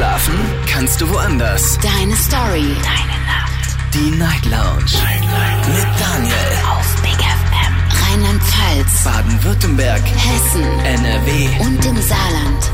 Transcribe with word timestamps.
Schlafen 0.00 0.32
kannst 0.66 0.98
du 1.02 1.10
woanders. 1.10 1.78
Deine 1.82 2.16
Story. 2.16 2.64
Deine 2.82 3.18
Nacht. 3.26 3.76
Die 3.92 4.10
Night 4.16 4.46
Lounge. 4.46 4.96
Night, 5.04 5.20
Night. 5.20 5.68
Mit 5.68 6.00
Daniel. 6.00 6.34
Auf 6.70 7.02
Big 7.02 7.18
FM. 7.20 7.74
Rheinland-Pfalz. 8.08 9.04
Baden-Württemberg. 9.04 10.00
Hessen. 10.00 10.62
NRW. 10.86 11.48
Und 11.60 11.84
im 11.84 11.96
Saarland. 11.98 12.72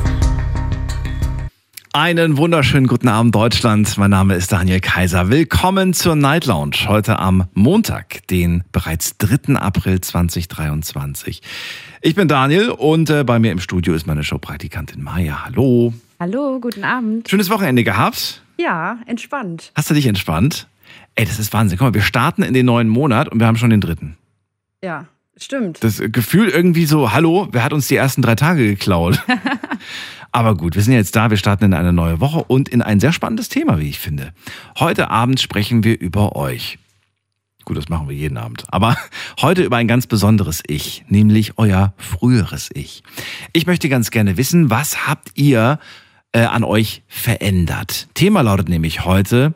Einen 1.93 2.37
wunderschönen 2.37 2.87
guten 2.87 3.09
Abend, 3.09 3.35
Deutschland. 3.35 3.99
Mein 3.99 4.11
Name 4.13 4.37
ist 4.37 4.53
Daniel 4.53 4.79
Kaiser. 4.79 5.29
Willkommen 5.29 5.95
zur 5.95 6.15
Night 6.15 6.47
Lounge. 6.47 6.87
Heute 6.87 7.19
am 7.19 7.49
Montag, 7.55 8.25
den 8.29 8.63
bereits 8.71 9.19
3. 9.19 9.57
April 9.57 10.01
2023. 10.01 11.43
Ich 12.03 12.15
bin 12.15 12.29
Daniel 12.29 12.71
und 12.71 13.11
äh, 13.11 13.25
bei 13.25 13.41
mir 13.41 13.51
im 13.51 13.59
Studio 13.59 13.95
ist 13.95 14.07
meine 14.07 14.23
Showpraktikantin 14.23 15.03
Maja. 15.03 15.45
Hallo. 15.45 15.93
Hallo, 16.19 16.61
guten 16.61 16.83
Abend. 16.83 17.29
Schönes 17.29 17.51
Wochenende 17.51 17.85
gehabt? 17.85 18.41
Ja, 18.57 19.01
entspannt. 19.05 19.71
Hast 19.75 19.91
du 19.91 19.95
dich 19.95 20.07
entspannt? 20.07 20.67
Ey, 21.15 21.27
das 21.27 21.39
ist 21.39 21.53
Wahnsinn. 21.53 21.77
Guck 21.77 21.89
mal, 21.89 21.95
wir 21.95 22.01
starten 22.01 22.43
in 22.43 22.55
den 22.55 22.65
neuen 22.65 22.89
Monat 22.89 23.29
und 23.29 23.39
wir 23.39 23.47
haben 23.47 23.59
schon 23.59 23.69
den 23.69 23.83
dritten. 23.83 24.17
Ja, 24.83 25.05
stimmt. 25.37 25.85
Das 25.85 26.01
Gefühl 26.01 26.49
irgendwie 26.49 26.87
so, 26.87 27.13
hallo, 27.13 27.49
wer 27.53 27.63
hat 27.63 27.75
uns 27.75 27.89
die 27.89 27.97
ersten 27.97 28.23
drei 28.23 28.35
Tage 28.35 28.67
geklaut? 28.67 29.23
Aber 30.33 30.57
gut, 30.57 30.75
wir 30.75 30.83
sind 30.83 30.95
jetzt 30.95 31.15
da, 31.17 31.29
wir 31.29 31.37
starten 31.37 31.65
in 31.65 31.75
eine 31.75 31.93
neue 31.93 32.19
Woche 32.19 32.45
und 32.45 32.71
in 32.71 32.81
ein 32.81 32.99
sehr 32.99 33.13
spannendes 33.13 33.51
Thema, 33.51 33.79
wie 33.79 33.91
ich 33.91 33.99
finde. 33.99 34.33
Heute 34.79 35.11
Abend 35.11 35.39
sprechen 35.39 35.85
wir 35.85 36.01
über 36.01 36.35
euch. 36.35 36.79
Gut, 37.67 37.77
das 37.77 37.91
machen 37.91 38.09
wir 38.09 38.17
jeden 38.17 38.39
Abend. 38.39 38.65
Aber 38.69 38.97
heute 39.43 39.65
über 39.65 39.77
ein 39.77 39.89
ganz 39.89 40.07
besonderes 40.07 40.63
Ich, 40.67 41.05
nämlich 41.09 41.59
euer 41.59 41.93
früheres 41.99 42.71
Ich. 42.73 43.03
Ich 43.53 43.67
möchte 43.67 43.91
ganz 43.91 44.11
gerne 44.11 44.39
wissen, 44.39 44.71
was 44.71 45.07
habt 45.07 45.33
ihr 45.35 45.79
äh, 46.37 46.45
an 46.45 46.65
euch 46.65 47.03
verändert? 47.09 48.09
Thema 48.15 48.43
lautet 48.43 48.69
nämlich 48.69 49.05
heute, 49.07 49.55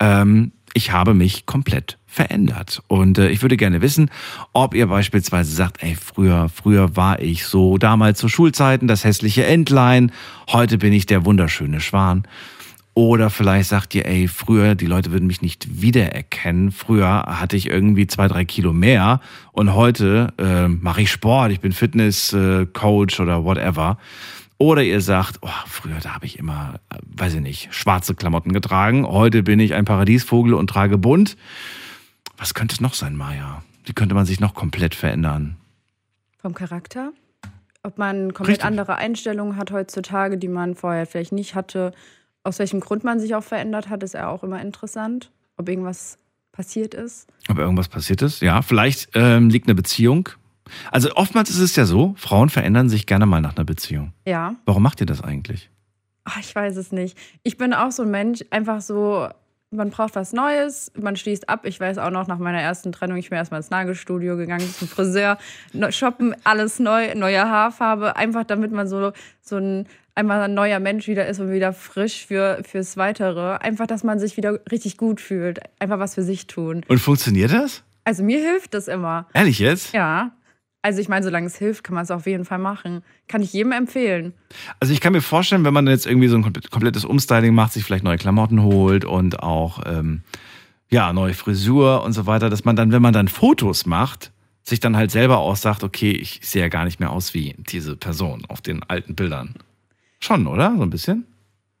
ähm, 0.00 0.52
ich 0.72 0.92
habe 0.92 1.12
mich 1.12 1.44
komplett 1.44 1.98
verändert. 2.06 2.82
Und 2.88 3.18
äh, 3.18 3.28
ich 3.28 3.42
würde 3.42 3.58
gerne 3.58 3.82
wissen, 3.82 4.10
ob 4.54 4.74
ihr 4.74 4.86
beispielsweise 4.86 5.52
sagt, 5.52 5.82
ey, 5.82 5.94
früher, 5.94 6.48
früher 6.48 6.96
war 6.96 7.20
ich 7.20 7.44
so, 7.44 7.76
damals 7.76 8.18
zu 8.18 8.28
Schulzeiten 8.28 8.88
das 8.88 9.04
hässliche 9.04 9.44
Entlein, 9.44 10.10
heute 10.48 10.78
bin 10.78 10.94
ich 10.94 11.04
der 11.04 11.26
wunderschöne 11.26 11.80
Schwan. 11.80 12.26
Oder 12.94 13.28
vielleicht 13.28 13.68
sagt 13.68 13.94
ihr, 13.94 14.06
ey, 14.06 14.26
früher, 14.26 14.74
die 14.74 14.86
Leute 14.86 15.12
würden 15.12 15.26
mich 15.26 15.42
nicht 15.42 15.82
wiedererkennen. 15.82 16.72
Früher 16.72 17.24
hatte 17.26 17.54
ich 17.54 17.68
irgendwie 17.68 18.06
zwei, 18.06 18.26
drei 18.26 18.46
Kilo 18.46 18.72
mehr 18.72 19.20
und 19.52 19.74
heute 19.74 20.32
äh, 20.38 20.66
mache 20.66 21.02
ich 21.02 21.10
Sport, 21.10 21.52
ich 21.52 21.60
bin 21.60 21.72
Fitness-Coach 21.72 23.18
äh, 23.18 23.22
oder 23.22 23.44
whatever. 23.44 23.98
Oder 24.58 24.82
ihr 24.82 25.00
sagt, 25.00 25.38
oh, 25.42 25.48
früher, 25.66 25.98
da 26.00 26.14
habe 26.14 26.26
ich 26.26 26.38
immer, 26.38 26.80
äh, 26.90 26.96
weiß 27.16 27.34
ich 27.34 27.40
nicht, 27.40 27.74
schwarze 27.74 28.14
Klamotten 28.14 28.52
getragen. 28.52 29.06
Heute 29.06 29.42
bin 29.42 29.60
ich 29.60 29.74
ein 29.74 29.84
Paradiesvogel 29.84 30.54
und 30.54 30.68
trage 30.68 30.96
bunt. 30.96 31.36
Was 32.38 32.54
könnte 32.54 32.74
es 32.74 32.80
noch 32.80 32.94
sein, 32.94 33.16
Maja? 33.16 33.62
Wie 33.84 33.92
könnte 33.92 34.14
man 34.14 34.26
sich 34.26 34.40
noch 34.40 34.54
komplett 34.54 34.94
verändern? 34.94 35.56
Vom 36.38 36.54
Charakter? 36.54 37.12
Ob 37.82 37.98
man 37.98 38.34
komplett 38.34 38.58
Richtig. 38.58 38.64
andere 38.64 38.96
Einstellungen 38.96 39.56
hat 39.56 39.70
heutzutage, 39.70 40.38
die 40.38 40.48
man 40.48 40.74
vorher 40.74 41.06
vielleicht 41.06 41.32
nicht 41.32 41.54
hatte. 41.54 41.92
Aus 42.42 42.58
welchem 42.58 42.80
Grund 42.80 43.04
man 43.04 43.20
sich 43.20 43.34
auch 43.34 43.44
verändert 43.44 43.88
hat, 43.88 44.02
ist 44.02 44.14
ja 44.14 44.28
auch 44.28 44.42
immer 44.42 44.60
interessant. 44.60 45.30
Ob 45.56 45.68
irgendwas 45.68 46.18
passiert 46.50 46.94
ist. 46.94 47.28
Ob 47.48 47.58
irgendwas 47.58 47.88
passiert 47.88 48.22
ist? 48.22 48.40
Ja, 48.40 48.62
vielleicht 48.62 49.10
ähm, 49.14 49.50
liegt 49.50 49.68
eine 49.68 49.74
Beziehung. 49.74 50.30
Also 50.90 51.14
oftmals 51.14 51.50
ist 51.50 51.58
es 51.60 51.76
ja 51.76 51.84
so, 51.84 52.14
Frauen 52.16 52.48
verändern 52.48 52.88
sich 52.88 53.06
gerne 53.06 53.26
mal 53.26 53.40
nach 53.40 53.56
einer 53.56 53.64
Beziehung. 53.64 54.12
Ja, 54.26 54.54
Warum 54.64 54.82
macht 54.82 55.00
ihr 55.00 55.06
das 55.06 55.22
eigentlich? 55.22 55.70
Ach, 56.24 56.38
ich 56.40 56.54
weiß 56.54 56.76
es 56.76 56.90
nicht. 56.92 57.16
Ich 57.44 57.56
bin 57.56 57.72
auch 57.72 57.92
so 57.92 58.02
ein 58.02 58.10
Mensch, 58.10 58.44
einfach 58.50 58.80
so, 58.80 59.28
man 59.70 59.90
braucht 59.90 60.16
was 60.16 60.32
Neues, 60.32 60.90
man 60.98 61.16
schließt 61.16 61.48
ab. 61.48 61.64
Ich 61.64 61.78
weiß 61.78 61.98
auch 61.98 62.10
noch, 62.10 62.26
nach 62.26 62.38
meiner 62.38 62.60
ersten 62.60 62.90
Trennung, 62.92 63.16
ich 63.16 63.30
bin 63.30 63.36
erstmal 63.38 63.60
ins 63.60 63.70
Nagelstudio 63.70 64.36
gegangen, 64.36 64.68
zum 64.72 64.88
Friseur, 64.88 65.38
shoppen, 65.90 66.34
alles 66.44 66.78
neu, 66.80 67.14
neue 67.14 67.42
Haarfarbe, 67.48 68.16
einfach 68.16 68.44
damit 68.44 68.72
man 68.72 68.88
so, 68.88 69.12
so 69.40 69.56
ein, 69.56 69.86
einfach 70.16 70.42
ein 70.42 70.54
neuer 70.54 70.80
Mensch 70.80 71.06
wieder 71.06 71.26
ist 71.26 71.38
und 71.38 71.52
wieder 71.52 71.72
frisch 71.72 72.26
für, 72.26 72.60
fürs 72.64 72.96
Weitere. 72.96 73.58
Einfach, 73.58 73.86
dass 73.86 74.02
man 74.02 74.18
sich 74.18 74.36
wieder 74.36 74.58
richtig 74.70 74.96
gut 74.96 75.20
fühlt. 75.20 75.60
Einfach 75.78 76.00
was 76.00 76.14
für 76.14 76.22
sich 76.22 76.46
tun. 76.48 76.82
Und 76.88 76.98
funktioniert 76.98 77.52
das? 77.52 77.84
Also 78.04 78.22
mir 78.22 78.40
hilft 78.40 78.74
das 78.74 78.88
immer. 78.88 79.26
Ehrlich 79.32 79.58
jetzt? 79.58 79.92
Ja. 79.92 80.32
Also 80.86 81.00
ich 81.00 81.08
meine, 81.08 81.24
solange 81.24 81.48
es 81.48 81.56
hilft, 81.56 81.82
kann 81.82 81.96
man 81.96 82.04
es 82.04 82.12
auf 82.12 82.26
jeden 82.26 82.44
Fall 82.44 82.58
machen. 82.60 83.02
Kann 83.26 83.42
ich 83.42 83.52
jedem 83.52 83.72
empfehlen. 83.72 84.34
Also 84.78 84.92
ich 84.92 85.00
kann 85.00 85.12
mir 85.12 85.20
vorstellen, 85.20 85.64
wenn 85.64 85.74
man 85.74 85.88
jetzt 85.88 86.06
irgendwie 86.06 86.28
so 86.28 86.36
ein 86.36 86.44
komplett- 86.44 86.70
komplettes 86.70 87.04
Umstyling 87.04 87.56
macht, 87.56 87.72
sich 87.72 87.82
vielleicht 87.82 88.04
neue 88.04 88.18
Klamotten 88.18 88.62
holt 88.62 89.04
und 89.04 89.40
auch 89.42 89.80
ähm, 89.84 90.22
ja 90.88 91.12
neue 91.12 91.34
Frisur 91.34 92.04
und 92.04 92.12
so 92.12 92.26
weiter, 92.26 92.50
dass 92.50 92.64
man 92.64 92.76
dann, 92.76 92.92
wenn 92.92 93.02
man 93.02 93.12
dann 93.12 93.26
Fotos 93.26 93.84
macht, 93.84 94.30
sich 94.62 94.78
dann 94.78 94.96
halt 94.96 95.10
selber 95.10 95.38
aussagt, 95.38 95.82
okay, 95.82 96.12
ich 96.12 96.38
sehe 96.44 96.62
ja 96.62 96.68
gar 96.68 96.84
nicht 96.84 97.00
mehr 97.00 97.10
aus 97.10 97.34
wie 97.34 97.56
diese 97.58 97.96
Person 97.96 98.44
auf 98.46 98.60
den 98.60 98.84
alten 98.84 99.16
Bildern. 99.16 99.56
Schon, 100.20 100.46
oder? 100.46 100.72
So 100.76 100.82
ein 100.84 100.90
bisschen? 100.90 101.26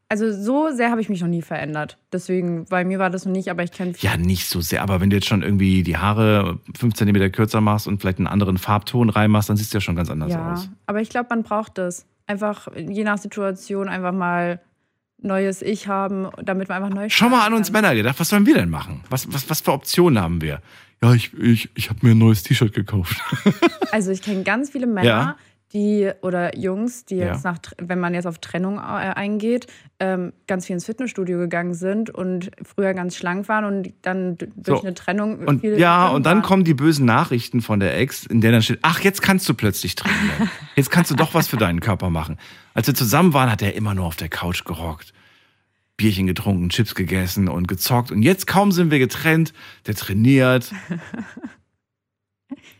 Also 0.08 0.30
so 0.32 0.70
sehr 0.70 0.90
habe 0.92 1.00
ich 1.00 1.08
mich 1.08 1.20
noch 1.20 1.28
nie 1.28 1.42
verändert. 1.42 1.98
Deswegen, 2.12 2.64
bei 2.66 2.84
mir 2.84 2.98
war 3.00 3.10
das 3.10 3.24
noch 3.24 3.32
nicht, 3.32 3.50
aber 3.50 3.64
ich 3.64 3.72
kenne 3.72 3.92
Ja, 3.98 4.16
nicht 4.16 4.46
so 4.48 4.60
sehr. 4.60 4.82
Aber 4.82 5.00
wenn 5.00 5.10
du 5.10 5.16
jetzt 5.16 5.26
schon 5.26 5.42
irgendwie 5.42 5.82
die 5.82 5.96
Haare 5.96 6.60
5 6.78 6.94
cm 6.94 7.32
kürzer 7.32 7.60
machst 7.60 7.88
und 7.88 8.00
vielleicht 8.00 8.18
einen 8.18 8.28
anderen 8.28 8.56
Farbton 8.56 9.10
reinmachst, 9.10 9.48
dann 9.50 9.56
siehst 9.56 9.72
du 9.74 9.78
ja 9.78 9.80
schon 9.80 9.96
ganz 9.96 10.08
anders 10.10 10.32
Ja, 10.32 10.52
aus. 10.52 10.68
aber 10.86 11.00
ich 11.00 11.08
glaube, 11.08 11.26
man 11.30 11.42
braucht 11.42 11.76
das. 11.78 12.06
Einfach 12.28 12.68
je 12.76 13.02
nach 13.04 13.18
Situation 13.18 13.88
einfach 13.88 14.12
mal 14.12 14.60
neues 15.18 15.62
Ich 15.62 15.88
haben, 15.88 16.28
damit 16.42 16.68
man 16.68 16.82
einfach 16.82 16.94
neu 16.94 17.08
Schau 17.08 17.28
mal 17.28 17.44
an 17.46 17.54
uns. 17.54 17.72
Männer 17.72 17.94
gedacht, 17.94 18.20
was 18.20 18.28
sollen 18.28 18.46
wir 18.46 18.54
denn 18.54 18.68
machen? 18.70 19.02
Was, 19.10 19.32
was, 19.32 19.48
was 19.50 19.60
für 19.60 19.72
Optionen 19.72 20.22
haben 20.22 20.40
wir? 20.40 20.60
Ja, 21.02 21.14
ich, 21.14 21.32
ich, 21.34 21.70
ich 21.74 21.88
habe 21.90 22.00
mir 22.06 22.12
ein 22.12 22.18
neues 22.18 22.42
T-Shirt 22.42 22.72
gekauft. 22.72 23.16
Also 23.92 24.10
ich 24.10 24.20
kenne 24.20 24.42
ganz 24.42 24.70
viele 24.70 24.86
Männer, 24.86 25.06
Ja. 25.06 25.36
Die 25.76 26.10
oder 26.22 26.56
Jungs, 26.56 27.04
die 27.04 27.16
Ja. 27.16 27.26
jetzt 27.34 27.44
nach, 27.44 27.58
wenn 27.78 28.00
man 28.00 28.14
jetzt 28.14 28.26
auf 28.26 28.38
Trennung 28.38 28.78
äh, 28.78 28.80
eingeht, 28.80 29.66
ähm, 30.00 30.32
ganz 30.46 30.64
viel 30.66 30.72
ins 30.74 30.86
Fitnessstudio 30.86 31.38
gegangen 31.38 31.74
sind 31.74 32.08
und 32.08 32.50
früher 32.64 32.94
ganz 32.94 33.14
schlank 33.14 33.46
waren 33.50 33.64
und 33.66 33.92
dann 34.00 34.38
durch 34.38 34.78
So. 34.80 34.82
eine 34.82 34.94
Trennung 34.94 35.40
Und 35.40 35.60
viel 35.60 35.78
ja, 35.78 36.08
und 36.08 36.24
dann 36.24 36.38
waren. 36.38 36.42
kommen 36.44 36.64
die 36.64 36.72
bösen 36.74 37.04
Nachrichten 37.04 37.60
von 37.60 37.78
der 37.78 37.98
Ex, 37.98 38.24
in 38.24 38.40
der 38.40 38.52
dann 38.52 38.62
steht, 38.62 38.78
ach, 38.80 39.00
jetzt 39.00 39.20
kannst 39.20 39.46
du 39.48 39.54
plötzlich 39.54 39.94
trainieren. 39.94 40.50
Jetzt 40.76 40.90
kannst 40.90 41.10
du 41.10 41.14
doch 41.14 41.34
was 41.34 41.46
für 41.48 41.56
deinen 41.58 41.80
Körper 41.80 42.08
machen. 42.10 42.38
Als 42.74 42.86
wir 42.86 42.94
zusammen 42.94 43.32
waren, 43.34 43.50
hat 43.50 43.60
er 43.62 43.74
immer 43.74 43.94
nur 43.94 44.06
auf 44.06 44.16
der 44.16 44.28
Couch 44.28 44.64
gerockt. 44.64 45.12
Bierchen 45.98 46.26
getrunken, 46.26 46.68
Chips 46.70 46.94
gegessen 46.94 47.48
und 47.48 47.68
gezockt. 47.68 48.10
Und 48.12 48.22
jetzt 48.22 48.46
kaum 48.46 48.72
sind 48.72 48.90
wir 48.90 48.98
getrennt, 48.98 49.52
der 49.86 49.94
trainiert. 49.94 50.72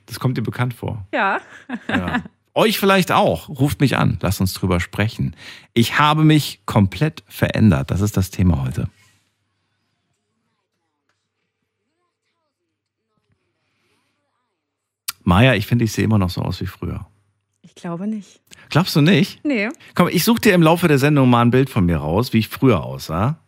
Das 0.06 0.21
kommt 0.21 0.39
dir 0.39 0.43
bekannt 0.43 0.73
vor. 0.75 1.05
Ja. 1.12 1.41
Ja. 1.89 2.23
Euch 2.56 2.78
vielleicht 2.78 3.12
auch. 3.12 3.50
Ruft 3.50 3.81
mich 3.83 3.99
an. 3.99 4.17
Lasst 4.22 4.41
uns 4.41 4.55
drüber 4.55 4.81
sprechen. 4.81 5.37
Ich 5.75 5.99
habe 5.99 6.25
mich 6.25 6.61
komplett 6.65 7.22
verändert. 7.28 7.91
Das 7.91 8.00
ist 8.00 8.17
das 8.17 8.31
Thema 8.31 8.65
heute. 8.65 8.89
Maja, 15.22 15.53
ich 15.53 15.67
finde, 15.67 15.84
ich 15.84 15.93
sehe 15.93 16.05
immer 16.05 16.17
noch 16.17 16.31
so 16.31 16.41
aus 16.41 16.62
wie 16.62 16.67
früher. 16.67 17.06
Ich 17.61 17.75
glaube 17.75 18.06
nicht. 18.06 18.41
Glaubst 18.71 18.97
du 18.97 19.03
nicht? 19.03 19.44
Nee. 19.44 19.69
Komm, 19.94 20.09
ich 20.09 20.25
suche 20.25 20.41
dir 20.41 20.55
im 20.55 20.62
Laufe 20.62 20.88
der 20.88 20.99
Sendung 20.99 21.28
mal 21.28 21.43
ein 21.43 21.50
Bild 21.50 21.69
von 21.69 21.84
mir 21.84 21.99
raus, 21.99 22.33
wie 22.33 22.38
ich 22.38 22.49
früher 22.49 22.83
aussah. 22.83 23.38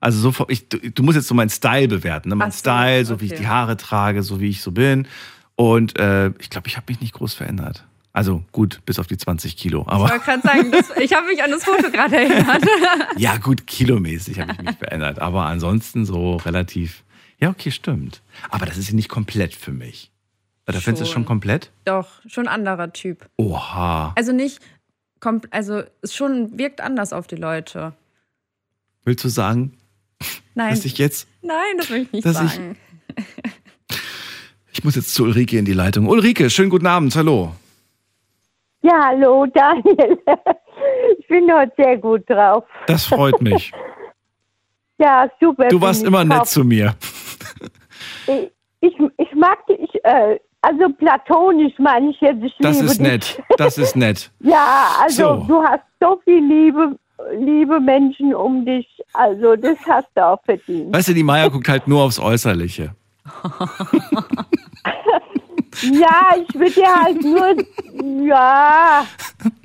Also 0.00 0.32
so, 0.32 0.46
ich, 0.48 0.68
du, 0.68 0.78
du 0.78 1.02
musst 1.04 1.14
jetzt 1.14 1.28
so 1.28 1.34
meinen 1.36 1.50
Style 1.50 1.86
bewerten, 1.86 2.30
ne? 2.30 2.34
Mein 2.34 2.50
so, 2.50 2.58
Style, 2.58 3.04
so 3.04 3.20
wie 3.20 3.26
ich 3.26 3.32
okay. 3.32 3.42
die 3.42 3.48
Haare 3.48 3.76
trage, 3.76 4.24
so 4.24 4.40
wie 4.40 4.48
ich 4.48 4.60
so 4.60 4.72
bin. 4.72 5.06
Und 5.54 5.96
äh, 6.00 6.32
ich 6.40 6.50
glaube, 6.50 6.66
ich 6.66 6.76
habe 6.76 6.86
mich 6.88 7.00
nicht 7.00 7.14
groß 7.14 7.34
verändert. 7.34 7.84
Also 8.16 8.42
gut, 8.50 8.80
bis 8.86 8.98
auf 8.98 9.06
die 9.06 9.18
20 9.18 9.58
Kilo. 9.58 9.82
Ich 9.82 9.88
Aber 9.88 10.08
wollte 10.08 10.24
gerade 10.24 10.40
sagen, 10.40 10.70
das, 10.72 10.86
ich 10.98 11.12
habe 11.12 11.26
mich 11.26 11.42
an 11.42 11.50
das 11.50 11.64
Foto 11.64 11.90
gerade 11.90 12.16
erinnert. 12.16 12.64
ja, 13.18 13.36
gut, 13.36 13.66
kilomäßig 13.66 14.40
habe 14.40 14.52
ich 14.52 14.62
mich 14.62 14.76
verändert. 14.76 15.18
Aber 15.18 15.44
ansonsten 15.44 16.06
so 16.06 16.36
relativ. 16.36 17.04
Ja, 17.38 17.50
okay, 17.50 17.70
stimmt. 17.70 18.22
Aber 18.48 18.64
das 18.64 18.78
ist 18.78 18.88
ja 18.88 18.94
nicht 18.94 19.10
komplett 19.10 19.54
für 19.54 19.70
mich. 19.72 20.10
Oder 20.66 20.80
findest 20.80 21.02
du 21.02 21.04
es 21.04 21.10
schon 21.10 21.26
komplett? 21.26 21.70
Doch, 21.84 22.08
schon 22.26 22.48
ein 22.48 22.54
anderer 22.54 22.90
Typ. 22.94 23.28
Oha. 23.36 24.14
Also 24.16 24.32
nicht, 24.32 24.60
also 25.50 25.82
es 26.00 26.14
schon 26.14 26.56
wirkt 26.58 26.80
anders 26.80 27.12
auf 27.12 27.26
die 27.26 27.36
Leute. 27.36 27.92
Willst 29.04 29.24
du 29.24 29.28
sagen, 29.28 29.76
Nein, 30.54 30.70
dass 30.70 30.86
ich 30.86 30.96
jetzt 30.96 31.28
nein, 31.42 31.56
das 31.76 31.90
will 31.90 31.98
ich 32.04 32.12
nicht 32.12 32.24
dass 32.24 32.40
ich- 32.40 32.50
sagen. 32.52 32.76
Ich 34.72 34.84
muss 34.84 34.94
jetzt 34.94 35.12
zu 35.12 35.24
Ulrike 35.24 35.58
in 35.58 35.66
die 35.66 35.74
Leitung. 35.74 36.06
Ulrike, 36.06 36.48
schönen 36.48 36.70
guten 36.70 36.86
Abend, 36.86 37.14
hallo. 37.14 37.54
Ja, 38.86 39.06
hallo 39.06 39.46
Daniel. 39.46 40.18
Ich 41.18 41.26
bin 41.28 41.50
heute 41.52 41.72
sehr 41.76 41.96
gut 41.96 42.28
drauf. 42.28 42.64
Das 42.86 43.06
freut 43.06 43.40
mich. 43.40 43.72
Ja, 44.98 45.28
super. 45.40 45.68
Du 45.68 45.78
warst 45.78 46.04
immer 46.04 46.24
nett 46.24 46.46
zu 46.46 46.64
mir. 46.64 46.94
Ich, 48.26 48.50
ich, 48.80 48.94
ich 49.18 49.34
mag 49.34 49.58
dich, 49.66 49.90
äh, 50.04 50.38
also 50.62 50.88
platonisch 50.96 51.74
meine 51.78 52.08
ich 52.12 52.20
jetzt. 52.22 52.42
Ich 52.42 52.54
Das 52.60 52.80
ist 52.80 52.98
dich. 52.98 53.06
nett. 53.06 53.42
Das 53.58 53.76
ist 53.76 53.94
nett. 53.94 54.30
Ja, 54.40 54.92
also 55.02 55.40
So. 55.40 55.44
du 55.48 55.62
hast 55.62 55.82
so 56.00 56.18
viel 56.24 56.42
Liebe 56.42 56.98
liebe 57.38 57.78
Menschen 57.78 58.34
um 58.34 58.64
dich. 58.64 58.86
Also 59.12 59.54
das 59.56 59.76
hast 59.86 60.08
du 60.14 60.24
auch 60.24 60.42
verdient. 60.44 60.94
Weißt 60.94 61.08
du, 61.08 61.12
die 61.14 61.22
Maya 61.24 61.48
guckt 61.48 61.68
halt 61.68 61.86
nur 61.88 62.02
aufs 62.02 62.18
Äußerliche. 62.18 62.94
Ja, 65.82 66.34
ich 66.40 66.54
würde 66.54 66.70
dir 66.72 66.94
halt 66.94 67.22
nur, 67.22 68.26
ja, 68.26 69.06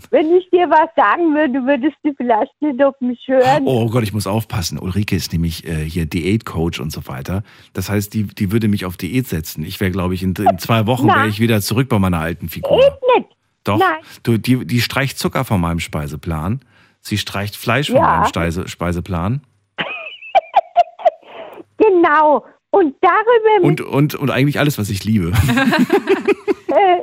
wenn 0.10 0.32
ich 0.36 0.50
dir 0.50 0.70
was 0.70 0.90
sagen 0.96 1.34
würde, 1.34 1.66
würdest 1.66 1.96
du 2.04 2.14
vielleicht 2.16 2.52
nicht 2.62 2.84
auf 2.84 2.96
mich 3.00 3.20
hören. 3.28 3.64
Oh 3.66 3.90
Gott, 3.90 4.04
ich 4.04 4.14
muss 4.14 4.28
aufpassen. 4.28 4.78
Ulrike 4.78 5.16
ist 5.16 5.32
nämlich 5.32 5.66
äh, 5.68 5.86
hier 5.90 6.06
Diätcoach 6.06 6.80
und 6.82 6.92
so 6.92 7.08
weiter. 7.08 7.44
Das 7.74 7.90
heißt, 7.90 8.14
die, 8.14 8.24
die 8.24 8.52
würde 8.52 8.68
mich 8.68 8.86
auf 8.86 8.98
Diät 8.98 9.28
setzen. 9.28 9.64
Ich 9.64 9.80
wäre, 9.80 9.92
glaube 9.92 10.14
ich, 10.14 10.24
in, 10.24 10.34
in 10.36 10.58
zwei 10.60 10.86
Wochen 10.88 11.08
wäre 11.08 11.28
ich 11.28 11.40
wieder 11.40 11.62
zurück 11.62 11.88
bei 11.90 11.98
meiner 12.00 12.20
alten 12.20 12.50
Figur. 12.50 12.78
Geht 12.78 12.94
nicht. 13.24 13.30
Doch, 13.64 13.78
Nein. 13.78 14.00
du, 14.24 14.38
die, 14.38 14.66
die 14.66 14.82
streicht 14.82 15.18
Zucker 15.20 15.46
von 15.46 15.62
meinem 15.62 15.80
Speiseplan. 15.80 16.62
Sie 17.00 17.18
streicht 17.18 17.56
Fleisch 17.56 17.88
von 17.88 17.98
Ja. 17.98 18.02
meinem 18.18 18.26
Speise, 18.28 18.68
Speiseplan. 18.68 19.42
Genau. 21.78 22.46
Und 22.72 22.96
darüber 23.02 23.68
Und, 23.68 23.82
und, 23.82 24.16
und 24.16 24.32
eigentlich 24.32 24.60
alles, 24.60 24.78
was 24.78 24.90
ich 24.90 25.04
liebe. 25.04 25.28
äh, 26.68 27.02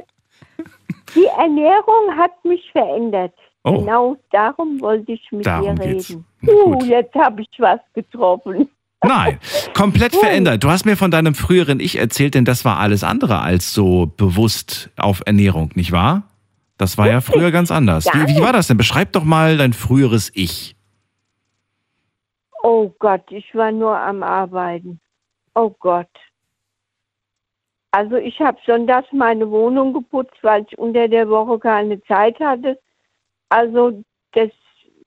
die 1.15 1.26
Ernährung 1.38 2.17
hat 2.17 2.32
mich 2.44 2.70
verändert. 2.73 3.35
Oh. 3.65 3.81
Genau 3.81 4.17
darum 4.31 4.81
wollte 4.81 5.12
ich 5.12 5.26
mit 5.31 5.44
Darum 5.44 5.76
dir 5.76 5.85
reden. 5.85 6.25
Uh, 6.47 6.73
gut. 6.73 6.85
jetzt 6.85 7.15
habe 7.15 7.43
ich 7.43 7.49
was 7.59 7.81
getroffen. 7.94 8.69
Nein, 9.05 9.38
komplett 9.75 10.17
verändert. 10.17 10.65
Du 10.65 10.70
hast 10.70 10.85
mir 10.85 10.97
von 10.97 11.11
deinem 11.11 11.35
früheren 11.35 11.79
Ich 11.79 11.99
erzählt, 11.99 12.35
denn 12.35 12.44
das 12.44 12.64
war 12.64 12.79
alles 12.79 13.05
andere 13.05 13.41
als 13.41 13.73
so 13.73 14.06
bewusst 14.17 14.91
auf 14.97 15.23
Ernährung, 15.25 15.71
nicht 15.75 15.93
wahr? 15.93 16.25
Das 16.79 16.99
war 16.99 17.09
ja 17.09 17.21
früher 17.21 17.50
ganz 17.50 17.71
anders. 17.71 18.06
Wie, 18.06 18.29
wie 18.29 18.41
war 18.41 18.53
das 18.53 18.69
denn? 18.69 18.76
Beschreib 18.76 19.12
doch 19.12 19.25
mal 19.25 19.56
dein 19.56 19.73
früheres 19.73 20.31
Ich. 20.35 20.76
Oh 22.62 22.93
Gott, 22.99 23.23
ich 23.31 23.55
war 23.55 23.71
nur 23.71 23.97
am 23.97 24.23
Arbeiten. 24.23 25.00
Oh 25.55 25.71
Gott. 25.79 26.09
Also 27.91 28.17
ich 28.17 28.39
habe 28.41 28.59
sonntags 28.67 29.09
meine 29.12 29.50
Wohnung 29.50 29.93
geputzt, 29.93 30.37
weil 30.43 30.65
ich 30.69 30.79
unter 30.79 31.09
der 31.09 31.29
Woche 31.29 31.59
keine 31.59 32.03
Zeit 32.05 32.39
hatte. 32.39 32.79
Also 33.49 34.03
das 34.33 34.50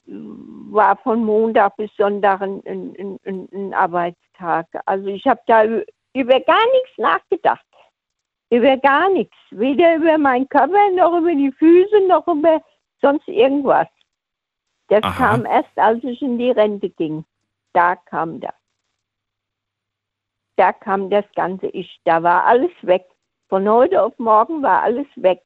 war 0.05 0.97
von 0.97 1.23
Montag 1.23 1.77
bis 1.77 1.91
Sonntag 1.95 2.41
ein, 2.41 2.61
ein, 2.65 3.19
ein, 3.23 3.49
ein 3.53 3.73
Arbeitstag. 3.73 4.67
Also 4.85 5.07
ich 5.07 5.25
habe 5.25 5.41
da 5.45 5.63
über 5.63 6.39
gar 6.39 6.65
nichts 6.73 6.97
nachgedacht. 6.97 7.65
Über 8.49 8.75
gar 8.77 9.09
nichts. 9.09 9.35
Weder 9.51 9.95
über 9.95 10.17
meinen 10.17 10.49
Körper, 10.49 10.89
noch 10.95 11.17
über 11.17 11.33
die 11.33 11.51
Füße, 11.51 12.07
noch 12.07 12.27
über 12.27 12.61
sonst 12.99 13.27
irgendwas. 13.27 13.88
Das 14.89 15.03
Aha. 15.03 15.13
kam 15.17 15.45
erst, 15.45 15.77
als 15.77 16.03
ich 16.03 16.21
in 16.21 16.38
die 16.38 16.51
Rente 16.51 16.89
ging. 16.89 17.23
Da 17.71 17.95
kam 17.95 18.41
das. 18.41 18.60
Da 20.61 20.73
kam 20.73 21.09
das 21.09 21.25
ganze 21.33 21.65
Ich. 21.69 21.99
Da 22.03 22.21
war 22.21 22.45
alles 22.45 22.69
weg. 22.83 23.07
Von 23.49 23.67
heute 23.67 23.99
auf 23.99 24.13
morgen 24.19 24.61
war 24.61 24.83
alles 24.83 25.07
weg. 25.15 25.41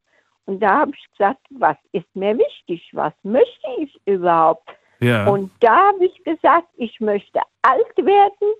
Und 0.45 0.59
da 0.59 0.79
habe 0.79 0.91
ich 0.94 1.09
gesagt, 1.12 1.39
was 1.51 1.77
ist 1.94 2.13
mir 2.15 2.38
wichtig? 2.38 2.89
Was 2.91 3.13
möchte 3.23 3.65
ich 3.77 3.97
überhaupt? 4.06 4.69
Ja. 5.00 5.25
Und 5.25 5.51
da 5.62 5.88
habe 5.88 6.03
ich 6.03 6.23
gesagt, 6.25 6.67
ich 6.75 7.00
möchte 7.00 7.39
alt 7.62 7.95
werden, 7.95 8.56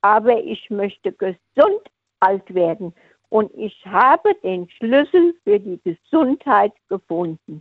aber 0.00 0.38
ich 0.38 0.70
möchte 0.70 1.10
gesund 1.10 1.82
alt 2.20 2.54
werden. 2.54 2.94
Und 3.28 3.52
ich 3.56 3.84
habe 3.84 4.36
den 4.44 4.70
Schlüssel 4.70 5.34
für 5.42 5.58
die 5.58 5.80
Gesundheit 5.82 6.74
gefunden. 6.88 7.60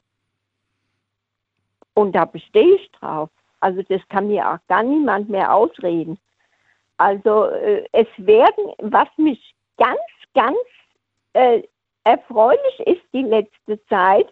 Und 1.95 2.15
da 2.15 2.25
bestehe 2.25 2.75
ich 2.75 2.91
drauf. 2.91 3.31
Also 3.61 3.81
das 3.81 4.07
kann 4.09 4.27
mir 4.27 4.47
auch 4.47 4.59
gar 4.67 4.83
niemand 4.83 5.27
mehr 5.27 5.51
ausreden. 5.51 6.19
Also 6.97 7.45
äh, 7.45 7.85
es 7.91 8.07
werden, 8.17 8.73
was 8.79 9.07
mich 9.17 9.55
ganz, 9.77 9.99
ganz 10.33 10.57
äh, 11.33 11.61
erfreulich 12.03 12.79
ist 12.85 13.03
die 13.13 13.23
letzte 13.23 13.83
Zeit, 13.85 14.29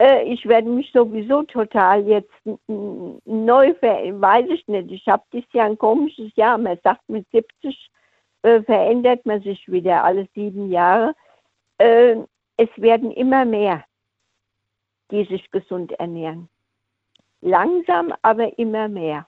äh, 0.00 0.22
ich 0.24 0.46
werde 0.46 0.68
mich 0.68 0.90
sowieso 0.92 1.42
total 1.44 2.06
jetzt 2.06 2.32
neu 2.66 3.74
ver 3.74 4.20
weiß 4.20 4.46
ich 4.50 4.66
nicht. 4.66 4.90
Ich 4.90 5.06
habe 5.06 5.22
dieses 5.32 5.52
Jahr 5.52 5.66
ein 5.66 5.78
komisches 5.78 6.34
Jahr. 6.36 6.58
Man 6.58 6.78
sagt, 6.82 7.08
mit 7.08 7.26
70 7.30 7.90
äh, 8.42 8.62
verändert 8.62 9.24
man 9.24 9.40
sich 9.42 9.66
wieder 9.68 10.04
alle 10.04 10.28
sieben 10.34 10.70
Jahre. 10.70 11.14
Äh, 11.78 12.16
es 12.56 12.68
werden 12.76 13.10
immer 13.12 13.44
mehr, 13.44 13.84
die 15.10 15.24
sich 15.24 15.50
gesund 15.50 15.92
ernähren. 15.92 16.48
Langsam, 17.40 18.12
aber 18.22 18.58
immer 18.58 18.88
mehr. 18.88 19.26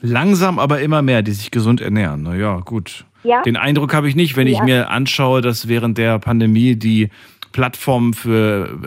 Langsam, 0.00 0.58
aber 0.58 0.80
immer 0.80 1.02
mehr, 1.02 1.22
die 1.22 1.32
sich 1.32 1.50
gesund 1.50 1.80
ernähren. 1.80 2.22
Naja, 2.22 2.60
gut. 2.60 3.04
Ja, 3.24 3.42
Den 3.42 3.56
Eindruck 3.56 3.94
habe 3.94 4.08
ich 4.08 4.14
nicht, 4.14 4.36
wenn 4.36 4.46
ich 4.46 4.58
Ja. 4.58 4.64
mir 4.64 4.90
anschaue, 4.90 5.40
dass 5.40 5.66
während 5.68 5.98
der 5.98 6.18
Pandemie 6.20 6.76
die 6.76 7.10
Plattformen 7.52 8.14
für 8.14 8.78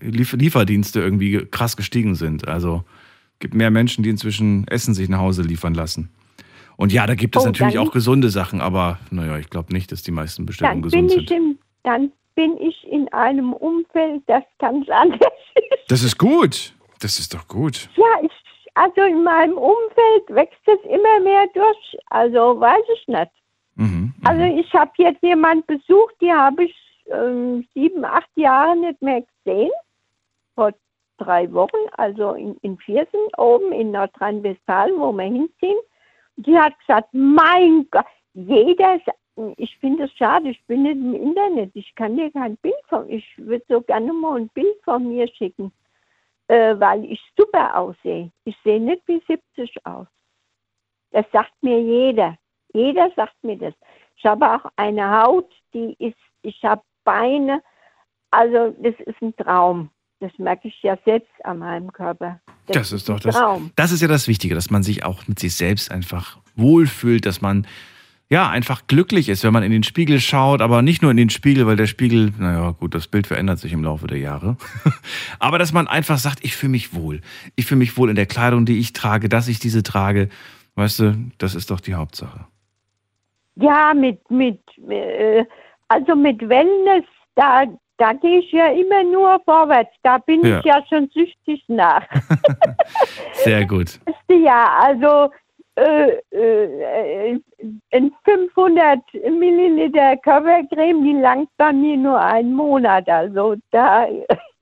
äh, 0.00 0.06
Lief 0.08 0.32
Lieferdienste 0.32 1.00
irgendwie 1.00 1.46
krass 1.50 1.76
gestiegen 1.76 2.14
sind. 2.16 2.48
Also 2.48 2.82
gibt 3.38 3.54
mehr 3.54 3.70
Menschen, 3.70 4.02
die 4.02 4.10
inzwischen 4.10 4.66
Essen 4.66 4.94
sich 4.94 5.08
nach 5.08 5.20
Hause 5.20 5.42
liefern 5.42 5.74
lassen. 5.74 6.08
Und 6.76 6.92
ja, 6.92 7.06
da 7.06 7.14
gibt 7.14 7.36
es 7.36 7.42
Oh, 7.42 7.46
natürlich 7.46 7.78
auch 7.78 7.92
gesunde 7.92 8.30
Sachen, 8.30 8.60
aber 8.60 8.98
naja, 9.10 9.38
ich 9.38 9.50
glaube 9.50 9.72
nicht, 9.72 9.90
dass 9.92 10.02
die 10.02 10.10
meisten 10.12 10.46
Bestellungen 10.46 10.82
dann 10.82 10.90
bin, 10.90 11.06
gesund 11.06 11.22
ich 11.22 11.28
sind. 11.28 11.36
im, 11.36 11.58
dann 11.84 12.12
bin 12.34 12.56
ich 12.60 12.76
in 12.90 13.08
einem 13.12 13.52
Umfeld, 13.52 14.22
das 14.26 14.42
ganz 14.58 14.88
anders 14.92 15.20
ist. 15.54 15.90
Das 15.90 16.02
ist 16.02 16.18
gut. 16.18 16.72
Das 17.00 17.18
ist 17.20 17.32
doch 17.34 17.46
gut. 17.46 17.88
Ja, 17.96 18.04
ich, 18.24 18.30
also 18.78 19.02
in 19.02 19.24
meinem 19.24 19.58
Umfeld 19.58 20.28
wächst 20.28 20.62
es 20.66 20.80
immer 20.84 21.20
mehr 21.20 21.46
durch. 21.52 21.98
Also 22.10 22.60
weiß 22.60 22.84
ich 22.94 23.08
nicht. 23.08 23.32
Mhm. 23.74 24.14
Also 24.24 24.42
ich 24.42 24.72
habe 24.72 24.92
jetzt 24.96 25.22
jemand 25.22 25.66
besucht, 25.66 26.14
die 26.20 26.32
habe 26.32 26.64
ich 26.64 26.76
ähm, 27.10 27.66
sieben, 27.74 28.04
acht 28.04 28.30
Jahre 28.36 28.76
nicht 28.76 29.02
mehr 29.02 29.22
gesehen. 29.22 29.70
Vor 30.54 30.72
drei 31.18 31.52
Wochen, 31.52 31.76
also 31.96 32.32
in, 32.32 32.56
in 32.62 32.78
Viersen 32.78 33.20
oben 33.36 33.72
in 33.72 33.90
Nordrhein-Westfalen, 33.90 34.98
wo 34.98 35.12
wir 35.12 35.24
hinziehen. 35.24 35.78
Die 36.36 36.56
hat 36.56 36.78
gesagt, 36.78 37.08
mein 37.12 37.86
Gott, 37.90 38.06
jeder, 38.34 39.00
ich 39.56 39.76
finde 39.78 40.04
es 40.04 40.12
schade, 40.12 40.50
ich 40.50 40.64
bin 40.66 40.84
nicht 40.84 40.92
im 40.92 41.14
Internet, 41.14 41.72
ich 41.74 41.92
kann 41.96 42.16
dir 42.16 42.30
kein 42.30 42.56
Bild 42.58 42.76
von, 42.88 43.08
ich 43.08 43.26
würde 43.36 43.64
so 43.68 43.80
gerne 43.80 44.12
mal 44.12 44.38
ein 44.38 44.48
Bild 44.50 44.76
von 44.84 45.08
mir 45.08 45.26
schicken, 45.26 45.72
äh, 46.48 46.78
weil 46.78 47.04
ich 47.04 47.20
super 47.36 47.76
aussehe. 47.76 48.30
Ich 48.44 48.56
sehe 48.64 48.80
nicht 48.80 49.02
wie 49.06 49.22
70 49.26 49.86
aus. 49.86 50.06
Das 51.10 51.24
sagt 51.32 51.52
mir 51.62 51.80
jeder. 51.80 52.36
Jeder 52.72 53.10
sagt 53.16 53.36
mir 53.42 53.56
das. 53.56 53.74
Ich 54.16 54.24
habe 54.24 54.50
auch 54.50 54.70
eine 54.76 55.22
Haut, 55.22 55.50
die 55.72 55.94
ist, 55.98 56.16
ich 56.42 56.62
habe 56.64 56.82
Beine, 57.04 57.62
also 58.30 58.74
das 58.82 58.94
ist 59.06 59.22
ein 59.22 59.34
Traum. 59.36 59.90
Das 60.20 60.32
merke 60.38 60.68
ich 60.68 60.82
ja 60.82 60.98
selbst 61.04 61.32
an 61.44 61.58
meinem 61.58 61.92
Körper. 61.92 62.40
Das 62.66 62.92
ist 62.92 63.08
doch 63.08 63.16
ein 63.16 63.22
das. 63.22 63.36
Traum. 63.36 63.70
Das 63.76 63.92
ist 63.92 64.02
ja 64.02 64.08
das 64.08 64.26
Wichtige, 64.26 64.54
dass 64.54 64.70
man 64.70 64.82
sich 64.82 65.04
auch 65.04 65.26
mit 65.28 65.38
sich 65.38 65.54
selbst 65.54 65.90
einfach 65.90 66.38
wohlfühlt, 66.56 67.24
dass 67.24 67.40
man 67.40 67.66
ja 68.30 68.48
einfach 68.48 68.86
glücklich 68.86 69.28
ist, 69.28 69.42
wenn 69.44 69.52
man 69.52 69.62
in 69.62 69.72
den 69.72 69.82
Spiegel 69.82 70.20
schaut, 70.20 70.60
aber 70.60 70.82
nicht 70.82 71.00
nur 71.02 71.10
in 71.10 71.16
den 71.16 71.30
Spiegel, 71.30 71.66
weil 71.66 71.76
der 71.76 71.86
Spiegel, 71.86 72.32
naja, 72.38 72.70
gut, 72.72 72.94
das 72.94 73.06
Bild 73.06 73.26
verändert 73.26 73.58
sich 73.58 73.72
im 73.72 73.82
Laufe 73.82 74.06
der 74.06 74.18
Jahre. 74.18 74.56
aber 75.38 75.58
dass 75.58 75.72
man 75.72 75.88
einfach 75.88 76.18
sagt, 76.18 76.44
ich 76.44 76.54
fühle 76.54 76.72
mich 76.72 76.94
wohl. 76.94 77.20
Ich 77.56 77.66
fühle 77.66 77.78
mich 77.78 77.96
wohl 77.96 78.10
in 78.10 78.16
der 78.16 78.26
Kleidung, 78.26 78.66
die 78.66 78.78
ich 78.78 78.92
trage, 78.92 79.28
dass 79.28 79.48
ich 79.48 79.58
diese 79.58 79.82
trage. 79.82 80.28
Weißt 80.74 81.00
du, 81.00 81.16
das 81.38 81.54
ist 81.54 81.70
doch 81.70 81.80
die 81.80 81.94
Hauptsache. 81.94 82.46
Ja, 83.56 83.92
mit, 83.94 84.30
mit, 84.30 84.60
äh, 84.88 85.44
also 85.88 86.14
mit 86.14 86.46
Wellness, 86.48 87.04
da, 87.34 87.64
da 87.96 88.12
gehe 88.12 88.38
ich 88.40 88.52
ja 88.52 88.68
immer 88.68 89.02
nur 89.04 89.40
vorwärts. 89.44 89.90
Da 90.02 90.18
bin 90.18 90.44
Ja. 90.44 90.58
ich 90.60 90.64
ja 90.66 90.84
schon 90.88 91.08
süchtig 91.12 91.64
nach. 91.66 92.02
Sehr 93.44 93.64
gut. 93.66 93.98
Jahr. 94.30 94.70
Also 94.84 95.32
in 97.90 98.12
500 98.24 99.00
Milliliter 99.30 100.16
Körpercreme, 100.18 101.04
die 101.04 101.20
langt 101.20 101.48
bei 101.56 101.72
mir 101.72 101.96
nur 101.96 102.20
einen 102.20 102.54
Monat. 102.54 103.08
Also 103.08 103.56
da, 103.70 104.06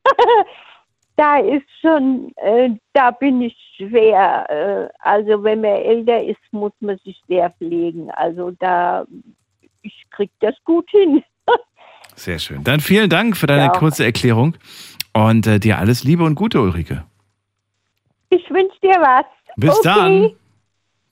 da 1.16 1.38
ist 1.38 1.66
schon, 1.80 2.32
äh, 2.36 2.70
da 2.92 3.10
bin 3.10 3.42
ich 3.42 3.56
schwer. 3.76 4.46
Äh, 4.48 4.88
also 5.00 5.42
wenn 5.42 5.60
man 5.62 5.70
älter 5.70 6.22
ist, 6.22 6.40
muss 6.50 6.72
man 6.80 6.98
sich 6.98 7.20
sehr 7.28 7.50
pflegen. 7.50 8.10
Also 8.10 8.50
da, 8.58 9.06
ich 9.82 10.04
krieg 10.10 10.30
das 10.40 10.54
gut 10.64 10.88
hin. 10.90 11.22
Sehr 12.14 12.38
schön. 12.38 12.64
Dann 12.64 12.80
vielen 12.80 13.10
Dank 13.10 13.36
für 13.36 13.46
deine 13.46 13.64
Ja. 13.64 13.68
kurze 13.68 14.02
Erklärung 14.02 14.56
und 15.12 15.46
äh, 15.46 15.58
dir 15.60 15.76
alles 15.78 16.02
Liebe 16.02 16.24
und 16.24 16.34
Gute, 16.34 16.62
Ulrike. 16.62 17.04
Ich 18.30 18.48
wünsche 18.50 18.80
dir 18.82 18.98
was. 19.00 19.26
Bis 19.56 19.78
okay. 19.78 19.80
dann. 19.84 20.30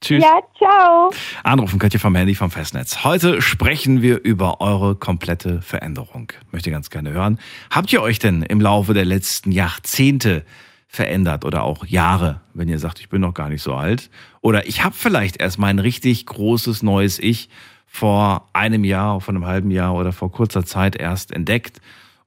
Tschüss. 0.05 0.23
Ja, 0.23 0.41
ciao. 0.59 1.11
Anrufen 1.43 1.79
könnt 1.79 1.95
ihr 1.95 2.01
vom 2.01 2.15
Handy 2.15 2.35
vom 2.35 2.51
Festnetz. 2.51 3.05
Heute 3.05 3.41
sprechen 3.41 4.03
wir 4.03 4.23
über 4.23 4.61
eure 4.61 4.97
komplette 4.97 5.63
Veränderung. 5.63 6.31
Möchte 6.53 6.71
ganz 6.71 6.91
gerne 6.91 7.11
hören. 7.13 7.39
Habt 7.71 7.91
ihr 7.93 8.03
euch 8.03 8.19
denn 8.19 8.43
im 8.43 8.61
Laufe 8.61 8.93
der 8.93 9.07
letzten 9.07 9.51
Jahrzehnte 9.51 10.45
verändert 10.89 11.45
oder 11.45 11.65
auch 11.65 11.87
Jahre, 11.87 12.43
wenn 12.53 12.69
ihr 12.69 12.79
sagt, 12.79 13.01
ich 13.01 13.09
bin 13.09 13.23
noch 13.23 13.33
gar 13.33 13.49
nicht 13.49 13.63
so 13.63 13.75
alt. 13.75 14.11
Oder 14.43 14.67
ich 14.67 14.85
habe 14.85 14.95
vielleicht 14.95 15.41
erst 15.41 15.59
mein 15.59 15.79
richtig 15.79 16.27
großes 16.27 16.83
neues 16.83 17.19
Ich 17.19 17.49
vor 17.87 18.49
einem 18.53 18.85
Jahr, 18.85 19.21
vor 19.21 19.35
einem 19.35 19.47
halben 19.47 19.71
Jahr 19.71 19.95
oder 19.95 20.13
vor 20.13 20.31
kurzer 20.31 20.67
Zeit 20.67 20.97
erst 20.97 21.33
entdeckt. 21.33 21.81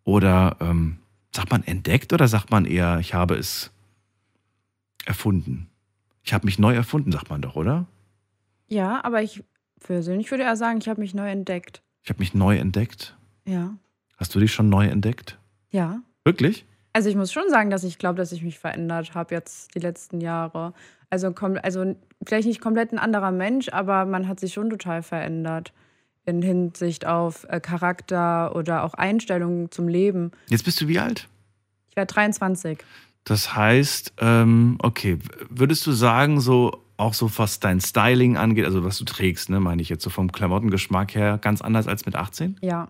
Oder 0.03 0.57
ähm, 0.61 0.97
sagt 1.31 1.51
man 1.51 1.63
entdeckt 1.63 2.11
oder 2.11 2.27
sagt 2.27 2.49
man 2.49 2.65
eher, 2.65 2.97
ich 2.99 3.13
habe 3.13 3.35
es 3.35 3.71
erfunden? 5.05 5.69
Ich 6.27 6.33
habe 6.33 6.45
mich 6.45 6.59
neu 6.59 6.75
erfunden, 6.75 7.13
sagt 7.13 7.29
man 7.29 7.41
doch, 7.41 7.55
oder? 7.55 7.85
Ja, 8.67 9.01
aber 9.05 9.21
ich 9.21 9.45
persönlich 9.79 10.29
würde 10.29 10.43
eher 10.43 10.57
sagen, 10.57 10.79
ich 10.79 10.89
habe 10.89 10.99
mich 10.99 11.13
neu 11.13 11.29
entdeckt. 11.29 11.81
Ich 12.03 12.09
habe 12.09 12.19
mich 12.19 12.33
neu 12.33 12.57
entdeckt. 12.57 13.15
Ja. 13.45 13.77
Hast 14.17 14.35
du 14.35 14.41
dich 14.41 14.51
schon 14.51 14.67
neu 14.67 14.87
entdeckt? 14.87 15.39
Ja. 15.69 16.01
Wirklich? 16.25 16.65
Also 16.91 17.07
ich 17.07 17.15
muss 17.15 17.31
schon 17.31 17.49
sagen, 17.49 17.69
dass 17.69 17.85
ich 17.85 17.97
glaube, 17.97 18.17
dass 18.17 18.33
ich 18.33 18.43
mich 18.43 18.59
verändert 18.59 19.15
habe 19.15 19.33
jetzt 19.35 19.73
die 19.73 19.79
letzten 19.79 20.19
Jahre. 20.19 20.73
Also, 21.09 21.33
also 21.63 21.95
vielleicht 22.25 22.47
nicht 22.49 22.59
komplett 22.59 22.91
ein 22.91 22.99
anderer 22.99 23.31
Mensch, 23.31 23.69
aber 23.69 24.03
man 24.03 24.27
hat 24.27 24.41
sich 24.41 24.51
schon 24.51 24.69
total 24.69 25.03
verändert 25.03 25.71
in 26.25 26.41
Hinsicht 26.41 27.05
auf 27.05 27.45
äh, 27.47 27.61
Charakter 27.61 28.53
oder 28.53 28.83
auch 28.83 28.95
Einstellungen 28.95 29.71
zum 29.71 29.87
Leben. 29.87 30.31
Jetzt 30.49 30.65
bist 30.65 30.81
du 30.81 30.89
wie 30.89 30.99
alt? 30.99 31.29
Ich 31.89 31.95
werde 31.95 32.13
23. 32.13 32.79
Das 33.27 33.53
heißt, 33.53 34.13
ähm, 34.19 34.77
okay, 34.81 35.19
würdest 35.49 35.85
du 35.85 35.91
sagen, 35.91 36.39
so 36.39 36.81
auch 36.95 37.13
so 37.13 37.29
was 37.37 37.59
dein 37.59 37.81
Styling 37.81 38.37
angeht, 38.37 38.63
also 38.63 38.85
was 38.85 38.97
du 38.97 39.03
trägst, 39.03 39.49
ne, 39.49 39.59
meine 39.59 39.81
ich 39.81 39.89
jetzt 39.89 40.03
so 40.03 40.09
vom 40.09 40.31
Klamottengeschmack 40.31 41.13
her, 41.13 41.37
ganz 41.37 41.61
anders 41.61 41.87
als 41.89 42.05
mit 42.05 42.15
18? 42.15 42.55
Ja. 42.61 42.87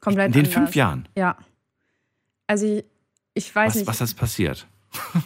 Komplett 0.00 0.26
In 0.26 0.32
den 0.32 0.40
anders. 0.40 0.54
fünf 0.54 0.76
Jahren. 0.76 1.08
Ja. 1.16 1.38
Also 2.46 2.66
ich, 2.66 2.84
ich 3.32 3.54
weiß 3.54 3.70
Was, 3.70 3.74
nicht. 3.76 3.86
was 3.86 4.00
ist 4.02 4.14
passiert? 4.14 4.66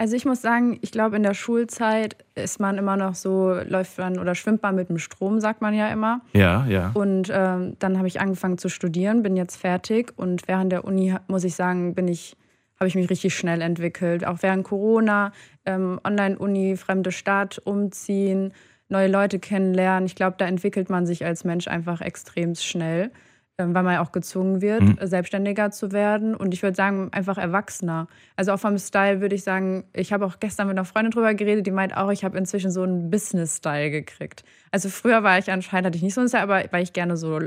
Also 0.00 0.14
ich 0.14 0.24
muss 0.24 0.40
sagen, 0.40 0.78
ich 0.80 0.92
glaube, 0.92 1.16
in 1.16 1.24
der 1.24 1.34
Schulzeit 1.34 2.24
ist 2.36 2.60
man 2.60 2.78
immer 2.78 2.96
noch 2.96 3.16
so, 3.16 3.52
läuft 3.66 3.98
man 3.98 4.20
oder 4.20 4.36
schwimmt 4.36 4.62
man 4.62 4.76
mit 4.76 4.88
dem 4.88 4.98
Strom, 4.98 5.40
sagt 5.40 5.60
man 5.60 5.74
ja 5.74 5.88
immer. 5.88 6.20
Ja, 6.32 6.64
ja. 6.66 6.92
Und 6.94 7.28
ähm, 7.32 7.74
dann 7.80 7.98
habe 7.98 8.06
ich 8.06 8.20
angefangen 8.20 8.58
zu 8.58 8.68
studieren, 8.68 9.24
bin 9.24 9.36
jetzt 9.36 9.56
fertig 9.56 10.12
und 10.16 10.46
während 10.46 10.70
der 10.70 10.84
Uni 10.84 11.16
muss 11.26 11.42
ich 11.42 11.56
sagen, 11.56 11.96
bin 11.96 12.06
ich, 12.06 12.36
habe 12.78 12.88
ich 12.88 12.94
mich 12.94 13.10
richtig 13.10 13.34
schnell 13.34 13.60
entwickelt. 13.60 14.24
Auch 14.26 14.38
während 14.40 14.64
Corona, 14.64 15.32
ähm, 15.66 16.00
Online-Uni, 16.04 16.76
fremde 16.76 17.12
Stadt, 17.12 17.58
umziehen, 17.64 18.52
neue 18.88 19.08
Leute 19.08 19.38
kennenlernen. 19.38 20.06
Ich 20.06 20.14
glaube, 20.14 20.36
da 20.38 20.46
entwickelt 20.46 20.88
man 20.90 21.04
sich 21.06 21.24
als 21.24 21.44
Mensch 21.44 21.68
einfach 21.68 22.00
extrem 22.00 22.54
schnell, 22.54 23.10
ähm, 23.58 23.74
weil 23.74 23.82
man 23.82 23.94
ja 23.94 24.00
auch 24.02 24.12
gezwungen 24.12 24.62
wird, 24.62 24.82
Mhm. 24.82 24.98
selbstständiger 25.02 25.70
zu 25.72 25.90
werden. 25.92 26.34
Und 26.36 26.54
ich 26.54 26.62
würde 26.62 26.76
sagen, 26.76 27.08
einfach 27.12 27.36
erwachsener. 27.36 28.06
Also 28.36 28.52
auch 28.52 28.60
vom 28.60 28.78
Style 28.78 29.20
würde 29.20 29.34
ich 29.34 29.42
sagen, 29.42 29.84
ich 29.92 30.12
habe 30.12 30.24
auch 30.24 30.38
gestern 30.38 30.68
mit 30.68 30.78
einer 30.78 30.84
Freundin 30.84 31.10
drüber 31.10 31.34
geredet, 31.34 31.66
die 31.66 31.70
meint 31.72 31.96
auch, 31.96 32.10
ich 32.10 32.24
habe 32.24 32.38
inzwischen 32.38 32.70
so 32.70 32.82
einen 32.82 33.10
Business-Style 33.10 33.90
gekriegt. 33.90 34.44
Also 34.70 34.88
früher 34.88 35.22
war 35.24 35.38
ich 35.38 35.50
anscheinend, 35.50 35.86
hatte 35.86 35.96
ich 35.96 36.02
nicht 36.02 36.14
so 36.14 36.20
einen 36.20 36.28
Style, 36.28 36.44
aber 36.44 36.62
weil 36.70 36.82
ich 36.84 36.92
gerne 36.92 37.16
so 37.16 37.40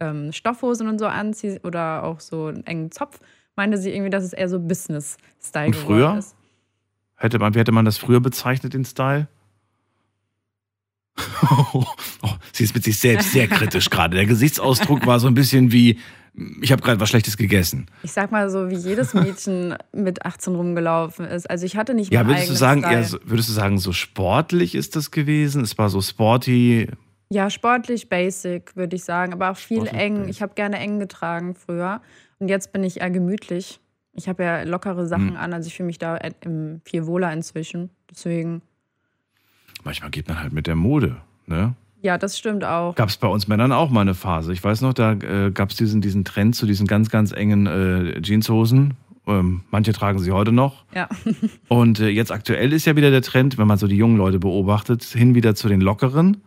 ähm, 0.00 0.32
Stoffhosen 0.32 0.88
und 0.88 0.98
so 0.98 1.06
anziehe 1.06 1.60
oder 1.64 2.04
auch 2.04 2.20
so 2.20 2.46
einen 2.46 2.64
engen 2.66 2.90
Zopf, 2.90 3.20
meinte 3.58 3.76
sie 3.76 3.90
irgendwie, 3.92 4.08
dass 4.10 4.24
es 4.24 4.32
eher 4.32 4.48
so 4.48 4.58
Business-Style 4.58 5.66
Und 5.66 5.76
früher? 5.76 6.16
ist. 6.16 6.34
Hätte 7.16 7.38
man, 7.38 7.52
wie 7.54 7.58
hätte 7.58 7.72
man 7.72 7.84
das 7.84 7.98
früher 7.98 8.20
bezeichnet, 8.20 8.72
den 8.72 8.86
Style? 8.86 9.28
oh, 11.72 11.84
sie 12.52 12.64
ist 12.64 12.74
mit 12.74 12.84
sich 12.84 12.98
selbst 12.98 13.32
sehr 13.32 13.48
kritisch 13.48 13.90
gerade. 13.90 14.16
Der 14.16 14.26
Gesichtsausdruck 14.26 15.06
war 15.06 15.18
so 15.18 15.26
ein 15.26 15.34
bisschen 15.34 15.72
wie, 15.72 15.98
ich 16.60 16.70
habe 16.70 16.80
gerade 16.82 17.00
was 17.00 17.08
Schlechtes 17.08 17.36
gegessen. 17.36 17.86
Ich 18.04 18.12
sag 18.12 18.30
mal 18.30 18.48
so, 18.50 18.70
wie 18.70 18.76
jedes 18.76 19.14
Mädchen 19.14 19.74
mit 19.92 20.24
18 20.24 20.54
rumgelaufen 20.54 21.24
ist. 21.26 21.50
Also 21.50 21.66
ich 21.66 21.76
hatte 21.76 21.94
nicht 21.94 22.12
Ja, 22.12 22.26
würdest 22.26 22.50
du 22.50 22.54
sagen, 22.54 22.82
Style. 22.82 22.94
eher, 22.98 23.04
so- 23.04 23.18
würdest 23.24 23.48
du 23.48 23.52
sagen, 23.52 23.78
so 23.78 23.92
sportlich 23.92 24.74
ist 24.76 24.94
das 24.94 25.10
gewesen? 25.10 25.62
Es 25.62 25.76
war 25.76 25.88
so 25.88 26.00
sporty. 26.00 26.88
Ja, 27.30 27.50
sportlich, 27.50 28.08
basic, 28.08 28.74
würde 28.76 28.94
ich 28.96 29.04
sagen, 29.04 29.32
aber 29.32 29.50
auch 29.50 29.56
viel 29.56 29.78
Sportlich, 29.78 30.00
eng. 30.00 30.14
basic. 30.18 30.30
Ich 30.30 30.42
habe 30.42 30.54
gerne 30.54 30.78
eng 30.78 30.98
getragen 31.00 31.54
früher. 31.56 32.00
Und 32.38 32.48
jetzt 32.48 32.72
bin 32.72 32.84
ich 32.84 33.00
eher 33.00 33.10
gemütlich. 33.10 33.80
Ich 34.14 34.28
habe 34.28 34.42
ja 34.42 34.62
lockere 34.62 35.06
Sachen 35.06 35.30
Hm. 35.30 35.36
an, 35.36 35.52
also 35.52 35.66
ich 35.68 35.74
fühle 35.76 35.86
mich 35.88 35.98
da 35.98 36.16
im- 36.16 36.80
viel 36.84 37.06
wohler 37.06 37.32
inzwischen. 37.32 37.90
Deswegen, 38.10 38.62
Manchmal 39.84 40.10
geht 40.10 40.28
man 40.28 40.40
halt 40.40 40.52
mit 40.52 40.66
der 40.66 40.74
Mode. 40.76 41.16
Ne? 41.46 41.74
ja, 42.02 42.16
das 42.18 42.38
stimmt 42.38 42.64
auch. 42.64 42.94
Gab 42.94 43.08
es 43.08 43.16
bei 43.16 43.28
uns 43.28 43.48
Männern 43.48 43.72
auch 43.72 43.90
mal 43.90 44.02
eine 44.02 44.14
Phase. 44.14 44.52
Ich 44.52 44.62
weiß 44.62 44.80
noch, 44.82 44.92
da 44.92 45.12
äh, 45.12 45.50
gab 45.52 45.70
es 45.70 45.76
diesen, 45.76 46.00
diesen 46.00 46.24
Trend 46.24 46.54
zu 46.56 46.66
diesen 46.66 46.86
ganz, 46.86 47.10
ganz 47.10 47.32
engen 47.32 47.66
äh, 47.66 48.20
Jeanshosen. 48.20 48.94
Ähm, 49.26 49.62
manche 49.70 49.92
tragen 49.92 50.18
sie 50.18 50.30
heute 50.32 50.52
noch. 50.52 50.84
Ja. 50.94 51.08
Und 51.68 52.00
äh, 52.00 52.08
jetzt 52.08 52.32
aktuell 52.32 52.72
ist 52.72 52.86
ja 52.86 52.96
wieder 52.96 53.10
der 53.10 53.22
Trend, 53.22 53.58
wenn 53.58 53.66
man 53.66 53.78
so 53.78 53.86
die 53.86 53.96
jungen 53.96 54.16
Leute 54.16 54.38
beobachtet, 54.38 55.02
hin 55.04 55.34
wieder 55.34 55.54
zu 55.54 55.68
den 55.68 55.80
lockeren. 55.80 56.38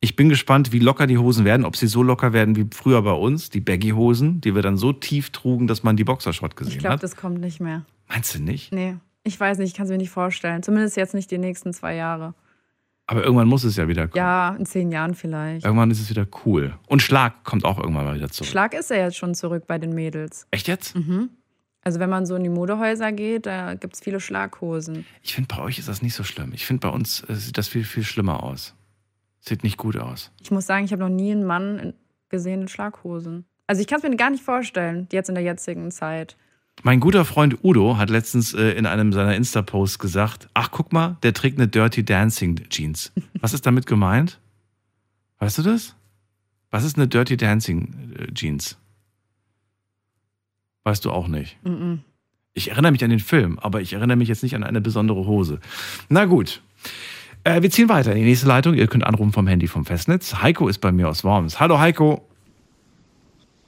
Ich 0.00 0.14
bin 0.14 0.28
gespannt, 0.28 0.72
wie 0.72 0.78
locker 0.78 1.06
die 1.06 1.18
Hosen 1.18 1.44
werden, 1.44 1.64
ob 1.64 1.76
sie 1.76 1.86
so 1.86 2.02
locker 2.02 2.32
werden 2.32 2.54
wie 2.54 2.66
früher 2.72 3.00
bei 3.02 3.12
uns, 3.12 3.48
die 3.50 3.60
Baggy-Hosen, 3.60 4.40
die 4.40 4.54
wir 4.54 4.62
dann 4.62 4.76
so 4.76 4.92
tief 4.92 5.30
trugen, 5.30 5.66
dass 5.66 5.82
man 5.82 5.96
die 5.96 6.04
Boxershot 6.04 6.52
Ich 6.52 6.56
gesehen 6.56 6.78
glaube, 6.78 6.94
hat. 6.94 7.02
das 7.02 7.16
kommt 7.16 7.40
nicht 7.40 7.60
mehr. 7.60 7.84
Meinst 8.08 8.34
du 8.34 8.42
nicht? 8.42 8.72
Nee, 8.72 8.96
ich 9.24 9.40
weiß 9.40 9.58
nicht, 9.58 9.68
ich 9.70 9.74
kann 9.74 9.86
es 9.86 9.90
mir 9.90 9.96
nicht 9.98 10.10
vorstellen. 10.10 10.62
Zumindest 10.62 10.96
jetzt 10.96 11.14
nicht 11.14 11.30
die 11.30 11.38
nächsten 11.38 11.72
zwei 11.72 11.94
Jahre. 11.96 12.34
Aber 13.08 13.22
irgendwann 13.22 13.48
muss 13.48 13.64
es 13.64 13.76
ja 13.76 13.88
wieder 13.88 14.08
kommen. 14.08 14.18
Ja, 14.18 14.54
in 14.58 14.66
zehn 14.66 14.90
Jahren 14.92 15.14
vielleicht. 15.14 15.64
Irgendwann 15.64 15.90
ist 15.90 16.00
es 16.00 16.10
wieder 16.10 16.26
cool. 16.44 16.74
Und 16.88 17.02
Schlag 17.02 17.44
kommt 17.44 17.64
auch 17.64 17.78
irgendwann 17.78 18.04
mal 18.04 18.14
wieder 18.16 18.28
zurück. 18.30 18.50
Schlag 18.50 18.74
ist 18.74 18.90
ja 18.90 18.96
jetzt 18.96 19.16
schon 19.16 19.34
zurück 19.34 19.66
bei 19.66 19.78
den 19.78 19.94
Mädels. 19.94 20.46
Echt 20.50 20.66
jetzt? 20.68 20.94
Mhm. 20.96 21.30
Also 21.82 22.00
wenn 22.00 22.10
man 22.10 22.26
so 22.26 22.34
in 22.34 22.42
die 22.42 22.48
Modehäuser 22.50 23.12
geht, 23.12 23.46
da 23.46 23.74
gibt 23.74 23.94
es 23.94 24.00
viele 24.00 24.18
Schlaghosen. 24.18 25.06
Ich 25.22 25.34
finde, 25.36 25.54
bei 25.54 25.62
euch 25.62 25.78
ist 25.78 25.88
das 25.88 26.02
nicht 26.02 26.14
so 26.14 26.24
schlimm. 26.24 26.50
Ich 26.52 26.66
finde, 26.66 26.80
bei 26.80 26.88
uns 26.92 27.22
äh, 27.28 27.34
sieht 27.36 27.56
das 27.58 27.68
viel, 27.68 27.84
viel 27.84 28.02
schlimmer 28.02 28.42
aus. 28.42 28.74
Sieht 29.48 29.62
nicht 29.62 29.76
gut 29.76 29.96
aus. 29.96 30.32
Ich 30.40 30.50
muss 30.50 30.66
sagen, 30.66 30.84
ich 30.84 30.92
habe 30.92 31.02
noch 31.02 31.08
nie 31.08 31.32
einen 31.32 31.44
Mann 31.44 31.94
gesehen 32.28 32.62
in 32.62 32.68
Schlaghosen. 32.68 33.44
Also 33.66 33.80
ich 33.80 33.86
kann 33.86 33.98
es 33.98 34.08
mir 34.08 34.16
gar 34.16 34.30
nicht 34.30 34.42
vorstellen, 34.42 35.08
jetzt 35.12 35.28
in 35.28 35.34
der 35.34 35.44
jetzigen 35.44 35.90
Zeit. 35.90 36.36
Mein 36.82 37.00
guter 37.00 37.24
Freund 37.24 37.64
Udo 37.64 37.96
hat 37.96 38.10
letztens 38.10 38.54
äh, 38.54 38.72
in 38.72 38.86
einem 38.86 39.12
seiner 39.12 39.34
Insta-Posts 39.34 39.98
gesagt: 39.98 40.48
Ach, 40.54 40.70
guck 40.70 40.92
mal, 40.92 41.16
der 41.22 41.32
trägt 41.32 41.58
eine 41.58 41.68
Dirty 41.68 42.04
Dancing 42.04 42.68
Jeans. 42.68 43.12
Was 43.40 43.54
ist 43.54 43.66
damit 43.66 43.86
gemeint? 43.86 44.40
Weißt 45.38 45.58
du 45.58 45.62
das? 45.62 45.94
Was 46.70 46.84
ist 46.84 46.96
eine 46.96 47.08
Dirty 47.08 47.36
Dancing 47.36 48.14
äh, 48.18 48.32
Jeans? 48.34 48.78
Weißt 50.84 51.04
du 51.04 51.10
auch 51.10 51.28
nicht. 51.28 51.56
Mhm. 51.64 52.00
Ich 52.52 52.70
erinnere 52.70 52.92
mich 52.92 53.04
an 53.04 53.10
den 53.10 53.20
Film, 53.20 53.58
aber 53.58 53.80
ich 53.80 53.92
erinnere 53.92 54.16
mich 54.16 54.28
jetzt 54.28 54.42
nicht 54.42 54.54
an 54.54 54.64
eine 54.64 54.80
besondere 54.80 55.26
Hose. 55.26 55.60
Na 56.08 56.24
gut. 56.24 56.62
Äh, 57.46 57.62
wir 57.62 57.70
ziehen 57.70 57.88
weiter 57.88 58.10
in 58.10 58.18
die 58.18 58.24
nächste 58.24 58.48
Leitung. 58.48 58.74
Ihr 58.74 58.88
könnt 58.88 59.06
anrufen 59.06 59.32
vom 59.32 59.46
Handy 59.46 59.68
vom 59.68 59.84
Festnetz. 59.84 60.34
Heiko 60.42 60.66
ist 60.66 60.78
bei 60.80 60.90
mir 60.90 61.08
aus 61.08 61.22
Worms. 61.22 61.60
Hallo 61.60 61.78
Heiko. 61.78 62.26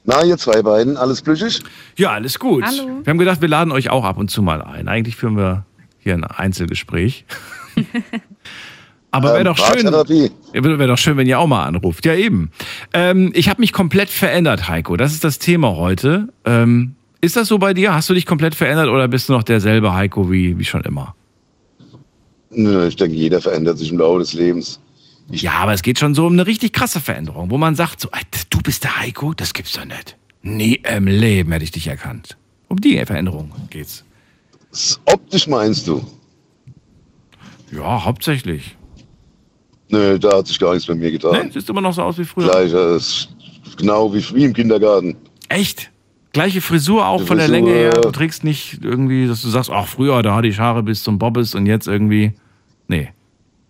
Na, 0.03 0.21
ihr 0.23 0.37
zwei 0.37 0.61
beiden, 0.61 0.97
alles 0.97 1.21
plüschig? 1.21 1.61
Ja, 1.95 2.11
alles 2.11 2.39
gut. 2.39 2.65
Hallo. 2.65 2.99
Wir 3.03 3.09
haben 3.09 3.17
gedacht, 3.17 3.41
wir 3.41 3.47
laden 3.47 3.71
euch 3.71 3.89
auch 3.89 4.03
ab 4.03 4.17
und 4.17 4.29
zu 4.29 4.41
mal 4.41 4.61
ein. 4.61 4.89
Eigentlich 4.89 5.15
führen 5.15 5.37
wir 5.37 5.65
hier 5.99 6.13
ein 6.13 6.25
Einzelgespräch. 6.25 7.23
Aber 9.11 9.29
wäre 9.29 9.39
Ähm, 9.39 9.45
doch 9.45 9.57
schön. 9.57 9.85
Wäre 9.85 10.87
doch 10.87 10.97
schön, 10.97 11.15
wenn 11.15 11.27
ihr 11.27 11.39
auch 11.39 11.47
mal 11.47 11.63
anruft. 11.63 12.05
Ja, 12.05 12.15
eben. 12.15 12.51
Ähm, 12.91 13.31
ich 13.33 13.47
habe 13.47 13.61
mich 13.61 13.71
komplett 13.71 14.09
verändert, 14.09 14.67
Heiko. 14.67 14.97
Das 14.97 15.13
ist 15.13 15.23
das 15.23 15.39
Thema 15.39 15.77
heute. 15.77 16.27
Ähm, 16.43 16.95
ist 17.21 17.37
das 17.37 17.47
so 17.47 17.57
bei 17.59 17.73
dir? 17.73 17.93
Hast 17.93 18.09
du 18.09 18.13
dich 18.13 18.25
komplett 18.25 18.55
verändert 18.55 18.89
oder 18.89 19.07
bist 19.07 19.29
du 19.29 19.33
noch 19.33 19.43
derselbe 19.43 19.93
Heiko 19.93 20.29
wie, 20.29 20.59
wie 20.59 20.65
schon 20.65 20.81
immer? 20.81 21.15
Nö, 22.51 22.87
Ich 22.87 22.95
denke, 22.95 23.15
jeder 23.15 23.41
verändert 23.41 23.77
sich 23.77 23.91
im 23.91 23.99
Laufe 23.99 24.19
des 24.19 24.33
Lebens. 24.33 24.79
Ja, 25.31 25.53
aber 25.53 25.73
es 25.73 25.83
geht 25.83 25.99
schon 25.99 26.15
so 26.15 26.25
um 26.25 26.33
eine 26.33 26.47
richtig 26.47 26.73
krasse 26.73 26.99
Veränderung, 26.99 27.51
wo 27.51 27.57
man 27.57 27.75
sagt, 27.75 28.01
so, 28.01 28.09
du 28.49 28.59
bist 28.61 28.83
der 28.83 28.99
Heiko, 28.99 29.33
das 29.33 29.53
gibt's 29.53 29.73
doch 29.73 29.85
nicht. 29.85 30.17
Nie 30.41 30.81
im 30.83 31.05
Leben 31.05 31.51
hätte 31.51 31.63
ich 31.63 31.71
dich 31.71 31.87
erkannt. 31.87 32.37
Um 32.67 32.81
die 32.81 32.97
Veränderung 33.05 33.51
geht's. 33.69 34.03
Optisch 35.05 35.47
meinst 35.47 35.87
du? 35.87 36.03
Ja, 37.71 38.03
hauptsächlich. 38.03 38.75
Nö, 39.89 40.17
da 40.19 40.37
hat 40.37 40.47
sich 40.47 40.59
gar 40.59 40.73
nichts 40.73 40.87
bei 40.87 40.95
mir 40.95 41.11
getan. 41.11 41.51
Siehst 41.51 41.69
immer 41.69 41.81
noch 41.81 41.93
so 41.93 42.03
aus 42.03 42.17
wie 42.17 42.25
früher. 42.25 42.49
Gleich, 42.49 42.71
genau 43.77 44.13
wie, 44.13 44.23
wie 44.35 44.45
im 44.45 44.53
Kindergarten. 44.53 45.15
Echt? 45.49 45.91
Gleiche 46.31 46.61
Frisur 46.61 47.07
auch 47.07 47.21
Die 47.21 47.27
von 47.27 47.37
der 47.37 47.47
Frisur, 47.47 47.65
Länge 47.65 47.77
her. 47.77 47.91
Du 47.91 48.11
trägst 48.11 48.43
nicht 48.43 48.79
irgendwie, 48.83 49.27
dass 49.27 49.41
du 49.41 49.49
sagst, 49.49 49.69
ach, 49.71 49.87
früher, 49.87 50.21
da 50.21 50.35
hatte 50.35 50.47
ich 50.47 50.59
Haare 50.59 50.83
bis 50.83 51.03
zum 51.03 51.17
Bobbes 51.17 51.55
und 51.55 51.65
jetzt 51.65 51.87
irgendwie. 51.87 52.33
Nee. 52.87 53.09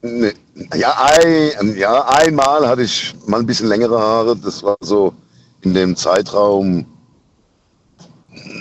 Nee. 0.02 0.34
Ja, 0.76 0.96
ein, 0.98 1.78
ja, 1.78 2.06
einmal 2.08 2.68
hatte 2.68 2.84
ich 2.84 3.14
mal 3.28 3.40
ein 3.40 3.46
bisschen 3.46 3.68
längere 3.68 3.98
Haare. 3.98 4.36
Das 4.36 4.62
war 4.64 4.76
so 4.82 5.14
in 5.62 5.74
dem 5.74 5.96
Zeitraum 5.96 6.86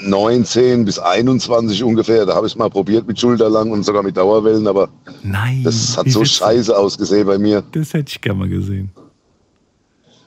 19 0.05 0.85
bis 0.85 0.99
21 0.99 1.83
ungefähr. 1.83 2.27
Da 2.27 2.35
habe 2.35 2.47
ich 2.47 2.53
es 2.53 2.59
mal 2.59 2.71
probiert 2.71 3.07
mit 3.07 3.19
Schulterlang 3.19 3.71
und 3.71 3.85
sogar 3.85 4.03
mit 4.03 4.17
Dauerwellen, 4.17 4.67
aber 4.67 4.89
Nein. 5.23 5.63
das 5.65 5.97
hat 5.97 6.09
so 6.09 6.25
scheiße 6.25 6.77
ausgesehen 6.77 7.27
bei 7.27 7.39
mir. 7.39 7.63
Das 7.73 7.93
hätte 7.95 8.11
ich 8.11 8.21
gerne 8.21 8.41
mal 8.41 8.49
gesehen. 8.49 8.91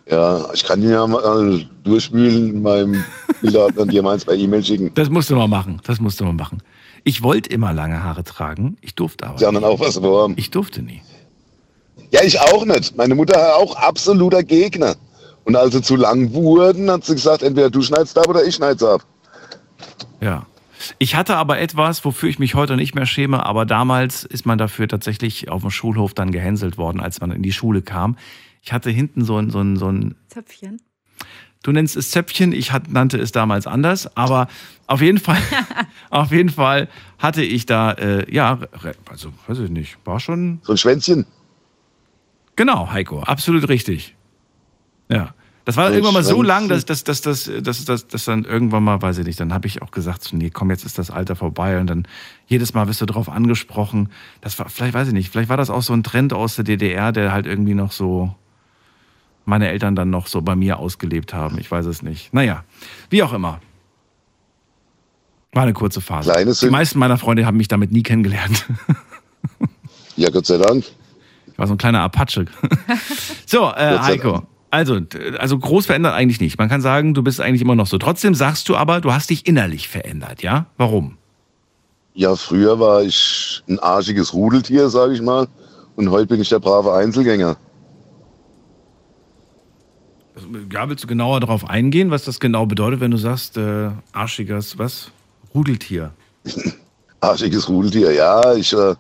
Ja, 0.10 0.50
ich 0.54 0.64
kann 0.64 0.82
dir 0.82 0.92
ja 0.92 1.08
mal 1.08 1.66
durchwühlen 1.84 2.56
in 2.56 2.62
meinem 2.62 3.04
Bilder 3.42 3.68
und 3.76 3.92
dir 3.92 4.04
meins 4.04 4.26
per 4.26 4.36
E-Mail 4.36 4.64
schicken. 4.64 4.92
Das 4.94 5.10
musst 5.10 5.30
du 5.30 5.36
mal 5.36 5.48
machen. 5.48 5.82
Das 5.84 6.00
musst 6.00 6.20
du 6.20 6.26
mal 6.26 6.34
machen. 6.34 6.62
Ich 7.04 7.24
wollte 7.24 7.50
immer 7.50 7.74
lange 7.74 8.04
Haare 8.04 8.24
tragen, 8.24 8.78
ich 8.82 8.96
durfte 8.96 9.26
aber. 9.28 9.38
Die 9.38 9.46
anderen 9.46 9.68
nie. 9.68 9.74
auch 9.74 9.80
was 9.80 9.96
beworben. 9.96 10.36
Ich 10.38 10.52
durfte 10.52 10.82
nie. 10.84 11.02
Ja, 12.12 12.24
ich 12.24 12.40
auch 12.40 12.66
nicht. 12.66 12.96
Meine 12.96 13.16
Mutter 13.16 13.40
war 13.40 13.56
auch 13.56 13.76
absoluter 13.76 14.44
Gegner. 14.44 14.96
Und 15.44 15.56
als 15.56 15.74
sie 15.74 15.82
zu 15.82 15.96
lang 15.96 16.34
wurden, 16.34 16.92
hat 16.92 17.06
sie 17.06 17.14
gesagt, 17.14 17.42
entweder 17.42 17.70
du 17.70 17.82
schneidest 17.82 18.18
ab 18.18 18.28
oder 18.28 18.44
ich 18.46 18.56
schneid's 18.56 18.84
ab. 18.84 19.06
Ja. 20.20 20.46
Ich 20.98 21.16
hatte 21.16 21.36
aber 21.36 21.60
etwas, 21.60 22.04
wofür 22.06 22.30
ich 22.30 22.40
mich 22.40 22.56
heute 22.56 22.76
nicht 22.76 22.96
mehr 22.96 23.06
schäme, 23.06 23.46
aber 23.46 23.66
damals 23.66 24.24
ist 24.24 24.46
man 24.46 24.58
dafür 24.58 24.88
tatsächlich 24.88 25.50
auf 25.50 25.62
dem 25.62 25.72
Schulhof 25.72 26.14
dann 26.14 26.32
gehänselt 26.32 26.78
worden, 26.78 27.00
als 27.00 27.22
man 27.22 27.32
in 27.32 27.44
die 27.44 27.54
Schule 27.54 27.82
kam. 27.82 28.18
Ich 28.64 28.74
hatte 28.74 28.90
hinten 28.90 29.24
so 29.24 29.38
ein, 29.38 29.50
so 29.50 29.60
ein, 29.60 29.78
so 29.78 29.88
ein 29.88 30.16
Zöpfchen. 30.28 30.82
Du 31.64 31.72
nennst 31.72 31.96
es 31.96 32.10
Zäpfchen, 32.10 32.54
ich 32.54 32.72
hat, 32.72 32.90
nannte 32.90 33.20
es 33.20 33.32
damals 33.32 33.68
anders, 33.68 34.16
aber 34.18 34.48
auf 34.88 35.02
jeden 35.02 35.20
Fall, 35.20 35.38
auf 36.10 36.32
jeden 36.32 36.50
Fall 36.50 36.88
hatte 37.20 37.44
ich 37.44 37.66
da, 37.68 37.92
äh, 37.92 38.34
ja, 38.34 38.60
also 39.10 39.32
weiß 39.48 39.60
ich 39.60 39.70
nicht, 39.70 39.98
war 40.04 40.20
schon, 40.20 40.60
So 40.64 40.74
ein 40.74 40.78
Schwänzchen. 40.78 41.26
genau, 42.56 42.92
Heiko, 42.92 43.22
absolut 43.22 43.70
richtig. 43.70 44.16
Ja. 45.10 45.34
Das 45.64 45.78
war 45.78 45.84
dann 45.86 45.94
irgendwann 45.94 46.16
mal 46.16 46.24
so 46.24 46.42
lang, 46.42 46.70
dass, 46.70 46.86
dass, 46.86 47.04
dass, 47.04 47.22
dass, 47.22 47.44
dass, 47.62 47.86
dass, 47.86 48.08
dass 48.08 48.26
dann 48.26 48.46
irgendwann 48.46 48.84
mal, 48.84 49.00
weiß 49.00 49.20
ich 49.20 49.28
nicht, 49.28 49.40
dann 49.40 49.54
habe 49.54 49.68
ich 49.68 49.84
auch 49.84 49.92
gesagt, 49.92 50.24
so, 50.24 50.36
nee, 50.36 50.50
komm, 50.50 50.72
jetzt 50.72 50.84
ist 50.86 50.98
das 50.98 51.12
Alter 51.12 51.36
vorbei 51.36 51.80
und 51.80 51.86
dann 51.86 52.08
jedes 52.48 52.74
Mal 52.74 52.88
wirst 52.88 53.00
du 53.02 53.06
drauf 53.06 53.30
angesprochen. 53.30 54.10
Das 54.42 54.58
war, 54.58 54.70
vielleicht 54.70 54.96
weiß 54.96 55.10
ich 55.10 55.14
nicht, 55.14 55.30
vielleicht 55.30 55.50
war 55.50 55.58
das 55.58 55.70
auch 55.70 55.84
so 55.84 55.94
ein 55.94 56.02
Trend 56.02 56.34
aus 56.34 56.56
der 56.56 56.66
DDR, 56.66 57.12
der 57.12 57.32
halt 57.32 57.46
irgendwie 57.46 57.76
noch 57.76 57.92
so 57.92 58.36
meine 59.46 59.70
Eltern 59.70 59.96
dann 59.96 60.10
noch 60.10 60.28
so 60.28 60.42
bei 60.42 60.56
mir 60.56 60.80
ausgelebt 60.80 61.34
haben. 61.34 61.58
Ich 61.58 61.70
weiß 61.70 61.86
es 61.86 62.02
nicht. 62.02 62.34
Naja, 62.34 62.64
wie 63.10 63.24
auch 63.24 63.34
immer. 63.34 63.60
War 65.54 65.64
eine 65.64 65.74
kurze 65.74 66.00
Phase. 66.00 66.32
Kleine 66.32 66.54
Die 66.54 66.70
meisten 66.70 67.00
meiner 67.00 67.18
Freunde 67.18 67.46
haben 67.46 67.58
mich 67.58 67.68
damit 67.68 67.92
nie 67.92 68.04
kennengelernt. 68.04 68.66
Ja, 70.18 70.30
Gott 70.30 70.46
sei 70.46 70.58
Dank. 70.58 70.84
Ich 71.48 71.58
war 71.58 71.68
so 71.68 71.74
ein 71.74 71.78
kleiner 71.78 72.02
Apache. 72.02 72.46
so, 73.46 73.72
äh, 73.72 73.98
Heiko. 74.00 74.44
Also, 74.70 75.00
also 75.38 75.58
groß 75.58 75.88
verändert 75.88 76.14
eigentlich 76.14 76.40
nicht. 76.40 76.58
Man 76.58 76.70
kann 76.70 76.82
sagen, 76.82 77.14
du 77.14 77.24
bist 77.24 77.42
eigentlich 77.42 77.62
immer 77.62 77.76
noch 77.76 77.88
so. 77.88 77.98
Trotzdem 77.98 78.36
sagst 78.36 78.70
du 78.70 78.76
aber, 78.76 79.02
du 79.02 79.12
hast 79.12 79.30
dich 79.30 79.48
innerlich 79.48 79.90
verändert, 79.90 80.44
ja? 80.44 80.68
Warum? 80.78 81.18
Ja, 82.14 82.36
früher 82.36 82.80
war 82.80 83.04
ich 83.04 83.64
ein 83.68 83.80
arschiges 83.80 84.34
Rudeltier, 84.34 84.90
sage 84.90 85.14
ich 85.14 85.22
mal. 85.22 85.48
Und 85.96 86.10
heute 86.12 86.28
bin 86.28 86.42
ich 86.42 86.50
der 86.50 86.60
brave 86.60 86.94
Einzelgänger. 86.94 87.58
Ja, 90.72 90.90
willst 90.90 91.04
du 91.04 91.08
genauer 91.08 91.40
darauf 91.40 91.70
eingehen, 91.70 92.12
was 92.12 92.26
das 92.26 92.40
genau 92.40 92.66
bedeutet, 92.66 93.00
wenn 93.00 93.12
du 93.12 93.18
sagst, 93.18 93.58
äh, 93.58 93.90
arschiges, 94.12 94.78
was? 94.78 95.12
Rudeltier. 95.54 96.12
Arschiges 97.22 97.70
Rudeltier, 97.70 98.12
ja. 98.12 98.54
Ich 98.56 98.74
äh, 98.74 98.96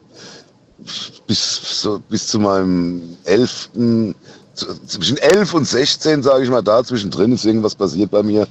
bis, 1.27 1.81
so, 1.81 2.00
bis 2.10 2.27
zu 2.27 2.39
meinem 2.39 3.17
elften, 3.24 4.15
zwischen 4.53 5.17
elf 5.17 5.53
und 5.53 5.65
16, 5.65 6.24
sage 6.24 6.43
ich 6.43 6.50
mal, 6.50 6.62
da 6.62 6.84
zwischendrin 6.84 7.31
ist 7.31 7.46
irgendwas 7.46 7.75
passiert 7.75 8.12
bei 8.12 8.22
mir, 8.22 8.48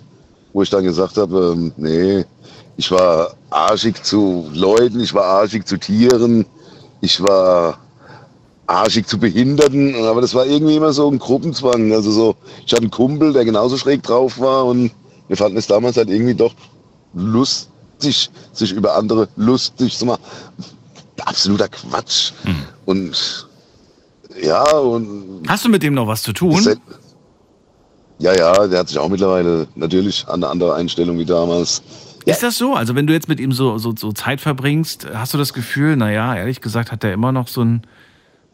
wo 0.52 0.62
ich 0.62 0.71
dann 0.71 0.85
gesagt 0.85 1.16
habe, 1.16 1.52
ähm, 1.54 1.73
nee, 1.76 2.25
ich 2.76 2.90
war 2.90 3.35
arschig 3.50 4.02
zu 4.02 4.50
Leuten, 4.54 5.00
ich 5.00 5.14
war 5.14 5.25
arschig 5.25 5.66
zu 5.66 5.76
Tieren, 5.76 6.47
ich 7.00 7.21
war 7.21 7.78
arschig 8.71 9.07
zu 9.07 9.19
Behinderten, 9.19 9.95
aber 10.05 10.21
das 10.21 10.35
war 10.35 10.47
irgendwie 10.47 10.77
immer 10.77 10.93
so 10.93 11.11
ein 11.11 11.19
Gruppenzwang. 11.19 11.93
Also 11.93 12.11
so, 12.11 12.37
ich 12.65 12.73
hatte 12.73 12.83
einen 12.83 12.91
Kumpel, 12.91 13.33
der 13.33 13.45
genauso 13.45 13.77
schräg 13.77 14.03
drauf 14.03 14.39
war 14.39 14.65
und 14.67 14.93
wir 15.29 15.37
fanden 15.37 15.59
es 15.59 15.67
damals 15.67 15.97
halt 15.97 16.09
irgendwie 16.09 16.35
doch 16.35 16.55
lustig, 17.15 18.31
sich 18.53 18.73
über 18.73 18.95
andere 18.97 19.29
lustig 19.37 19.97
zu 19.99 20.07
machen. 20.07 20.23
Absoluter 21.25 21.69
Quatsch. 21.69 22.33
Und 22.87 23.49
ja, 24.43 24.65
und 24.77 25.43
Hast 25.49 25.65
du 25.65 25.69
mit 25.69 25.83
dem 25.83 25.95
noch 25.95 26.07
was 26.07 26.23
zu 26.23 26.33
tun? 26.33 26.65
das- 26.65 26.78
ja, 28.19 28.35
ja, 28.35 28.67
der 28.67 28.80
hat 28.80 28.89
sich 28.89 28.99
auch 28.99 29.09
mittlerweile 29.09 29.67
natürlich 29.76 30.26
an 30.28 30.43
eine 30.45 30.49
andere 30.49 30.75
Einstellung 30.75 31.19
wie 31.19 31.25
damals. 31.25 31.83
Ja. 32.26 32.35
Ist 32.35 32.43
das 32.43 32.59
so? 32.59 32.75
Also 32.75 32.95
wenn 32.95 33.06
du 33.06 33.15
jetzt 33.15 33.28
mit 33.28 33.41
ihm 33.41 33.52
so, 33.52 33.78
so, 33.78 33.95
so 33.97 34.13
Zeit 34.13 34.43
verbringst, 34.43 35.06
hast 35.15 35.33
du 35.33 35.39
das 35.39 35.54
Gefühl, 35.54 35.97
naja, 35.97 36.37
ehrlich 36.37 36.61
gesagt, 36.61 36.93
hat 36.93 37.02
er 37.02 37.15
immer 37.15 37.33
noch 37.33 37.49
so 37.49 37.63
ein, 37.63 37.83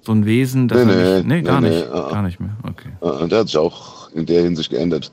so 0.07 0.13
ein 0.13 0.25
Wesen, 0.25 0.69
das 0.69 0.79
Nee, 0.79 0.95
nee, 0.95 1.15
nicht. 1.17 1.27
Nee, 1.27 1.43
gar 1.43 1.61
nee, 1.61 1.69
nicht. 1.71 1.87
nee, 1.93 1.99
ah. 1.99 2.09
Gar 2.11 2.23
nicht 2.23 2.41
mehr. 2.41 2.57
Okay. 2.63 3.25
Äh, 3.25 3.29
Der 3.29 3.41
hat 3.41 3.47
sich 3.49 3.57
auch 3.59 4.11
in 4.13 4.25
der 4.27 4.43
Hinsicht 4.43 4.71
geändert. 4.71 5.11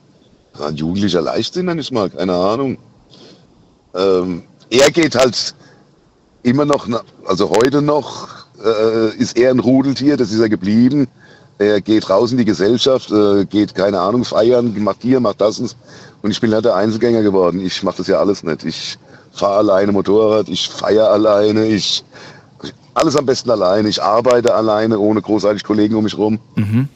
Ein 0.60 0.76
jugendlicher 0.76 1.20
Leichtsinn, 1.20 1.66
nenne 1.66 1.80
ich 1.80 1.90
mal, 1.90 2.08
keine 2.10 2.32
Ahnung. 2.34 2.78
Ähm, 3.94 4.42
er 4.70 4.90
geht 4.90 5.14
halt 5.16 5.54
immer 6.42 6.64
noch, 6.64 6.88
also 7.26 7.50
heute 7.50 7.82
noch, 7.82 8.28
äh, 8.64 9.16
ist 9.16 9.36
er 9.36 9.50
ein 9.50 9.58
Rudeltier, 9.60 10.16
das 10.16 10.30
ist 10.30 10.40
er 10.40 10.48
geblieben. 10.48 11.08
Er 11.58 11.80
geht 11.80 12.08
raus 12.10 12.32
in 12.32 12.38
die 12.38 12.44
Gesellschaft, 12.44 13.10
äh, 13.12 13.44
geht, 13.44 13.74
keine 13.74 14.00
Ahnung, 14.00 14.24
feiern, 14.24 14.74
macht 14.82 15.02
hier, 15.02 15.20
macht 15.20 15.40
das. 15.40 15.58
Und 16.22 16.30
ich 16.30 16.40
bin 16.40 16.52
halt 16.52 16.64
der 16.64 16.74
Einzelgänger 16.74 17.22
geworden. 17.22 17.60
Ich 17.60 17.82
mache 17.82 17.98
das 17.98 18.06
ja 18.08 18.18
alles 18.18 18.42
nicht. 18.42 18.64
Ich 18.64 18.98
fahre 19.32 19.58
alleine 19.58 19.92
Motorrad, 19.92 20.48
ich 20.48 20.68
feiere 20.68 21.10
alleine, 21.10 21.66
ich 21.66 22.04
alles 22.94 23.16
am 23.16 23.26
besten 23.26 23.50
alleine. 23.50 23.88
Ich 23.88 24.02
arbeite 24.02 24.54
alleine, 24.54 24.98
ohne 24.98 25.20
großartig 25.20 25.64
Kollegen 25.64 25.94
um 25.96 26.04
mich 26.04 26.16
rum. 26.16 26.40
Mhm. 26.56 26.88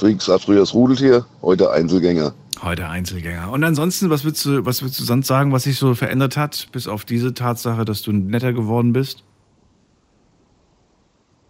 Wie 0.00 0.14
gesagt, 0.14 0.44
früher 0.44 0.60
das 0.60 0.72
Rudeltier, 0.72 1.26
heute 1.42 1.70
Einzelgänger. 1.70 2.32
Heute 2.62 2.88
Einzelgänger. 2.88 3.50
Und 3.50 3.64
ansonsten, 3.64 4.08
was 4.08 4.24
würdest 4.24 4.44
du, 4.46 4.64
was 4.64 4.82
würdest 4.82 5.00
du 5.00 5.04
sonst 5.04 5.26
sagen, 5.26 5.52
was 5.52 5.64
sich 5.64 5.78
so 5.78 5.94
verändert 5.94 6.36
hat, 6.36 6.68
bis 6.72 6.88
auf 6.88 7.04
diese 7.04 7.34
Tatsache, 7.34 7.84
dass 7.84 8.02
du 8.02 8.12
netter 8.12 8.52
geworden 8.52 8.92
bist? 8.92 9.24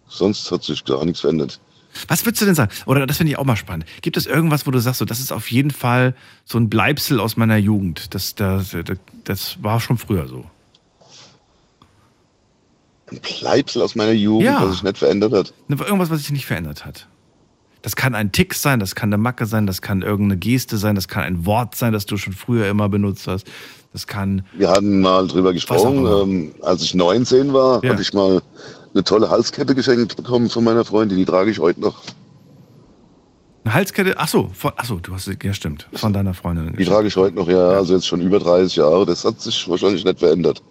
Sonst 0.07 0.51
hat 0.51 0.63
sich 0.63 0.83
gar 0.83 1.05
nichts 1.05 1.21
verändert. 1.21 1.61
Was 2.07 2.25
würdest 2.25 2.41
du 2.41 2.45
denn 2.45 2.55
sagen? 2.55 2.71
Oder 2.85 3.05
das 3.05 3.17
finde 3.17 3.31
ich 3.31 3.37
auch 3.37 3.45
mal 3.45 3.55
spannend. 3.55 3.85
Gibt 4.01 4.17
es 4.17 4.25
irgendwas, 4.25 4.65
wo 4.67 4.71
du 4.71 4.79
sagst, 4.79 4.99
so, 4.99 5.05
das 5.05 5.19
ist 5.19 5.31
auf 5.31 5.51
jeden 5.51 5.71
Fall 5.71 6.15
so 6.45 6.57
ein 6.57 6.69
Bleibsel 6.69 7.19
aus 7.19 7.37
meiner 7.37 7.57
Jugend? 7.57 8.13
Das, 8.13 8.35
das, 8.35 8.71
das, 8.71 8.97
das 9.23 9.63
war 9.63 9.79
schon 9.79 9.97
früher 9.97 10.27
so. 10.27 10.45
Ein 13.11 13.19
Bleibsel 13.21 13.81
aus 13.81 13.95
meiner 13.95 14.11
Jugend, 14.13 14.45
Ja. 14.45 14.61
was 14.63 14.71
sich 14.71 14.83
nicht 14.83 14.97
verändert 14.97 15.33
hat. 15.33 15.53
Ne, 15.67 15.75
Irgendwas, 15.79 16.09
was 16.09 16.19
sich 16.19 16.31
nicht 16.31 16.45
verändert 16.45 16.85
hat. 16.85 17.07
Das 17.81 17.95
kann 17.95 18.13
ein 18.13 18.31
Tick 18.31 18.53
sein, 18.53 18.79
das 18.79 18.93
kann 18.93 19.09
eine 19.09 19.17
Macke 19.17 19.45
sein, 19.47 19.65
das 19.65 19.81
kann 19.81 20.01
irgendeine 20.03 20.37
Geste 20.37 20.77
sein, 20.77 20.93
das 20.95 21.07
kann 21.07 21.23
ein 21.23 21.45
Wort 21.47 21.75
sein, 21.75 21.93
das 21.93 22.05
du 22.05 22.15
schon 22.17 22.33
früher 22.33 22.67
immer 22.69 22.89
benutzt 22.89 23.27
hast. 23.27 23.47
Das 23.91 24.05
kann. 24.07 24.45
Wir 24.53 24.69
hatten 24.69 25.01
mal 25.01 25.27
drüber 25.27 25.51
gesprochen, 25.51 26.05
ähm, 26.05 26.51
als 26.61 26.83
ich 26.83 26.93
19 26.93 27.51
war, 27.53 27.83
Ja. 27.83 27.91
hatte 27.91 28.01
ich 28.03 28.13
mal 28.13 28.41
eine 28.93 29.03
tolle 29.03 29.29
Halskette 29.29 29.73
geschenkt 29.73 30.15
bekommen 30.15 30.49
von 30.49 30.63
meiner 30.63 30.85
Freundin, 30.85 31.17
die 31.17 31.25
trage 31.25 31.49
ich 31.51 31.59
heute 31.59 31.81
noch. 31.81 32.01
Eine 33.63 33.73
Halskette. 33.73 34.15
Ach 34.17 34.27
so, 34.27 34.49
von, 34.53 34.71
ach 34.75 34.85
so, 34.85 34.97
du 34.99 35.13
hast 35.13 35.27
ja 35.43 35.53
stimmt, 35.53 35.87
von 35.93 36.13
deiner 36.13 36.33
Freundin. 36.33 36.75
Die 36.77 36.85
trage 36.85 37.07
ich 37.07 37.15
heute 37.15 37.35
noch, 37.35 37.47
ja, 37.47 37.69
also 37.69 37.93
jetzt 37.93 38.07
schon 38.07 38.21
über 38.21 38.39
30 38.39 38.75
Jahre. 38.77 39.05
Das 39.05 39.23
hat 39.25 39.39
sich 39.41 39.67
wahrscheinlich 39.69 40.03
nicht 40.03 40.19
verändert. 40.19 40.61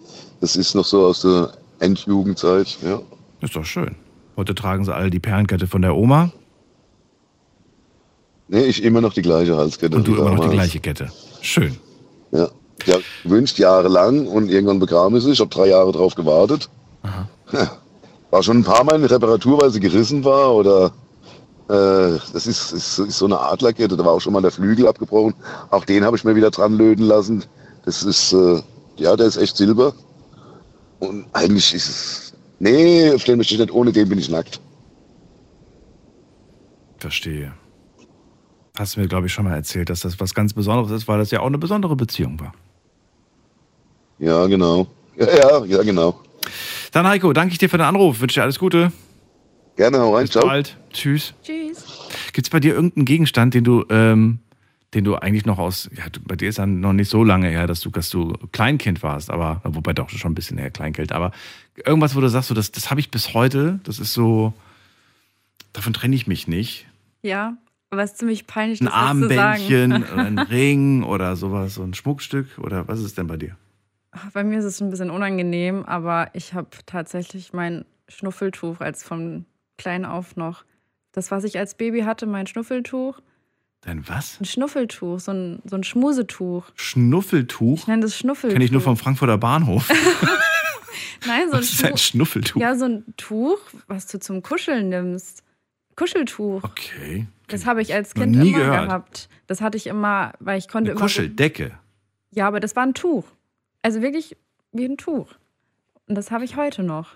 Das 0.41 0.55
ist 0.55 0.75
noch 0.75 0.85
so 0.85 1.05
aus 1.05 1.21
der 1.21 1.51
Endjugendzeit, 1.81 2.77
ja. 2.83 3.01
Ist 3.41 3.55
doch 3.55 3.65
schön. 3.65 3.95
Heute 4.37 4.55
tragen 4.55 4.85
sie 4.85 4.93
alle 4.93 5.09
die 5.09 5.19
Perlenkette 5.19 5.67
von 5.67 5.81
der 5.81 5.95
Oma 5.95 6.31
Nee, 8.47 8.63
ich 8.65 8.83
immer 8.83 8.99
noch 8.99 9.13
die 9.13 9.21
gleiche 9.21 9.55
Halskette. 9.55 9.95
und 9.95 10.05
du 10.05 10.13
immer 10.15 10.31
noch 10.31 10.43
die 10.43 10.55
gleiche 10.55 10.81
Kette. 10.81 11.09
Schön. 11.41 11.77
Ja. 12.31 12.49
Ja, 12.85 12.97
gewünscht 13.23 13.59
jahrelang 13.59 14.27
und 14.27 14.49
irgendwann 14.49 14.79
bekam 14.79 15.15
ich 15.15 15.23
sie. 15.23 15.31
Ich 15.31 15.39
habe 15.39 15.49
drei 15.49 15.67
Jahre 15.67 15.91
drauf 15.91 16.15
gewartet. 16.15 16.69
Ja. 17.53 17.71
War 18.29 18.43
schon 18.43 18.57
ein 18.57 18.63
paar 18.63 18.83
Mal 18.83 18.95
in 18.95 19.05
Reparatur, 19.05 19.61
weil 19.61 19.69
sie 19.71 19.79
gerissen 19.79 20.25
war 20.25 20.53
oder 20.53 20.87
äh, 21.69 22.19
das 22.33 22.47
ist, 22.47 22.73
ist, 22.73 22.99
ist 22.99 23.17
so 23.17 23.25
eine 23.25 23.39
Adlerkette. 23.39 23.95
Da 23.95 24.03
war 24.03 24.13
auch 24.13 24.19
schon 24.19 24.33
mal 24.33 24.41
der 24.41 24.51
Flügel 24.51 24.87
abgebrochen. 24.87 25.33
Auch 25.69 25.85
den 25.85 26.03
habe 26.03 26.17
ich 26.17 26.23
mir 26.23 26.35
wieder 26.35 26.49
dran 26.51 26.77
löten 26.77 27.05
lassen. 27.05 27.45
Das 27.85 28.03
ist, 28.03 28.33
äh, 28.33 28.61
ja, 28.97 29.15
der 29.15 29.27
ist 29.27 29.37
echt 29.37 29.55
Silber. 29.55 29.93
Und 31.01 31.25
eigentlich 31.33 31.73
ist 31.73 31.89
es, 31.89 32.33
nee, 32.59 33.11
auf 33.11 33.23
den 33.23 33.37
möchte 33.37 33.55
ich 33.55 33.59
nicht, 33.59 33.71
ohne 33.73 33.91
den 33.91 34.07
bin 34.07 34.19
ich 34.19 34.29
nackt. 34.29 34.61
Verstehe. 36.99 37.53
Hast 38.77 38.95
du 38.95 39.01
mir, 39.01 39.07
glaube 39.07 39.25
ich, 39.25 39.33
schon 39.33 39.45
mal 39.45 39.55
erzählt, 39.55 39.89
dass 39.89 40.01
das 40.01 40.19
was 40.19 40.35
ganz 40.35 40.53
Besonderes 40.53 40.91
ist, 40.91 41.07
weil 41.07 41.17
das 41.17 41.31
ja 41.31 41.39
auch 41.39 41.47
eine 41.47 41.57
besondere 41.57 41.95
Beziehung 41.95 42.39
war. 42.39 42.53
Ja, 44.19 44.45
genau. 44.45 44.85
Ja, 45.17 45.25
ja, 45.25 45.65
ja, 45.65 45.81
genau. 45.81 46.19
Dann, 46.91 47.07
Heiko, 47.07 47.33
danke 47.33 47.53
ich 47.53 47.57
dir 47.57 47.69
für 47.69 47.77
den 47.77 47.87
Anruf. 47.87 48.21
Wünsche 48.21 48.39
dir 48.39 48.43
alles 48.43 48.59
Gute. 48.59 48.91
Gerne, 49.75 49.99
hau 49.99 50.15
rein, 50.15 50.25
Bis 50.25 50.31
ciao. 50.33 50.45
bald. 50.45 50.77
Tschüss. 50.93 51.33
Tschüss. 51.41 51.83
Gibt 52.31 52.45
es 52.45 52.51
bei 52.51 52.59
dir 52.59 52.75
irgendeinen 52.75 53.05
Gegenstand, 53.05 53.55
den 53.55 53.63
du, 53.63 53.85
ähm, 53.89 54.39
den 54.93 55.05
du 55.05 55.15
eigentlich 55.15 55.45
noch 55.45 55.57
aus, 55.57 55.89
ja, 55.95 56.03
bei 56.25 56.35
dir 56.35 56.49
ist 56.49 56.57
ja 56.57 56.65
noch 56.65 56.93
nicht 56.93 57.09
so 57.09 57.23
lange 57.23 57.49
her, 57.49 57.65
dass 57.67 57.79
du, 57.79 57.89
dass 57.89 58.09
du 58.09 58.33
Kleinkind 58.51 59.01
warst, 59.03 59.29
aber, 59.29 59.61
wobei 59.63 59.93
doch 59.93 60.09
schon 60.09 60.31
ein 60.31 60.35
bisschen 60.35 60.57
her 60.57 60.69
Kleinkind, 60.69 61.11
aber 61.13 61.31
irgendwas, 61.85 62.15
wo 62.15 62.21
du 62.21 62.29
sagst, 62.29 62.49
so, 62.49 62.55
das, 62.55 62.71
das 62.71 62.89
habe 62.89 62.99
ich 62.99 63.09
bis 63.09 63.33
heute, 63.33 63.79
das 63.83 63.99
ist 63.99 64.13
so, 64.13 64.53
davon 65.73 65.93
trenne 65.93 66.15
ich 66.15 66.27
mich 66.27 66.47
nicht. 66.47 66.87
Ja, 67.21 67.57
aber 67.89 68.03
es 68.03 68.11
ist 68.11 68.19
ziemlich 68.19 68.47
peinlich, 68.47 68.81
Ein 68.81 68.85
das 68.85 68.93
jetzt 68.95 69.29
zu 69.29 69.35
sagen. 69.35 69.91
Armbändchen, 69.91 70.03
oder 70.03 70.25
ein 70.25 70.39
Ring 70.49 71.03
oder 71.03 71.35
sowas, 71.35 71.75
so 71.75 71.83
ein 71.83 71.93
Schmuckstück 71.93 72.57
oder 72.57 72.87
was 72.87 72.99
ist 72.99 73.17
denn 73.17 73.27
bei 73.27 73.37
dir? 73.37 73.55
Bei 74.33 74.43
mir 74.43 74.59
ist 74.59 74.65
es 74.65 74.81
ein 74.81 74.89
bisschen 74.89 75.09
unangenehm, 75.09 75.85
aber 75.85 76.29
ich 76.33 76.53
habe 76.53 76.69
tatsächlich 76.85 77.53
mein 77.53 77.85
Schnuffeltuch 78.09 78.81
als 78.81 79.03
von 79.03 79.45
klein 79.77 80.03
auf 80.03 80.35
noch. 80.35 80.65
Das, 81.13 81.31
was 81.31 81.45
ich 81.45 81.57
als 81.57 81.75
Baby 81.75 82.01
hatte, 82.01 82.25
mein 82.25 82.47
Schnuffeltuch. 82.47 83.21
Denn 83.85 84.07
was? 84.07 84.39
Ein 84.39 84.45
Schnuffeltuch, 84.45 85.19
so 85.19 85.31
ein, 85.31 85.59
so 85.65 85.75
ein 85.75 85.83
Schmusetuch. 85.83 86.65
Schnuffeltuch? 86.75 87.79
Ich 87.79 87.87
nenne 87.87 88.03
das 88.03 88.15
Schnuffeltuch. 88.15 88.53
Kenne 88.53 88.65
ich 88.65 88.71
nur 88.71 88.81
vom 88.81 88.95
Frankfurter 88.97 89.37
Bahnhof. 89.39 89.89
Nein, 91.27 91.47
so 91.49 91.53
ein, 91.55 91.59
Was 91.61 91.71
ist 91.73 91.83
ein 91.83 91.91
Tuch. 91.91 91.97
Schnuffeltuch? 91.99 92.61
Ja, 92.61 92.75
so 92.75 92.85
ein 92.85 93.03
Tuch, 93.17 93.57
was 93.87 94.07
du 94.07 94.19
zum 94.19 94.43
Kuscheln 94.43 94.89
nimmst. 94.89 95.43
Kuscheltuch. 95.95 96.63
Okay. 96.63 97.27
Das 97.47 97.65
habe 97.65 97.81
ich 97.81 97.93
als 97.93 98.13
Kind 98.13 98.35
nie 98.35 98.49
immer 98.49 98.59
gehört. 98.59 98.85
gehabt. 98.87 99.29
Das 99.47 99.61
hatte 99.61 99.77
ich 99.77 99.87
immer, 99.87 100.33
weil 100.39 100.57
ich 100.57 100.67
konnte 100.67 100.91
Eine 100.91 100.97
immer. 100.97 101.01
Kuscheldecke. 101.01 101.71
Ja, 102.31 102.47
aber 102.47 102.59
das 102.59 102.75
war 102.75 102.83
ein 102.83 102.93
Tuch. 102.93 103.25
Also 103.81 104.01
wirklich 104.01 104.37
wie 104.71 104.85
ein 104.85 104.97
Tuch. 104.97 105.27
Und 106.07 106.15
das 106.15 106.31
habe 106.31 106.45
ich 106.45 106.55
heute 106.55 106.83
noch. 106.83 107.09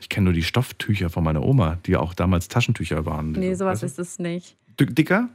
Ich 0.00 0.08
kenne 0.08 0.24
nur 0.24 0.32
die 0.34 0.42
Stofftücher 0.42 1.10
von 1.10 1.24
meiner 1.24 1.42
Oma, 1.42 1.78
die 1.86 1.96
auch 1.96 2.12
damals 2.12 2.48
Taschentücher 2.48 3.06
waren. 3.06 3.32
Nee, 3.32 3.54
sowas 3.54 3.82
Weißt 3.82 3.98
ist 3.98 3.98
es 3.98 4.18
nicht. 4.18 4.56
Dicker? 4.78 5.30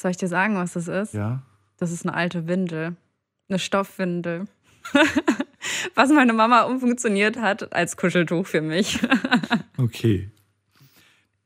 Soll 0.00 0.10
ich 0.10 0.16
dir 0.16 0.28
sagen, 0.28 0.56
was 0.56 0.74
das 0.74 0.88
ist? 0.88 1.14
Ja. 1.14 1.42
Das 1.78 1.90
ist 1.92 2.06
eine 2.06 2.14
alte 2.14 2.46
Windel. 2.46 2.96
Eine 3.48 3.58
Stoffwindel. 3.58 4.46
was 5.94 6.10
meine 6.10 6.32
Mama 6.32 6.62
umfunktioniert 6.62 7.38
hat 7.38 7.72
als 7.72 7.96
Kuscheltuch 7.96 8.46
für 8.46 8.60
mich. 8.62 9.00
Okay. 9.78 10.30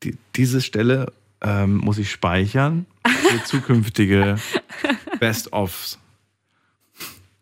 Die, 0.05 0.17
diese 0.37 0.61
Stelle 0.61 1.13
ähm, 1.41 1.79
muss 1.79 1.99
ich 1.99 2.13
speichern 2.13 2.87
für 3.05 3.43
zukünftige 3.45 4.37
Best-ofs. 5.19 5.99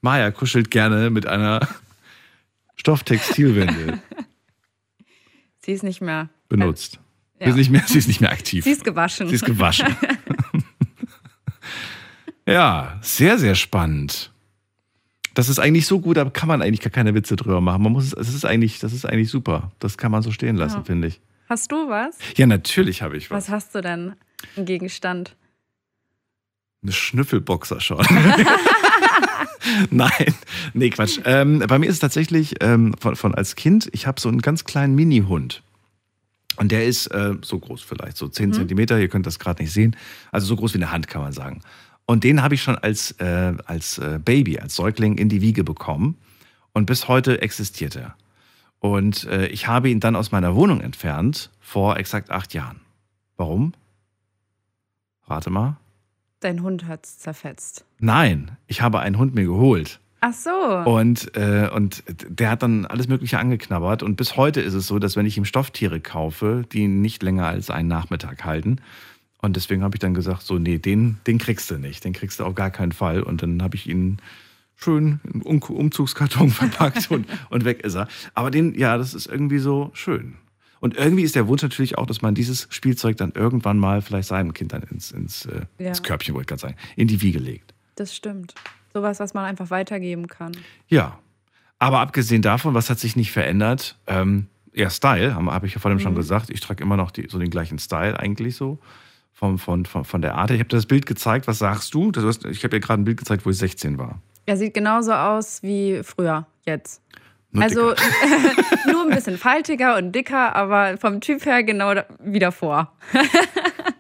Maja 0.01 0.31
kuschelt 0.31 0.71
gerne 0.71 1.11
mit 1.11 1.27
einer 1.27 1.69
Stofftextilwindel 2.77 4.01
Sie 5.61 5.73
ist 5.73 5.83
nicht 5.83 6.01
mehr. 6.01 6.31
benutzt. 6.49 6.99
Ja. 7.39 7.45
Sie, 7.45 7.51
ist 7.51 7.57
nicht 7.57 7.71
mehr, 7.71 7.83
sie 7.87 7.99
ist 7.99 8.09
nicht 8.09 8.23
mehr 8.23 8.33
aktiv. 8.33 8.65
Sie 8.65 8.71
ist 8.71 8.83
gewaschen. 8.85 9.29
Sie 9.29 9.35
ist 9.35 9.45
gewaschen. 9.45 9.95
Ja, 12.53 12.99
sehr, 13.03 13.39
sehr 13.39 13.55
spannend. 13.55 14.33
Das 15.35 15.49
ist 15.49 15.59
eigentlich 15.61 15.87
so 15.87 16.01
gut, 16.01 16.17
da 16.17 16.25
kann 16.25 16.49
man 16.49 16.63
eigentlich 16.63 16.81
gar 16.81 16.91
keine 16.91 17.15
Witze 17.15 17.37
drüber 17.37 17.61
machen. 17.61 17.83
Man 17.83 17.93
muss 17.93 18.13
es, 18.13 18.35
ist 18.35 18.45
eigentlich, 18.45 18.81
das 18.81 18.93
ist 18.93 19.05
eigentlich 19.07 19.31
super. 19.31 19.71
Das 19.79 19.97
kann 19.97 20.11
man 20.11 20.23
so 20.23 20.33
stehen 20.33 20.57
lassen, 20.57 20.79
Ja. 20.79 20.85
finde 20.85 21.09
ich. 21.09 21.21
Hast 21.49 21.71
du 21.71 21.89
was? 21.89 22.19
Ja, 22.37 22.47
natürlich 22.47 23.03
habe 23.03 23.17
ich 23.17 23.31
was. 23.31 23.45
Was 23.45 23.51
hast 23.51 23.75
du 23.75 23.81
denn? 23.81 24.15
Ein 24.57 24.65
Gegenstand. 24.65 25.37
Eine 26.83 26.93
Schnüffelboxer 26.93 27.81
schon. 27.81 28.05
Nein, 29.91 30.35
nee, 30.75 30.91
Quatsch. 30.91 31.21
Ähm, 31.25 31.61
bei 31.67 31.79
mir 31.79 31.87
ist 31.87 31.95
es 31.95 32.01
tatsächlich 32.01 32.57
ähm, 32.63 32.95
von, 33.01 33.17
von 33.17 33.35
als 33.35 33.57
Kind, 33.57 33.89
ich 33.93 34.07
habe 34.07 34.21
so 34.21 34.29
einen 34.29 34.41
ganz 34.41 34.65
kleinen 34.65 34.95
Mini-Hund. 34.95 35.63
Und 36.57 36.73
der 36.73 36.87
ist 36.87 37.07
äh, 37.09 37.35
so 37.43 37.59
groß 37.59 37.83
vielleicht, 37.83 38.17
so 38.17 38.27
10 38.29 38.53
Zentimeter, 38.53 38.99
ihr 38.99 39.09
könnt 39.09 39.27
das 39.27 39.39
gerade 39.39 39.63
nicht 39.63 39.73
sehen. 39.73 39.97
Also 40.33 40.47
so 40.47 40.57
groß 40.57 40.75
wie 40.75 40.79
eine 40.79 40.91
Hand, 40.91 41.07
kann 41.07 41.23
man 41.23 41.33
sagen. 41.33 41.61
Und 42.11 42.25
den 42.25 42.43
habe 42.43 42.55
ich 42.55 42.63
schon 42.63 42.79
als, 42.79 43.11
äh, 43.21 43.53
als 43.67 43.99
äh, 43.99 44.19
Baby, 44.19 44.59
als 44.59 44.75
Säugling 44.75 45.19
in 45.19 45.29
die 45.29 45.43
Wiege 45.43 45.63
bekommen. 45.63 46.17
Und 46.73 46.87
bis 46.87 47.07
heute 47.07 47.43
existiert 47.43 47.97
er. 47.97 48.17
Und 48.79 49.25
äh, 49.25 49.49
ich 49.49 49.67
habe 49.67 49.91
ihn 49.91 50.01
dann 50.01 50.17
aus 50.17 50.33
meiner 50.33 50.55
Wohnung 50.55 50.81
entfernt 50.81 51.51
vor 51.61 51.99
exakt 51.99 52.31
acht 52.31 52.55
Jahren. 52.55 52.81
Warum? 53.37 53.75
Rate 55.27 55.51
mal. 55.51 55.77
Dein 56.41 56.63
Hund 56.63 56.87
hat's 56.87 57.19
zerfetzt. 57.19 57.85
Nein, 57.99 58.57
ich 58.69 58.81
habe 58.81 59.01
einen 59.01 59.19
Hund 59.19 59.35
mir 59.35 59.45
geholt. 59.45 60.01
Ach 60.21 60.33
so. 60.33 60.51
Und, 60.91 61.37
äh, 61.37 61.69
und 61.69 62.05
der 62.27 62.51
hat 62.51 62.63
dann 62.63 62.87
alles 62.87 63.07
Mögliche 63.09 63.39
angeknabbert. 63.39 64.03
Und 64.03 64.17
bis 64.17 64.39
heute 64.39 64.63
ist 64.63 64.73
es 64.73 64.87
so, 64.87 64.99
dass 64.99 65.15
wenn 65.15 65.27
ich 65.27 65.37
ihm 65.37 65.45
Stofftiere 65.45 66.01
kaufe, 66.01 66.65
die 66.73 66.89
nicht 66.89 67.23
länger 67.23 67.47
als 67.49 67.69
einen 67.69 67.89
Nachmittag 67.89 68.47
halten. 68.47 68.81
Und 69.41 69.57
deswegen 69.57 69.83
habe 69.83 69.95
ich 69.97 70.01
dann 70.01 70.15
gesagt, 70.15 70.43
so, 70.43 70.59
nee, 70.59 70.79
den, 70.79 71.19
den 71.27 71.39
kriegst 71.39 71.71
du 71.71 71.79
nicht. 71.79 72.05
Den 72.05 72.13
kriegst 72.13 72.41
du 72.41 72.45
auf 72.45 72.55
gar 72.55 72.71
keinen 72.71 72.93
Fall. 72.93 73.23
Und 73.23 73.43
dann 73.43 73.63
habe 73.63 73.77
ich 73.77 73.89
ihn 73.89 74.19
schön 74.75 75.21
im 75.33 75.43
um 75.43 75.61
Umzugskarton 75.61 76.51
verpackt 76.51 77.11
und, 77.11 77.27
und 77.51 77.65
weg 77.65 77.83
ist 77.83 77.95
er. 77.95 78.09
Aber 78.35 78.51
den, 78.51 78.75
ja, 78.75 78.97
das 78.99 79.15
ist 79.15 79.27
irgendwie 79.27 79.59
so 79.59 79.91
schön. 79.95 80.35
Und 80.81 80.97
irgendwie 80.97 81.23
ist 81.23 81.35
der 81.35 81.49
Wunsch 81.49 81.63
natürlich 81.63 81.99
auch, 81.99 82.07
dass 82.07 82.23
man 82.23 82.35
dieses 82.35 82.69
Spielzeug 82.71 83.17
dann 83.17 83.33
irgendwann 83.33 83.79
mal 83.79 84.01
vielleicht 84.01 84.29
seinem 84.29 84.55
Kind 84.55 84.73
dann 84.73 84.83
ins, 84.85 85.11
ins, 85.11 85.47
äh, 85.47 85.63
Ja. 85.79 85.89
ins 85.89 86.03
Körbchen, 86.03 86.35
wollte 86.35 86.45
ich 86.45 86.49
gerade 86.61 86.75
sagen, 86.75 86.77
in 86.97 87.09
die 87.09 87.21
Wiege 87.21 87.39
legt. 87.41 87.75
Das 87.97 88.15
stimmt. 88.15 88.55
Sowas, 88.93 89.19
was 89.19 89.35
man 89.35 89.45
einfach 89.45 89.71
weitergeben 89.71 90.29
kann. 90.29 90.53
Ja, 90.89 91.19
aber 91.81 92.01
abgesehen 92.01 92.43
davon, 92.43 92.75
was 92.75 92.91
hat 92.91 92.99
sich 92.99 93.17
nicht 93.17 93.33
verändert? 93.33 93.99
Ähm, 94.07 94.47
ja, 94.73 94.91
Style, 94.91 95.35
habe 95.35 95.53
hab 95.53 95.65
ich 95.65 95.75
ja 95.75 95.81
vorhin 95.81 95.99
schon 95.99 96.15
gesagt. 96.15 96.51
Ich 96.51 96.61
trage 96.61 96.83
immer 96.83 96.97
noch 96.97 97.11
die, 97.11 97.27
so 97.29 97.39
den 97.39 97.51
gleichen 97.51 97.79
Style 97.81 98.19
eigentlich 98.19 98.55
so. 98.57 98.79
Von, 99.39 99.57
von, 99.57 99.87
von, 99.87 100.05
von 100.05 100.21
der 100.21 100.35
Art. 100.35 100.51
Ich 100.51 100.59
habe 100.59 100.69
dir 100.69 100.77
das 100.77 100.87
Bild 100.87 101.07
gezeigt. 101.07 101.47
Was 101.47 101.61
sagst 101.61 101.95
du? 101.95 102.11
Hast, 102.17 102.45
ich 102.45 102.65
habe 102.65 102.71
dir 102.71 102.81
gerade 102.81 103.03
ein 103.03 103.05
Bild 103.05 103.19
gezeigt, 103.19 103.47
wo 103.47 103.51
ich 103.51 103.59
16 103.59 103.97
war. 103.97 104.21
Er 104.47 104.57
sieht 104.57 104.75
genauso 104.75 105.13
aus 105.13 105.63
wie 105.63 106.01
früher, 106.03 106.49
jetzt. 106.67 107.01
Nur 107.53 107.63
also 107.63 107.81
nur 108.91 109.03
ein 109.05 109.11
bisschen 109.11 109.39
faltiger 109.39 109.97
und 109.97 110.11
dicker, 110.11 110.57
aber 110.57 110.99
vom 110.99 111.21
Typ 111.21 111.47
her 111.47 111.63
genau 111.63 111.95
wie 112.21 112.41
davor. 112.41 112.93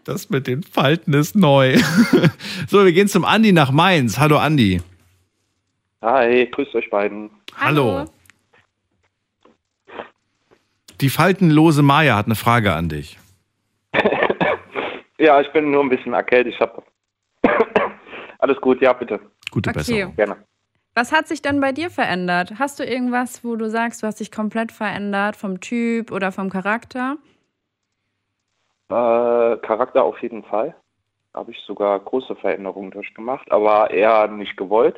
Das 0.05 0.31
mit 0.31 0.46
den 0.46 0.62
Falten 0.62 1.12
ist 1.12 1.37
neu. 1.37 1.77
so, 2.66 2.83
wir 2.83 2.92
gehen 2.94 3.09
zum 3.09 3.27
Andi 3.27 3.53
nach 3.53 3.70
Mainz. 3.70 4.18
Hallo 4.18 4.38
Andi. 4.38 4.81
Hi, 6.01 6.48
grüßt 6.51 6.74
euch 6.77 6.88
beiden. 6.88 7.29
Hallo. 7.55 8.07
Die 11.03 11.11
faltenlose 11.11 11.83
Maya 11.83 12.16
hat 12.16 12.24
eine 12.24 12.37
Frage 12.37 12.72
an 12.72 12.88
dich. 12.88 13.18
Ja, 15.19 15.41
ich 15.41 15.51
bin 15.53 15.71
nur 15.71 15.83
ein 15.83 15.89
bisschen 15.89 16.13
erkältet. 16.13 16.55
Ich 16.55 16.61
habe 16.61 16.83
alles 18.39 18.61
gut. 18.61 18.81
Ja, 18.81 18.93
bitte, 18.93 19.21
Gute 19.51 19.71
Okay. 19.71 19.79
Besserung. 19.79 20.17
gerne. 20.17 20.37
Was 20.95 21.13
hat 21.13 21.29
sich 21.29 21.43
denn 21.43 21.61
bei 21.61 21.73
dir 21.73 21.91
verändert? 21.91 22.55
Hast 22.59 22.81
du 22.81 22.85
irgendwas, 22.85 23.45
wo 23.45 23.55
du 23.57 23.69
sagst, 23.71 24.03
du 24.03 24.07
hast 24.07 24.19
dich 24.21 24.33
komplett 24.33 24.73
verändert 24.73 25.37
vom 25.37 25.61
Typ 25.61 26.11
oder 26.11 26.33
vom 26.33 26.51
Charakter? 26.51 27.17
Äh, 28.91 29.57
Charakter 29.59 30.03
auf 30.03 30.19
jeden 30.23 30.43
Fall. 30.45 30.75
Habe 31.35 31.53
ich 31.53 31.59
sogar 31.67 32.01
große 32.01 32.35
Veränderungen 32.37 32.91
durchgemacht, 32.91 33.51
aber 33.53 33.91
eher 33.91 34.27
nicht 34.29 34.57
gewollt. 34.57 34.97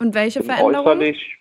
Und 0.00 0.14
welche 0.14 0.42
Veränderungen? 0.42 0.86
Äußerlich. 0.86 1.38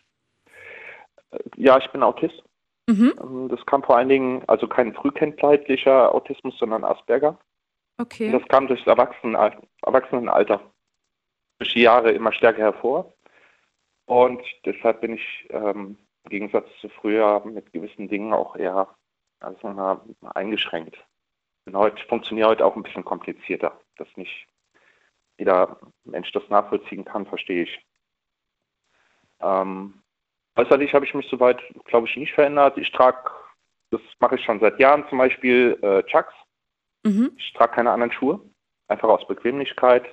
äh, 1.32 1.40
Ja, 1.56 1.78
ich 1.78 1.90
bin 1.92 2.04
Autist. 2.04 2.44
Mhm. 2.88 3.14
Ähm, 3.22 3.50
Das 3.50 3.66
kam 3.66 3.82
vor 3.84 3.98
allen 3.98 4.10
Dingen, 4.10 4.44
also 4.48 4.68
kein 4.68 4.94
frühkindlicher 4.94 6.14
Autismus, 6.14 6.58
sondern 6.60 6.84
Asperger. 6.84 7.40
Okay. 7.98 8.32
Das 8.32 8.48
kam 8.48 8.68
durchs 8.68 8.86
Erwachsenen, 8.86 9.36
Erwachsenenalter. 9.82 10.62
Durch 11.60 11.74
die 11.74 11.82
Jahre 11.82 12.12
immer 12.12 12.32
stärker 12.32 12.62
hervor. 12.62 13.14
Und 14.06 14.42
deshalb 14.66 15.02
bin 15.02 15.16
ich 15.16 15.48
ähm, 15.50 15.98
im 16.24 16.30
Gegensatz 16.30 16.68
zu 16.80 16.90
früher 16.90 17.44
mit 17.46 17.74
gewissen 17.74 18.08
Dingen 18.08 18.34
auch 18.34 18.56
eher 18.56 18.88
also 19.40 19.68
mal 19.70 20.02
eingeschränkt. 20.36 20.98
Bin 21.66 21.76
heute, 21.76 22.02
funktioniere 22.08 22.50
heute 22.50 22.66
auch 22.66 22.76
ein 22.76 22.84
bisschen 22.84 23.04
komplizierter. 23.04 23.80
Dass 23.98 24.08
nicht 24.16 24.48
jeder 25.38 25.80
Mensch 26.04 26.32
das 26.32 26.48
nachvollziehen 26.50 27.06
kann, 27.06 27.26
verstehe 27.26 27.64
ich. 27.64 27.86
Ähm, 29.40 30.02
äußerlich 30.56 30.94
habe 30.94 31.06
ich 31.06 31.14
mich 31.14 31.28
soweit, 31.30 31.62
glaube 31.86 32.08
ich, 32.08 32.16
nicht 32.16 32.34
verändert. 32.34 32.78
Ich 32.78 32.92
trage, 32.92 33.30
das 33.92 34.02
mache 34.20 34.36
ich 34.36 34.44
schon 34.44 34.60
seit 34.60 34.80
Jahren 34.80 35.08
zum 35.10 35.18
Beispiel, 35.18 35.78
äh, 35.82 36.04
Chucks. 36.04 36.34
Mhm. 37.08 37.32
Ich 37.38 37.54
trage 37.54 37.74
keine 37.74 37.92
anderen 37.92 38.12
Schuhe, 38.12 38.40
einfach 38.88 39.08
aus 39.10 39.26
Bequemlichkeit. 39.28 40.06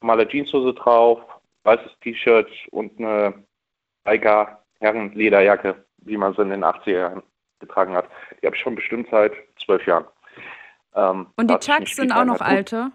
Normale 0.00 0.28
Jeanshose 0.28 0.74
drauf, 0.74 1.20
weißes 1.64 1.98
T-Shirt 2.00 2.48
und 2.70 2.98
eine 2.98 3.34
Eiger 4.04 4.62
Herrenlederjacke, 4.80 5.84
wie 5.98 6.16
man 6.16 6.34
sie 6.34 6.42
in 6.42 6.50
den 6.50 6.64
80er 6.64 6.90
Jahren 6.98 7.22
getragen 7.58 7.94
hat. 7.94 8.08
Die 8.40 8.46
habe 8.46 8.54
ich 8.54 8.62
schon 8.62 8.74
bestimmt 8.76 9.08
seit 9.10 9.32
zwölf 9.64 9.84
Jahren. 9.86 10.04
Ähm, 10.94 11.26
Und 11.36 11.50
die 11.50 11.58
Chucks 11.58 11.96
sind 11.96 12.12
auch 12.12 12.24
noch 12.24 12.40
alte? 12.40 12.92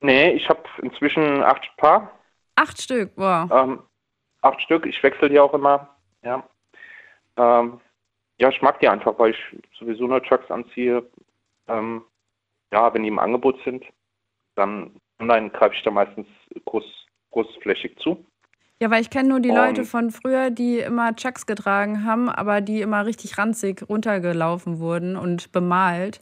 Nee, 0.00 0.32
ich 0.32 0.48
habe 0.48 0.62
inzwischen 0.82 1.42
acht 1.42 1.68
Paar, 1.76 2.12
Acht 2.54 2.80
Stück, 2.80 3.12
wow. 3.16 3.50
ähm, 3.52 3.82
acht 4.42 4.60
Stück. 4.62 4.84
Ich 4.86 5.02
wechsle 5.02 5.28
die 5.28 5.38
auch 5.38 5.54
immer. 5.54 5.96
Ja. 6.22 6.42
Ähm, 7.36 7.80
ja, 8.38 8.48
ich 8.48 8.60
mag 8.62 8.78
die 8.80 8.88
einfach, 8.88 9.18
weil 9.18 9.30
ich 9.30 9.38
sowieso 9.78 10.06
nur 10.06 10.22
Chucks 10.22 10.50
anziehe. 10.50 11.04
Ähm, 11.68 12.02
ja, 12.72 12.92
wenn 12.92 13.02
die 13.02 13.08
im 13.08 13.18
Angebot 13.18 13.58
sind, 13.64 13.84
dann 14.54 14.96
online 15.20 15.50
greife 15.50 15.74
ich 15.74 15.82
da 15.82 15.90
meistens 15.90 16.26
groß, 16.64 16.84
großflächig 17.30 17.96
zu. 17.98 18.24
Ja, 18.80 18.90
weil 18.90 19.00
ich 19.02 19.10
kenne 19.10 19.28
nur 19.30 19.40
die 19.40 19.50
Und- 19.50 19.56
Leute 19.56 19.84
von 19.84 20.10
früher, 20.10 20.50
die 20.50 20.78
immer 20.78 21.14
Chucks 21.16 21.46
getragen 21.46 22.04
haben, 22.04 22.28
aber 22.28 22.60
die 22.60 22.80
immer 22.80 23.06
richtig 23.06 23.36
ranzig 23.36 23.88
runtergelaufen 23.88 24.78
wurden 24.78 25.16
und 25.16 25.50
bemalt. 25.50 26.20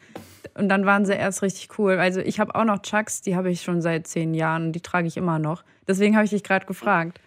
Und 0.55 0.71
dann 0.71 0.87
waren 0.87 1.05
sie 1.05 1.13
erst 1.15 1.43
richtig 1.43 1.79
cool. 1.79 1.99
Also 1.99 2.21
ich 2.21 2.41
habe 2.41 2.55
auch 2.55 2.65
noch 2.65 2.81
Chucks, 2.81 3.21
die 3.21 3.37
habe 3.37 3.51
ich 3.51 3.61
schon 3.63 3.83
seit 3.83 4.07
zehn 4.07 4.33
Jahren 4.33 4.67
und 4.67 4.73
die 4.73 4.81
trage 4.81 5.07
ich 5.07 5.19
immer 5.19 5.39
noch. 5.39 5.65
Deswegen 5.87 6.15
habe 6.17 6.25
ich 6.25 6.31
dich 6.31 6.45
gerade 6.45 6.65
gefragt. 6.65 7.21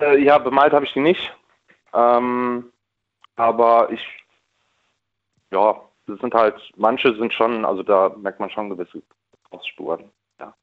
Äh, 0.00 0.18
ja, 0.22 0.38
bemalt 0.38 0.72
habe 0.72 0.86
ich 0.86 0.92
die 0.94 1.00
nicht. 1.00 1.34
Ähm, 1.92 2.72
aber 3.36 3.90
ich, 3.90 4.00
ja, 5.50 5.78
das 6.08 6.20
sind 6.20 6.34
halt, 6.34 6.56
manche 6.76 7.14
sind 7.16 7.32
schon, 7.32 7.64
also 7.64 7.82
da 7.82 8.08
merkt 8.16 8.40
man 8.40 8.50
schon 8.50 8.70
gewisse 8.70 9.02
Ausspuren. 9.50 10.10
Ja. 10.40 10.54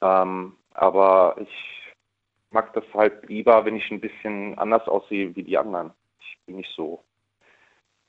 Ähm, 0.00 0.56
aber 0.74 1.36
ich 1.38 1.94
mag 2.50 2.72
das 2.72 2.84
halt 2.94 3.28
lieber, 3.28 3.64
wenn 3.64 3.76
ich 3.76 3.90
ein 3.90 4.00
bisschen 4.00 4.58
anders 4.58 4.86
aussehe 4.88 5.34
wie 5.36 5.42
die 5.42 5.58
anderen. 5.58 5.92
Ich 6.20 6.38
bin 6.46 6.56
nicht 6.56 6.74
so, 6.74 7.04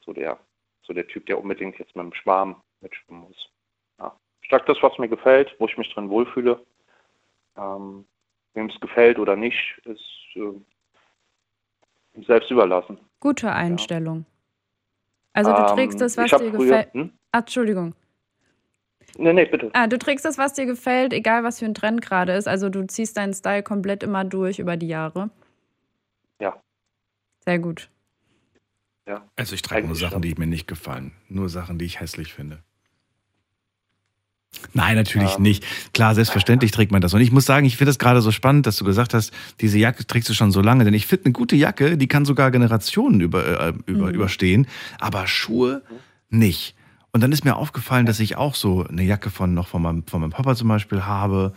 so 0.06 0.14
der, 0.14 0.38
so 0.84 0.94
der 0.94 1.08
Typ, 1.08 1.26
der 1.26 1.40
unbedingt 1.40 1.78
jetzt 1.80 1.96
mit 1.96 2.06
dem 2.06 2.14
Schwarm 2.14 2.62
mitschwimmen 2.82 3.24
muss. 3.24 3.50
Ja. 4.00 4.16
Ich 4.42 4.50
trage 4.50 4.66
das, 4.68 4.82
was 4.82 4.98
mir 4.98 5.10
gefällt, 5.10 5.54
wo 5.60 5.68
ich 5.68 5.78
mich 5.78 5.94
drin 5.94 6.10
wohlfühle. 6.10 6.66
Ähm, 7.58 8.06
wem 8.54 8.70
es 8.70 8.80
gefällt 8.80 9.20
oder 9.20 9.36
nicht, 9.36 9.82
ist 9.84 10.02
äh, 10.36 12.24
selbst 12.26 12.50
überlassen. 12.52 13.00
Gute 13.20 13.52
Einstellung. 13.52 14.26
Also 15.38 15.54
du 15.54 15.62
Ähm, 15.62 15.68
trägst 15.68 16.02
das, 16.02 16.18
was 16.18 16.32
dir 16.32 16.50
gefällt. 16.50 16.92
Hm? 16.96 17.12
Ah, 17.32 17.40
Entschuldigung. 17.40 17.94
Nee, 19.20 19.34
nee, 19.34 19.46
bitte. 19.46 19.70
Ah, 19.74 19.86
du 19.86 20.00
trägst 20.00 20.26
das, 20.26 20.40
was 20.40 20.54
dir 20.54 20.66
gefällt, 20.66 21.14
egal 21.14 21.44
was 21.44 21.60
für 21.60 21.66
ein 21.66 21.76
Trend 21.76 22.02
gerade 22.02 22.34
ist. 22.34 22.48
Also 22.48 22.70
du 22.70 22.88
ziehst 22.88 23.18
deinen 23.18 23.36
Style 23.36 23.62
komplett 23.62 24.02
immer 24.02 24.26
durch 24.26 24.58
über 24.58 24.78
die 24.78 24.88
Jahre. 24.88 25.30
Ja. 26.42 26.60
Sehr 27.46 27.60
gut. 27.60 27.88
Ja. 29.08 29.28
Also 29.36 29.54
ich 29.54 29.62
trage 29.62 29.82
nur 29.82 29.90
Eigentlich 29.92 30.00
Sachen, 30.02 30.14
schon. 30.14 30.22
die 30.24 30.34
mir 30.36 30.48
nicht 30.48 30.68
gefallen. 30.68 31.12
Nur 31.30 31.50
Sachen, 31.50 31.78
die 31.78 31.86
ich 31.86 32.00
hässlich 32.00 32.34
finde. 32.34 32.64
Nein, 34.74 34.96
natürlich 34.96 35.36
Ähm. 35.36 35.44
nicht. 35.44 35.64
Klar, 35.94 36.16
selbstverständlich 36.16 36.72
trägt 36.72 36.92
man 36.92 37.02
das. 37.02 37.14
Und 37.14 37.22
ich 37.22 37.32
muss 37.32 37.46
sagen, 37.46 37.66
ich 37.66 37.78
finde 37.78 37.90
das 37.90 38.00
gerade 38.00 38.22
so 38.22 38.32
spannend, 38.32 38.66
dass 38.66 38.78
du 38.78 38.86
gesagt 38.86 39.14
hast, 39.14 39.32
diese 39.62 39.78
Jacke 39.78 40.06
trägst 40.06 40.30
du 40.30 40.34
schon 40.34 40.52
so 40.52 40.62
lange. 40.62 40.84
Denn 40.84 40.94
ich 40.94 41.06
finde, 41.08 41.26
eine 41.26 41.34
gute 41.34 41.56
Jacke, 41.56 41.98
die 41.98 42.08
kann 42.08 42.26
sogar 42.26 42.52
Generationen 42.52 43.22
über, 43.22 43.46
äh, 43.68 43.74
über, 43.86 44.08
Mhm. 44.08 44.16
überstehen. 44.16 44.68
Aber 45.00 45.28
Schuhe 45.28 45.84
nicht. 46.30 46.76
Und 47.12 47.22
dann 47.22 47.32
ist 47.32 47.46
mir 47.46 47.56
aufgefallen, 47.56 48.06
dass 48.06 48.20
ich 48.20 48.36
auch 48.36 48.56
so 48.56 48.86
eine 48.86 49.04
Jacke 49.04 49.30
von 49.30 49.54
noch 49.54 49.68
von 49.68 49.82
meinem, 49.82 50.04
von 50.06 50.22
meinem 50.22 50.32
Papa 50.32 50.56
zum 50.56 50.68
Beispiel 50.68 51.04
habe. 51.04 51.54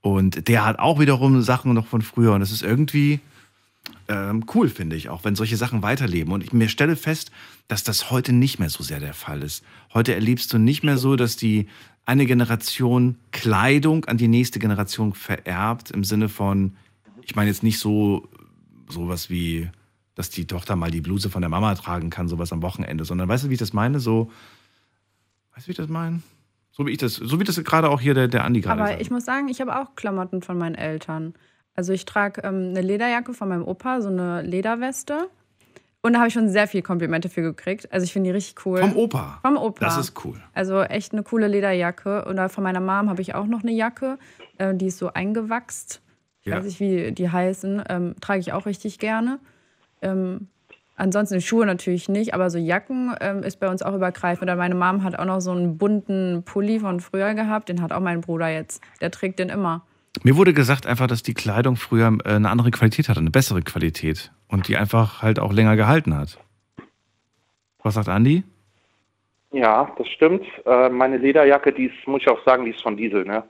Und 0.00 0.48
der 0.48 0.64
hat 0.64 0.78
auch 0.78 0.98
wiederum 1.00 1.40
Sachen 1.42 1.72
noch 1.74 1.86
von 1.86 2.02
früher. 2.02 2.32
Und 2.32 2.42
es 2.42 2.50
ist 2.52 2.62
irgendwie, 2.62 3.20
ähm, 4.08 4.44
cool, 4.54 4.68
finde 4.68 4.96
ich, 4.96 5.08
auch 5.08 5.24
wenn 5.24 5.34
solche 5.34 5.56
Sachen 5.56 5.82
weiterleben. 5.82 6.32
Und 6.32 6.42
ich 6.44 6.52
mir 6.52 6.68
stelle 6.68 6.96
fest, 6.96 7.30
dass 7.68 7.84
das 7.84 8.10
heute 8.10 8.32
nicht 8.32 8.58
mehr 8.58 8.70
so 8.70 8.82
sehr 8.84 9.00
der 9.00 9.14
Fall 9.14 9.42
ist. 9.42 9.64
Heute 9.92 10.14
erlebst 10.14 10.52
du 10.52 10.58
nicht 10.58 10.82
mehr 10.84 10.98
so, 10.98 11.16
dass 11.16 11.36
die 11.36 11.68
eine 12.06 12.26
Generation 12.26 13.16
Kleidung 13.32 14.04
an 14.04 14.16
die 14.16 14.28
nächste 14.28 14.58
Generation 14.58 15.14
vererbt, 15.14 15.90
im 15.90 16.04
Sinne 16.04 16.28
von, 16.28 16.76
ich 17.22 17.34
meine 17.34 17.50
jetzt 17.50 17.62
nicht 17.62 17.78
so 17.78 18.28
sowas 18.88 19.30
wie, 19.30 19.70
dass 20.14 20.30
die 20.30 20.46
Tochter 20.46 20.76
mal 20.76 20.90
die 20.90 21.00
Bluse 21.00 21.30
von 21.30 21.40
der 21.42 21.48
Mama 21.48 21.74
tragen 21.74 22.10
kann, 22.10 22.28
sowas 22.28 22.52
am 22.52 22.62
Wochenende, 22.62 23.04
sondern 23.04 23.28
weißt 23.28 23.44
du, 23.44 23.48
wie 23.48 23.54
ich 23.54 23.58
das 23.58 23.72
meine? 23.72 24.00
So, 24.00 24.30
weißt 25.54 25.66
du, 25.66 25.68
wie 25.68 25.72
ich 25.72 25.76
das 25.76 25.88
meine? 25.88 26.20
So 26.72 26.86
wie 26.86 26.90
ich 26.90 26.98
das, 26.98 27.14
so 27.14 27.40
wie 27.40 27.44
das 27.44 27.62
gerade 27.62 27.88
auch 27.88 28.00
hier 28.00 28.14
der, 28.14 28.28
der 28.28 28.44
Andi 28.44 28.60
gerade 28.60 28.80
Aber 28.80 28.90
sagt. 28.90 29.00
ich 29.00 29.10
muss 29.10 29.24
sagen, 29.24 29.48
ich 29.48 29.60
habe 29.60 29.80
auch 29.80 29.94
Klamotten 29.94 30.42
von 30.42 30.58
meinen 30.58 30.74
Eltern. 30.74 31.34
Also 31.74 31.92
ich 31.92 32.04
trage 32.04 32.42
ähm, 32.42 32.70
eine 32.70 32.82
Lederjacke 32.82 33.32
von 33.32 33.48
meinem 33.48 33.64
Opa, 33.64 34.00
so 34.00 34.08
eine 34.08 34.42
Lederweste. 34.42 35.28
Und 36.04 36.12
da 36.12 36.18
habe 36.18 36.28
ich 36.28 36.34
schon 36.34 36.50
sehr 36.50 36.68
viel 36.68 36.82
Komplimente 36.82 37.30
für 37.30 37.40
gekriegt. 37.40 37.90
Also 37.90 38.04
ich 38.04 38.12
finde 38.12 38.28
die 38.28 38.34
richtig 38.34 38.66
cool. 38.66 38.78
Vom 38.80 38.94
Opa. 38.94 39.38
Vom 39.40 39.56
Opa. 39.56 39.82
Das 39.86 39.96
ist 39.96 40.22
cool. 40.22 40.38
Also 40.52 40.82
echt 40.82 41.12
eine 41.14 41.22
coole 41.22 41.48
Lederjacke. 41.48 42.26
Oder 42.28 42.50
von 42.50 42.62
meiner 42.62 42.80
Mom 42.80 43.08
habe 43.08 43.22
ich 43.22 43.34
auch 43.34 43.46
noch 43.46 43.62
eine 43.62 43.72
Jacke, 43.72 44.18
äh, 44.58 44.74
die 44.74 44.88
ist 44.88 44.98
so 44.98 45.14
eingewachst. 45.14 46.02
Ich 46.42 46.48
Ja. 46.48 46.58
weiß 46.58 46.66
nicht, 46.66 46.78
wie 46.78 47.12
die 47.12 47.30
heißen. 47.30 47.82
Ähm, 47.88 48.16
trage 48.20 48.40
ich 48.40 48.52
auch 48.52 48.66
richtig 48.66 48.98
gerne. 48.98 49.38
Ähm, 50.02 50.48
ansonsten 50.96 51.40
Schuhe 51.40 51.64
natürlich 51.64 52.10
nicht, 52.10 52.34
aber 52.34 52.50
so 52.50 52.58
Jacken 52.58 53.14
ähm, 53.22 53.42
ist 53.42 53.58
bei 53.58 53.70
uns 53.70 53.80
auch 53.82 53.94
übergreifend. 53.94 54.42
Oder 54.42 54.56
meine 54.56 54.74
Mom 54.74 55.04
hat 55.04 55.18
auch 55.18 55.24
noch 55.24 55.40
so 55.40 55.52
einen 55.52 55.78
bunten 55.78 56.42
Pulli 56.44 56.80
von 56.80 57.00
früher 57.00 57.32
gehabt. 57.32 57.70
Den 57.70 57.80
hat 57.80 57.92
auch 57.92 58.00
mein 58.00 58.20
Bruder 58.20 58.48
jetzt. 58.50 58.82
Der 59.00 59.10
trägt 59.10 59.38
den 59.38 59.48
immer. 59.48 59.86
Mir 60.22 60.36
wurde 60.36 60.52
gesagt 60.52 60.86
einfach, 60.86 61.06
dass 61.06 61.22
die 61.22 61.34
Kleidung 61.34 61.76
früher 61.76 62.16
äh, 62.26 62.32
eine 62.34 62.50
andere 62.50 62.70
Qualität 62.70 63.08
hatte, 63.08 63.20
eine 63.20 63.30
bessere 63.30 63.62
Qualität. 63.62 64.32
Und 64.54 64.68
die 64.68 64.76
einfach 64.76 65.20
halt 65.20 65.40
auch 65.40 65.52
länger 65.52 65.74
gehalten 65.74 66.16
hat. 66.16 66.38
Was 67.82 67.94
sagt 67.94 68.08
Andi? 68.08 68.44
Ja, 69.50 69.90
das 69.98 70.06
stimmt. 70.08 70.44
Äh, 70.64 70.88
meine 70.90 71.16
Lederjacke, 71.18 71.72
die 71.72 71.86
ist, 71.86 72.06
muss 72.06 72.22
ich 72.22 72.28
auch 72.28 72.42
sagen, 72.44 72.64
die 72.64 72.70
ist 72.70 72.80
von 72.82 72.96
Diesel, 72.96 73.24
ne? 73.24 73.42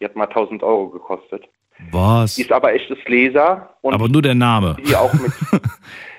Die 0.00 0.04
hat 0.04 0.14
mal 0.16 0.26
1000 0.26 0.62
Euro 0.62 0.90
gekostet. 0.90 1.48
Was? 1.90 2.34
Die 2.34 2.42
ist 2.42 2.52
aber 2.52 2.74
echtes 2.74 2.98
Leder 3.06 3.74
und 3.80 3.94
Aber 3.94 4.08
nur 4.08 4.20
der 4.20 4.34
Name. 4.34 4.76
die 4.86 4.94
auch 4.94 5.12
mit. 5.14 5.32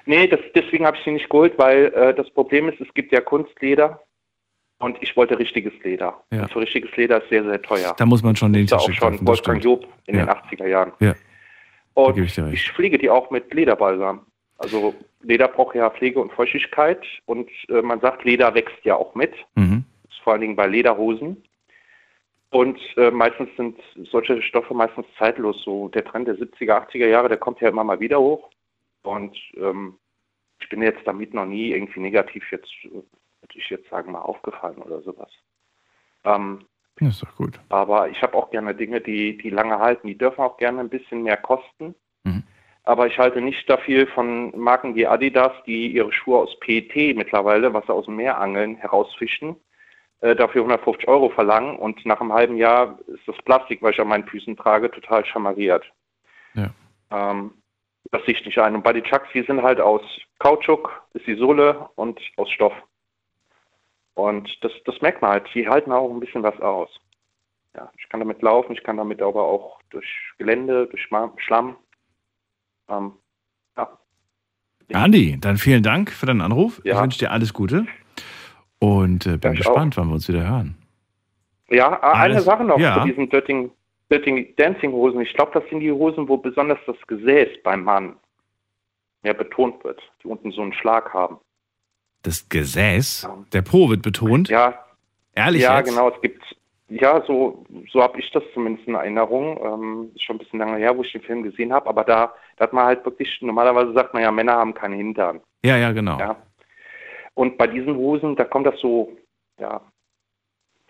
nee, 0.07 0.27
das, 0.27 0.39
deswegen 0.55 0.85
habe 0.87 0.97
ich 0.97 1.03
sie 1.03 1.11
nicht 1.11 1.29
geholt, 1.29 1.53
weil 1.57 1.85
äh, 1.93 2.13
das 2.15 2.29
Problem 2.31 2.67
ist, 2.67 2.81
es 2.81 2.91
gibt 2.95 3.11
ja 3.11 3.21
Kunstleder 3.21 4.01
und 4.79 4.97
ich 5.01 5.15
wollte 5.15 5.37
richtiges 5.37 5.73
Leder. 5.83 6.23
Ja. 6.31 6.41
Und 6.43 6.51
für 6.51 6.61
richtiges 6.61 6.95
Leder 6.97 7.21
ist 7.21 7.29
sehr, 7.29 7.43
sehr 7.43 7.61
teuer. 7.61 7.93
Da 7.97 8.05
muss 8.07 8.23
man 8.23 8.35
schon 8.35 8.53
den 8.53 8.65
ist 8.65 8.71
ja 8.71 8.77
auch 8.77 8.85
Tisch 8.87 8.97
schon 8.97 9.11
kaufen. 9.13 9.27
Wolfgang. 9.27 9.63
Job 9.63 9.85
in 10.07 10.15
Ja. 10.17 10.25
den 10.25 10.29
80er 10.33 10.67
Jahren. 10.67 10.91
Ja, 10.99 11.13
Und 12.07 12.17
ich 12.17 12.37
ich 12.37 12.71
pflege 12.71 12.97
die 12.97 13.09
auch 13.09 13.29
mit 13.29 13.53
Lederbalsam. 13.53 14.25
Also 14.57 14.93
Leder 15.21 15.47
braucht 15.47 15.75
ja 15.75 15.89
Pflege 15.89 16.19
und 16.19 16.31
Feuchtigkeit 16.33 17.05
und 17.25 17.49
äh, 17.69 17.81
man 17.81 17.99
sagt, 18.01 18.23
Leder 18.23 18.53
wächst 18.53 18.83
ja 18.83 18.95
auch 18.95 19.15
mit. 19.15 19.33
Mhm. 19.55 19.85
Das 20.03 20.13
ist 20.13 20.21
vor 20.21 20.33
allen 20.33 20.41
Dingen 20.41 20.55
bei 20.55 20.67
Lederhosen. 20.67 21.43
Und 22.51 22.79
äh, 22.97 23.11
meistens 23.11 23.49
sind 23.57 23.79
solche 24.11 24.41
Stoffe 24.41 24.73
meistens 24.73 25.05
zeitlos. 25.17 25.61
So 25.63 25.87
der 25.89 26.03
Trend 26.03 26.27
der 26.27 26.35
70er, 26.35 26.89
80er 26.89 27.07
Jahre, 27.07 27.29
der 27.29 27.37
kommt 27.37 27.61
ja 27.61 27.69
immer 27.69 27.83
mal 27.83 27.99
wieder 27.99 28.19
hoch. 28.19 28.49
Und 29.03 29.37
ähm, 29.55 29.95
ich 30.59 30.67
bin 30.69 30.81
jetzt 30.81 31.05
damit 31.05 31.33
noch 31.33 31.45
nie 31.45 31.71
irgendwie 31.71 31.99
negativ 31.99 32.51
jetzt, 32.51 32.71
äh, 32.85 32.91
würde 32.91 33.55
ich 33.55 33.69
jetzt 33.69 33.89
sagen, 33.89 34.11
mal 34.11 34.21
aufgefallen 34.21 34.77
oder 34.77 35.01
sowas. 35.01 35.31
Ähm, 36.23 36.65
Ja, 36.99 37.07
ist 37.09 37.23
doch 37.23 37.35
gut. 37.35 37.59
aber 37.69 38.09
ich 38.09 38.21
habe 38.21 38.35
auch 38.35 38.49
gerne 38.51 38.75
Dinge, 38.75 39.01
die, 39.01 39.37
die 39.37 39.49
lange 39.49 39.79
halten. 39.79 40.07
Die 40.07 40.17
dürfen 40.17 40.41
auch 40.41 40.57
gerne 40.57 40.79
ein 40.81 40.89
bisschen 40.89 41.23
mehr 41.23 41.37
kosten. 41.37 41.95
Mhm. 42.23 42.43
Aber 42.83 43.07
ich 43.07 43.17
halte 43.17 43.41
nicht 43.41 43.69
dafür 43.69 44.07
von 44.07 44.57
Marken 44.57 44.95
wie 44.95 45.05
Adidas, 45.05 45.51
die 45.65 45.87
ihre 45.87 46.11
Schuhe 46.11 46.39
aus 46.39 46.59
PET 46.59 47.15
mittlerweile, 47.15 47.73
was 47.73 47.85
sie 47.85 47.93
aus 47.93 48.05
dem 48.05 48.15
Meer 48.15 48.39
angeln, 48.39 48.75
herausfischen, 48.77 49.55
äh, 50.21 50.35
dafür 50.35 50.61
150 50.61 51.07
Euro 51.07 51.29
verlangen 51.29 51.77
und 51.77 52.05
nach 52.05 52.19
einem 52.19 52.33
halben 52.33 52.57
Jahr 52.57 52.97
ist 53.07 53.27
das 53.27 53.37
Plastik, 53.45 53.81
was 53.81 53.91
ich 53.91 54.01
an 54.01 54.07
meinen 54.07 54.25
Füßen 54.25 54.57
trage, 54.57 54.89
total 54.89 55.25
schamariert. 55.25 55.85
Ja. 56.55 56.71
Ähm, 57.11 57.51
das 58.11 58.25
sehe 58.25 58.33
ich 58.33 58.45
nicht 58.45 58.57
ein. 58.57 58.75
Und 58.75 58.83
bei 58.83 58.93
den 58.93 59.03
Chucks, 59.03 59.27
die 59.33 59.43
sind 59.43 59.61
halt 59.61 59.79
aus 59.79 60.01
Kautschuk, 60.39 61.03
ist 61.13 61.27
die 61.27 61.35
Sohle 61.35 61.89
und 61.95 62.19
aus 62.37 62.49
Stoff. 62.49 62.73
Und 64.19 64.63
das, 64.63 64.71
das 64.85 64.99
merkt 65.01 65.21
man 65.21 65.31
halt. 65.31 65.47
Die 65.53 65.67
halten 65.67 65.91
auch 65.93 66.09
ein 66.11 66.19
bisschen 66.19 66.43
was 66.43 66.59
aus. 66.59 66.89
Ja, 67.75 67.89
ich 67.97 68.09
kann 68.09 68.19
damit 68.19 68.41
laufen, 68.41 68.73
ich 68.73 68.83
kann 68.83 68.97
damit 68.97 69.21
aber 69.21 69.43
auch 69.43 69.79
durch 69.91 70.07
Gelände, 70.37 70.87
durch 70.87 71.01
Schlamm. 71.37 71.77
Ähm, 72.89 73.13
ja. 73.77 73.97
Andi, 74.93 75.37
dann 75.39 75.57
vielen 75.57 75.83
Dank 75.83 76.11
für 76.11 76.25
deinen 76.25 76.41
Anruf. 76.41 76.79
Ich 76.79 76.85
Ja. 76.91 77.01
wünsche 77.01 77.19
dir 77.19 77.31
alles 77.31 77.53
Gute. 77.53 77.85
Und 78.79 79.25
äh, 79.25 79.37
bin 79.37 79.41
Ja, 79.41 79.51
ich 79.53 79.57
gespannt, 79.59 79.95
wann 79.97 80.07
wir 80.07 80.15
uns 80.15 80.27
wieder 80.27 80.45
hören. 80.47 80.75
Ja, 81.69 81.93
äh, 81.93 82.01
eine 82.01 82.13
Alles- 82.35 82.45
Sache 82.45 82.63
noch 82.63 82.77
zu 82.77 83.03
diesen 83.05 83.29
Dirty, 83.29 83.69
Dirty 84.11 84.53
Dancing 84.57 84.91
Hosen. 84.91 85.21
Ich 85.21 85.33
glaube, 85.33 85.51
das 85.53 85.69
sind 85.69 85.79
die 85.81 85.91
Hosen, 85.91 86.27
wo 86.27 86.37
besonders 86.37 86.79
das 86.87 86.97
Gesäß 87.07 87.61
beim 87.63 87.83
Mann 87.83 88.17
mehr 89.21 89.33
betont 89.35 89.81
wird, 89.83 90.01
die 90.23 90.27
unten 90.27 90.51
so 90.51 90.61
einen 90.61 90.73
Schlag 90.73 91.13
haben. 91.13 91.37
Das 92.23 92.49
Gesäß, 92.49 93.29
der 93.53 93.61
Po 93.61 93.89
wird 93.89 94.01
betont. 94.01 94.49
Ja, 94.49 94.85
Ehrlich 95.35 95.61
ja, 95.61 95.77
jetzt? 95.77 95.89
genau. 95.89 96.09
Es 96.09 96.21
gibt, 96.21 96.43
ja, 96.89 97.23
so, 97.25 97.65
so 97.91 98.01
habe 98.01 98.19
ich 98.19 98.29
das 98.31 98.43
zumindest 98.53 98.87
in 98.87 98.95
Erinnerung. 98.95 99.57
Ähm, 99.63 100.11
ist 100.15 100.23
schon 100.23 100.35
ein 100.35 100.39
bisschen 100.39 100.59
lange 100.59 100.77
her, 100.77 100.97
wo 100.97 101.03
ich 101.03 101.11
den 101.11 101.21
Film 101.21 101.43
gesehen 101.43 101.71
habe. 101.71 101.87
Aber 101.87 102.03
da, 102.03 102.33
da 102.57 102.63
hat 102.65 102.73
man 102.73 102.85
halt 102.85 103.05
wirklich, 103.05 103.37
normalerweise 103.41 103.93
sagt 103.93 104.13
man 104.13 104.23
ja, 104.23 104.31
Männer 104.31 104.53
haben 104.53 104.73
keine 104.73 104.97
Hintern. 104.97 105.39
Ja, 105.63 105.77
ja, 105.77 105.91
genau. 105.91 106.19
Ja. 106.19 106.35
Und 107.35 107.57
bei 107.57 107.67
diesen 107.67 107.95
Hosen, 107.95 108.35
da 108.35 108.43
kommt 108.43 108.67
das 108.67 108.77
so, 108.81 109.15
ja, 109.59 109.81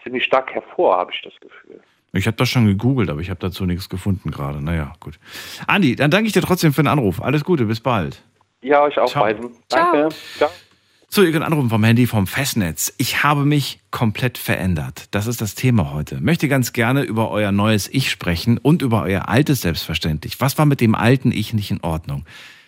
ziemlich 0.02 0.24
stark 0.24 0.52
hervor, 0.52 0.98
habe 0.98 1.12
ich 1.14 1.22
das 1.22 1.34
Gefühl. 1.40 1.82
Ich 2.12 2.26
habe 2.26 2.38
das 2.38 2.50
schon 2.50 2.66
gegoogelt, 2.66 3.12
aber 3.12 3.22
ich 3.22 3.30
habe 3.30 3.40
dazu 3.40 3.68
nichts 3.68 3.88
gefunden 3.88 4.32
gerade. 4.32 4.64
Naja, 4.64 4.94
gut. 5.00 5.20
Andi, 5.68 5.96
dann 5.96 6.10
danke 6.10 6.26
ich 6.26 6.34
dir 6.34 6.42
trotzdem 6.42 6.74
für 6.74 6.82
den 6.82 6.88
Anruf. 6.88 7.22
Alles 7.22 7.44
Gute, 7.44 7.66
bis 7.66 7.82
bald. 7.82 8.24
Ja, 8.62 8.82
euch 8.82 8.98
auch 8.98 9.10
Ciao. 9.10 9.24
beiden. 9.24 9.52
Ciao. 9.68 9.94
Danke. 9.94 10.16
Ciao. 10.38 10.50
So, 11.12 11.24
ihr 11.24 11.32
könnt 11.32 11.44
anrufen 11.44 11.72
vom 11.72 11.84
Handy 11.84 12.06
vom 12.06 12.28
Festnetz. 12.28 12.94
Ich 13.00 13.24
habe 13.24 13.44
mich 13.44 13.80
komplett 13.90 14.38
verändert. 14.38 15.08
Das 15.10 15.26
ist 15.26 15.42
das 15.42 15.56
Thema 15.56 15.92
heute. 15.92 16.22
Möchte 16.22 16.48
ganz 16.48 16.72
gerne 16.72 17.02
über 17.02 17.32
euer 17.32 17.52
neues 17.52 17.88
Ich 17.92 18.12
sprechen 18.12 18.60
und 18.60 18.84
über 18.84 19.02
euer 19.02 19.28
altes 19.28 19.62
selbstverständlich. 19.62 20.40
Was 20.40 20.60
war 20.60 20.68
mit 20.68 20.82
dem 20.82 20.94
alten 20.94 21.32
Ich 21.32 21.52
nicht 21.52 21.72
in 21.72 21.82
Ordnung? 21.82 22.26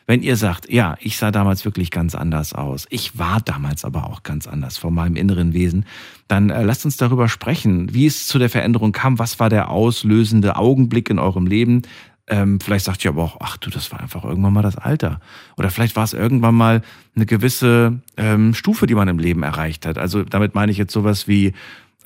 Wenn 0.07 0.23
ihr 0.23 0.37
sagt, 0.37 0.71
ja, 0.73 0.97
ich 0.99 1.17
sah 1.17 1.29
damals 1.29 1.65
wirklich 1.65 1.91
ganz 1.91 2.15
anders 2.15 2.53
aus, 2.53 2.87
ich 2.89 3.19
war 3.19 3.41
damals 3.41 3.85
aber 3.85 4.07
auch 4.09 4.23
ganz 4.23 4.47
anders 4.47 4.79
von 4.79 4.91
meinem 4.91 5.15
inneren 5.15 5.53
Wesen, 5.53 5.85
dann 6.27 6.49
äh, 6.49 6.63
lasst 6.63 6.83
uns 6.83 6.97
darüber 6.97 7.29
sprechen, 7.29 7.93
wie 7.93 8.07
es 8.07 8.25
zu 8.25 8.39
der 8.39 8.49
Veränderung 8.49 8.91
kam, 8.91 9.19
was 9.19 9.39
war 9.39 9.49
der 9.51 9.69
auslösende 9.69 10.55
Augenblick 10.55 11.11
in 11.11 11.19
eurem 11.19 11.45
Leben, 11.45 11.83
Ähm, 12.31 12.61
vielleicht 12.61 12.85
sagt 12.85 13.03
ihr 13.03 13.11
aber 13.11 13.23
auch, 13.23 13.37
ach 13.41 13.57
du, 13.57 13.69
das 13.69 13.91
war 13.91 13.99
einfach 13.99 14.23
irgendwann 14.23 14.53
mal 14.53 14.61
das 14.61 14.77
Alter. 14.77 15.19
Oder 15.57 15.69
vielleicht 15.69 15.97
war 15.97 16.05
es 16.05 16.13
irgendwann 16.13 16.55
mal 16.55 16.81
eine 17.13 17.25
gewisse 17.25 17.99
ähm, 18.15 18.53
Stufe, 18.53 18.87
die 18.87 18.95
man 18.95 19.09
im 19.09 19.19
Leben 19.19 19.43
erreicht 19.43 19.85
hat. 19.85 19.97
Also 19.97 20.23
damit 20.23 20.55
meine 20.55 20.71
ich 20.71 20.77
jetzt 20.77 20.93
sowas 20.93 21.27
wie, 21.27 21.51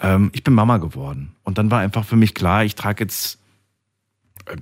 ähm, 0.01 0.31
ich 0.33 0.43
bin 0.43 0.55
Mama 0.55 0.77
geworden. 0.77 1.35
Und 1.43 1.59
dann 1.59 1.69
war 1.69 1.79
einfach 1.79 2.05
für 2.05 2.15
mich 2.15 2.33
klar, 2.33 2.65
ich 2.65 2.73
trage 2.73 3.03
jetzt, 3.03 3.39
äh, 4.47 4.57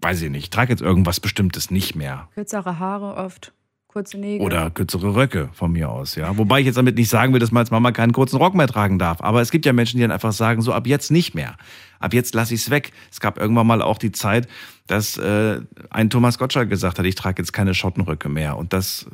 weiß 0.00 0.20
ich 0.20 0.30
nicht, 0.30 0.42
ich 0.42 0.50
trage 0.50 0.72
jetzt 0.72 0.82
irgendwas 0.82 1.20
Bestimmtes 1.20 1.70
nicht 1.70 1.94
mehr. 1.94 2.28
Kürzere 2.34 2.80
Haare 2.80 3.14
oft, 3.14 3.52
kurze 3.94 4.18
Nägel. 4.18 4.44
Oder 4.44 4.70
kürzere 4.70 5.14
Röcke 5.14 5.50
von 5.52 5.70
mir 5.70 5.88
aus, 5.88 6.16
ja. 6.16 6.36
Wobei 6.36 6.58
ich 6.58 6.66
jetzt 6.66 6.76
damit 6.76 6.96
nicht 6.96 7.08
sagen 7.08 7.32
will, 7.32 7.38
dass 7.38 7.52
man 7.52 7.60
als 7.60 7.70
Mama 7.70 7.92
keinen 7.92 8.12
kurzen 8.12 8.36
Rock 8.36 8.54
mehr 8.54 8.66
tragen 8.66 8.98
darf. 8.98 9.22
Aber 9.22 9.40
es 9.40 9.52
gibt 9.52 9.64
ja 9.66 9.72
Menschen, 9.72 9.98
die 9.98 10.02
dann 10.02 10.10
einfach 10.10 10.32
sagen, 10.32 10.62
so 10.62 10.72
ab 10.72 10.88
jetzt 10.88 11.12
nicht 11.12 11.34
mehr. 11.36 11.56
Ab 12.00 12.12
jetzt 12.12 12.34
lasse 12.34 12.54
ich 12.54 12.62
es 12.62 12.70
weg. 12.70 12.92
Es 13.12 13.20
gab 13.20 13.38
irgendwann 13.38 13.68
mal 13.68 13.80
auch 13.80 13.98
die 13.98 14.10
Zeit, 14.10 14.48
dass 14.88 15.16
äh, 15.16 15.60
ein 15.90 16.10
Thomas 16.10 16.38
Gottschalk 16.38 16.68
gesagt 16.68 16.98
hat, 16.98 17.06
ich 17.06 17.14
trage 17.14 17.40
jetzt 17.40 17.52
keine 17.52 17.72
Schottenröcke 17.72 18.28
mehr. 18.28 18.56
Und 18.58 18.72
das 18.72 19.06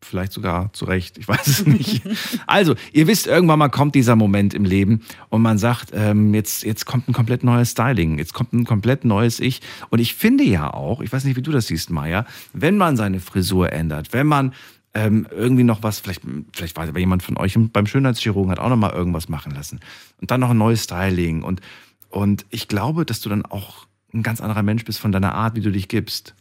vielleicht 0.00 0.32
sogar 0.32 0.72
zu 0.72 0.84
Recht, 0.84 1.18
ich 1.18 1.28
weiß 1.28 1.46
es 1.46 1.66
nicht. 1.66 2.02
Also, 2.46 2.74
ihr 2.92 3.06
wisst, 3.06 3.26
irgendwann 3.26 3.58
mal 3.58 3.68
kommt 3.68 3.94
dieser 3.94 4.16
Moment 4.16 4.54
im 4.54 4.64
Leben 4.64 5.02
und 5.28 5.42
man 5.42 5.58
sagt, 5.58 5.90
ähm, 5.92 6.34
jetzt, 6.34 6.64
jetzt 6.64 6.86
kommt 6.86 7.08
ein 7.08 7.12
komplett 7.12 7.44
neues 7.44 7.72
Styling, 7.72 8.18
jetzt 8.18 8.34
kommt 8.34 8.52
ein 8.52 8.64
komplett 8.64 9.04
neues 9.04 9.40
Ich. 9.40 9.60
Und 9.90 9.98
ich 9.98 10.14
finde 10.14 10.44
ja 10.44 10.72
auch, 10.72 11.00
ich 11.00 11.12
weiß 11.12 11.24
nicht, 11.24 11.36
wie 11.36 11.42
du 11.42 11.52
das 11.52 11.66
siehst, 11.66 11.90
Maya, 11.90 12.26
wenn 12.52 12.76
man 12.76 12.96
seine 12.96 13.20
Frisur 13.20 13.72
ändert, 13.72 14.12
wenn 14.12 14.26
man 14.26 14.52
ähm, 14.94 15.26
irgendwie 15.30 15.64
noch 15.64 15.82
was, 15.82 16.00
vielleicht, 16.00 16.22
vielleicht 16.52 16.76
war 16.76 16.96
jemand 16.98 17.22
von 17.22 17.36
euch 17.36 17.56
beim 17.58 17.86
Schönheitschirurgen 17.86 18.50
hat 18.50 18.58
auch 18.58 18.70
noch 18.70 18.76
mal 18.76 18.92
irgendwas 18.92 19.28
machen 19.28 19.52
lassen. 19.52 19.80
Und 20.20 20.30
dann 20.30 20.40
noch 20.40 20.50
ein 20.50 20.58
neues 20.58 20.84
Styling. 20.84 21.42
Und, 21.42 21.60
und 22.08 22.46
ich 22.50 22.68
glaube, 22.68 23.04
dass 23.04 23.20
du 23.20 23.28
dann 23.28 23.44
auch 23.44 23.86
ein 24.12 24.22
ganz 24.22 24.40
anderer 24.40 24.62
Mensch 24.62 24.84
bist 24.84 24.98
von 24.98 25.12
deiner 25.12 25.34
Art, 25.34 25.54
wie 25.54 25.60
du 25.60 25.70
dich 25.70 25.88
gibst, 25.88 26.34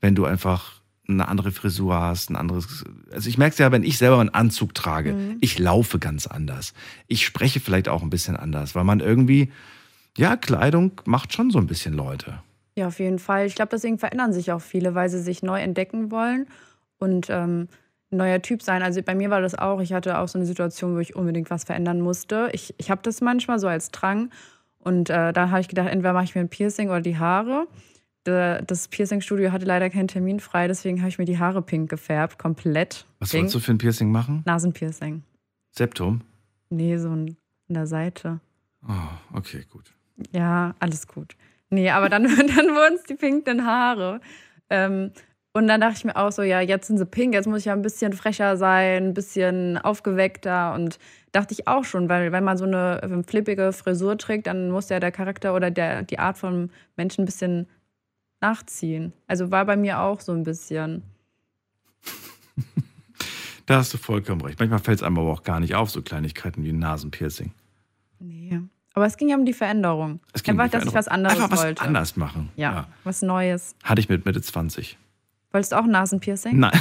wenn 0.00 0.14
du 0.14 0.24
einfach 0.24 0.81
eine 1.08 1.28
andere 1.28 1.50
Frisur 1.50 1.94
hast, 1.94 2.30
ein 2.30 2.36
anderes. 2.36 2.84
Also 3.12 3.28
ich 3.28 3.38
merke 3.38 3.52
es 3.52 3.58
ja, 3.58 3.72
wenn 3.72 3.82
ich 3.82 3.98
selber 3.98 4.20
einen 4.20 4.30
Anzug 4.30 4.74
trage, 4.74 5.36
ich 5.40 5.58
laufe 5.58 5.98
ganz 5.98 6.26
anders. 6.26 6.74
Ich 7.08 7.26
spreche 7.26 7.60
vielleicht 7.60 7.88
auch 7.88 8.02
ein 8.02 8.10
bisschen 8.10 8.36
anders, 8.36 8.74
weil 8.74 8.84
man 8.84 9.00
irgendwie, 9.00 9.50
ja, 10.16 10.36
Kleidung 10.36 11.00
macht 11.04 11.32
schon 11.32 11.50
so 11.50 11.58
ein 11.58 11.66
bisschen 11.66 11.94
Leute. 11.94 12.40
Ja, 12.76 12.86
auf 12.86 13.00
jeden 13.00 13.18
Fall. 13.18 13.46
Ich 13.46 13.54
glaube, 13.54 13.70
deswegen 13.70 13.98
verändern 13.98 14.32
sich 14.32 14.52
auch 14.52 14.62
viele, 14.62 14.94
weil 14.94 15.08
sie 15.08 15.20
sich 15.20 15.42
neu 15.42 15.60
entdecken 15.60 16.10
wollen 16.10 16.46
und 16.98 17.28
ähm, 17.28 17.68
ein 18.10 18.16
neuer 18.16 18.40
Typ 18.40 18.62
sein. 18.62 18.82
Also 18.82 19.02
bei 19.02 19.14
mir 19.14 19.30
war 19.30 19.40
das 19.40 19.54
auch. 19.54 19.80
Ich 19.80 19.92
hatte 19.92 20.18
auch 20.18 20.28
so 20.28 20.38
eine 20.38 20.46
Situation, 20.46 20.94
wo 20.94 20.98
ich 21.00 21.16
unbedingt 21.16 21.50
was 21.50 21.64
verändern 21.64 22.00
musste. 22.00 22.48
Ich, 22.52 22.74
ich 22.78 22.90
habe 22.90 23.02
das 23.02 23.20
manchmal 23.20 23.58
so 23.58 23.66
als 23.66 23.90
Drang. 23.90 24.30
Und 24.78 25.10
äh, 25.10 25.32
da 25.32 25.50
habe 25.50 25.60
ich 25.60 25.68
gedacht, 25.68 25.88
entweder 25.88 26.12
mache 26.12 26.24
ich 26.24 26.34
mir 26.34 26.40
ein 26.40 26.48
Piercing 26.48 26.88
oder 26.88 27.00
die 27.00 27.18
Haare. 27.18 27.66
Da- 28.24 28.60
Das 28.62 28.88
Piercing-Studio 28.88 29.50
hatte 29.52 29.64
leider 29.66 29.90
keinen 29.90 30.08
Termin 30.08 30.40
frei, 30.40 30.68
deswegen 30.68 31.00
habe 31.00 31.08
ich 31.08 31.18
mir 31.18 31.24
die 31.24 31.38
Haare 31.38 31.62
pink 31.62 31.90
gefärbt, 31.90 32.38
komplett. 32.38 33.06
Was 33.18 33.30
pink. 33.30 33.40
wolltest 33.42 33.54
du 33.56 33.60
für 33.60 33.72
ein 33.72 33.78
Piercing 33.78 34.10
machen? 34.12 34.42
Nasenpiercing. 34.46 35.22
Septum? 35.72 36.20
Nee, 36.70 36.96
so 36.98 37.08
an 37.10 37.36
der 37.68 37.86
Seite. 37.86 38.40
Oh, 38.86 39.36
okay, 39.36 39.64
gut. 39.70 39.92
Ja, 40.32 40.74
alles 40.78 41.06
gut. 41.06 41.36
Nee, 41.70 41.90
aber 41.90 42.08
dann, 42.08 42.22
dann 42.56 42.66
wurden 42.74 42.94
es 42.96 43.04
die 43.04 43.14
pinken 43.14 43.64
Haare. 43.66 44.20
Ähm, 44.70 45.10
und 45.54 45.66
dann 45.66 45.80
dachte 45.82 45.96
ich 45.98 46.04
mir 46.04 46.16
auch 46.16 46.32
so, 46.32 46.42
ja, 46.42 46.60
jetzt 46.60 46.86
sind 46.86 46.96
sie 46.98 47.04
pink, 47.06 47.34
jetzt 47.34 47.46
muss 47.46 47.60
ich 47.60 47.64
ja 47.66 47.72
ein 47.74 47.82
bisschen 47.82 48.12
frecher 48.14 48.56
sein, 48.56 49.08
ein 49.08 49.14
bisschen 49.14 49.76
aufgeweckter. 49.78 50.72
Und 50.74 50.98
dachte 51.32 51.52
ich 51.54 51.66
auch 51.68 51.84
schon, 51.84 52.08
weil 52.08 52.32
wenn 52.32 52.44
man 52.44 52.56
so 52.56 52.64
eine 52.64 53.22
flippige 53.26 53.72
Frisur 53.72 54.16
trägt, 54.16 54.46
dann 54.46 54.70
muss 54.70 54.88
ja 54.88 54.98
der 55.00 55.12
Charakter 55.12 55.54
oder 55.54 55.70
der, 55.70 56.02
die 56.02 56.18
Art 56.18 56.38
von 56.38 56.70
Menschen 56.96 57.22
ein 57.22 57.26
bisschen 57.26 57.66
nachziehen. 58.42 59.12
Also 59.26 59.50
war 59.50 59.64
bei 59.64 59.76
mir 59.76 60.00
auch 60.00 60.20
so 60.20 60.32
ein 60.32 60.42
bisschen. 60.42 61.02
Da 63.66 63.76
hast 63.76 63.94
du 63.94 63.96
vollkommen 63.96 64.40
recht. 64.40 64.58
Manchmal 64.58 64.80
fällt 64.80 64.98
es 64.98 65.02
einem 65.04 65.16
aber 65.18 65.30
auch 65.30 65.44
gar 65.44 65.60
nicht 65.60 65.76
auf, 65.76 65.88
so 65.88 66.02
Kleinigkeiten 66.02 66.64
wie 66.64 66.70
ein 66.70 66.80
Nasenpiercing. 66.80 67.52
Nee. 68.18 68.60
Aber 68.92 69.06
es 69.06 69.16
ging 69.16 69.28
ja 69.28 69.36
um 69.36 69.46
die 69.46 69.52
Veränderung. 69.52 70.18
Es 70.32 70.42
ging 70.42 70.54
um 70.54 70.60
Einfach, 70.60 70.80
die 70.80 70.84
dass 70.84 70.92
ich 70.92 70.94
was 70.98 71.06
anderes 71.08 71.36
Einfach 71.36 71.52
was 71.52 71.62
wollte. 71.62 71.80
anders 71.82 72.16
machen. 72.16 72.50
Ja, 72.56 72.88
was 73.04 73.22
Neues. 73.22 73.76
Hatte 73.84 74.00
ich 74.00 74.08
mit 74.08 74.26
Mitte 74.26 74.42
20. 74.42 74.98
Wolltest 75.52 75.72
du 75.72 75.76
auch 75.76 75.86
Nasenpiercing? 75.86 76.58
Nein. 76.58 76.72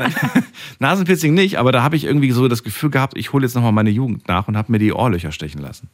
Nasenpiercing 0.80 1.32
nicht, 1.34 1.58
aber 1.58 1.72
da 1.72 1.82
habe 1.82 1.96
ich 1.96 2.04
irgendwie 2.04 2.30
so 2.32 2.46
das 2.46 2.62
Gefühl 2.62 2.90
gehabt, 2.90 3.16
ich 3.16 3.32
hole 3.32 3.44
jetzt 3.44 3.54
nochmal 3.54 3.72
meine 3.72 3.90
Jugend 3.90 4.28
nach 4.28 4.48
und 4.48 4.56
habe 4.56 4.70
mir 4.70 4.78
die 4.78 4.92
Ohrlöcher 4.92 5.32
stechen 5.32 5.62
lassen. 5.62 5.88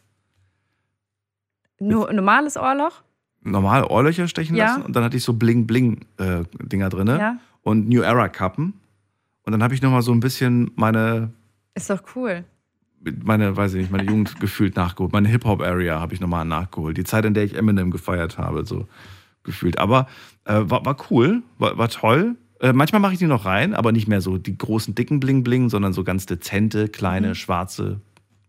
Nur 1.79 2.13
normales 2.13 2.57
Ohrloch? 2.57 3.03
Normal 3.51 3.85
Ohrlöcher 3.85 4.29
stechen 4.29 4.57
Ja. 4.57 4.67
lassen 4.67 4.83
und 4.83 4.95
dann 4.97 5.05
hatte 5.05 5.17
ich 5.17 5.23
so 5.25 5.33
Bling-Bling-Dinger 5.35 6.89
drinne 6.89 7.19
Ja. 7.19 7.37
und 7.63 7.89
New 7.89 8.03
Era-Kappen. 8.03 8.75
Und 9.45 9.53
dann 9.53 9.63
habe 9.63 9.75
ich 9.75 9.83
nochmal 9.83 10.03
so 10.03 10.13
ein 10.13 10.21
bisschen 10.21 10.71
meine, 10.77 11.31
Ist 11.75 11.91
doch 11.91 12.03
cool. 12.17 12.45
meine, 13.23 13.57
weiß 13.57 13.75
ich 13.75 13.81
nicht, 13.83 13.91
meine 13.93 14.05
Jugend 14.09 14.39
gefühlt 14.41 14.77
nachgeholt. 14.77 15.13
Meine 15.13 15.29
Hip-Hop-Area 15.29 15.99
habe 16.01 16.15
ich 16.15 16.21
nochmal 16.21 16.45
nachgeholt. 16.45 16.97
Die 16.97 17.05
Zeit, 17.05 17.25
in 17.25 17.35
der 17.35 17.45
ich 17.45 17.55
Eminem 17.57 17.91
gefeiert 17.91 18.37
habe, 18.39 18.65
so 18.67 18.87
gefühlt. 19.45 19.79
Aber 19.79 20.07
äh, 20.45 20.61
war, 20.65 20.85
war 20.85 20.97
cool, 21.11 21.43
war, 21.59 21.79
war 21.79 21.89
toll. 21.89 22.37
Äh, 22.61 22.73
manchmal 22.73 23.01
mache 23.01 23.13
ich 23.13 23.19
die 23.21 23.27
noch 23.27 23.45
rein, 23.47 23.73
aber 23.73 23.93
nicht 23.93 24.09
mehr 24.09 24.21
so 24.21 24.37
die 24.37 24.59
großen, 24.59 24.95
dicken 24.95 25.21
Bling-Bling, 25.21 25.71
sondern 25.71 25.93
so 25.93 26.03
ganz 26.05 26.27
dezente, 26.27 26.89
kleine, 26.89 27.35
schwarze 27.35 28.01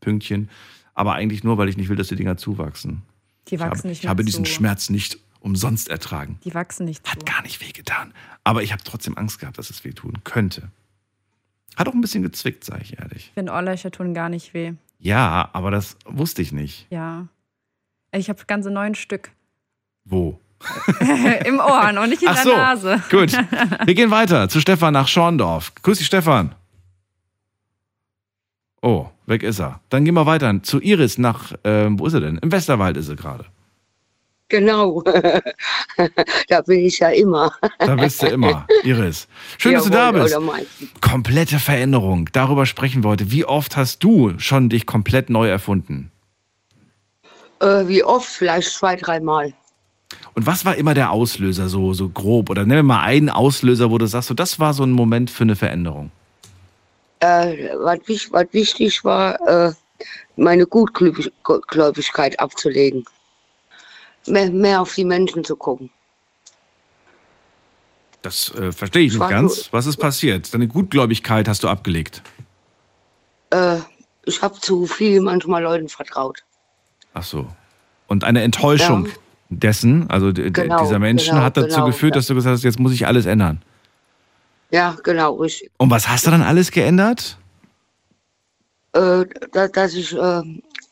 Pünktchen. 0.02 0.50
Aber 0.96 1.14
eigentlich 1.14 1.44
nur, 1.44 1.58
weil 1.58 1.70
ich 1.70 1.78
nicht 1.78 1.88
will, 1.90 1.96
dass 1.96 2.08
die 2.10 2.16
Dinger 2.16 2.36
zuwachsen. 2.36 3.04
Die 3.50 3.56
Ich 3.56 3.62
wachsen 3.62 3.78
habe, 3.80 3.88
nicht 3.90 4.04
ich 4.04 4.10
habe 4.10 4.24
diesen 4.24 4.46
zu. 4.46 4.52
Schmerz 4.52 4.90
nicht 4.90 5.18
umsonst 5.40 5.90
ertragen. 5.90 6.40
Die 6.44 6.54
wachsen 6.54 6.86
nicht 6.86 7.06
zu. 7.06 7.12
Hat 7.12 7.26
gar 7.26 7.42
nicht 7.44 7.62
wehgetan. 7.62 8.14
Aber 8.44 8.64
ich 8.64 8.72
habe 8.72 8.84
trotzdem 8.84 9.18
Angst 9.18 9.40
gehabt, 9.40 9.58
dass 9.58 9.70
es 9.70 9.84
wehtun 9.84 10.24
könnte. 10.24 10.72
Hat 11.76 11.88
auch 11.88 11.94
ein 11.94 12.02
bisschen 12.02 12.24
gezwickt, 12.24 12.64
sage 12.66 12.82
ich 12.84 13.00
ehrlich. 13.00 13.28
Ich 13.28 13.34
finde, 13.34 13.54
Ohrlöcher 13.54 13.92
tun 13.92 14.14
gar 14.14 14.30
nicht 14.30 14.54
weh. 14.54 14.74
Ja, 15.00 15.50
aber 15.54 15.72
das 15.72 15.96
wusste 16.06 16.42
ich 16.42 16.52
nicht. 16.52 16.88
Ja. 16.90 17.28
Ich 18.12 18.30
habe 18.30 18.44
ganze 18.48 18.70
neun 18.70 18.96
Stück. 18.96 19.32
Wo? 20.04 20.40
Im 21.46 21.60
Ohr 21.60 21.90
und 22.02 22.10
nicht 22.10 22.22
in 22.22 22.28
Ach 22.28 22.34
der 22.36 22.44
so, 22.44 22.56
Nase. 22.56 23.04
gut. 23.10 23.32
Wir 23.86 23.94
gehen 23.94 24.12
weiter 24.12 24.50
zu 24.50 24.60
Stefan 24.60 24.94
nach 24.94 25.08
Schorndorf. 25.08 25.74
Grüß 25.82 26.00
dich, 26.00 26.08
Stefan. 26.08 26.54
Oh, 28.82 29.08
weg 29.26 29.44
ist 29.44 29.60
er. 29.60 29.82
Dann 29.90 30.06
gehen 30.06 30.14
wir 30.14 30.26
weiter 30.26 30.64
zu 30.64 30.80
Iris 30.80 31.18
nach, 31.18 31.54
ähm, 31.64 32.00
wo 32.00 32.06
ist 32.06 32.14
er 32.14 32.22
denn? 32.22 32.38
Im 32.38 32.52
Westerwald 32.52 32.98
ist 32.98 33.10
er 33.10 33.16
gerade. 33.16 33.46
Genau. 34.50 35.04
da 36.50 36.62
bin 36.62 36.80
ich 36.80 37.00
ja 37.00 37.10
immer. 37.10 37.54
Da 37.78 37.96
bist 37.96 38.24
du 38.24 38.28
immer, 38.28 38.66
Iris. 38.84 39.28
Schön, 39.60 39.74
dass 39.74 39.84
du 39.84 39.92
da 39.92 40.12
Jawohl, 40.12 40.24
bist. 40.24 41.02
Komplette 41.02 41.60
Veränderung. 41.60 42.30
Darüber 42.34 42.66
sprechen 42.66 43.04
wir 43.04 43.10
heute. 43.10 43.32
Wie 43.32 43.46
oft 43.46 43.78
hast 43.78 44.04
du 44.04 44.34
schon 44.40 44.70
dich 44.70 44.88
komplett 44.88 45.30
neu 45.30 45.48
erfunden? 45.48 46.12
Äh, 47.60 47.88
wie 47.88 48.04
oft? 48.04 48.28
Vielleicht 48.28 48.72
zwei, 48.72 48.96
dreimal. 48.96 49.54
Und 50.34 50.48
was 50.48 50.66
war 50.66 50.76
immer 50.76 50.96
der 50.96 51.12
Auslöser, 51.12 51.70
so, 51.70 51.94
so 51.94 52.10
grob? 52.10 52.50
Oder 52.50 52.62
nennen 52.62 52.80
wir 52.80 52.84
mal 52.84 53.04
einen 53.04 53.30
Auslöser, 53.30 53.92
wo 53.92 54.00
du 54.00 54.08
sagst, 54.08 54.30
so, 54.30 54.34
das 54.34 54.60
war 54.60 54.74
so 54.74 54.84
ein 54.84 54.92
Moment 54.92 55.30
für 55.30 55.44
eine 55.44 55.56
Veränderung. 55.56 56.12
Äh, 57.22 57.70
was, 57.78 58.00
was 58.32 58.48
wichtig 58.52 59.04
war, 59.04 59.40
äh, 59.48 59.74
meine 60.38 60.66
Gutgläubigkeit 60.66 62.40
abzulegen. 62.40 63.04
Mehr, 64.28 64.50
mehr 64.52 64.82
auf 64.82 64.94
die 64.96 65.04
Menschen 65.06 65.44
zu 65.44 65.56
gucken. 65.56 65.90
Das 68.22 68.54
äh, 68.56 68.72
verstehe 68.72 69.04
ich 69.04 69.12
nicht 69.14 69.20
War 69.20 69.30
ganz. 69.30 69.56
so- 69.66 69.68
Was 69.72 69.86
ist 69.86 69.98
passiert? 69.98 70.54
Deine 70.54 70.68
Gutgläubigkeit 70.68 71.48
hast 71.48 71.64
du 71.64 71.68
abgelegt. 71.70 72.22
Äh, 73.52 73.78
ich 74.26 74.42
habe 74.42 74.60
zu 74.60 74.86
viel 74.86 75.22
manchmal 75.22 75.64
Leuten 75.64 75.90
vertraut. 75.90 76.44
Ach 77.14 77.24
so. 77.24 77.48
Und 78.08 78.24
eine 78.24 78.42
Enttäuschung 78.44 79.06
Ja. 79.08 79.12
dessen, 79.50 80.10
also 80.10 80.32
Genau, 80.34 80.82
dieser 80.84 81.00
Menschen, 81.00 81.32
genau, 81.32 81.44
hat 81.44 81.58
dazu 81.58 81.68
genau, 81.76 81.86
geführt, 81.88 82.16
ja. 82.16 82.20
dass 82.20 82.28
du 82.28 82.36
gesagt 82.36 82.54
hast, 82.56 82.64
jetzt 82.64 82.80
muss 82.80 82.92
ich 82.94 83.08
alles 83.08 83.26
ändern. 83.26 83.62
Ja, 84.72 84.96
genau, 85.04 85.36
richtig. 85.36 85.72
Und 85.78 85.90
was 85.90 86.08
hast 86.08 86.28
du 86.28 86.32
dann 86.32 86.44
alles 86.44 86.72
geändert? 86.72 87.38
Äh, 88.94 89.26
dass, 89.52 89.72
dass 89.72 89.94
ich, 89.94 90.14
äh, 90.14 90.42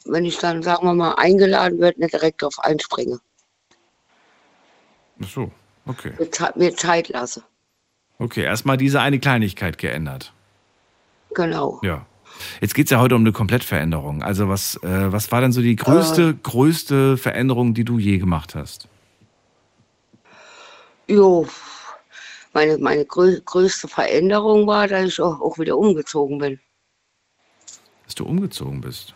wenn 0.05 0.25
ich 0.25 0.37
dann, 0.39 0.63
sagen 0.63 0.85
wir 0.85 0.93
mal, 0.93 1.13
eingeladen 1.15 1.79
werde, 1.79 1.99
nicht 1.99 2.13
direkt 2.13 2.41
drauf 2.41 2.59
einspringe. 2.59 3.19
Ach 5.23 5.27
so, 5.27 5.51
okay. 5.85 6.13
Mir, 6.17 6.29
mir 6.55 6.75
Zeit 6.75 7.09
lasse. 7.09 7.43
Okay, 8.19 8.43
erstmal 8.43 8.77
diese 8.77 9.01
eine 9.01 9.19
Kleinigkeit 9.19 9.77
geändert. 9.77 10.33
Genau. 11.35 11.79
Ja. 11.83 12.05
Jetzt 12.61 12.75
geht 12.75 12.85
es 12.85 12.91
ja 12.91 12.99
heute 12.99 13.15
um 13.15 13.21
eine 13.21 13.31
Komplettveränderung. 13.31 14.21
Also 14.21 14.47
was, 14.47 14.75
äh, 14.83 15.11
was 15.11 15.31
war 15.31 15.41
denn 15.41 15.51
so 15.51 15.61
die 15.61 15.75
größte, 15.75 16.35
größte 16.35 17.17
Veränderung, 17.17 17.73
die 17.73 17.83
du 17.83 17.97
je 17.97 18.17
gemacht 18.17 18.53
hast? 18.55 18.87
Jo, 21.07 21.47
meine, 22.57 22.77
meine 22.79 23.05
grö 23.05 23.39
größte 23.45 23.87
Veränderung 23.87 24.65
war, 24.65 24.87
dass 24.87 25.05
ich 25.05 25.21
auch, 25.21 25.39
auch 25.41 25.59
wieder 25.59 25.77
umgezogen 25.77 26.39
bin. 26.39 26.59
Dass 28.05 28.15
du 28.15 28.25
umgezogen 28.25 28.81
bist. 28.81 29.13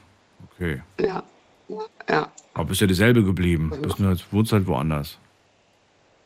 Okay. 0.52 0.84
Ja, 1.00 1.24
ja. 2.08 2.32
Aber 2.54 2.66
bist 2.66 2.82
ja 2.82 2.88
dieselbe 2.88 3.24
geblieben. 3.24 3.72
Bist 3.82 4.00
nur, 4.00 4.16
wohnst 4.30 4.52
halt 4.54 4.68
woanders. 4.68 5.18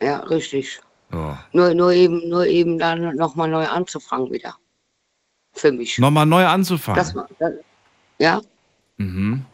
Ja, 0.01 0.19
richtig. 0.19 0.81
Ja. 1.13 1.41
Nur, 1.53 1.73
nur 1.73 1.93
eben, 1.93 2.27
nur 2.27 2.45
eben 2.47 2.77
dann 2.77 3.15
nochmal 3.15 3.49
neu 3.49 3.65
anzufangen 3.65 4.29
wieder. 4.31 4.57
Für 5.53 5.71
mich. 5.71 5.97
Nochmal 5.99 6.25
neu 6.25 6.45
anzufangen. 6.45 6.97
Das, 6.97 7.13
das, 7.39 7.53
ja, 8.17 8.41
mhm. 8.97 9.45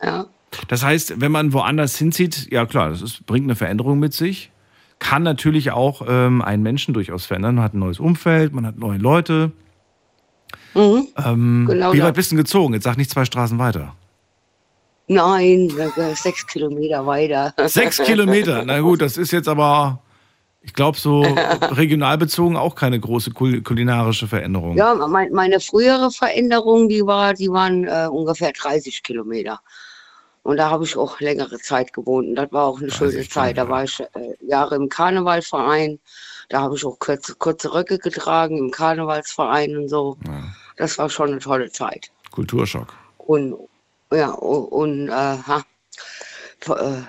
ja. 0.00 0.26
Das 0.68 0.84
heißt, 0.84 1.20
wenn 1.20 1.32
man 1.32 1.52
woanders 1.52 1.96
hinzieht, 1.96 2.52
ja 2.52 2.66
klar, 2.66 2.90
das 2.90 3.02
ist, 3.02 3.26
bringt 3.26 3.46
eine 3.46 3.56
Veränderung 3.56 3.98
mit 3.98 4.14
sich. 4.14 4.51
Kann 5.02 5.24
natürlich 5.24 5.72
auch 5.72 6.02
ähm, 6.08 6.42
einen 6.42 6.62
Menschen 6.62 6.94
durchaus 6.94 7.26
verändern. 7.26 7.56
Man 7.56 7.64
hat 7.64 7.74
ein 7.74 7.80
neues 7.80 7.98
Umfeld, 7.98 8.52
man 8.52 8.64
hat 8.64 8.78
neue 8.78 8.98
Leute. 8.98 9.50
Mhm. 10.74 11.08
Ähm, 11.16 11.66
Genau 11.68 11.92
wie 11.92 12.00
weit 12.00 12.14
bist 12.14 12.30
du 12.30 12.36
gezogen? 12.36 12.72
Jetzt 12.72 12.84
sag 12.84 12.96
nicht 12.96 13.10
zwei 13.10 13.24
Straßen 13.24 13.58
weiter. 13.58 13.96
Nein, 15.08 15.72
äh, 15.76 16.14
sechs 16.14 16.46
Kilometer 16.46 17.04
weiter. 17.04 17.52
Sechs 17.66 17.98
Kilometer. 17.98 18.64
Na 18.64 18.78
gut, 18.78 19.02
das 19.02 19.16
ist 19.16 19.32
jetzt 19.32 19.48
aber, 19.48 20.00
ich 20.60 20.72
glaube, 20.72 20.96
so 20.96 21.22
regional 21.72 22.16
bezogen 22.16 22.56
auch 22.56 22.76
keine 22.76 23.00
große 23.00 23.32
kul 23.32 23.60
kulinarische 23.60 24.28
Veränderung. 24.28 24.76
Ja, 24.76 24.94
mein, 24.94 25.32
meine 25.32 25.58
frühere 25.58 26.12
Veränderung, 26.12 26.88
die 26.88 27.04
war, 27.04 27.34
die 27.34 27.50
waren 27.50 27.88
äh, 27.88 28.06
ungefähr 28.08 28.52
30 28.52 29.02
Kilometer. 29.02 29.60
Und 30.42 30.56
da 30.56 30.70
habe 30.70 30.84
ich 30.84 30.96
auch 30.96 31.20
längere 31.20 31.58
Zeit 31.58 31.92
gewohnt. 31.92 32.28
Und 32.28 32.34
das 32.34 32.50
war 32.50 32.66
auch 32.66 32.78
eine 32.78 32.88
30 32.88 32.98
schöne 32.98 33.28
Zeit. 33.28 33.58
Da 33.58 33.68
war 33.68 33.84
ich 33.84 34.00
äh, 34.00 34.34
Jahre 34.40 34.74
im 34.74 34.88
Karnevalverein. 34.88 36.00
Da 36.48 36.62
habe 36.62 36.74
ich 36.76 36.84
auch 36.84 36.98
kurze, 36.98 37.34
kurze 37.36 37.72
Röcke 37.72 37.98
getragen 37.98 38.58
im 38.58 38.70
Karnevalsverein 38.70 39.76
und 39.76 39.88
so. 39.88 40.18
Ja. 40.26 40.44
Das 40.76 40.98
war 40.98 41.08
schon 41.08 41.30
eine 41.30 41.38
tolle 41.38 41.70
Zeit. 41.70 42.10
Kulturschock. 42.32 42.92
Und 43.18 43.56
ja, 44.10 44.30
und, 44.30 44.64
und 44.66 45.08
äh, 45.08 45.12
ha, 45.12 45.62
äh, 46.68 47.02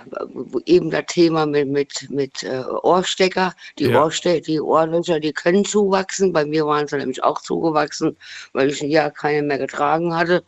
eben 0.65 0.89
das 0.89 1.05
Thema 1.07 1.45
mit, 1.45 1.67
mit, 1.67 2.09
mit 2.09 2.43
äh, 2.43 2.63
Ohrstecker. 2.83 3.53
Die, 3.79 3.85
Ja. 3.85 4.03
Ohrste 4.03 4.41
die 4.41 4.61
Ohrlöcher, 4.61 5.19
die 5.19 5.33
können 5.33 5.65
zuwachsen. 5.65 6.33
Bei 6.33 6.45
mir 6.45 6.65
waren 6.65 6.87
sie 6.87 6.97
nämlich 6.97 7.23
auch 7.23 7.41
zugewachsen, 7.41 8.15
weil 8.53 8.69
ich 8.69 8.81
ein 8.81 8.89
Jahr 8.89 9.11
keine 9.11 9.41
mehr 9.41 9.57
getragen 9.57 10.15
hatte. 10.15 10.43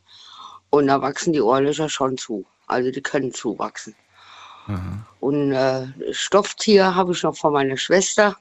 Und 0.70 0.88
da 0.88 1.02
wachsen 1.02 1.34
die 1.34 1.42
Ohrlöcher 1.42 1.90
schon 1.90 2.18
zu. 2.18 2.46
Also 2.68 2.92
die 2.92 3.02
können 3.02 3.34
zuwachsen. 3.34 3.96
Und 5.20 5.52
äh, 5.52 5.88
Stofftier 6.12 6.96
habe 6.96 7.12
ich 7.12 7.24
noch 7.24 7.36
von 7.36 7.54
meiner 7.54 7.78
Schwester. 7.78 8.36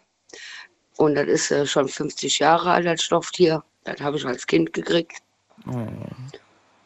Und 0.96 1.16
das 1.16 1.26
ist 1.26 1.50
äh, 1.50 1.66
schon 1.66 1.88
50 1.88 2.38
Jahre 2.38 2.70
alt, 2.72 2.86
das 2.86 3.02
Stofftier. 3.02 3.62
Das 3.84 4.00
habe 4.00 4.16
ich 4.16 4.24
als 4.26 4.46
Kind 4.46 4.72
gekriegt. 4.72 5.22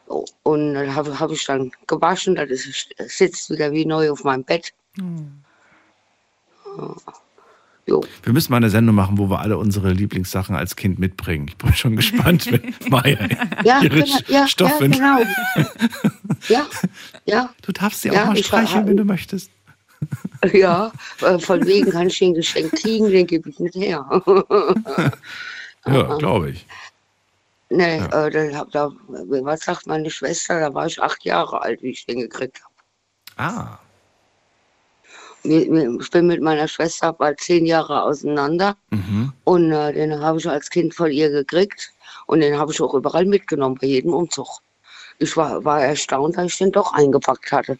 Oh, 0.09 0.25
Und 0.43 0.75
dann 0.75 0.95
habe 0.95 1.19
hab 1.19 1.31
ich 1.31 1.45
dann 1.45 1.71
gewaschen, 1.87 2.35
das 2.35 2.51
ist, 2.51 2.89
sitzt 2.99 3.51
wieder 3.51 3.71
wie 3.73 3.85
neu 3.85 4.11
auf 4.11 4.25
meinem 4.25 4.45
Bett. 4.45 4.73
Jo. 7.89 8.05
Wir 8.23 8.33
müssen 8.35 8.51
mal 8.53 8.59
eine 8.59 8.71
Sendung 8.71 8.95
machen, 8.95 9.17
wo 9.19 9.31
wir 9.31 9.39
alle 9.41 9.57
unsere 9.57 9.93
Lieblingssachen 9.93 10.55
als 10.55 10.77
Kind 10.77 10.99
mitbringen. 10.99 11.47
Ich 11.49 11.57
bin 11.57 11.73
schon 11.75 11.97
gespannt, 11.97 12.51
wenn 12.53 12.75
Maya 12.91 13.17
Ja, 13.65 13.81
ihre 13.83 14.03
genau, 14.03 14.07
ja, 14.29 14.41
ja, 14.41 14.49
Stoffwünsche. 14.49 14.99
genau. 15.01 15.19
ja, 16.49 16.67
ja, 17.25 17.51
Du 17.63 17.73
darfst 17.73 18.03
sie 18.03 18.11
auch 18.11 18.15
Ja, 18.15 18.27
mal 18.27 18.37
ich 18.39 18.47
streicheln, 18.47 18.87
wenn 18.87 18.97
du 18.99 19.05
möchtest. 19.05 19.51
ja. 20.53 20.93
äh, 21.23 21.39
Von 21.39 21.67
wegen 21.67 21.91
kann 21.91 22.09
ich 22.09 22.19
den 22.19 22.35
Geschenk 22.35 22.73
kriegen, 22.73 23.11
den 23.11 23.27
gebe 23.27 23.49
ich 23.51 23.59
nicht 23.59 23.75
her. 23.75 24.05
Ja, 25.87 26.17
glaube 26.17 26.51
ich. 26.51 26.67
nee, 27.71 27.97
äh, 27.99 28.31
da, 28.31 28.59
hab- 28.59 28.71
da, 28.73 28.93
was 29.09 29.61
sagt 29.61 29.87
meine 29.87 30.11
Schwester? 30.11 30.61
Da 30.61 30.75
war 30.75 30.87
ich 30.87 31.03
acht 31.03 31.25
Jahre 31.25 31.63
alt, 31.63 31.83
wie 31.83 31.91
ich 31.91 32.05
den 32.07 32.21
gekriegt 32.21 32.61
habe. 32.63 33.53
Ah, 33.53 33.79
Ich 35.43 36.11
bin 36.11 36.27
mit 36.27 36.43
meiner 36.43 36.69
Schwester 36.69 37.13
bald 37.13 37.41
zehn 37.41 37.65
Jahre 37.67 38.03
auseinander. 38.03 38.77
mhm. 38.91 39.33
Und 39.45 39.73
äh, 39.73 39.93
den 39.93 40.21
habe 40.21 40.39
ich 40.39 40.49
als 40.49 40.71
Kind 40.71 40.95
von 40.95 41.11
ihr 41.11 41.31
gekriegt 41.31 41.93
und 42.27 42.41
den 42.41 42.59
habe 42.59 42.73
ich 42.73 42.81
auch 42.81 42.95
überall 42.95 43.25
mitgenommen, 43.25 43.79
bei 43.81 43.87
jedem 43.87 44.13
Umzug. 44.13 44.49
Ich 45.19 45.37
war, 45.37 45.65
war 45.65 45.83
erstaunt, 45.83 46.37
dass 46.37 46.53
ich 46.53 46.59
den 46.59 46.73
doch 46.73 46.93
eingepackt 46.93 47.51
hatte. 47.51 47.79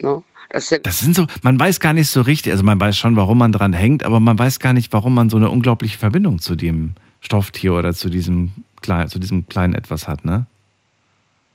Ne? 0.00 0.22
Das, 0.50 0.68
Das 0.82 0.98
sind 0.98 1.14
so, 1.16 1.26
man 1.42 1.58
weiß 1.58 1.80
gar 1.80 1.92
nicht 1.92 2.08
so 2.08 2.20
richtig, 2.20 2.52
also 2.52 2.64
man 2.64 2.80
weiß 2.80 2.96
schon, 2.96 3.16
warum 3.16 3.38
man 3.38 3.52
dran 3.52 3.72
hängt, 3.72 4.04
aber 4.04 4.20
man 4.20 4.38
weiß 4.38 4.58
gar 4.58 4.72
nicht, 4.72 4.92
warum 4.92 5.14
man 5.14 5.30
so 5.30 5.36
eine 5.36 5.50
unglaubliche 5.50 5.98
Verbindung 5.98 6.40
zu 6.40 6.56
dem 6.56 6.94
Stofftier 7.20 7.74
oder 7.74 7.94
zu 7.94 8.10
diesem, 8.10 8.52
kleinen, 8.82 9.08
zu 9.08 9.18
diesem 9.18 9.46
kleinen 9.46 9.74
Etwas 9.74 10.08
hat, 10.08 10.24
ne? 10.24 10.46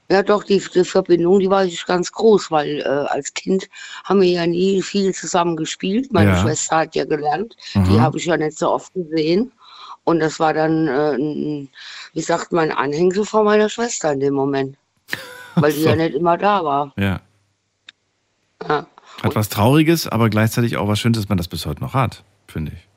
Ja, 0.10 0.24
doch, 0.24 0.44
die, 0.44 0.62
die 0.74 0.84
Verbindung, 0.86 1.40
die 1.40 1.50
war 1.50 1.66
ich 1.66 1.86
ganz 1.86 2.12
groß, 2.12 2.50
weil 2.52 2.80
äh, 2.80 2.84
als 2.86 3.34
Kind 3.34 3.68
haben 4.06 4.22
wir 4.22 4.30
ja 4.30 4.48
nie 4.48 4.82
viel 4.82 5.14
zusammen 5.14 5.56
gespielt. 5.58 6.12
Meine 6.14 6.32
Ja. 6.32 6.38
Schwester 6.42 6.78
hat 6.78 6.96
ja 6.96 7.06
gelernt, 7.06 7.56
die 7.74 7.80
Mhm. 7.80 8.02
habe 8.02 8.18
ich 8.18 8.26
ja 8.26 8.38
nicht 8.38 8.58
so 8.58 8.72
oft 8.72 8.94
gesehen. 8.94 9.52
Und 10.06 10.20
das 10.20 10.40
war 10.40 10.54
dann, 10.54 10.88
äh, 10.88 11.16
ein, 11.16 11.70
wie 12.14 12.22
sagt 12.22 12.54
man, 12.54 12.72
Anhängsel 12.72 13.26
von 13.26 13.44
meiner 13.44 13.68
Schwester 13.68 14.14
in 14.14 14.22
dem 14.22 14.34
Moment. 14.36 14.78
Weil 15.56 15.74
die 15.74 15.82
so. 15.82 15.90
ja 15.90 15.96
nicht 15.98 16.16
immer 16.16 16.38
da 16.38 16.64
war. 16.64 16.94
Ja. 16.98 17.20
Ja, 18.68 18.88
Hat 19.24 19.36
was 19.36 19.50
Trauriges, 19.50 20.08
aber 20.08 20.30
gleichzeitig 20.30 20.78
auch 20.78 20.88
was 20.88 21.00
Schönes, 21.00 21.20
dass 21.20 21.30
man 21.30 21.38
das 21.38 21.48
bis 21.48 21.66
heute 21.66 21.82
noch 21.82 21.94
hat, 21.94 22.24
finde 22.48 22.72
ich. 22.76 22.88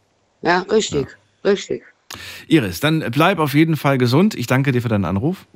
ja 0.43 0.61
richtig, 0.71 1.09
richtig. 1.45 1.83
Iris, 2.49 2.81
dann 2.81 3.05
bleib 3.11 3.39
auf 3.39 3.55
jeden 3.55 3.77
Fall 3.77 3.99
gesund. 3.99 4.35
Ich 4.35 4.47
danke 4.47 4.73
dir 4.73 4.81
für 4.83 4.89
deinen 4.89 5.05
Anruf 5.05 5.47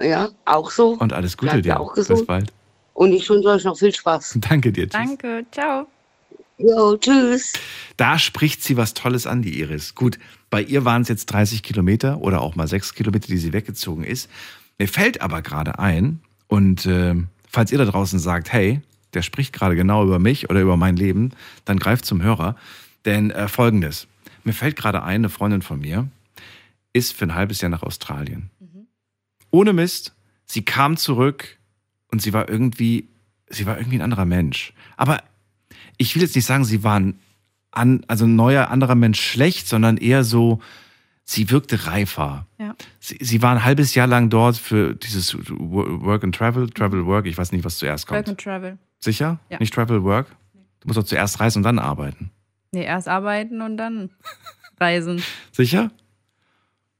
Ja, 0.00 0.28
auch 0.44 0.70
so. 0.70 0.92
und 0.92 1.12
alles 1.12 1.36
Gute 1.36 1.52
Bleib 1.52 1.62
dir. 1.62 1.80
auch 1.80 1.94
Bis 1.94 2.08
gesund. 2.08 2.26
bald. 2.26 2.52
Und 2.94 3.12
ich 3.12 3.28
wünsche 3.28 3.48
euch 3.48 3.64
noch 3.64 3.78
viel 3.78 3.94
Spaß. 3.94 4.38
Danke 4.40 4.72
dir. 4.72 4.88
Tschüss. 4.88 4.92
Danke, 4.92 5.46
ciao. 5.52 5.86
Jo, 6.58 6.96
tschüss. 6.96 7.54
Da 7.96 8.18
spricht 8.18 8.62
sie 8.62 8.76
was 8.76 8.92
Tolles 8.94 9.26
an, 9.26 9.40
die 9.42 9.58
Iris. 9.60 9.94
Gut, 9.94 10.18
bei 10.50 10.62
ihr 10.62 10.84
waren 10.84 11.02
es 11.02 11.08
jetzt 11.08 11.26
30 11.26 11.62
Kilometer 11.62 12.20
oder 12.20 12.42
auch 12.42 12.54
mal 12.56 12.66
6 12.68 12.94
Kilometer, 12.94 13.28
die 13.28 13.38
sie 13.38 13.52
weggezogen 13.52 14.04
ist. 14.04 14.28
Mir 14.78 14.88
fällt 14.88 15.22
aber 15.22 15.40
gerade 15.42 15.78
ein, 15.78 16.20
und 16.50 16.84
äh, 16.84 17.14
falls 17.48 17.70
ihr 17.70 17.78
da 17.78 17.84
draußen 17.84 18.18
sagt, 18.18 18.52
hey, 18.52 18.80
der 19.14 19.22
spricht 19.22 19.52
gerade 19.52 19.76
genau 19.76 20.04
über 20.04 20.18
mich 20.18 20.50
oder 20.50 20.60
über 20.60 20.76
mein 20.76 20.96
Leben, 20.96 21.30
dann 21.64 21.78
greift 21.78 22.04
zum 22.04 22.22
Hörer. 22.22 22.56
Denn 23.04 23.30
äh, 23.30 23.48
folgendes, 23.48 24.08
mir 24.44 24.52
fällt 24.52 24.76
gerade 24.76 25.02
ein, 25.02 25.16
eine 25.20 25.28
Freundin 25.30 25.62
von 25.62 25.80
mir 25.80 26.08
ist 26.92 27.12
für 27.12 27.24
ein 27.24 27.36
halbes 27.36 27.60
Jahr 27.60 27.70
nach 27.70 27.84
Australien. 27.84 28.50
Ohne 29.50 29.72
Mist, 29.72 30.14
sie 30.46 30.64
kam 30.64 30.96
zurück 30.96 31.58
und 32.10 32.22
sie 32.22 32.32
war 32.32 32.48
irgendwie, 32.48 33.08
sie 33.48 33.66
war 33.66 33.78
irgendwie 33.78 33.98
ein 33.98 34.02
anderer 34.02 34.24
Mensch. 34.24 34.72
Aber 34.96 35.22
ich 35.96 36.14
will 36.14 36.22
jetzt 36.22 36.34
nicht 36.34 36.46
sagen, 36.46 36.64
sie 36.64 36.82
waren 36.82 37.20
an, 37.70 38.04
also 38.08 38.24
ein 38.24 38.36
neuer, 38.36 38.68
anderer 38.68 38.94
Mensch 38.94 39.20
schlecht, 39.20 39.68
sondern 39.68 39.96
eher 39.96 40.24
so, 40.24 40.60
sie 41.24 41.50
wirkte 41.50 41.86
reifer. 41.86 42.46
Ja. 42.58 42.74
Sie, 42.98 43.18
sie 43.20 43.42
war 43.42 43.52
ein 43.52 43.64
halbes 43.64 43.94
Jahr 43.94 44.06
lang 44.06 44.30
dort 44.30 44.56
für 44.56 44.94
dieses 44.94 45.36
Work 45.36 46.24
and 46.24 46.34
Travel, 46.34 46.68
Travel 46.70 47.06
Work, 47.06 47.26
ich 47.26 47.38
weiß 47.38 47.52
nicht, 47.52 47.64
was 47.64 47.78
zuerst 47.78 48.06
kommt. 48.06 48.18
Work 48.18 48.28
and 48.28 48.40
Travel. 48.40 48.78
Sicher? 48.98 49.38
Ja. 49.48 49.58
Nicht 49.58 49.72
Travel 49.72 50.02
Work? 50.02 50.26
Du 50.80 50.88
musst 50.88 50.98
doch 50.98 51.04
zuerst 51.04 51.40
reisen 51.40 51.58
und 51.58 51.64
dann 51.64 51.78
arbeiten. 51.78 52.30
Nee, 52.72 52.84
erst 52.84 53.08
arbeiten 53.08 53.60
und 53.60 53.76
dann 53.76 54.10
reisen. 54.78 55.22
Sicher? 55.52 55.90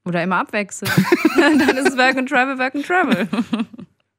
Oder 0.04 0.22
immer 0.22 0.36
abwechseln. 0.38 0.90
dann 1.36 1.76
ist 1.76 1.88
es 1.90 1.96
Work 1.96 2.16
and 2.16 2.28
Travel, 2.28 2.58
Work 2.58 2.74
and 2.74 2.86
Travel. 2.86 3.28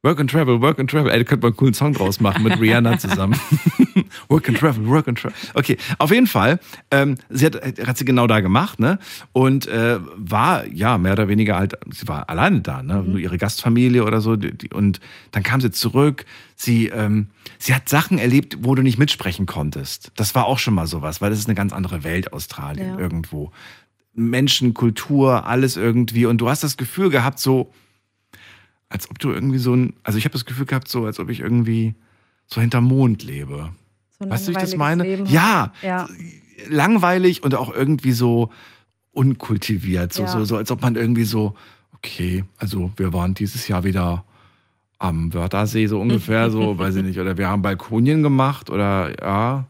Work 0.03 0.19
and 0.19 0.29
Travel, 0.31 0.61
Work 0.61 0.79
and 0.79 0.89
Travel. 0.89 1.11
Ey, 1.11 1.19
da 1.19 1.23
könnte 1.23 1.43
man 1.45 1.51
einen 1.51 1.57
coolen 1.57 1.73
Song 1.75 1.93
draus 1.93 2.19
machen 2.19 2.41
mit 2.43 2.59
Rihanna 2.59 2.97
zusammen. 2.97 3.39
work 4.29 4.47
and 4.49 4.57
Travel, 4.57 4.87
Work 4.87 5.07
and 5.07 5.19
Travel. 5.19 5.35
Okay, 5.53 5.77
auf 5.99 6.09
jeden 6.11 6.25
Fall. 6.25 6.59
Ähm, 6.89 7.17
sie 7.29 7.45
hat, 7.45 7.55
hat 7.87 7.97
sie 7.99 8.05
genau 8.05 8.25
da 8.25 8.39
gemacht, 8.39 8.79
ne? 8.79 8.97
Und 9.31 9.67
äh, 9.67 9.99
war 10.15 10.65
ja 10.65 10.97
mehr 10.97 11.13
oder 11.13 11.27
weniger 11.27 11.55
halt, 11.55 11.77
sie 11.91 12.07
war 12.07 12.29
alleine 12.31 12.61
da, 12.61 12.81
ne? 12.81 13.03
Nur 13.03 13.19
ihre 13.19 13.37
Gastfamilie 13.37 14.03
oder 14.03 14.21
so. 14.21 14.35
Die, 14.37 14.57
die, 14.57 14.69
und 14.71 14.99
dann 15.31 15.43
kam 15.43 15.61
sie 15.61 15.69
zurück. 15.69 16.25
Sie, 16.55 16.87
ähm, 16.87 17.27
sie 17.59 17.75
hat 17.75 17.87
Sachen 17.87 18.17
erlebt, 18.17 18.57
wo 18.61 18.73
du 18.73 18.81
nicht 18.81 18.97
mitsprechen 18.97 19.45
konntest. 19.45 20.11
Das 20.15 20.33
war 20.33 20.45
auch 20.45 20.57
schon 20.59 20.73
mal 20.73 20.87
sowas, 20.87 21.21
weil 21.21 21.29
das 21.29 21.37
ist 21.39 21.47
eine 21.47 21.55
ganz 21.55 21.73
andere 21.73 22.03
Welt, 22.03 22.33
Australien, 22.33 22.95
Ja. 22.95 22.99
irgendwo. 22.99 23.51
Menschen, 24.13 24.73
Kultur, 24.73 25.45
alles 25.45 25.77
irgendwie. 25.77 26.25
Und 26.25 26.39
du 26.39 26.49
hast 26.49 26.63
das 26.63 26.77
Gefühl 26.77 27.09
gehabt, 27.09 27.39
so, 27.39 27.71
als 28.89 29.09
ob 29.09 29.19
du 29.19 29.31
irgendwie 29.31 29.57
so 29.57 29.73
ein, 29.75 29.93
also 30.03 30.17
ich 30.17 30.25
habe 30.25 30.33
das 30.33 30.45
Gefühl 30.45 30.65
gehabt, 30.65 30.87
so 30.87 31.05
als 31.05 31.19
ob 31.19 31.29
ich 31.29 31.39
irgendwie 31.39 31.95
so 32.45 32.59
hinterm 32.59 32.85
Mond 32.85 33.23
lebe. 33.23 33.69
So 34.19 34.29
Weißt 34.29 34.47
du, 34.47 34.51
wie 34.51 34.55
ich 34.57 34.61
das 34.61 34.75
meine? 34.75 35.03
Leben 35.03 35.25
Ja, 35.27 35.71
Ja. 35.81 36.09
langweilig 36.67 37.43
und 37.43 37.55
auch 37.55 37.73
irgendwie 37.73 38.11
so 38.11 38.49
unkultiviert, 39.13 40.13
so, 40.13 40.23
Ja. 40.23 40.27
so, 40.29 40.43
so, 40.45 40.57
als 40.57 40.71
ob 40.71 40.81
man 40.81 40.95
irgendwie 40.95 41.23
so, 41.23 41.55
okay, 41.93 42.43
also 42.57 42.91
wir 42.97 43.13
waren 43.13 43.33
dieses 43.33 43.67
Jahr 43.67 43.83
wieder 43.83 44.23
am 44.99 45.33
Wörthersee, 45.33 45.87
so 45.87 45.99
ungefähr, 45.99 46.49
so, 46.51 46.77
weiß 46.77 46.95
ich 46.97 47.03
nicht, 47.03 47.19
oder 47.19 47.37
wir 47.37 47.47
haben 47.47 47.61
Balkonien 47.61 48.23
gemacht 48.23 48.69
oder 48.69 49.13
ja, 49.21 49.65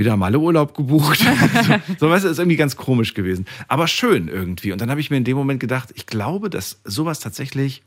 wieder 0.00 0.16
mal 0.16 0.34
Urlaub 0.34 0.74
gebucht. 0.74 1.20
so, 1.20 1.74
so, 1.98 2.10
weißt 2.10 2.24
du, 2.24 2.28
ist 2.28 2.38
irgendwie 2.38 2.56
ganz 2.56 2.76
komisch 2.76 3.14
gewesen. 3.14 3.46
Aber 3.68 3.86
schön 3.86 4.26
irgendwie. 4.26 4.72
Und 4.72 4.80
dann 4.80 4.90
habe 4.90 5.00
ich 5.00 5.10
mir 5.10 5.18
in 5.18 5.24
dem 5.24 5.36
Moment 5.36 5.60
gedacht, 5.60 5.90
ich 5.94 6.06
glaube, 6.06 6.50
dass 6.50 6.80
sowas 6.84 7.20
tatsächlich 7.20 7.82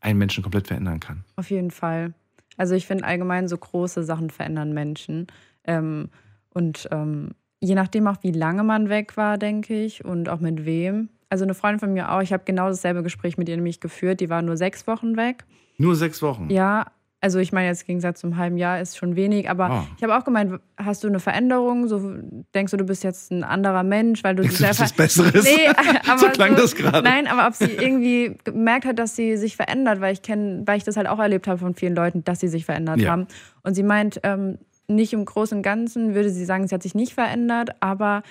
einen 0.00 0.18
Menschen 0.18 0.42
komplett 0.42 0.66
verändern 0.66 1.00
kann. 1.00 1.24
Auf 1.36 1.50
jeden 1.50 1.70
Fall. 1.70 2.12
Also 2.56 2.74
ich 2.74 2.86
finde 2.86 3.04
allgemein 3.04 3.48
so 3.48 3.56
große 3.56 4.02
Sachen 4.02 4.30
verändern 4.30 4.74
Menschen. 4.74 5.28
Ähm, 5.64 6.10
und 6.52 6.88
ähm, 6.90 7.30
je 7.60 7.74
nachdem 7.74 8.08
auch, 8.08 8.16
wie 8.22 8.32
lange 8.32 8.64
man 8.64 8.88
weg 8.88 9.16
war, 9.16 9.38
denke 9.38 9.84
ich, 9.84 10.04
und 10.04 10.28
auch 10.28 10.40
mit 10.40 10.66
wem. 10.66 11.08
Also 11.30 11.44
eine 11.44 11.54
Freundin 11.54 11.78
von 11.78 11.92
mir 11.92 12.10
auch, 12.10 12.20
ich 12.20 12.32
habe 12.32 12.42
genau 12.44 12.68
dasselbe 12.68 13.02
Gespräch 13.02 13.38
mit 13.38 13.48
ihr 13.48 13.56
nämlich 13.56 13.80
geführt, 13.80 14.20
die 14.20 14.28
war 14.28 14.42
nur 14.42 14.56
sechs 14.56 14.86
Wochen 14.86 15.16
weg. 15.16 15.44
Nur 15.76 15.94
sechs 15.94 16.20
Wochen. 16.22 16.50
Ja, 16.50 16.86
also 17.20 17.38
ich 17.40 17.52
meine 17.52 17.66
jetzt 17.68 17.82
im 17.82 17.86
Gegensatz 17.88 18.20
zum 18.20 18.36
halben 18.36 18.56
Jahr 18.56 18.80
ist 18.80 18.96
schon 18.96 19.16
wenig, 19.16 19.50
aber 19.50 19.70
Ah. 19.70 19.86
ich 19.96 20.02
habe 20.04 20.16
auch 20.16 20.24
gemeint, 20.24 20.60
hast 20.76 21.02
du 21.02 21.08
eine 21.08 21.18
Veränderung? 21.18 21.88
So 21.88 22.14
denkst 22.54 22.70
du, 22.70 22.76
du 22.76 22.84
bist 22.84 23.02
jetzt 23.02 23.32
ein 23.32 23.42
anderer 23.42 23.82
Mensch, 23.82 24.22
weil 24.22 24.36
du 24.36 24.42
Denkst 24.42 24.58
dich 24.58 24.66
du, 24.66 24.68
das 24.68 24.80
einfach- 24.80 24.92
ist 24.92 24.96
Besseres? 24.96 25.44
Nee, 25.44 25.68
aber 26.08 26.18
So 26.18 26.28
klang 26.28 26.54
das 26.54 26.76
gerade. 26.76 27.02
Nein, 27.02 27.26
aber 27.26 27.46
ob 27.48 27.54
sie 27.54 27.72
irgendwie 27.72 28.36
gemerkt 28.44 28.84
hat, 28.84 28.98
dass 29.00 29.16
sie 29.16 29.36
sich 29.36 29.56
verändert, 29.56 30.00
weil 30.00 30.12
ich 30.12 30.22
kenne, 30.22 30.62
weil 30.66 30.76
ich 30.78 30.84
das 30.84 30.96
halt 30.96 31.08
auch 31.08 31.18
erlebt 31.18 31.48
habe 31.48 31.58
von 31.58 31.74
vielen 31.74 31.96
Leuten, 31.96 32.22
dass 32.24 32.38
sie 32.40 32.48
sich 32.48 32.64
verändert 32.64 32.98
Ja. 33.00 33.10
haben. 33.10 33.26
Und 33.64 33.74
sie 33.74 33.82
meint, 33.82 34.20
ähm, 34.22 34.58
nicht 34.86 35.12
im 35.12 35.24
Großen 35.24 35.56
und 35.58 35.62
Ganzen 35.62 36.14
würde 36.14 36.30
sie 36.30 36.44
sagen, 36.44 36.66
sie 36.68 36.74
hat 36.74 36.82
sich 36.82 36.94
nicht 36.94 37.12
verändert, 37.14 37.70
aber 37.80 38.22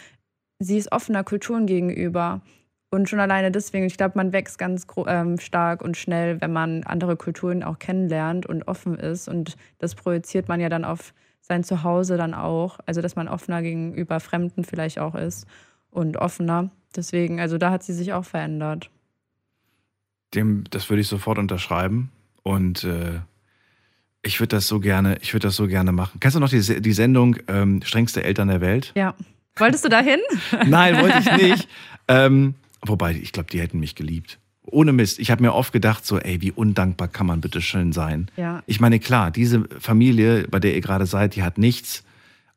sie 0.59 0.77
ist 0.77 0.91
offener 0.91 1.23
Kulturen 1.23 1.65
gegenüber. 1.67 2.41
Und 2.97 3.07
schon 3.07 3.19
alleine 3.19 3.51
deswegen, 3.51 3.85
ich 3.85 3.95
glaube, 3.95 4.13
man 4.15 4.33
wächst 4.33 4.57
ganz 4.57 4.87
ähm, 5.05 5.37
stark 5.37 5.83
und 5.83 5.95
schnell, 5.97 6.41
wenn 6.41 6.51
man 6.51 6.83
andere 6.83 7.15
Kulturen 7.15 7.61
auch 7.61 7.77
kennenlernt 7.77 8.47
und 8.47 8.67
offen 8.67 8.97
ist. 8.97 9.27
Und 9.27 9.55
das 9.77 9.93
projiziert 9.93 10.47
man 10.47 10.59
ja 10.59 10.67
dann 10.67 10.83
auf 10.83 11.13
sein 11.41 11.63
Zuhause 11.63 12.17
dann 12.17 12.33
auch. 12.33 12.79
Also, 12.87 13.03
dass 13.03 13.15
man 13.15 13.27
offener 13.27 13.61
gegenüber 13.61 14.19
Fremden 14.19 14.63
vielleicht 14.63 14.97
auch 14.97 15.13
ist 15.13 15.45
und 15.91 16.17
offener. 16.17 16.71
Deswegen, 16.95 17.39
also 17.39 17.59
da 17.59 17.69
hat 17.69 17.83
sie 17.83 17.93
sich 17.93 18.13
auch 18.13 18.25
verändert. 18.25 18.89
Dem, 20.33 20.63
das 20.71 20.89
würde 20.89 21.01
ich 21.01 21.07
sofort 21.07 21.37
unterschreiben. 21.37 22.11
Und 22.41 22.83
äh, 22.83 23.19
ich 24.23 24.39
würde 24.39 24.55
das 24.55 24.67
so 24.67 24.79
gerne, 24.79 25.19
ich 25.21 25.35
würde 25.35 25.45
das 25.49 25.55
so 25.55 25.67
gerne 25.67 25.91
machen. 25.91 26.19
Kennst 26.19 26.35
du 26.35 26.39
noch 26.39 26.49
die, 26.49 26.81
die 26.81 26.93
Sendung 26.93 27.35
ähm, 27.47 27.79
Strengste 27.83 28.23
Eltern 28.23 28.47
der 28.47 28.61
Welt? 28.61 28.91
Ja. 28.95 29.13
Wolltest 29.55 29.85
du 29.85 29.89
dahin? 29.89 30.19
Nein, 30.65 30.99
wollte 30.99 31.19
ich 31.19 31.31
nicht. 31.37 31.67
ähm, 32.07 32.55
wobei, 32.81 33.13
ich 33.13 33.31
glaube, 33.31 33.49
die 33.51 33.59
hätten 33.59 33.79
mich 33.79 33.95
geliebt. 33.95 34.39
Ohne 34.63 34.91
Mist. 34.91 35.19
Ich 35.19 35.31
habe 35.31 35.41
mir 35.41 35.53
oft 35.53 35.71
gedacht, 35.71 36.05
so, 36.05 36.19
ey, 36.19 36.41
wie 36.41 36.51
undankbar 36.51 37.07
kann 37.07 37.25
man 37.25 37.39
bitte 37.39 37.61
schön 37.61 37.93
sein. 37.93 38.29
Ja. 38.35 38.63
Ich 38.65 38.79
meine, 38.79 38.99
klar, 38.99 39.31
diese 39.31 39.65
Familie, 39.79 40.45
bei 40.49 40.59
der 40.59 40.75
ihr 40.75 40.81
gerade 40.81 41.05
seid, 41.05 41.35
die 41.35 41.43
hat 41.43 41.57
nichts. 41.57 42.03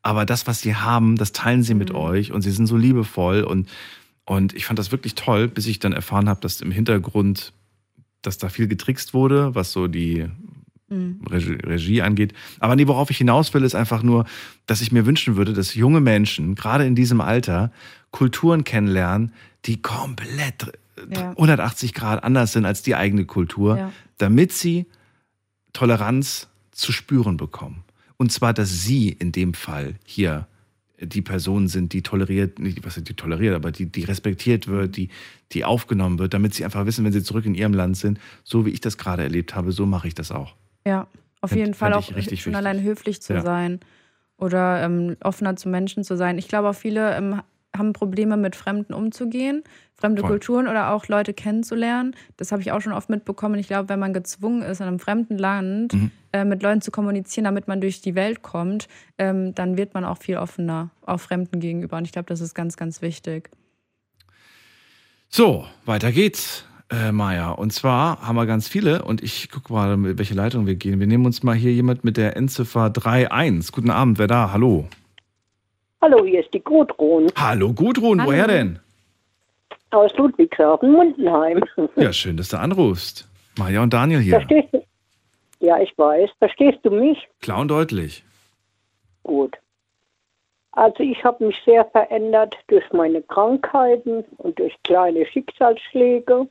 Aber 0.03 0.27
das, 0.27 0.47
was 0.47 0.61
sie 0.61 0.75
haben, 0.75 1.16
das 1.16 1.33
teilen 1.33 1.62
sie 1.62 1.75
mit 1.75 1.93
euch 1.93 2.33
und 2.33 2.43
sie 2.43 2.51
sind 2.51 2.66
so 2.66 2.77
liebevoll. 2.77 3.43
Und, 3.45 3.68
und 4.25 4.55
ich 4.55 4.64
fand 4.64 4.79
das 4.79 4.91
wirklich 4.91 5.14
toll, 5.14 5.47
bis 5.47 5.66
ich 5.66 5.79
dann 5.79 5.93
erfahren 5.93 6.29
habe, 6.29 6.41
dass 6.41 6.61
im 6.61 6.73
Hintergrund, 6.73 7.53
dass 8.23 8.39
da 8.39 8.49
viel 8.49 8.66
getrickst 8.66 9.14
wurde, 9.14 9.55
was 9.55 9.71
so 9.71 9.87
die 9.87 10.27
Mhm. 10.91 11.20
Regie, 11.30 11.53
Regie 11.64 12.03
angeht. 12.03 12.34
Aber 12.59 12.76
nee, 12.76 12.86
worauf 12.86 13.11
ich 13.11 13.18
hinaus 13.18 13.55
will, 13.55 13.62
ist 13.62 13.74
einfach 13.74 14.03
nur, 14.03 14.26
dass 14.66 14.80
ich 14.82 14.93
mir 14.93 15.07
wünschen 15.07 15.36
würde, 15.36 15.53
dass 15.53 15.74
junge 15.74 16.01
Menschen, 16.01 16.55
gerade 16.57 16.84
in 16.84 16.95
diesem 16.95 17.20
Alter, 17.20 17.72
Kulturen 18.11 18.64
kennenlernen, 18.64 19.32
die 19.64 19.80
komplett 19.80 20.72
Ja. 21.14 21.30
180 21.30 21.95
Grad 21.95 22.22
anders 22.24 22.53
sind 22.53 22.66
als 22.66 22.82
die 22.82 22.95
eigene 22.95 23.24
Kultur, 23.24 23.76
Ja. 23.78 23.93
damit 24.18 24.53
sie 24.53 24.86
Toleranz 25.72 26.49
zu 26.72 26.93
spüren 26.93 27.36
bekommen. 27.36 27.84
Und 28.16 28.32
zwar, 28.32 28.53
dass 28.53 28.82
sie 28.82 29.09
in 29.11 29.32
dem 29.32 29.55
Fall 29.55 29.95
hier 30.05 30.47
die 31.01 31.22
Person 31.22 31.68
sind, 31.68 31.95
die 31.95 32.03
toleriert, 32.03 32.59
nicht 32.59 32.84
was 32.84 33.03
die 33.03 33.14
toleriert, 33.14 33.55
aber 33.55 33.72
die, 33.72 33.86
die 33.86 34.05
respektiert 34.05 34.66
wird, 34.66 34.97
die, 34.99 35.09
die 35.53 35.64
aufgenommen 35.64 36.18
wird, 36.18 36.34
damit 36.34 36.53
sie 36.55 36.64
einfach 36.64 36.84
wissen, 36.84 37.05
wenn 37.07 37.12
sie 37.12 37.22
zurück 37.22 37.47
in 37.47 37.55
ihrem 37.55 37.72
Land 37.72 37.97
sind, 37.97 38.20
so 38.45 38.66
wie 38.66 38.70
ich 38.70 38.80
das 38.80 38.99
gerade 38.99 39.22
erlebt 39.22 39.55
habe, 39.55 39.72
so 39.72 39.86
mache 39.86 40.09
ich 40.09 40.14
das 40.14 40.30
auch. 40.30 40.55
Ja, 40.87 41.07
auf 41.41 41.55
jeden 41.55 41.74
Fall 41.74 41.93
auch 41.95 42.05
schon 42.05 42.16
wichtig. 42.16 42.47
allein 42.55 42.83
höflich 42.83 43.20
zu 43.22 43.35
Ja. 43.35 43.41
sein 43.43 43.81
oder 44.39 44.83
ähm, 44.83 45.16
offener 45.22 45.57
zu 45.57 45.68
Menschen 45.68 46.05
zu 46.05 46.16
sein. 46.16 46.39
Ich 46.39 46.49
glaube 46.49 46.68
auch 46.70 46.74
viele 46.74 47.14
ähm, 47.14 47.43
haben 47.76 47.93
Probleme 47.93 48.37
mit 48.37 48.57
Fremden 48.57 48.95
umzugehen, 48.95 49.62
fremde 49.95 50.22
Voll. 50.22 50.31
Kulturen 50.31 50.66
oder 50.66 50.91
auch 50.93 51.07
Leute 51.07 51.33
kennenzulernen. 51.35 52.16
Das 52.37 52.51
habe 52.51 52.62
ich 52.62 52.72
auch 52.72 52.81
schon 52.81 52.93
oft 52.93 53.09
mitbekommen. 53.11 53.61
Ich 53.61 53.68
glaube, 53.68 53.89
wenn 53.91 54.01
man 54.01 54.12
gezwungen 54.12 54.62
ist, 54.62 54.81
in 54.81 54.87
einem 54.89 54.99
fremden 54.99 55.39
Land 55.39 55.93
Mhm. 55.93 56.11
äh, 56.33 56.45
mit 56.45 56.62
Leuten 56.62 56.81
zu 56.81 56.91
kommunizieren, 56.91 57.45
damit 57.45 57.68
man 57.68 57.81
durch 57.81 58.01
die 58.01 58.14
Welt 58.16 58.43
kommt, 58.43 58.89
ähm, 59.18 59.55
dann 59.55 59.76
wird 59.76 59.95
man 59.95 60.05
auch 60.05 60.18
viel 60.18 60.37
offener, 60.39 60.91
auch 61.07 61.20
Fremden 61.20 61.61
gegenüber. 61.61 61.97
Und 61.99 62.05
ich 62.07 62.12
glaube, 62.12 62.26
das 62.26 62.41
ist 62.41 62.55
ganz, 62.55 62.76
ganz 62.76 63.03
wichtig. 63.03 63.51
So, 65.28 65.64
weiter 65.85 66.11
geht's, 66.11 66.64
äh, 66.91 67.12
Maja. 67.12 67.53
Und 67.53 67.72
zwar 67.72 68.26
haben 68.26 68.36
wir 68.36 68.47
ganz 68.47 68.68
viele, 68.68 69.03
und 69.03 69.22
ich 69.22 69.51
gucke 69.51 69.72
mal, 69.72 69.97
mit 69.97 70.18
welche 70.18 70.34
Leitung 70.34 70.66
wir 70.66 70.74
gehen. 70.74 71.01
Wir 71.01 71.07
nehmen 71.07 71.26
uns 71.26 71.43
mal 71.43 71.55
hier 71.55 71.72
jemand 71.72 72.05
mit 72.05 72.16
der 72.16 72.36
Endziffer 72.36 72.86
3.1. 72.86 73.72
Guten 73.72 73.91
Abend, 73.91 74.18
wer 74.18 74.26
da? 74.26 74.53
Hallo. 74.53 74.86
Hallo, 76.03 76.24
hier 76.24 76.41
ist 76.41 76.53
die 76.55 76.61
Gudrun 76.61 77.30
Hallo, 77.36 77.72
Gudrun, 77.74 78.20
Hallo. 78.20 78.30
woher 78.30 78.47
denn? 78.47 78.78
aus 79.93 80.16
Ludwigshafen, 80.16 80.93
Mundenheim. 80.93 81.62
Ja, 81.97 82.12
schön, 82.12 82.36
dass 82.36 82.49
du 82.49 82.59
anrufst. 82.59 83.28
Maja 83.59 83.82
und 83.82 83.93
Daniel 83.93 84.20
hier. 84.20 84.36
Verstehst 84.36 84.68
du? 84.72 84.84
Ja, 85.61 85.80
ich 85.80 85.97
weiß. 85.99 86.30
Verstehst 86.38 86.78
du 86.84 86.91
mich? 86.91 87.18
Klar 87.43 87.61
und 87.61 87.68
deutlich. 87.68 88.24
Gut. 89.24 89.57
Also 90.72 91.03
ich 91.03 91.22
habe 91.24 91.45
mich 91.47 91.57
sehr 91.64 91.84
verändert 91.86 92.55
durch 92.68 92.84
meine 92.93 93.20
Krankheiten 93.22 94.24
und 94.38 94.59
durch 94.59 94.74
kleine 94.84 95.26
Schicksalsschläge. 95.26 96.49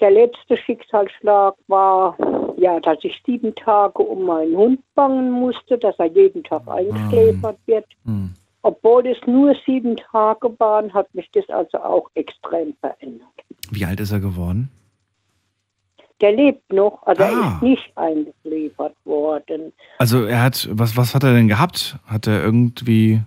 Der 0.00 0.10
letzte 0.10 0.56
Schicksalsschlag 0.56 1.54
war, 1.68 2.16
ja, 2.56 2.80
dass 2.80 2.98
ich 3.02 3.20
sieben 3.26 3.54
Tage 3.54 4.02
um 4.02 4.24
meinen 4.24 4.56
Hund 4.56 4.80
bangen 4.94 5.30
musste, 5.30 5.76
dass 5.78 5.98
er 5.98 6.06
jeden 6.06 6.42
Tag 6.42 6.62
eingeschläfert 6.66 7.58
wird. 7.66 7.86
Hm. 8.04 8.34
Obwohl 8.62 9.06
es 9.06 9.18
nur 9.26 9.54
sieben 9.66 9.96
Tage 9.96 10.54
waren, 10.58 10.92
hat 10.92 11.14
mich 11.14 11.30
das 11.32 11.48
also 11.48 11.78
auch 11.78 12.10
extrem 12.14 12.74
verändert. 12.80 13.28
Wie 13.70 13.84
alt 13.84 14.00
ist 14.00 14.12
er 14.12 14.20
geworden? 14.20 14.70
Der 16.20 16.32
lebt 16.32 16.70
noch, 16.70 17.02
also 17.06 17.22
er 17.22 17.30
Ah. 17.32 17.54
ist 17.56 17.62
nicht 17.62 17.92
eingeliefert 17.96 18.94
worden. 19.04 19.72
Also 19.98 20.24
er 20.24 20.42
hat, 20.42 20.68
was, 20.70 20.94
was 20.96 21.14
hat 21.14 21.24
er 21.24 21.32
denn 21.32 21.48
gehabt? 21.48 21.96
Hat 22.06 22.26
er 22.26 22.42
irgendwie 22.42 23.22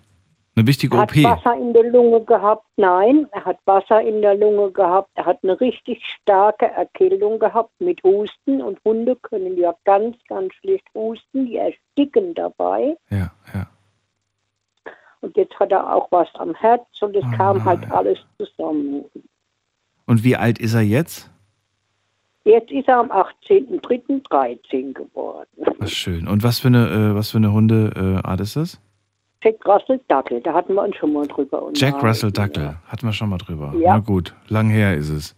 eine 0.56 0.68
wichtige 0.68 0.96
Er 0.98 1.02
hat 1.04 1.12
OP? 1.12 1.24
Wasser 1.24 1.56
in 1.58 1.74
der 1.74 1.84
Lunge 1.90 2.22
gehabt. 2.26 2.66
Nein, 2.78 3.28
er 3.32 3.46
hat 3.46 3.60
Wasser 3.66 4.02
in 4.02 4.22
der 4.22 4.36
Lunge 4.36 4.72
gehabt. 4.72 5.10
Er 5.16 5.26
hat 5.26 5.40
eine 5.44 5.60
richtig 5.60 6.04
starke 6.06 6.68
Erkältung 6.68 7.40
gehabt 7.40 7.72
mit 7.80 8.04
Husten. 8.04 8.62
Und 8.62 8.80
Hunde 8.86 9.16
können 9.16 9.58
ja 9.58 9.74
ganz, 9.84 10.16
ganz 10.28 10.54
schlecht 10.56 10.88
husten. 10.94 11.46
Die 11.48 11.58
ersticken 11.58 12.34
dabei. 12.36 12.96
Ja, 13.10 13.32
ja. 13.54 13.68
Und 15.22 15.36
jetzt 15.38 15.58
hat 15.60 15.72
er 15.72 15.96
auch 15.96 16.08
was 16.12 16.28
am 16.36 16.54
Herz. 16.54 16.84
Und 17.02 17.16
es 17.16 17.24
Oh 17.26 17.38
kam 17.38 17.64
halt 17.66 17.82
nein. 17.82 17.92
alles 17.92 18.20
zusammen. 18.38 19.06
Und 20.06 20.24
wie 20.24 20.36
alt 20.36 20.60
ist 20.60 20.74
er 20.74 20.82
jetzt? 20.82 21.32
Jetzt 22.46 22.72
ist 22.72 22.90
er 22.90 22.98
am 23.00 23.10
18.03.13 23.10 24.94
geworden. 24.94 25.48
Was 25.80 25.92
schön. 25.94 26.28
Und 26.28 26.44
was 26.44 26.60
für 26.60 26.68
eine, 26.68 26.90
äh, 26.90 27.16
was 27.16 27.32
für 27.32 27.38
eine 27.38 27.54
Hundeart 27.54 28.42
ist 28.42 28.58
das? 28.58 28.82
Jack 29.44 29.56
Russell 29.66 30.00
Dackel, 30.08 30.42
da 30.42 30.54
hatten 30.54 30.74
wir 30.74 30.84
uns 30.84 30.96
schon 30.96 31.14
mal 31.14 31.28
drüber 31.28 31.70
Jack 31.76 32.02
Russell 32.02 32.32
Dackel. 32.32 32.76
Hatten 32.88 33.06
wir 33.06 33.14
schon 33.14 33.30
mal 33.30 33.38
drüber. 33.38 33.74
Ja. 33.78 33.96
Na 33.96 34.00
gut, 34.00 34.34
lang 34.48 34.70
her 34.70 34.96
ist 34.96 35.10
es. 35.10 35.36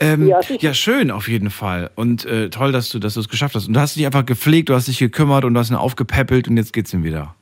Ähm, 0.00 0.26
Ja, 0.26 0.40
ja, 0.40 0.74
schön 0.74 1.10
auf 1.10 1.28
jeden 1.28 1.50
Fall. 1.50 1.90
Und 1.94 2.24
äh, 2.24 2.48
toll, 2.48 2.72
dass 2.72 2.90
du 2.90 2.98
dass 2.98 3.14
du 3.14 3.20
es 3.20 3.28
geschafft 3.28 3.54
hast. 3.54 3.68
Und 3.68 3.74
du 3.74 3.80
hast 3.80 3.96
dich 3.96 4.06
einfach 4.06 4.24
gepflegt, 4.24 4.68
du 4.68 4.74
hast 4.74 4.88
dich 4.88 4.98
gekümmert 4.98 5.44
und 5.44 5.54
du 5.54 5.60
hast 5.60 5.70
ihn 5.70 5.76
aufgepäppelt 5.76 6.48
und 6.48 6.56
jetzt 6.56 6.72
geht's 6.72 6.92
ihm 6.94 7.04
wieder. 7.04 7.34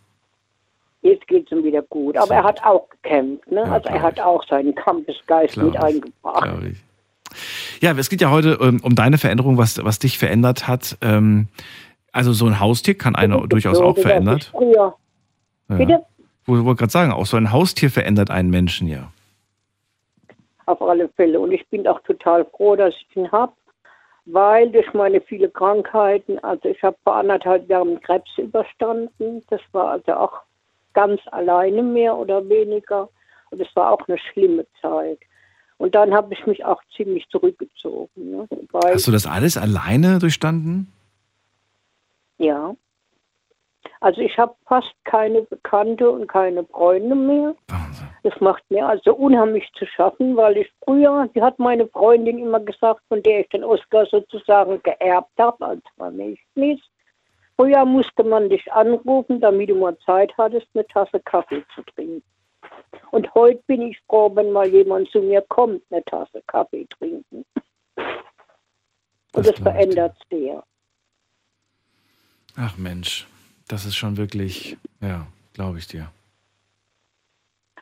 Jetzt 1.03 1.27
geht 1.29 1.47
es 1.47 1.57
ihm 1.57 1.63
wieder 1.63 1.83
gut. 1.83 2.17
Aber 2.17 2.27
Sehr 2.27 2.39
er 2.39 2.45
hat 2.45 2.65
auch 2.65 2.89
gekämpft. 2.91 3.51
Ne? 3.51 3.61
Ja, 3.61 3.73
also 3.73 3.89
er 3.89 4.03
hat 4.03 4.15
ich. 4.15 4.23
auch 4.23 4.45
seinen 4.49 4.75
Kampfesgeist 4.75 5.55
Glaub 5.55 5.67
mit 5.73 5.83
eingebracht. 5.83 6.49
Ja, 7.81 7.93
es 7.97 8.09
geht 8.09 8.21
ja 8.21 8.31
heute 8.31 8.59
ähm, 8.61 8.81
um 8.83 8.95
deine 8.95 9.19
Veränderung, 9.19 9.59
was, 9.59 9.85
was 9.85 9.99
dich 9.99 10.19
verändert 10.19 10.67
hat. 10.67 10.97
Ähm, 11.03 11.49
also 12.13 12.33
so 12.33 12.47
ein 12.47 12.59
Haustier 12.59 12.97
kann 12.97 13.15
einer 13.15 13.47
durchaus 13.47 13.79
auch 13.79 13.95
so, 13.95 14.03
verändert. 14.03 14.51
Früher, 14.53 14.95
Ja. 15.69 15.77
bitte? 15.77 16.03
Wo- 16.45 16.65
wollte 16.65 16.81
gerade 16.81 16.93
sagen, 16.93 17.13
auch 17.13 17.27
so 17.27 17.37
ein 17.37 17.53
Haustier 17.53 17.91
verändert 17.91 18.31
einen 18.31 18.51
Menschen 18.51 18.87
ja. 18.89 19.11
Auf 20.67 20.81
alle 20.83 21.09
Fälle. 21.11 21.39
Und 21.41 21.53
ich 21.53 21.67
bin 21.69 21.87
auch 21.87 22.01
total 22.01 22.45
froh, 22.45 22.77
dass 22.77 22.95
ich 22.95 23.17
ihn 23.17 23.31
habe, 23.33 23.53
weil 24.27 24.71
durch 24.71 24.93
meine 24.95 25.21
viele 25.21 25.49
Krankheiten, 25.49 26.39
also 26.41 26.69
ich 26.69 26.83
habe 26.83 26.97
vor 27.05 27.17
anderthalb 27.17 27.69
Jahren 27.69 28.01
Krebs 28.01 28.31
überstanden. 28.39 29.43
Das 29.49 29.61
war 29.73 29.91
also 29.93 30.13
auch 30.15 30.33
ganz 30.93 31.21
alleine 31.31 31.83
mehr 31.83 32.17
oder 32.17 32.49
weniger. 32.49 33.09
Und 33.51 33.61
es 33.61 33.69
war 33.77 33.93
auch 33.93 34.09
eine 34.09 34.19
schlimme 34.19 34.67
Zeit. 34.81 35.19
Und 35.79 35.95
dann 35.95 36.15
habe 36.15 36.33
ich 36.35 36.45
mich 36.47 36.65
auch 36.65 36.83
ziemlich 36.97 37.29
zurückgezogen. 37.29 38.09
Ne? 38.17 38.49
Hast 38.73 39.07
du 39.07 39.13
das 39.13 39.27
alles 39.27 39.57
alleine 39.57 40.19
durchstanden? 40.19 40.93
ja. 42.39 42.75
Also 44.07 44.21
ich 44.21 44.39
habe 44.39 44.55
fast 44.69 44.95
keine 45.03 45.43
Bekannte 45.43 46.09
und 46.09 46.29
keine 46.29 46.65
Freunde 46.67 47.17
mehr. 47.17 47.57
Wahnsinn. 47.67 48.07
Das 48.23 48.41
macht 48.41 48.63
mir 48.71 48.87
also 48.87 49.13
unheimlich 49.13 49.69
zu 49.77 49.85
schaffen, 49.85 50.37
weil 50.37 50.59
ich 50.59 50.73
früher, 50.85 51.29
die 51.35 51.43
hat 51.43 51.59
meine 51.59 51.89
Freundin 51.89 52.39
immer 52.39 52.61
gesagt, 52.61 53.01
von 53.09 53.21
der 53.25 53.41
ich 53.41 53.49
den 53.49 53.65
Oscar 53.65 54.07
sozusagen 54.07 54.81
geerbt 54.85 55.33
habe 55.41 55.67
als 55.67 55.83
Vermächtnis, 55.97 56.79
Früher 57.57 57.85
musste 57.85 58.23
man 58.23 58.49
dich 58.49 58.71
anrufen, 58.73 59.41
damit 59.41 59.71
du 59.71 59.75
mal 59.75 59.99
Zeit 60.05 60.33
hattest, 60.39 60.69
eine 60.75 60.87
Tasse 60.87 61.19
Kaffee 61.21 61.65
zu 61.75 61.83
trinken. 61.83 62.23
Und 63.11 63.35
heute 63.35 63.61
bin 63.67 63.81
ich 63.91 63.99
froh, 64.07 64.31
wenn 64.37 64.53
mal 64.53 64.69
jemand 64.69 65.11
zu 65.11 65.21
mir 65.21 65.41
kommt, 65.49 65.83
eine 65.91 66.05
Tasse 66.05 66.43
Kaffee 66.47 66.87
trinken. 66.99 67.45
Und 67.97 68.07
Das 69.33 69.47
das, 69.47 69.59
verändert 69.59 70.15
sehr. 70.31 70.63
Ach 72.57 72.77
Mensch, 72.77 73.27
das 73.69 73.85
ist 73.85 73.97
schon 73.97 74.17
wirklich, 74.17 74.77
ja, 75.01 75.27
glaube 75.55 75.79
ich 75.79 75.87
dir. 75.87 76.11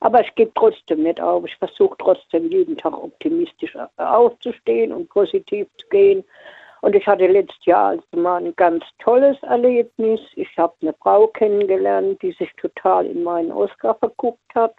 Aber 0.01 0.21
ich 0.21 0.35
gebe 0.35 0.53
trotzdem 0.55 1.03
nicht 1.03 1.21
auf. 1.21 1.45
Ich 1.47 1.57
versuche 1.57 1.97
trotzdem 1.99 2.51
jeden 2.51 2.77
Tag 2.77 2.93
optimistisch 2.93 3.75
aufzustehen 3.97 4.93
und 4.93 5.09
positiv 5.09 5.67
zu 5.79 5.89
gehen. 5.89 6.25
Und 6.83 6.95
ich 6.95 7.07
hatte 7.07 7.27
letztes 7.27 7.65
Jahr 7.65 7.89
also 7.91 8.05
mal 8.13 8.45
ein 8.45 8.55
ganz 8.57 8.85
tolles 8.99 9.43
Erlebnis. 9.43 10.21
Ich 10.35 10.59
habe 10.59 10.75
eine 10.83 10.93
Frau 11.01 11.29
kennengelernt, 11.29 12.21
die 12.21 12.33
sich 12.33 12.53
total 12.59 13.07
in 13.07 13.23
meinen 13.23 13.51
Oscar 13.51 13.95
verguckt 13.95 14.55
hat. 14.55 14.75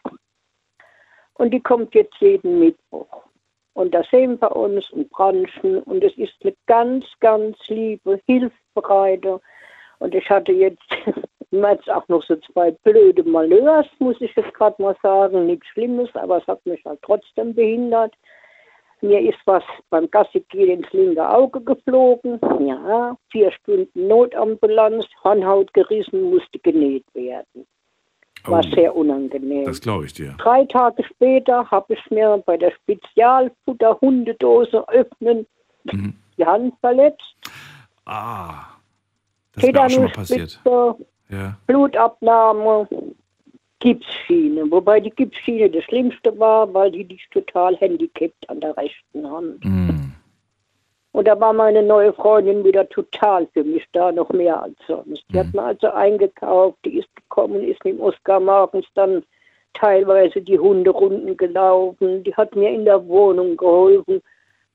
Und 1.34 1.52
die 1.52 1.60
kommt 1.60 1.96
jetzt 1.96 2.16
jeden 2.20 2.60
Mittwoch. 2.60 3.24
Und 3.74 3.96
da 3.96 4.04
sehen 4.12 4.40
wir 4.40 4.56
uns 4.56 4.88
und 4.92 5.10
branchen. 5.10 5.80
Und 5.86 6.04
es 6.04 6.16
ist 6.18 6.36
eine 6.44 6.54
ganz, 6.68 7.06
ganz 7.20 7.58
liebe, 7.68 8.22
hilfsbereite. 8.28 9.42
Und 10.00 10.14
ich 10.16 10.30
hatte 10.30 10.52
jetzt 10.52 10.82
im 11.52 11.62
März 11.62 11.88
auch 11.88 12.06
noch 12.08 12.24
so 12.24 12.36
zwei 12.52 12.72
blöde 12.72 13.24
Malheurs, 13.24 13.88
muss 14.00 14.20
ich 14.22 14.36
jetzt 14.36 14.54
gerade 14.54 14.82
mal 14.82 14.96
sagen. 15.02 15.46
Nichts 15.46 15.68
Schlimmes, 15.68 16.10
aber 16.16 16.38
es 16.38 16.48
hat 16.48 16.66
mich 16.66 16.84
halt 16.86 17.00
trotzdem 17.02 17.54
behindert. 17.54 18.14
Mir 19.02 19.20
ist 19.22 19.38
was 19.46 19.64
beim 19.90 20.10
Gassigehen 20.10 20.80
ins 20.80 20.92
linke 20.94 21.28
Auge 21.30 21.60
geflogen. 21.62 22.40
Ja, 22.66 23.16
vier 23.32 23.52
Stunden 23.52 24.08
Notambulanz, 24.08 25.06
Hornhaut 25.24 25.72
gerissen, 25.74 26.24
musste 26.32 26.58
genäht 26.60 27.06
werden. 27.14 27.68
War 28.46 28.64
Oh. 28.66 28.76
sehr 28.76 28.96
unangenehm. 28.96 29.66
Das 29.66 29.82
glaube 29.82 30.06
ich 30.06 30.14
dir. 30.14 30.36
Drei 30.38 30.64
Tage 30.66 31.04
später 31.04 31.70
habe 31.72 31.94
ich 31.96 32.12
mir 32.12 32.42
bei 32.46 32.58
der 32.58 32.72
Spezialfutter-Hundedose 32.72 34.88
öffnen 34.90 35.46
Mhm. 35.92 36.16
die 36.38 36.46
Hand 36.46 36.74
verletzt. 36.80 37.22
Ah, 38.06 38.66
das 39.56 39.64
ist 39.64 39.78
auch 39.78 39.90
schon 39.90 40.04
mal 40.04 40.12
passiert. 40.12 40.60
Ja. 41.30 41.58
Blutabnahme, 41.66 42.88
Gipsschiene. 43.80 44.70
Wobei 44.72 45.00
die 45.00 45.12
Gipsschiene 45.12 45.70
das 45.70 45.84
Schlimmste 45.86 46.38
war, 46.40 46.74
weil 46.74 46.92
die 46.92 47.06
dich 47.06 47.28
total 47.32 47.76
handicapt 47.78 48.50
an 48.50 48.60
der 48.60 48.76
rechten 48.78 49.30
Hand. 49.30 49.64
Mm. 49.64 50.12
Und 51.12 51.28
da 51.28 51.40
war 51.40 51.54
meine 51.54 51.82
neue 51.82 52.12
Freundin 52.14 52.66
wieder 52.66 52.88
total 52.90 53.48
für 53.54 53.64
mich 53.64 53.86
da, 53.94 54.12
noch 54.12 54.30
mehr 54.32 54.62
als 54.62 54.76
sonst. 54.86 55.24
Die 55.32 55.40
hat 55.40 55.54
mir 55.54 55.64
also 55.64 55.92
eingekauft, 55.92 56.78
die 56.84 57.00
ist 57.00 57.16
gekommen, 57.16 57.64
ist 57.64 57.84
mit 57.86 57.96
dem 57.96 58.02
Oskar 58.02 58.40
morgens 58.40 58.86
dann 58.96 59.24
teilweise 59.74 60.42
die 60.42 60.60
Hunderunden 60.60 61.38
gelaufen, 61.38 62.24
die 62.24 62.36
hat 62.36 62.56
mir 62.56 62.70
in 62.72 62.86
der 62.86 63.08
Wohnung 63.08 63.56
geholfen. 63.56 64.22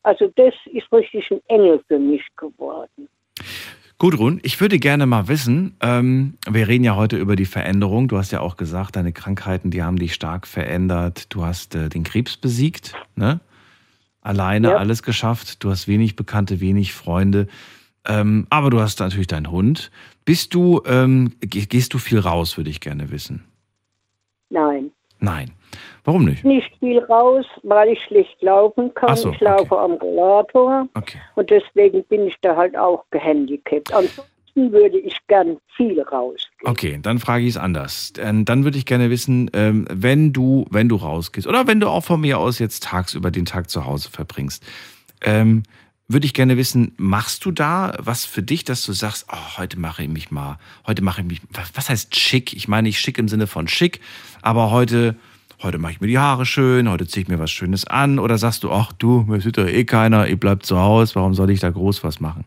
Also 0.02 0.28
das 0.36 0.54
ist 0.72 0.90
richtig 0.92 1.30
ein 1.30 1.40
Engel 1.48 1.82
für 1.88 1.98
mich 1.98 2.24
geworden. 2.36 3.08
Gudrun, 4.00 4.40
ich 4.42 4.58
würde 4.62 4.78
gerne 4.78 5.04
mal 5.04 5.28
wissen, 5.28 5.76
ähm, 5.80 6.38
wir 6.50 6.68
reden 6.68 6.84
ja 6.84 6.96
heute 6.96 7.18
über 7.18 7.36
die 7.36 7.44
Veränderung. 7.44 8.08
Du 8.08 8.16
hast 8.16 8.30
ja 8.32 8.40
auch 8.40 8.56
gesagt, 8.56 8.96
deine 8.96 9.12
Krankheiten, 9.12 9.70
die 9.70 9.82
haben 9.82 9.98
dich 9.98 10.14
stark 10.14 10.46
verändert. 10.46 11.26
Du 11.34 11.44
hast 11.44 11.74
äh, 11.74 11.90
den 11.90 12.02
Krebs 12.02 12.38
besiegt, 12.38 12.94
ne? 13.14 13.40
Alleine 14.22 14.68
Ja. 14.70 14.76
alles 14.76 15.02
geschafft. 15.02 15.62
Du 15.62 15.70
hast 15.70 15.86
wenig 15.86 16.16
Bekannte, 16.16 16.60
wenig 16.60 16.94
Freunde. 16.94 17.46
Ähm, 18.06 18.46
aber 18.48 18.70
du 18.70 18.80
hast 18.80 19.00
natürlich 19.00 19.26
deinen 19.26 19.50
Hund. 19.50 19.90
Bist 20.24 20.54
du, 20.54 20.80
ähm, 20.86 21.34
ge- 21.40 21.66
gehst 21.66 21.92
du 21.92 21.98
viel 21.98 22.20
raus, 22.20 22.56
würde 22.56 22.70
ich 22.70 22.80
gerne 22.80 23.10
wissen. 23.10 23.44
Nein, 24.48 24.92
Nein. 25.18 25.50
Warum 26.04 26.24
nicht? 26.24 26.44
nicht 26.44 26.70
viel 26.78 26.98
raus, 27.00 27.44
weil 27.62 27.90
ich 27.90 28.02
schlecht 28.04 28.40
laufen 28.42 28.92
kann. 28.94 29.16
So, 29.16 29.30
ich 29.30 29.40
laufe 29.40 29.78
am 29.78 29.92
Rollator 29.92 30.88
Okay. 30.94 31.18
und 31.36 31.50
deswegen 31.50 32.04
bin 32.04 32.26
ich 32.26 32.36
da 32.42 32.56
halt 32.56 32.76
auch 32.76 33.04
gehandicapt. 33.10 33.92
Ansonsten 33.92 34.72
würde 34.72 34.98
ich 34.98 35.16
gern 35.28 35.58
viel 35.76 36.00
rausgehen. 36.00 36.48
Okay, 36.64 36.98
dann 37.00 37.18
frage 37.18 37.44
ich 37.44 37.50
es 37.50 37.56
anders. 37.56 38.12
Dann 38.14 38.64
würde 38.64 38.78
ich 38.78 38.86
gerne 38.86 39.10
wissen, 39.10 39.50
ähm, 39.54 39.86
wenn 39.90 40.32
du, 40.32 40.66
wenn 40.70 40.88
du 40.88 40.96
rausgehst 40.96 41.46
oder 41.46 41.66
wenn 41.66 41.80
du 41.80 41.88
auch 41.88 42.04
von 42.04 42.20
mir 42.20 42.38
aus 42.38 42.58
jetzt 42.58 42.82
tagsüber 42.84 43.30
den 43.30 43.44
Tag 43.46 43.70
zu 43.70 43.84
Hause 43.86 44.10
verbringst, 44.10 44.64
ähm, 45.22 45.62
würde 46.08 46.26
ich 46.26 46.34
gerne 46.34 46.56
wissen, 46.56 46.92
machst 46.96 47.44
du 47.44 47.52
da 47.52 47.94
was 48.00 48.24
für 48.24 48.42
dich, 48.42 48.64
dass 48.64 48.84
du 48.84 48.92
sagst, 48.92 49.26
oh, 49.30 49.58
heute 49.58 49.78
mache 49.78 50.02
ich 50.02 50.08
mich 50.08 50.32
mal, 50.32 50.58
heute 50.84 51.02
mache 51.02 51.20
ich 51.20 51.26
mich, 51.28 51.40
was 51.52 51.70
was 51.74 51.88
heißt 51.88 52.16
schick? 52.16 52.52
Ich 52.52 52.66
meine 52.66 52.88
nicht 52.88 52.98
schick 52.98 53.16
im 53.18 53.28
Sinne 53.28 53.46
von 53.46 53.68
schick, 53.68 54.00
aber 54.42 54.72
heute, 54.72 55.14
heute 55.62 55.78
mache 55.78 55.92
ich 55.92 56.00
mir 56.00 56.06
die 56.06 56.18
Haare 56.18 56.46
schön, 56.46 56.88
heute 56.88 57.06
ziehe 57.06 57.22
ich 57.22 57.28
mir 57.28 57.38
was 57.38 57.50
Schönes 57.50 57.86
an 57.86 58.18
oder 58.18 58.38
sagst 58.38 58.64
du, 58.64 58.72
ach 58.72 58.92
du, 58.92 59.24
mir 59.26 59.40
sieht 59.40 59.58
doch 59.58 59.66
eh 59.66 59.84
keiner, 59.84 60.26
ich 60.28 60.38
bleib 60.38 60.64
zu 60.64 60.78
Hause, 60.78 61.14
warum 61.16 61.34
soll 61.34 61.50
ich 61.50 61.60
da 61.60 61.70
groß 61.70 62.02
was 62.04 62.20
machen? 62.20 62.44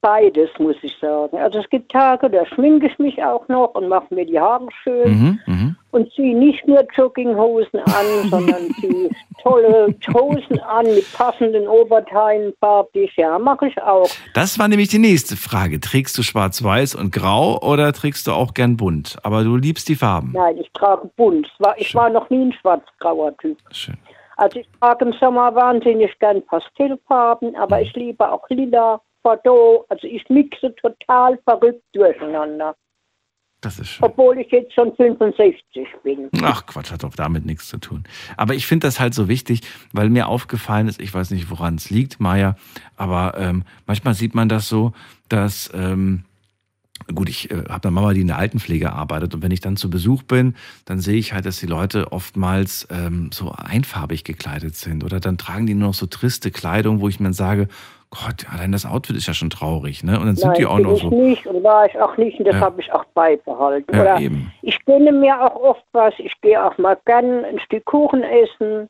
Beides, 0.00 0.48
muss 0.60 0.76
ich 0.82 0.96
sagen. 1.00 1.36
Also 1.38 1.58
es 1.58 1.68
gibt 1.70 1.90
Tage, 1.90 2.30
da 2.30 2.46
schminke 2.46 2.86
ich 2.86 2.98
mich 3.00 3.20
auch 3.22 3.48
noch 3.48 3.74
und 3.74 3.88
mache 3.88 4.14
mir 4.14 4.24
die 4.24 4.38
Haare 4.38 4.68
schön 4.84 5.08
Mhm, 5.10 5.40
mhm. 5.46 5.76
und 5.90 6.12
ziehe 6.12 6.36
nicht 6.38 6.64
nur 6.68 6.84
Jogginghosen 6.94 7.80
an, 7.80 8.06
sondern 8.30 8.70
ziehe 8.80 9.10
tolle 9.42 9.92
Hosen 10.14 10.60
an 10.60 10.86
mit 10.86 11.12
passenden 11.14 11.66
Oberteilen 11.66 12.52
farblich. 12.60 13.12
Ja, 13.16 13.40
mache 13.40 13.66
ich 13.66 13.82
auch. 13.82 14.08
Das 14.34 14.56
war 14.58 14.68
nämlich 14.68 14.88
die 14.88 15.00
nächste 15.00 15.36
Frage. 15.36 15.80
Trägst 15.80 16.16
du 16.16 16.22
schwarz-weiß 16.22 16.94
und 16.94 17.12
grau 17.12 17.58
oder 17.60 17.92
trägst 17.92 18.28
du 18.28 18.32
auch 18.32 18.54
gern 18.54 18.76
bunt? 18.76 19.16
Aber 19.24 19.42
du 19.42 19.56
liebst 19.56 19.88
die 19.88 19.96
Farben. 19.96 20.30
Nein, 20.32 20.58
ich 20.58 20.70
trage 20.74 21.10
bunt. 21.16 21.48
Ich 21.76 21.92
war 21.96 22.08
noch 22.08 22.30
nie 22.30 22.46
ein 22.46 22.52
schwarz-grauer 22.52 23.36
Typ. 23.38 23.58
Schön. 23.72 23.96
Also 24.36 24.60
ich 24.60 24.68
trage 24.80 25.04
im 25.06 25.12
Sommer 25.14 25.52
wahnsinnig 25.56 26.16
gern 26.20 26.40
Pastellfarben, 26.46 27.56
aber 27.56 27.82
ich 27.82 27.92
liebe 27.94 28.30
auch 28.30 28.48
lila, 28.48 29.00
Bordeaux. 29.28 29.84
Also 29.90 30.06
ich 30.06 30.26
mixe 30.30 30.74
total 30.76 31.38
verrückt 31.44 31.84
durcheinander. 31.92 32.74
Das 33.60 33.78
ist 33.78 33.88
schön. 33.88 34.06
Obwohl 34.06 34.38
ich 34.38 34.50
jetzt 34.52 34.72
schon 34.72 34.94
65 34.94 35.86
bin. 36.02 36.30
Ach 36.42 36.64
Quatsch, 36.64 36.92
hat 36.92 37.02
doch 37.02 37.14
damit 37.14 37.44
nichts 37.44 37.68
zu 37.68 37.78
tun. 37.78 38.04
Aber 38.36 38.54
ich 38.54 38.66
finde 38.66 38.86
das 38.86 39.00
halt 39.00 39.14
so 39.14 39.28
wichtig, 39.28 39.62
weil 39.92 40.08
mir 40.08 40.28
aufgefallen 40.28 40.88
ist, 40.88 41.02
ich 41.02 41.12
weiß 41.12 41.32
nicht, 41.32 41.50
woran 41.50 41.74
es 41.74 41.90
liegt, 41.90 42.20
Maja, 42.20 42.54
aber 42.96 43.34
ähm, 43.36 43.64
manchmal 43.86 44.14
sieht 44.14 44.34
man 44.34 44.48
das 44.48 44.68
so, 44.68 44.92
dass, 45.28 45.70
ähm, 45.74 46.24
gut, 47.12 47.28
ich 47.28 47.50
äh, 47.50 47.64
habe 47.68 47.88
eine 47.88 47.90
Mama, 47.90 48.12
die 48.14 48.20
in 48.20 48.28
der 48.28 48.38
Altenpflege 48.38 48.92
arbeitet 48.92 49.34
und 49.34 49.42
wenn 49.42 49.50
ich 49.50 49.60
dann 49.60 49.76
zu 49.76 49.90
Besuch 49.90 50.22
bin, 50.22 50.54
dann 50.84 51.00
sehe 51.00 51.18
ich 51.18 51.32
halt, 51.32 51.44
dass 51.44 51.58
die 51.58 51.66
Leute 51.66 52.12
oftmals 52.12 52.86
ähm, 52.90 53.30
so 53.32 53.50
einfarbig 53.50 54.22
gekleidet 54.22 54.76
sind 54.76 55.02
oder 55.02 55.18
dann 55.18 55.36
tragen 55.36 55.66
die 55.66 55.74
nur 55.74 55.88
noch 55.88 55.94
so 55.94 56.06
triste 56.06 56.52
Kleidung, 56.52 57.00
wo 57.00 57.08
ich 57.08 57.18
mir 57.18 57.24
dann 57.24 57.32
sage, 57.32 57.66
Gott, 58.10 58.46
allein 58.52 58.72
das 58.72 58.86
Outfit 58.86 59.16
ist 59.16 59.26
ja 59.26 59.34
schon 59.34 59.50
traurig, 59.50 60.02
ne? 60.02 60.18
Und 60.18 60.26
dann 60.26 60.36
sind 60.36 60.48
Nein, 60.48 60.56
die 60.58 60.66
auch 60.66 60.78
noch 60.78 60.94
ich 60.94 61.02
so. 61.02 61.10
nicht 61.10 61.46
und 61.46 61.62
war 61.62 61.86
ich 61.86 62.00
auch 62.00 62.16
nicht 62.16 62.38
und 62.38 62.46
das 62.46 62.54
Ja. 62.54 62.60
habe 62.62 62.80
ich 62.80 62.90
auch 62.92 63.04
beibehalten. 63.14 63.94
Ja, 63.94 64.00
Oder 64.02 64.20
eben. 64.20 64.50
ich 64.62 64.82
gönne 64.86 65.12
mir 65.12 65.38
auch 65.40 65.54
oft 65.56 65.84
was. 65.92 66.14
Ich 66.18 66.32
gehe 66.40 66.62
auch 66.64 66.76
mal 66.78 66.96
gern 67.04 67.44
ein 67.44 67.58
Stück 67.60 67.84
Kuchen 67.84 68.22
essen 68.22 68.88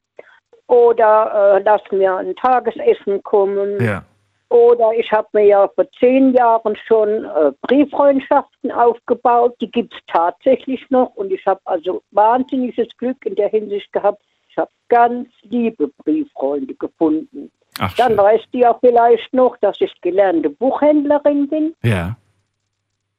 oder 0.69 1.57
äh, 1.57 1.63
lass 1.65 1.83
mir 1.91 2.17
ein 2.17 2.35
Tagesessen 2.37 3.23
kommen. 3.25 3.83
Ja. 3.83 4.05
Oder 4.51 4.93
ich 4.97 5.11
habe 5.13 5.29
mir 5.33 5.45
ja 5.45 5.69
vor 5.75 5.85
zehn 5.99 6.33
Jahren 6.35 6.77
schon 6.87 7.25
äh, 7.25 7.53
Brieffreundschaften 7.63 8.71
aufgebaut. 8.73 9.55
Die 9.61 9.71
gibt 9.71 9.93
es 9.93 10.01
tatsächlich 10.07 10.89
noch. 10.91 11.11
Und 11.17 11.33
ich 11.33 11.45
habe 11.45 11.61
also 11.65 12.03
wahnsinniges 12.13 12.89
Glück 12.97 13.27
in 13.27 13.35
der 13.35 13.49
Hinsicht 13.49 13.93
gehabt. 13.93 14.23
Ich 14.49 14.57
habe 14.57 14.71
ganz 14.89 15.29
liebe 15.43 15.89
Brieffreunde 16.03 16.75
gefunden. 16.75 17.51
Ach, 17.79 17.95
Dann 17.97 18.09
schön. 18.09 18.19
weißt 18.19 18.49
du 18.53 18.59
ja 18.59 18.75
vielleicht 18.81 19.33
noch, 19.33 19.57
dass 19.59 19.81
ich 19.81 19.93
gelernte 20.01 20.51
Buchhändlerin 20.51 21.49
bin. 21.49 21.75
Ja. 21.83 22.17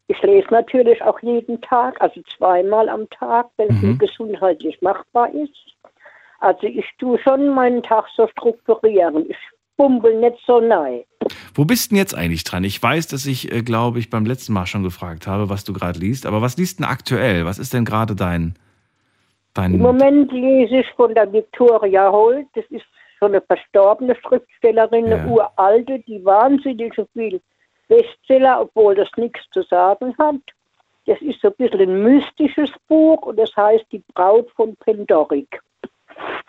Ich 0.07 0.21
lese 0.23 0.47
natürlich 0.51 1.01
auch 1.03 1.19
jeden 1.21 1.61
Tag, 1.61 2.01
also 2.01 2.19
zweimal 2.37 2.89
am 2.89 3.07
Tag, 3.11 3.47
wenn 3.57 3.69
es 3.69 3.81
Mhm. 3.81 3.89
mir 3.89 3.97
gesundheitlich 3.97 4.81
machbar 4.81 5.29
ist. 5.33 5.53
Also 6.39 6.63
ich 6.67 6.85
tue 6.97 7.19
schon 7.19 7.49
meinen 7.49 7.83
Tag 7.83 8.05
so 8.15 8.27
strukturieren. 8.29 9.29
Ich 9.29 9.37
bumbel 9.77 10.19
nicht 10.19 10.37
so 10.47 10.59
nein. 10.59 11.03
Wo 11.53 11.63
bist 11.65 11.91
denn 11.91 11.97
jetzt 11.97 12.15
eigentlich 12.15 12.43
dran? 12.43 12.63
Ich 12.63 12.81
weiß, 12.81 13.07
dass 13.07 13.25
ich, 13.25 13.51
äh, 13.53 13.61
glaube 13.61 13.99
ich, 13.99 14.09
beim 14.09 14.25
letzten 14.25 14.53
Mal 14.53 14.65
schon 14.65 14.83
gefragt 14.83 15.27
habe, 15.27 15.49
was 15.49 15.63
du 15.63 15.73
gerade 15.73 15.99
liest. 15.99 16.25
Aber 16.25 16.41
was 16.41 16.57
liest 16.57 16.79
denn 16.79 16.85
aktuell? 16.85 17.45
Was 17.45 17.59
ist 17.59 17.73
denn 17.73 17.85
gerade 17.85 18.15
dein, 18.15 18.55
dein 19.53 19.73
Im 19.75 19.81
Moment 19.81 20.31
lese 20.31 20.77
ich 20.77 20.87
von 20.95 21.13
der 21.13 21.31
Victoria 21.31 22.11
Holt. 22.11 22.47
Das 22.55 22.65
ist 22.69 22.85
schon 23.19 23.29
eine 23.33 23.41
verstorbene 23.41 24.15
Schriftstellerin, 24.15 25.05
eine 25.05 25.17
Ja. 25.17 25.25
uralte, 25.27 25.99
die 25.99 26.23
wahnsinnig 26.25 26.93
so 26.95 27.05
viel 27.13 27.41
Bestseller, 27.87 28.61
obwohl 28.61 28.95
das 28.95 29.09
nichts 29.17 29.41
zu 29.51 29.61
sagen 29.63 30.15
hat. 30.17 30.35
Das 31.05 31.19
ist 31.21 31.41
so 31.41 31.47
ein 31.49 31.55
bisschen 31.57 31.81
ein 31.81 32.03
mystisches 32.03 32.71
Buch 32.87 33.21
und 33.23 33.37
das 33.37 33.55
heißt 33.55 33.85
Die 33.91 34.03
Braut 34.13 34.49
von 34.51 34.75
Pendorik. 34.77 35.59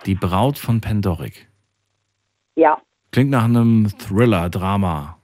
Die 0.06 0.14
Braut 0.14 0.58
von 0.58 0.80
Pendorik? 0.80 1.48
Ja, 2.56 2.78
Klingt 3.12 3.30
nach 3.30 3.44
einem 3.44 3.88
Thriller, 3.98 4.48
Drama. 4.50 5.16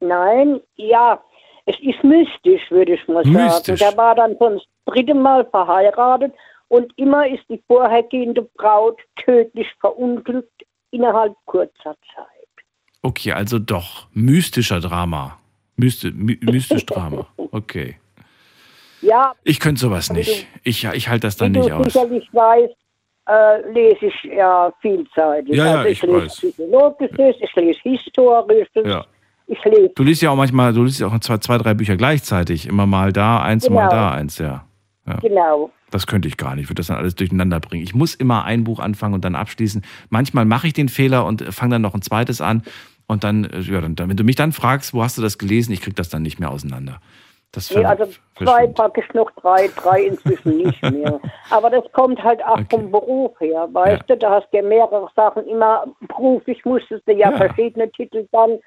nein, 0.00 0.60
ja. 0.76 1.20
es 1.66 1.76
ist 1.80 2.02
mystisch, 2.02 2.70
würde 2.70 2.94
ich 2.94 3.08
mal 3.08 3.22
sagen. 3.24 3.32
Mystisch. 3.36 3.80
Der 3.80 3.96
war 3.96 4.14
dann 4.14 4.36
schon 4.38 4.54
das 4.54 4.64
dritte 4.86 5.14
Mal 5.14 5.44
verheiratet 5.46 6.34
und 6.70 6.92
immer 6.96 7.26
ist 7.28 7.44
die 7.50 7.62
vorhergehende 7.66 8.42
Braut 8.56 8.98
tödlich 9.24 9.66
verunglückt 9.80 10.62
innerhalb 10.92 11.34
kurzer 11.44 11.96
Zeit. 12.14 12.48
Okay, 13.02 13.32
also 13.32 13.58
doch. 13.58 14.06
Mystischer 14.12 14.80
Drama. 14.80 15.36
Mysti 15.76 16.10
my 16.12 16.38
mystisch 16.42 16.86
Drama. 16.86 17.26
Okay. 17.52 17.96
Ja, 19.02 19.32
Ich 19.44 19.58
könnte 19.60 19.80
sowas 19.80 20.12
nicht. 20.12 20.46
Ich, 20.62 20.84
ich 20.84 21.08
halte 21.08 21.26
das 21.26 21.36
dann 21.36 21.52
nicht 21.52 21.68
du 21.70 21.74
aus. 21.74 21.86
sicherlich 21.92 22.28
weißt, 22.32 22.74
äh, 23.26 23.72
lese 23.72 24.06
ich 24.06 24.22
ja 24.24 24.70
vielseitig. 24.80 25.56
Ja, 25.56 25.64
ja, 25.64 25.70
also 25.78 25.88
ich 25.88 26.02
ich, 26.02 26.02
lese 26.02 26.22
weiß. 26.22 26.36
Psychologisches, 26.36 27.36
ich 27.40 27.54
lese 27.56 27.80
Historisches, 27.82 28.68
Ja. 28.84 29.04
ich 29.46 29.64
lese 29.64 29.88
Du 29.94 30.02
liest 30.02 30.20
ja 30.22 30.30
auch 30.30 30.36
manchmal, 30.36 30.72
du 30.74 30.84
liest 30.84 31.00
ja 31.00 31.06
auch 31.06 31.18
zwei, 31.20 31.38
zwei 31.38 31.56
drei 31.58 31.72
Bücher 31.74 31.96
gleichzeitig. 31.96 32.68
Immer 32.68 32.84
mal 32.86 33.10
da 33.12 33.40
eins, 33.42 33.68
mal 33.70 33.88
Genau. 33.88 33.90
da 33.90 34.10
eins, 34.12 34.38
ja. 34.38 34.66
genau. 35.22 35.70
Das 35.90 36.06
könnte 36.06 36.28
ich 36.28 36.36
gar 36.36 36.54
nicht. 36.54 36.64
Ich 36.64 36.70
würde 36.70 36.80
das 36.80 36.86
dann 36.88 36.96
alles 36.98 37.14
durcheinander 37.16 37.58
bringen. 37.60 37.82
Ich 37.82 37.94
muss 37.94 38.14
immer 38.14 38.44
ein 38.44 38.64
Buch 38.64 38.78
anfangen 38.78 39.14
und 39.14 39.24
dann 39.24 39.34
abschließen. 39.34 39.82
Manchmal 40.08 40.44
mache 40.44 40.66
ich 40.68 40.72
den 40.72 40.88
Fehler 40.88 41.24
und 41.26 41.42
fange 41.52 41.74
dann 41.74 41.82
noch 41.82 41.94
ein 41.94 42.02
zweites 42.02 42.40
an. 42.40 42.62
Und 43.06 43.24
dann, 43.24 43.44
äh, 43.44 43.60
ja, 43.60 43.80
dann, 43.80 43.96
wenn 44.08 44.16
du 44.16 44.22
mich 44.24 44.36
dann 44.36 44.52
fragst, 44.52 44.94
wo 44.94 45.02
hast 45.02 45.18
du 45.18 45.22
das 45.22 45.36
gelesen, 45.38 45.72
ich 45.72 45.80
kriege 45.80 45.96
das 45.96 46.08
dann 46.10 46.22
nicht 46.22 46.38
mehr 46.38 46.50
auseinander. 46.50 47.00
Das 47.52 47.68
Nee, 47.74 47.84
also 47.84 48.04
zwei 48.36 48.44
verschwimmt. 48.46 48.74
praktisch 48.76 49.08
noch 49.14 49.28
drei, 49.32 49.68
drei 49.74 50.02
inzwischen 50.04 50.56
nicht 50.58 50.80
mehr. 50.92 51.18
Aber 51.50 51.70
das 51.70 51.82
kommt 51.92 52.22
halt 52.22 52.40
auch 52.44 52.52
Okay. 52.60 52.66
vom 52.70 52.92
Beruf 52.92 53.40
her, 53.40 53.68
weißt 53.72 54.04
Ja. 54.08 54.14
du, 54.14 54.18
da 54.18 54.30
hast 54.30 54.48
du 54.52 54.58
ja 54.58 54.62
mehrere 54.62 55.08
Sachen 55.16 55.44
immer 55.48 55.84
beruflich 56.06 56.64
musstest 56.64 57.02
du 57.08 57.12
ja, 57.12 57.32
Ja. 57.32 57.36
verschiedene 57.36 57.90
Titel 57.90 58.28
dann 58.30 58.60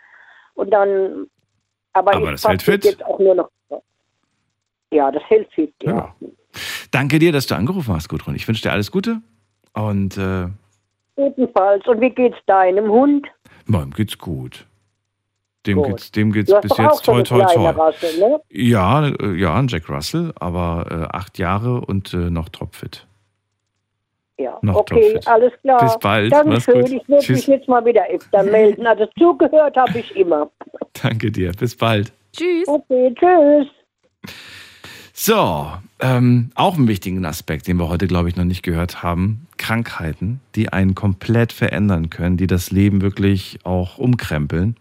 und 0.56 0.70
dann 0.72 1.28
aber, 1.94 2.16
Aber 2.16 2.26
ich 2.34 2.42
das 2.42 2.48
hält 2.50 2.64
fit. 2.64 2.84
jetzt 2.84 3.06
auch 3.06 3.20
nur 3.20 3.36
noch 3.36 3.50
ja, 4.92 5.10
das 5.12 5.24
hält 5.30 5.50
fit, 5.54 5.74
ja. 5.82 6.14
Ja. 6.20 6.28
Danke 6.94 7.18
dir, 7.18 7.32
dass 7.32 7.48
du 7.48 7.56
angerufen 7.56 7.92
hast, 7.96 8.08
Gudrun. 8.08 8.36
Ich 8.36 8.48
wünsche 8.48 8.62
dir 8.62 8.72
alles 8.72 8.92
Gute. 8.92 9.20
Und 9.74 10.16
äh, 10.16 10.46
Ebenfalls. 11.18 11.88
Und 11.88 12.02
wie 12.02 12.12
geht's 12.12 12.38
deinem 12.46 12.88
Hund? 12.88 13.26
Moim 13.66 13.90
geht's 13.92 14.16
gut. 14.18 14.68
Dem 15.66 15.78
Gut. 15.78 15.88
geht's, 15.88 16.12
dem 16.12 16.32
geht's 16.32 16.54
bis 16.62 16.78
jetzt 16.78 17.04
toi 17.06 17.24
toi 17.24 17.44
kleine 17.46 17.54
toi. 17.54 17.70
Rasse, 17.70 18.20
ne? 18.20 18.40
Ja, 18.50 19.08
äh, 19.08 19.34
ja, 19.36 19.56
ein 19.56 19.70
Jack 19.70 19.90
Russell, 19.90 20.34
aber 20.36 20.86
äh, 20.92 21.16
acht 21.16 21.40
Jahre 21.40 21.82
und 21.82 22.14
äh, 22.14 22.30
noch 22.30 22.50
topfit. 22.50 23.08
Ja, 24.38 24.60
Noch 24.62 24.76
okay, 24.76 25.14
topfit. 25.14 25.28
alles 25.28 25.54
klar. 25.62 25.80
Bis 25.80 25.98
bald, 26.00 26.32
mach's 26.32 26.66
Dankeschön, 26.66 26.82
gut. 26.82 26.92
ich 26.92 27.10
würde 27.10 27.24
Tschüss. 27.24 27.38
mich 27.38 27.48
jetzt 27.48 27.68
mal 27.68 27.84
wieder 27.86 28.04
öfter 28.10 28.44
melden. 28.44 28.86
Also 28.86 29.08
zugehört 29.18 29.76
habe 29.78 29.98
ich 29.98 30.16
immer. 30.16 30.52
Danke 31.02 31.32
dir. 31.32 31.52
Bis 31.54 31.76
bald. 31.76 32.12
Tschüss. 32.34 32.68
Okay, 32.68 33.16
tschüss. 33.18 33.68
So, 35.26 35.72
ähm, 36.02 36.52
auch 36.54 36.76
einen 36.76 36.90
wichtigen 36.90 37.24
Aspekt, 37.24 37.70
den 37.70 37.78
wir 37.78 37.88
heute, 37.88 38.08
glaube 38.08 38.28
ich, 38.28 38.36
noch 38.36 38.44
nicht 38.44 38.62
gehört 38.62 39.04
haben. 39.04 39.48
Krankheiten, 39.56 40.42
die 40.56 40.74
einen 40.74 40.96
komplett 40.96 41.54
verändern 41.54 42.10
können, 42.10 42.36
die 42.36 42.46
das 42.46 42.72
Leben 42.72 43.02
wirklich 43.02 43.60
auch 43.64 43.98
umkrempeln. 43.98 44.76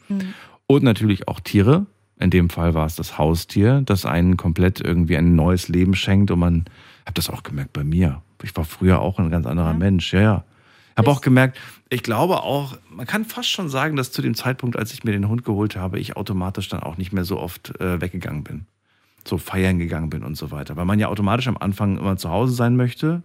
Und 0.66 0.82
natürlich 0.82 1.28
auch 1.28 1.38
Tiere. 1.38 1.86
In 2.18 2.30
dem 2.30 2.50
Fall 2.50 2.74
war 2.74 2.86
es 2.86 2.96
das 2.96 3.18
Haustier, 3.18 3.82
das 3.82 4.04
einen 4.04 4.36
komplett 4.36 4.80
irgendwie 4.80 5.16
ein 5.16 5.36
neues 5.36 5.68
Leben 5.68 5.94
schenkt. 5.94 6.32
Und 6.32 6.40
man, 6.40 6.64
habe 7.06 7.14
das 7.14 7.30
auch 7.30 7.44
gemerkt 7.44 7.72
bei 7.72 7.84
mir. 7.84 8.20
Ich 8.42 8.56
war 8.56 8.64
früher 8.64 9.00
auch 9.00 9.20
ein 9.20 9.30
ganz 9.30 9.46
anderer 9.46 9.74
Mensch. 9.74 10.12
Ja, 10.12 10.20
ja. 10.20 10.44
Ich 10.90 10.98
habe 10.98 11.10
auch 11.12 11.20
gemerkt, 11.20 11.56
ich 11.88 12.02
glaube 12.02 12.42
auch, 12.42 12.76
man 12.90 13.06
kann 13.06 13.24
fast 13.24 13.48
schon 13.48 13.68
sagen, 13.68 13.94
dass 13.94 14.10
zu 14.10 14.22
dem 14.22 14.34
Zeitpunkt, 14.34 14.76
als 14.76 14.92
ich 14.92 15.04
mir 15.04 15.12
den 15.12 15.28
Hund 15.28 15.44
geholt 15.44 15.76
habe, 15.76 16.00
ich 16.00 16.16
automatisch 16.16 16.68
dann 16.68 16.80
auch 16.80 16.96
nicht 16.96 17.12
mehr 17.12 17.24
so 17.24 17.38
oft 17.38 17.80
äh, 17.80 18.00
weggegangen 18.00 18.42
bin 18.42 18.66
so 19.26 19.38
feiern 19.38 19.78
gegangen 19.78 20.10
bin 20.10 20.22
und 20.22 20.36
so 20.36 20.50
weiter. 20.50 20.76
Weil 20.76 20.84
man 20.84 20.98
ja 20.98 21.08
automatisch 21.08 21.48
am 21.48 21.56
Anfang 21.58 21.98
immer 21.98 22.16
zu 22.16 22.30
Hause 22.30 22.54
sein 22.54 22.76
möchte 22.76 23.22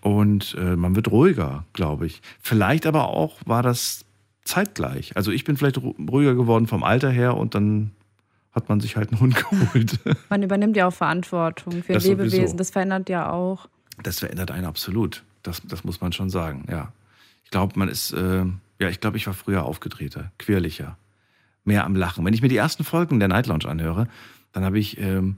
und 0.00 0.54
äh, 0.58 0.76
man 0.76 0.96
wird 0.96 1.10
ruhiger, 1.10 1.64
glaube 1.72 2.06
ich. 2.06 2.22
Vielleicht 2.40 2.86
aber 2.86 3.08
auch 3.08 3.38
war 3.44 3.62
das 3.62 4.04
zeitgleich. 4.44 5.16
Also 5.16 5.30
ich 5.30 5.44
bin 5.44 5.56
vielleicht 5.56 5.78
ru- 5.78 5.94
ruhiger 6.10 6.34
geworden 6.34 6.66
vom 6.66 6.82
Alter 6.82 7.10
her 7.10 7.36
und 7.36 7.54
dann 7.54 7.90
hat 8.52 8.68
man 8.68 8.80
sich 8.80 8.96
halt 8.96 9.10
einen 9.12 9.20
Hund 9.20 9.36
geholt. 9.50 9.98
Man 10.28 10.42
übernimmt 10.42 10.76
ja 10.76 10.86
auch 10.88 10.92
Verantwortung 10.94 11.82
für 11.82 11.92
Das 11.92 12.04
Lebewesen. 12.04 12.38
sowieso. 12.40 12.56
Das 12.56 12.70
verändert 12.70 13.08
ja 13.08 13.30
auch. 13.30 13.68
Das 14.02 14.20
verändert 14.20 14.50
einen 14.50 14.64
absolut. 14.64 15.22
Das, 15.42 15.62
das 15.66 15.84
muss 15.84 16.00
man 16.00 16.12
schon 16.12 16.30
sagen, 16.30 16.64
ja. 16.70 16.92
Ich 17.44 17.50
glaube, 17.50 17.78
man 17.78 17.88
ist, 17.88 18.12
äh, 18.12 18.44
ja, 18.78 18.88
ich 18.88 19.00
glaube, 19.00 19.16
ich 19.16 19.26
war 19.26 19.34
früher 19.34 19.64
aufgedrehter, 19.64 20.30
quirlicher, 20.38 20.96
mehr 21.64 21.84
am 21.84 21.96
Lachen. 21.96 22.24
Wenn 22.24 22.32
ich 22.34 22.42
mir 22.42 22.48
die 22.48 22.56
ersten 22.56 22.84
Folgen 22.84 23.18
der 23.18 23.28
Night 23.28 23.46
Lounge 23.46 23.66
anhöre, 23.68 24.06
dann 24.52 24.64
habe 24.64 24.78
ich, 24.78 24.98
ähm, 24.98 25.36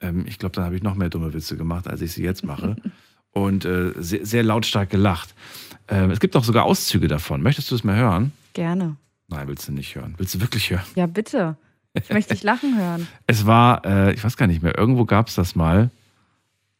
ähm, 0.00 0.24
ich 0.26 0.38
glaube, 0.38 0.54
dann 0.54 0.64
habe 0.64 0.76
ich 0.76 0.82
noch 0.82 0.94
mehr 0.94 1.08
dumme 1.08 1.32
Witze 1.32 1.56
gemacht, 1.56 1.86
als 1.86 2.00
ich 2.00 2.12
sie 2.12 2.22
jetzt 2.22 2.44
mache. 2.44 2.76
Und 3.32 3.64
äh, 3.64 3.92
sehr, 3.96 4.26
sehr 4.26 4.42
lautstark 4.42 4.90
gelacht. 4.90 5.34
Ähm, 5.88 6.10
es 6.10 6.18
gibt 6.18 6.34
auch 6.34 6.42
sogar 6.42 6.64
Auszüge 6.64 7.06
davon. 7.06 7.42
Möchtest 7.42 7.70
du 7.70 7.76
es 7.76 7.84
mal 7.84 7.96
hören? 7.96 8.32
Gerne. 8.54 8.96
Nein, 9.28 9.46
willst 9.46 9.68
du 9.68 9.72
nicht 9.72 9.94
hören. 9.94 10.14
Willst 10.18 10.34
du 10.34 10.40
wirklich 10.40 10.70
hören? 10.70 10.82
Ja, 10.96 11.06
bitte. 11.06 11.56
Ich 11.94 12.10
möchte 12.10 12.34
dich 12.34 12.42
lachen 12.42 12.76
hören. 12.76 13.06
Es 13.26 13.46
war, 13.46 13.84
äh, 13.84 14.14
ich 14.14 14.22
weiß 14.22 14.36
gar 14.36 14.46
nicht 14.46 14.62
mehr, 14.62 14.76
irgendwo 14.76 15.04
gab 15.04 15.28
es 15.28 15.36
das 15.36 15.54
mal. 15.54 15.90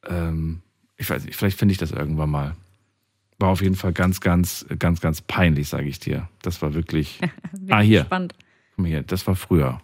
Ähm, 0.09 0.63
ich 0.97 1.09
weiß 1.09 1.25
nicht, 1.25 1.37
vielleicht 1.37 1.59
finde 1.59 1.73
ich 1.73 1.79
das 1.79 1.93
irgendwann 1.93 2.31
mal. 2.31 2.57
War 3.39 3.49
auf 3.49 3.63
jeden 3.63 3.77
Fall 3.77 3.93
ganz, 3.93 4.21
ganz, 4.21 4.67
ganz, 4.79 5.01
ganz 5.01 5.21
peinlich, 5.23 5.69
sage 5.69 5.89
ich 5.89 5.99
dir. 5.99 6.29
Das 6.43 6.63
war 6.63 6.75
wirklich. 6.75 7.21
Ah, 7.69 7.81
hier. 7.81 8.03
Spannend. 8.03 8.35
Guck 8.71 8.79
mal 8.79 8.89
hier, 8.89 9.03
das 9.03 9.27
war 9.27 9.37
früher. 9.37 9.81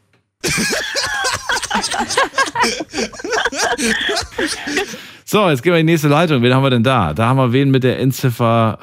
so, 5.24 5.48
jetzt 5.48 5.62
gehen 5.62 5.72
wir 5.72 5.80
in 5.80 5.86
die 5.86 5.92
nächste 5.92 6.08
Leitung. 6.08 6.42
Wen 6.42 6.54
haben 6.54 6.62
wir 6.62 6.70
denn 6.70 6.82
da? 6.82 7.14
Da 7.14 7.28
haben 7.28 7.36
wir 7.36 7.52
wen 7.52 7.70
mit 7.70 7.84
der 7.84 7.98
Endziffer. 7.98 8.78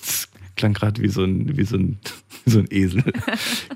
Das 0.00 0.28
klang 0.56 0.74
gerade 0.74 1.00
wie 1.02 1.08
so 1.08 1.24
ein, 1.24 1.56
wie 1.56 1.64
so 1.64 1.76
ein, 1.76 1.98
wie 2.44 2.50
so 2.50 2.58
ein 2.60 2.68
Esel. 2.70 3.02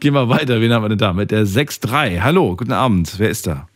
Gehen 0.01 0.15
wir 0.15 0.29
weiter. 0.29 0.61
Wen 0.61 0.73
haben 0.73 0.85
wir 0.85 0.89
denn 0.89 0.99
da? 0.99 1.13
Mit 1.13 1.31
der 1.31 1.47
6-3. 1.47 2.21
Hallo, 2.21 2.57
guten 2.57 2.73
Abend. 2.73 3.19
Wer 3.19 3.31
ist 3.31 3.47
da? 3.47 3.69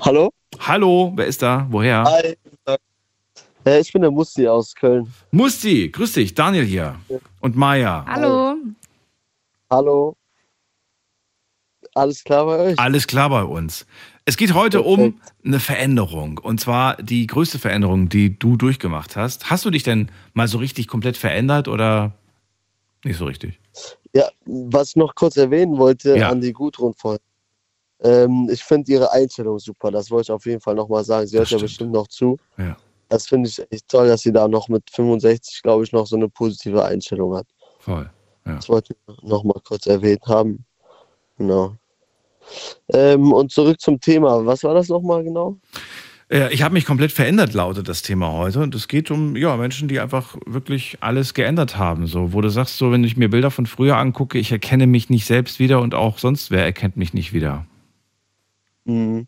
Hallo? 0.00 0.30
Hallo, 0.58 1.12
wer 1.16 1.26
ist 1.26 1.42
da? 1.42 1.66
Woher? 1.70 2.04
Hi. 2.04 2.36
Äh, 3.64 3.80
ich 3.80 3.92
bin 3.92 4.02
der 4.02 4.10
Musti 4.10 4.48
aus 4.48 4.74
Köln. 4.74 5.12
Musti, 5.30 5.88
grüß 5.88 6.14
dich. 6.14 6.34
Daniel 6.34 6.64
hier. 6.64 6.96
Und 7.40 7.56
Maya. 7.56 8.04
Hallo. 8.08 8.56
Hallo. 9.70 10.16
Alles 11.94 12.24
klar 12.24 12.46
bei 12.46 12.58
euch? 12.58 12.78
Alles 12.78 13.06
klar 13.06 13.28
bei 13.30 13.42
uns. 13.44 13.86
Es 14.24 14.36
geht 14.36 14.54
heute 14.54 14.82
um 14.82 15.20
eine 15.44 15.60
Veränderung. 15.60 16.38
Und 16.38 16.60
zwar 16.60 16.96
die 16.96 17.26
größte 17.26 17.58
Veränderung, 17.58 18.08
die 18.08 18.38
du 18.38 18.56
durchgemacht 18.56 19.16
hast. 19.16 19.50
Hast 19.50 19.64
du 19.64 19.70
dich 19.70 19.82
denn 19.82 20.10
mal 20.32 20.48
so 20.48 20.58
richtig 20.58 20.88
komplett 20.88 21.16
verändert 21.16 21.68
oder 21.68 22.12
nicht 23.04 23.18
so 23.18 23.24
richtig? 23.26 23.60
Ja, 24.14 24.28
was 24.46 24.90
ich 24.90 24.96
noch 24.96 25.14
kurz 25.14 25.36
erwähnen 25.36 25.76
wollte 25.76 26.16
Ja. 26.16 26.28
an 26.30 26.40
die 26.40 26.52
Gudrun 26.52 26.94
vorhin. 26.94 27.20
Ähm, 28.00 28.48
ich 28.50 28.62
finde 28.64 28.90
ihre 28.92 29.12
Einstellung 29.12 29.58
super. 29.58 29.90
Das 29.90 30.10
wollte 30.10 30.26
ich 30.26 30.30
auf 30.32 30.46
jeden 30.46 30.60
Fall 30.60 30.74
nochmal 30.74 31.04
sagen. 31.04 31.26
Sie 31.26 31.36
hört 31.36 31.50
ja 31.50 31.58
stimmt. 31.58 31.62
bestimmt 31.62 31.92
noch 31.92 32.08
zu. 32.08 32.36
Ja. 32.58 32.76
Das 33.08 33.26
finde 33.26 33.48
ich 33.48 33.62
echt 33.70 33.88
toll, 33.88 34.08
dass 34.08 34.22
sie 34.22 34.32
da 34.32 34.48
noch 34.48 34.68
mit 34.68 34.84
65, 34.90 35.62
glaube 35.62 35.84
ich, 35.84 35.92
noch 35.92 36.06
so 36.06 36.16
eine 36.16 36.28
positive 36.28 36.82
Einstellung 36.84 37.34
hat. 37.36 37.46
Voll. 37.80 38.08
Ja. 38.46 38.56
Das 38.56 38.68
wollte 38.68 38.94
ich 39.08 39.22
nochmal 39.22 39.60
kurz 39.64 39.86
erwähnt 39.86 40.22
haben. 40.26 40.64
Genau. 41.38 41.76
Ähm, 42.92 43.32
und 43.32 43.52
zurück 43.52 43.80
zum 43.80 44.00
Thema. 44.00 44.44
Was 44.46 44.64
war 44.64 44.74
das 44.74 44.88
nochmal 44.88 45.24
genau? 45.24 45.58
Äh, 46.28 46.52
Ich 46.52 46.62
habe 46.62 46.74
mich 46.74 46.84
komplett 46.86 47.12
verändert, 47.12 47.54
lautet 47.54 47.88
das 47.88 48.02
Thema 48.02 48.32
heute. 48.32 48.60
Und 48.60 48.74
es 48.74 48.88
geht 48.88 49.10
um 49.10 49.36
ja, 49.36 49.56
Menschen, 49.56 49.88
die 49.88 50.00
einfach 50.00 50.36
wirklich 50.46 50.98
alles 51.00 51.34
geändert 51.34 51.76
haben. 51.76 52.06
So, 52.06 52.32
wo 52.32 52.40
du 52.40 52.48
sagst, 52.48 52.78
so, 52.78 52.90
wenn 52.92 53.04
ich 53.04 53.16
mir 53.16 53.28
Bilder 53.28 53.50
von 53.50 53.66
früher 53.66 53.96
angucke, 53.96 54.38
ich 54.38 54.52
erkenne 54.52 54.86
mich 54.86 55.10
nicht 55.10 55.26
selbst 55.26 55.58
wieder 55.58 55.80
und 55.80 55.94
auch 55.94 56.18
sonst 56.18 56.50
wer 56.50 56.64
erkennt 56.64 56.96
mich 56.96 57.14
nicht 57.14 57.32
wieder. 57.32 57.66
Mhm. 58.84 59.26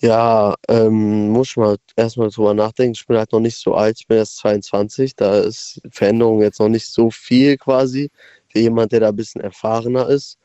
Ja, 0.00 0.54
ähm, 0.68 1.30
muss 1.30 1.50
ich 1.50 1.56
mal 1.56 1.76
erstmal 1.96 2.28
drüber 2.28 2.52
nachdenken. 2.52 2.94
Ich 2.94 3.06
bin 3.06 3.16
halt 3.16 3.32
noch 3.32 3.40
nicht 3.40 3.56
so 3.56 3.74
alt, 3.74 3.98
ich 4.00 4.06
bin 4.06 4.18
erst 4.18 4.36
22, 4.38 5.16
da 5.16 5.38
ist 5.38 5.80
Veränderung 5.90 6.42
jetzt 6.42 6.60
noch 6.60 6.68
nicht 6.68 6.86
so 6.86 7.10
viel 7.10 7.56
quasi 7.56 8.10
für 8.54 8.60
jemand, 8.60 8.92
der 8.92 9.00
da 9.00 9.08
ein 9.08 9.16
bisschen 9.16 9.40
erfahrener 9.40 10.08
ist. 10.08 10.38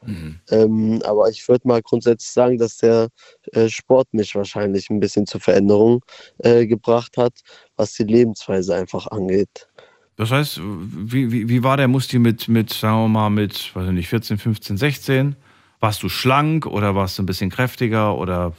Ähm, 0.49 1.01
aber 1.05 1.29
ich 1.29 1.47
würde 1.47 1.67
mal 1.67 1.81
grundsätzlich 1.81 2.31
sagen, 2.31 2.57
dass 2.57 2.77
der 2.77 3.09
äh, 3.51 3.69
Sport 3.69 4.07
mich 4.13 4.33
wahrscheinlich 4.33 4.89
ein 4.89 4.99
bisschen 4.99 5.27
zur 5.27 5.41
Veränderung 5.41 6.01
äh, 6.39 6.65
gebracht 6.65 7.17
hat, 7.17 7.33
was 7.75 7.93
die 7.93 8.03
Lebensweise 8.03 8.75
einfach 8.75 9.07
angeht. 9.07 9.67
Das 10.15 10.31
heißt, 10.31 10.59
wie, 10.59 11.31
wie, 11.31 11.47
wie 11.49 11.63
war 11.63 11.77
der 11.77 11.87
Musti 11.87 12.19
mit, 12.19 12.47
mit, 12.47 12.73
sagen 12.73 12.97
wir 13.03 13.07
mal, 13.07 13.29
mit, 13.29 13.73
weiß 13.75 13.87
ich 13.87 13.93
nicht, 13.93 14.09
14, 14.09 14.37
15, 14.37 14.77
16? 14.77 15.35
Warst 15.79 16.03
du 16.03 16.09
schlank 16.09 16.65
oder 16.65 16.95
warst 16.95 17.17
du 17.17 17.23
ein 17.23 17.25
bisschen 17.27 17.51
kräftiger 17.51 18.17
oder 18.17 18.53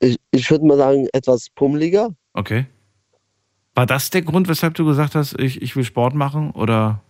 Ich, 0.00 0.16
ich 0.32 0.50
würde 0.50 0.64
mal 0.64 0.78
sagen, 0.78 1.06
etwas 1.12 1.50
pummeliger. 1.50 2.10
okay? 2.32 2.66
War 3.74 3.84
das 3.84 4.08
der 4.08 4.22
Grund, 4.22 4.48
weshalb 4.48 4.72
du 4.72 4.86
gesagt 4.86 5.14
hast, 5.14 5.38
ich, 5.38 5.60
ich 5.60 5.76
will 5.76 5.84
Sport 5.84 6.14
machen 6.14 6.50
oder? 6.52 7.02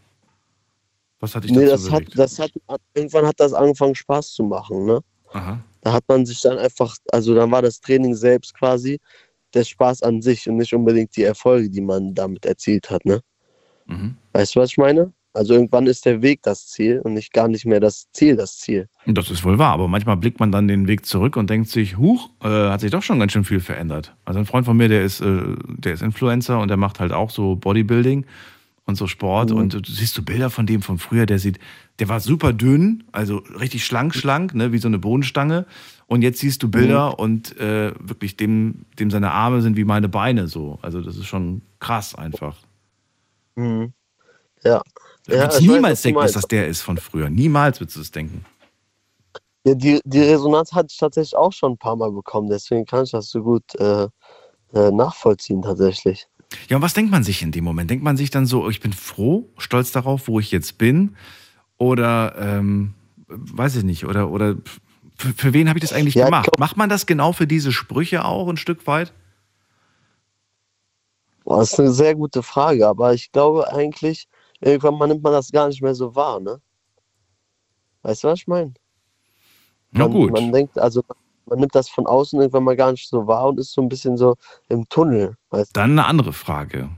Was 1.20 1.34
hat 1.34 1.44
dich 1.44 1.52
Nee, 1.52 1.66
dazu 1.66 1.90
das 1.90 1.92
hat, 1.92 2.04
das 2.14 2.38
hat, 2.38 2.52
irgendwann 2.94 3.26
hat 3.26 3.40
das 3.40 3.52
angefangen 3.52 3.94
Spaß 3.94 4.32
zu 4.32 4.44
machen, 4.44 4.84
ne? 4.84 5.00
Aha. 5.32 5.58
Da 5.80 5.92
hat 5.92 6.04
man 6.08 6.26
sich 6.26 6.40
dann 6.42 6.58
einfach, 6.58 6.96
also 7.12 7.34
dann 7.34 7.50
war 7.50 7.62
das 7.62 7.80
Training 7.80 8.14
selbst 8.14 8.54
quasi 8.54 8.98
der 9.54 9.64
Spaß 9.64 10.02
an 10.02 10.20
sich 10.20 10.48
und 10.48 10.56
nicht 10.56 10.74
unbedingt 10.74 11.16
die 11.16 11.22
Erfolge, 11.22 11.70
die 11.70 11.80
man 11.80 12.14
damit 12.14 12.44
erzielt 12.44 12.90
hat, 12.90 13.04
ne? 13.04 13.20
Mhm. 13.86 14.16
Weißt 14.32 14.56
du, 14.56 14.60
was 14.60 14.70
ich 14.70 14.78
meine? 14.78 15.12
Also 15.36 15.52
irgendwann 15.52 15.86
ist 15.86 16.06
der 16.06 16.22
Weg 16.22 16.42
das 16.42 16.66
Ziel 16.66 17.00
und 17.04 17.12
nicht 17.12 17.32
gar 17.32 17.46
nicht 17.46 17.66
mehr 17.66 17.78
das 17.78 18.10
Ziel 18.12 18.36
das 18.36 18.56
Ziel. 18.56 18.88
Das 19.06 19.30
ist 19.30 19.44
wohl 19.44 19.58
wahr, 19.58 19.74
aber 19.74 19.86
manchmal 19.86 20.16
blickt 20.16 20.40
man 20.40 20.50
dann 20.50 20.66
den 20.66 20.88
Weg 20.88 21.04
zurück 21.04 21.36
und 21.36 21.50
denkt 21.50 21.68
sich, 21.68 21.98
huch, 21.98 22.30
äh, 22.42 22.48
hat 22.48 22.80
sich 22.80 22.90
doch 22.90 23.02
schon 23.02 23.18
ganz 23.18 23.32
schön 23.32 23.44
viel 23.44 23.60
verändert. 23.60 24.16
Also 24.24 24.40
ein 24.40 24.46
Freund 24.46 24.64
von 24.64 24.78
mir, 24.78 24.88
der 24.88 25.04
ist, 25.04 25.20
äh, 25.20 25.42
der 25.66 25.92
ist 25.92 26.02
Influencer 26.02 26.58
und 26.58 26.68
der 26.68 26.78
macht 26.78 27.00
halt 27.00 27.12
auch 27.12 27.28
so 27.28 27.54
Bodybuilding 27.54 28.24
und 28.86 28.94
so 28.94 29.06
Sport 29.06 29.50
Mhm. 29.50 29.56
und 29.56 29.74
du 29.74 29.92
siehst 29.92 30.16
du 30.16 30.22
Bilder 30.24 30.48
von 30.48 30.64
dem 30.66 30.80
von 30.80 30.98
früher, 30.98 31.26
der 31.26 31.38
sieht, 31.38 31.58
der 31.98 32.08
war 32.08 32.20
super 32.20 32.52
dünn, 32.52 33.04
also 33.12 33.38
richtig 33.60 33.84
schlank, 33.84 34.14
schlank, 34.14 34.54
ne, 34.54 34.72
wie 34.72 34.78
so 34.78 34.88
eine 34.88 34.98
Bohnenstange. 34.98 35.66
Und 36.06 36.22
jetzt 36.22 36.38
siehst 36.38 36.62
du 36.62 36.70
Bilder 36.70 37.08
Mhm. 37.10 37.14
und 37.14 37.56
äh, 37.58 37.92
wirklich 37.98 38.36
dem, 38.36 38.86
dem 38.98 39.10
seine 39.10 39.32
Arme 39.32 39.60
sind 39.60 39.76
wie 39.76 39.84
meine 39.84 40.08
Beine 40.08 40.46
so. 40.46 40.78
Also 40.82 41.00
das 41.00 41.16
ist 41.16 41.26
schon 41.26 41.62
krass 41.80 42.14
einfach. 42.14 42.56
Mhm. 43.56 43.92
Ja. 44.62 44.82
Du 45.26 45.32
Ja, 45.32 45.40
würdest 45.40 45.60
ich 45.60 45.66
weiß, 45.68 45.74
niemals 45.74 46.02
du 46.02 46.08
denken, 46.08 46.20
dass 46.20 46.32
das 46.32 46.46
der 46.46 46.68
ist 46.68 46.82
von 46.82 46.96
früher. 46.96 47.28
Niemals 47.28 47.80
würdest 47.80 47.96
du 47.96 48.00
es 48.02 48.12
denken. 48.12 48.44
Ja, 49.66 49.74
die, 49.74 50.00
die 50.04 50.20
Resonanz 50.20 50.72
hatte 50.72 50.88
ich 50.92 50.98
tatsächlich 50.98 51.36
auch 51.36 51.52
schon 51.52 51.72
ein 51.72 51.78
paar 51.78 51.96
Mal 51.96 52.12
bekommen, 52.12 52.48
deswegen 52.48 52.84
kann 52.86 53.02
ich 53.02 53.10
das 53.10 53.30
so 53.30 53.42
gut 53.42 53.74
äh, 53.80 54.06
äh, 54.74 54.92
nachvollziehen 54.92 55.62
tatsächlich. 55.62 56.28
Ja, 56.68 56.76
und 56.76 56.82
was 56.82 56.94
denkt 56.94 57.10
man 57.10 57.24
sich 57.24 57.42
in 57.42 57.52
dem 57.52 57.64
Moment? 57.64 57.90
Denkt 57.90 58.04
man 58.04 58.16
sich 58.16 58.30
dann 58.30 58.46
so, 58.46 58.68
ich 58.68 58.80
bin 58.80 58.92
froh, 58.92 59.48
stolz 59.58 59.92
darauf, 59.92 60.28
wo 60.28 60.40
ich 60.40 60.50
jetzt 60.50 60.78
bin? 60.78 61.16
Oder, 61.78 62.34
ähm, 62.38 62.94
weiß 63.28 63.76
ich 63.76 63.84
nicht, 63.84 64.04
oder, 64.06 64.30
oder 64.30 64.56
für, 65.16 65.32
für 65.32 65.52
wen 65.52 65.68
habe 65.68 65.78
ich 65.78 65.82
das 65.82 65.92
eigentlich 65.92 66.14
Ja, 66.14 66.26
gemacht? 66.26 66.46
glaub- 66.46 66.58
Macht 66.58 66.76
man 66.76 66.88
das 66.88 67.06
genau 67.06 67.32
für 67.32 67.46
diese 67.46 67.72
Sprüche 67.72 68.24
auch 68.24 68.48
ein 68.48 68.56
Stück 68.56 68.86
weit? 68.86 69.12
Das 71.44 71.72
ist 71.72 71.78
eine 71.78 71.92
sehr 71.92 72.14
gute 72.14 72.42
Frage, 72.42 72.86
aber 72.86 73.14
ich 73.14 73.30
glaube 73.30 73.72
eigentlich, 73.72 74.28
irgendwann 74.60 75.08
nimmt 75.08 75.22
man 75.22 75.32
das 75.32 75.52
gar 75.52 75.68
nicht 75.68 75.80
mehr 75.80 75.94
so 75.94 76.14
wahr, 76.14 76.40
ne? 76.40 76.60
Weißt 78.02 78.24
du, 78.24 78.28
was 78.28 78.40
ich 78.40 78.46
meine? 78.46 78.74
Na 79.92 80.06
gut. 80.06 80.32
man 80.32 80.52
denkt, 80.52 80.78
also 80.78 81.02
man 81.46 81.60
nimmt 81.60 81.74
das 81.74 81.88
von 81.88 82.06
außen 82.06 82.40
irgendwann 82.40 82.64
mal 82.64 82.76
gar 82.76 82.90
nicht 82.90 83.08
so 83.08 83.26
wahr 83.26 83.46
und 83.48 83.58
ist 83.58 83.72
so 83.72 83.80
ein 83.80 83.88
bisschen 83.88 84.16
so 84.16 84.36
im 84.68 84.88
Tunnel. 84.88 85.36
Weißt 85.50 85.76
Dann 85.76 85.92
eine 85.92 86.06
andere 86.06 86.32
Frage. 86.32 86.90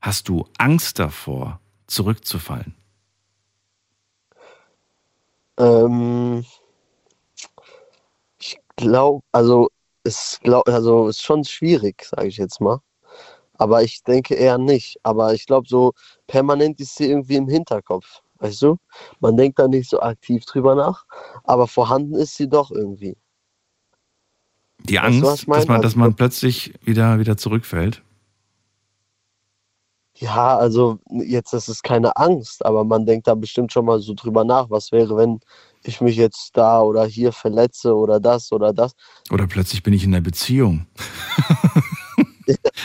Hast 0.00 0.28
du 0.28 0.46
Angst 0.58 0.98
davor, 0.98 1.60
zurückzufallen? 1.86 2.74
Ähm, 5.58 6.44
ich 8.40 8.58
glaube, 8.76 9.22
also 9.32 9.68
es 10.04 10.40
glaub, 10.42 10.68
also 10.68 11.08
ist 11.08 11.22
schon 11.22 11.44
schwierig, 11.44 12.04
sage 12.04 12.28
ich 12.28 12.36
jetzt 12.36 12.60
mal. 12.60 12.80
Aber 13.54 13.82
ich 13.82 14.02
denke 14.02 14.34
eher 14.34 14.58
nicht. 14.58 14.98
Aber 15.04 15.34
ich 15.34 15.46
glaube, 15.46 15.68
so 15.68 15.92
permanent 16.26 16.80
ist 16.80 16.96
sie 16.96 17.08
irgendwie 17.08 17.36
im 17.36 17.48
Hinterkopf. 17.48 18.22
Weißt 18.38 18.62
du? 18.62 18.76
Man 19.20 19.36
denkt 19.36 19.60
da 19.60 19.68
nicht 19.68 19.88
so 19.88 20.00
aktiv 20.00 20.44
drüber 20.46 20.74
nach, 20.74 21.04
aber 21.44 21.68
vorhanden 21.68 22.14
ist 22.14 22.36
sie 22.36 22.48
doch 22.48 22.72
irgendwie. 22.72 23.16
Die 24.88 24.96
Weißt 24.96 25.18
du, 25.18 25.22
was 25.22 25.28
Angst, 25.30 25.48
dass 25.48 25.66
man, 25.68 25.76
dass 25.82 25.84
Also- 25.92 25.98
man 25.98 26.14
plötzlich 26.14 26.74
wieder, 26.82 27.18
wieder 27.18 27.36
zurückfällt? 27.36 28.02
Ja, 30.16 30.56
also 30.56 30.98
jetzt 31.10 31.52
ist 31.52 31.68
es 31.68 31.82
keine 31.82 32.16
Angst, 32.16 32.64
aber 32.64 32.84
man 32.84 33.06
denkt 33.06 33.26
da 33.26 33.34
bestimmt 33.34 33.72
schon 33.72 33.84
mal 33.86 33.98
so 34.00 34.14
drüber 34.14 34.44
nach, 34.44 34.70
was 34.70 34.92
wäre, 34.92 35.16
wenn 35.16 35.40
ich 35.82 36.00
mich 36.00 36.14
jetzt 36.16 36.50
da 36.56 36.80
oder 36.80 37.04
hier 37.06 37.32
verletze 37.32 37.94
oder 37.96 38.20
das 38.20 38.52
oder 38.52 38.72
das. 38.72 38.92
Oder 39.30 39.48
plötzlich 39.48 39.82
bin 39.82 39.92
ich 39.94 40.04
in 40.04 40.14
einer 40.14 40.20
Beziehung. 40.22 40.86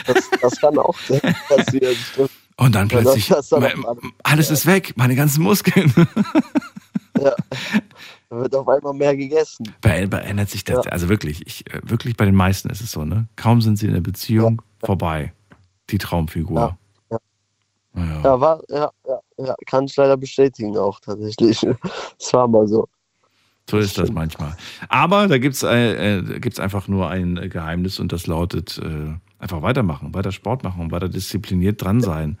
Das, 0.06 0.30
das 0.40 0.60
kann 0.60 0.78
auch 0.78 0.96
passieren. 1.48 1.96
Und 2.56 2.74
dann 2.74 2.88
Ja, 2.88 3.02
das- 3.02 3.04
plötzlich, 3.04 3.28
das 3.28 3.48
dann 3.48 3.64
alles 4.22 4.50
ist 4.50 4.64
weg, 4.66 4.94
meine 4.96 5.14
ganzen 5.16 5.42
Muskeln. 5.42 5.92
Ja. 7.20 7.34
Da 8.30 8.36
wird 8.36 8.54
auf 8.54 8.68
einmal 8.68 8.92
mehr 8.92 9.16
gegessen. 9.16 9.72
Verändert 9.80 10.50
sich 10.50 10.64
das. 10.64 10.84
Ja. 10.84 10.92
Also 10.92 11.08
wirklich, 11.08 11.46
ich, 11.46 11.72
äh, 11.72 11.80
wirklich 11.82 12.16
bei 12.16 12.26
den 12.26 12.34
meisten 12.34 12.68
ist 12.68 12.80
es 12.80 12.92
so, 12.92 13.04
ne? 13.04 13.26
Kaum 13.36 13.62
sind 13.62 13.76
sie 13.76 13.86
in 13.86 13.94
der 13.94 14.00
Beziehung, 14.00 14.60
vorbei. 14.84 15.32
Die 15.90 15.98
Traumfigur. 15.98 16.76
Ja. 17.10 17.18
Naja. 17.94 18.20
Ja, 18.22 18.40
war, 18.40 18.62
ja, 18.68 18.90
ja, 19.06 19.20
ja, 19.38 19.54
kann 19.66 19.86
ich 19.86 19.96
leider 19.96 20.16
bestätigen 20.16 20.76
auch 20.76 21.00
tatsächlich. 21.00 21.66
Es 22.20 22.32
war 22.32 22.46
mal 22.46 22.68
so. 22.68 22.86
So 23.68 23.78
ist 23.78 23.98
das 23.98 24.10
manchmal. 24.10 24.56
Aber 24.88 25.26
da 25.28 25.38
gibt 25.38 25.54
es 25.54 25.62
äh, 25.62 26.18
äh, 26.18 26.40
gibt's 26.40 26.58
einfach 26.58 26.88
nur 26.88 27.08
ein 27.10 27.34
Geheimnis 27.50 27.98
und 27.98 28.12
das 28.12 28.26
lautet 28.26 28.78
äh, 28.78 29.14
einfach 29.38 29.62
weitermachen, 29.62 30.14
weiter 30.14 30.32
Sport 30.32 30.64
machen 30.64 30.90
weiter 30.90 31.08
diszipliniert 31.08 31.82
dran 31.82 32.00
sein. 32.00 32.38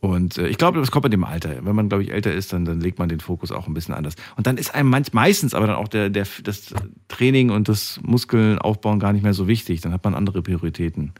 Und 0.00 0.36
äh, 0.38 0.48
ich 0.48 0.58
glaube, 0.58 0.78
das 0.78 0.90
kommt 0.90 1.04
mit 1.04 1.12
dem 1.12 1.24
Alter. 1.24 1.64
Wenn 1.64 1.74
man, 1.74 1.88
glaube 1.88 2.02
ich, 2.04 2.10
älter 2.12 2.32
ist, 2.32 2.52
dann, 2.52 2.64
dann 2.64 2.80
legt 2.80 2.98
man 2.98 3.08
den 3.08 3.20
Fokus 3.20 3.50
auch 3.50 3.66
ein 3.66 3.74
bisschen 3.74 3.94
anders. 3.94 4.14
Und 4.36 4.46
dann 4.46 4.58
ist 4.58 4.74
einem 4.74 4.90
manch, 4.90 5.12
meistens 5.14 5.54
aber 5.54 5.66
dann 5.66 5.76
auch 5.76 5.88
der, 5.88 6.10
der, 6.10 6.26
das 6.44 6.74
Training 7.08 7.50
und 7.50 7.68
das 7.68 7.98
Muskeln 8.02 8.58
aufbauen 8.58 9.00
gar 9.00 9.12
nicht 9.12 9.22
mehr 9.22 9.34
so 9.34 9.48
wichtig. 9.48 9.80
Dann 9.80 9.92
hat 9.92 10.04
man 10.04 10.14
andere 10.14 10.42
Prioritäten. 10.42 11.12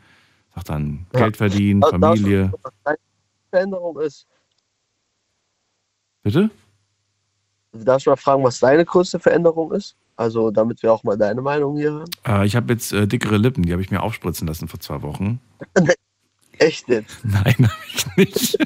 Sagt 0.54 0.68
dann 0.68 1.06
Ja. 1.14 1.20
Geld 1.20 1.36
verdienen, 1.38 1.80
da- 1.80 1.88
Familie. 1.88 2.52
was 2.62 2.72
deine 2.84 2.98
Veränderung 3.50 4.00
ist. 4.00 4.26
Bitte? 6.22 6.50
Darf 7.72 8.00
ich 8.00 8.06
mal 8.06 8.16
fragen, 8.16 8.42
was 8.44 8.58
deine 8.58 8.84
größte 8.84 9.18
Veränderung 9.20 9.72
ist? 9.72 9.96
Also, 10.16 10.50
damit 10.50 10.82
wir 10.82 10.92
auch 10.92 11.04
mal 11.04 11.16
deine 11.16 11.42
Meinung 11.42 11.76
hier 11.76 11.92
hören. 11.92 12.10
Äh, 12.26 12.46
ich 12.46 12.56
habe 12.56 12.72
jetzt 12.72 12.92
äh, 12.92 13.06
dickere 13.06 13.36
Lippen, 13.36 13.62
die 13.64 13.72
habe 13.72 13.82
ich 13.82 13.90
mir 13.90 14.02
aufspritzen 14.02 14.46
lassen 14.48 14.66
vor 14.66 14.80
zwei 14.80 15.02
Wochen. 15.02 15.40
Echt 16.58 16.88
jetzt? 16.88 17.18
Nein, 17.24 17.44
habe 17.68 17.72
ich 17.88 18.16
nicht. 18.16 18.58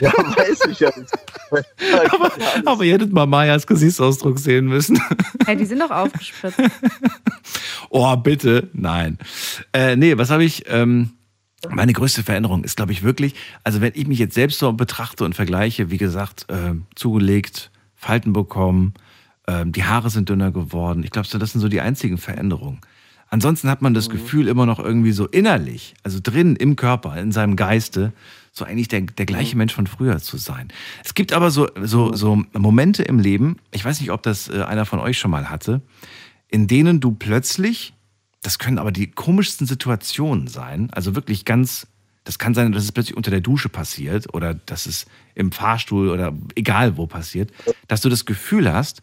Ja, 0.00 0.12
weiß 0.12 0.66
ich 0.70 0.80
ja 0.80 0.90
nicht. 0.96 1.12
aber, 2.12 2.32
aber 2.64 2.84
ihr 2.84 2.94
hättet 2.94 3.12
mal 3.12 3.26
Mayas 3.26 3.66
Gesichtsausdruck 3.66 4.38
sehen 4.38 4.66
müssen. 4.66 5.00
Hey, 5.44 5.56
die 5.56 5.64
sind 5.64 5.80
doch 5.80 5.90
aufgespritzt. 5.90 6.60
Oh, 7.90 8.14
bitte. 8.14 8.70
Nein. 8.72 9.18
Äh, 9.72 9.96
nee, 9.96 10.16
was 10.16 10.30
habe 10.30 10.44
ich? 10.44 10.64
Ähm, 10.68 11.10
meine 11.68 11.92
größte 11.92 12.22
Veränderung 12.22 12.62
ist, 12.62 12.76
glaube 12.76 12.92
ich, 12.92 13.02
wirklich, 13.02 13.34
also 13.64 13.80
wenn 13.80 13.92
ich 13.96 14.06
mich 14.06 14.20
jetzt 14.20 14.34
selbst 14.34 14.60
so 14.60 14.72
betrachte 14.72 15.24
und 15.24 15.34
vergleiche, 15.34 15.90
wie 15.90 15.98
gesagt, 15.98 16.46
äh, 16.48 16.74
zugelegt, 16.94 17.72
Falten 17.96 18.32
bekommen, 18.32 18.94
äh, 19.46 19.64
die 19.66 19.84
Haare 19.84 20.10
sind 20.10 20.28
dünner 20.28 20.52
geworden. 20.52 21.02
Ich 21.02 21.10
glaube, 21.10 21.26
so, 21.26 21.38
das 21.38 21.52
sind 21.52 21.60
so 21.60 21.68
die 21.68 21.80
einzigen 21.80 22.18
Veränderungen. 22.18 22.80
Ansonsten 23.32 23.70
hat 23.70 23.80
man 23.80 23.94
das 23.94 24.10
Gefühl 24.10 24.46
immer 24.46 24.66
noch 24.66 24.78
irgendwie 24.78 25.12
so 25.12 25.26
innerlich, 25.26 25.94
also 26.02 26.18
drin 26.22 26.54
im 26.54 26.76
Körper, 26.76 27.16
in 27.16 27.32
seinem 27.32 27.56
Geiste, 27.56 28.12
so 28.52 28.66
eigentlich 28.66 28.88
der, 28.88 29.00
der 29.00 29.24
gleiche 29.24 29.56
Mensch 29.56 29.72
von 29.72 29.86
früher 29.86 30.18
zu 30.18 30.36
sein. 30.36 30.68
Es 31.02 31.14
gibt 31.14 31.32
aber 31.32 31.50
so, 31.50 31.66
so, 31.80 32.14
so 32.14 32.44
Momente 32.52 33.02
im 33.04 33.18
Leben, 33.18 33.56
ich 33.70 33.82
weiß 33.82 34.02
nicht, 34.02 34.10
ob 34.10 34.22
das 34.22 34.50
äh, 34.50 34.64
einer 34.64 34.84
von 34.84 34.98
euch 34.98 35.18
schon 35.18 35.30
mal 35.30 35.48
hatte, 35.48 35.80
in 36.48 36.66
denen 36.66 37.00
du 37.00 37.12
plötzlich, 37.12 37.94
das 38.42 38.58
können 38.58 38.76
aber 38.76 38.92
die 38.92 39.10
komischsten 39.10 39.66
Situationen 39.66 40.46
sein, 40.46 40.90
also 40.92 41.14
wirklich 41.14 41.46
ganz, 41.46 41.86
das 42.24 42.38
kann 42.38 42.52
sein, 42.52 42.70
dass 42.72 42.84
es 42.84 42.92
plötzlich 42.92 43.16
unter 43.16 43.30
der 43.30 43.40
Dusche 43.40 43.70
passiert 43.70 44.34
oder 44.34 44.52
dass 44.52 44.84
es 44.84 45.06
im 45.34 45.52
Fahrstuhl 45.52 46.10
oder 46.10 46.34
egal 46.54 46.98
wo 46.98 47.06
passiert, 47.06 47.50
dass 47.88 48.02
du 48.02 48.10
das 48.10 48.26
Gefühl 48.26 48.70
hast, 48.70 49.02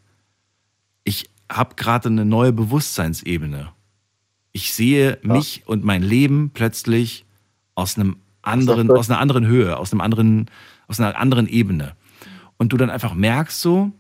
ich 1.03 1.31
habe 1.51 1.73
gerade 1.73 2.09
eine 2.09 2.25
neue 2.25 2.53
Bewusstseinsebene. 2.53 3.71
Ich 4.51 4.73
sehe 4.73 5.19
mich 5.21 5.63
und 5.65 5.83
mein 5.83 6.01
Leben 6.01 6.51
plötzlich 6.53 7.25
aus 7.75 7.97
einem 7.97 8.17
anderen, 8.41 8.89
aus 8.91 9.09
einer 9.09 9.19
anderen 9.19 9.45
Höhe, 9.45 9.77
aus 9.77 9.91
einem 9.91 10.01
anderen, 10.01 10.49
aus 10.87 10.99
einer 10.99 11.17
anderen 11.17 11.47
Ebene. 11.47 11.95
Und 12.57 12.73
du 12.73 12.77
dann 12.77 12.89
einfach 12.89 13.13
merkst 13.13 13.61
so, 13.61 13.91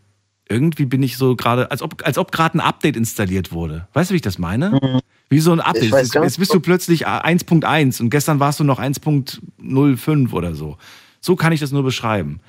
irgendwie 0.49 0.85
bin 0.85 1.03
ich 1.03 1.17
so 1.17 1.35
gerade, 1.35 1.69
als 1.71 1.81
ob, 1.81 2.05
als 2.05 2.17
ob 2.17 2.31
gerade 2.31 2.57
ein 2.57 2.61
Update 2.61 2.97
installiert 2.97 3.51
wurde. 3.51 3.87
Weißt 3.93 4.09
du, 4.09 4.13
wie 4.13 4.17
ich 4.17 4.23
das 4.23 4.39
meine? 4.39 5.01
Wie 5.29 5.39
so 5.39 5.51
ein 5.51 5.59
Update. 5.59 5.91
Jetzt, 5.91 6.15
jetzt 6.15 6.39
bist 6.39 6.53
du 6.53 6.59
plötzlich 6.59 7.07
1.1 7.07 8.01
und 8.01 8.09
gestern 8.09 8.39
warst 8.39 8.59
du 8.59 8.63
noch 8.63 8.79
1.05 8.79 10.31
oder 10.33 10.55
so. 10.55 10.77
So 11.21 11.35
kann 11.35 11.53
ich 11.53 11.59
das 11.59 11.71
nur 11.71 11.83
beschreiben. 11.83 12.39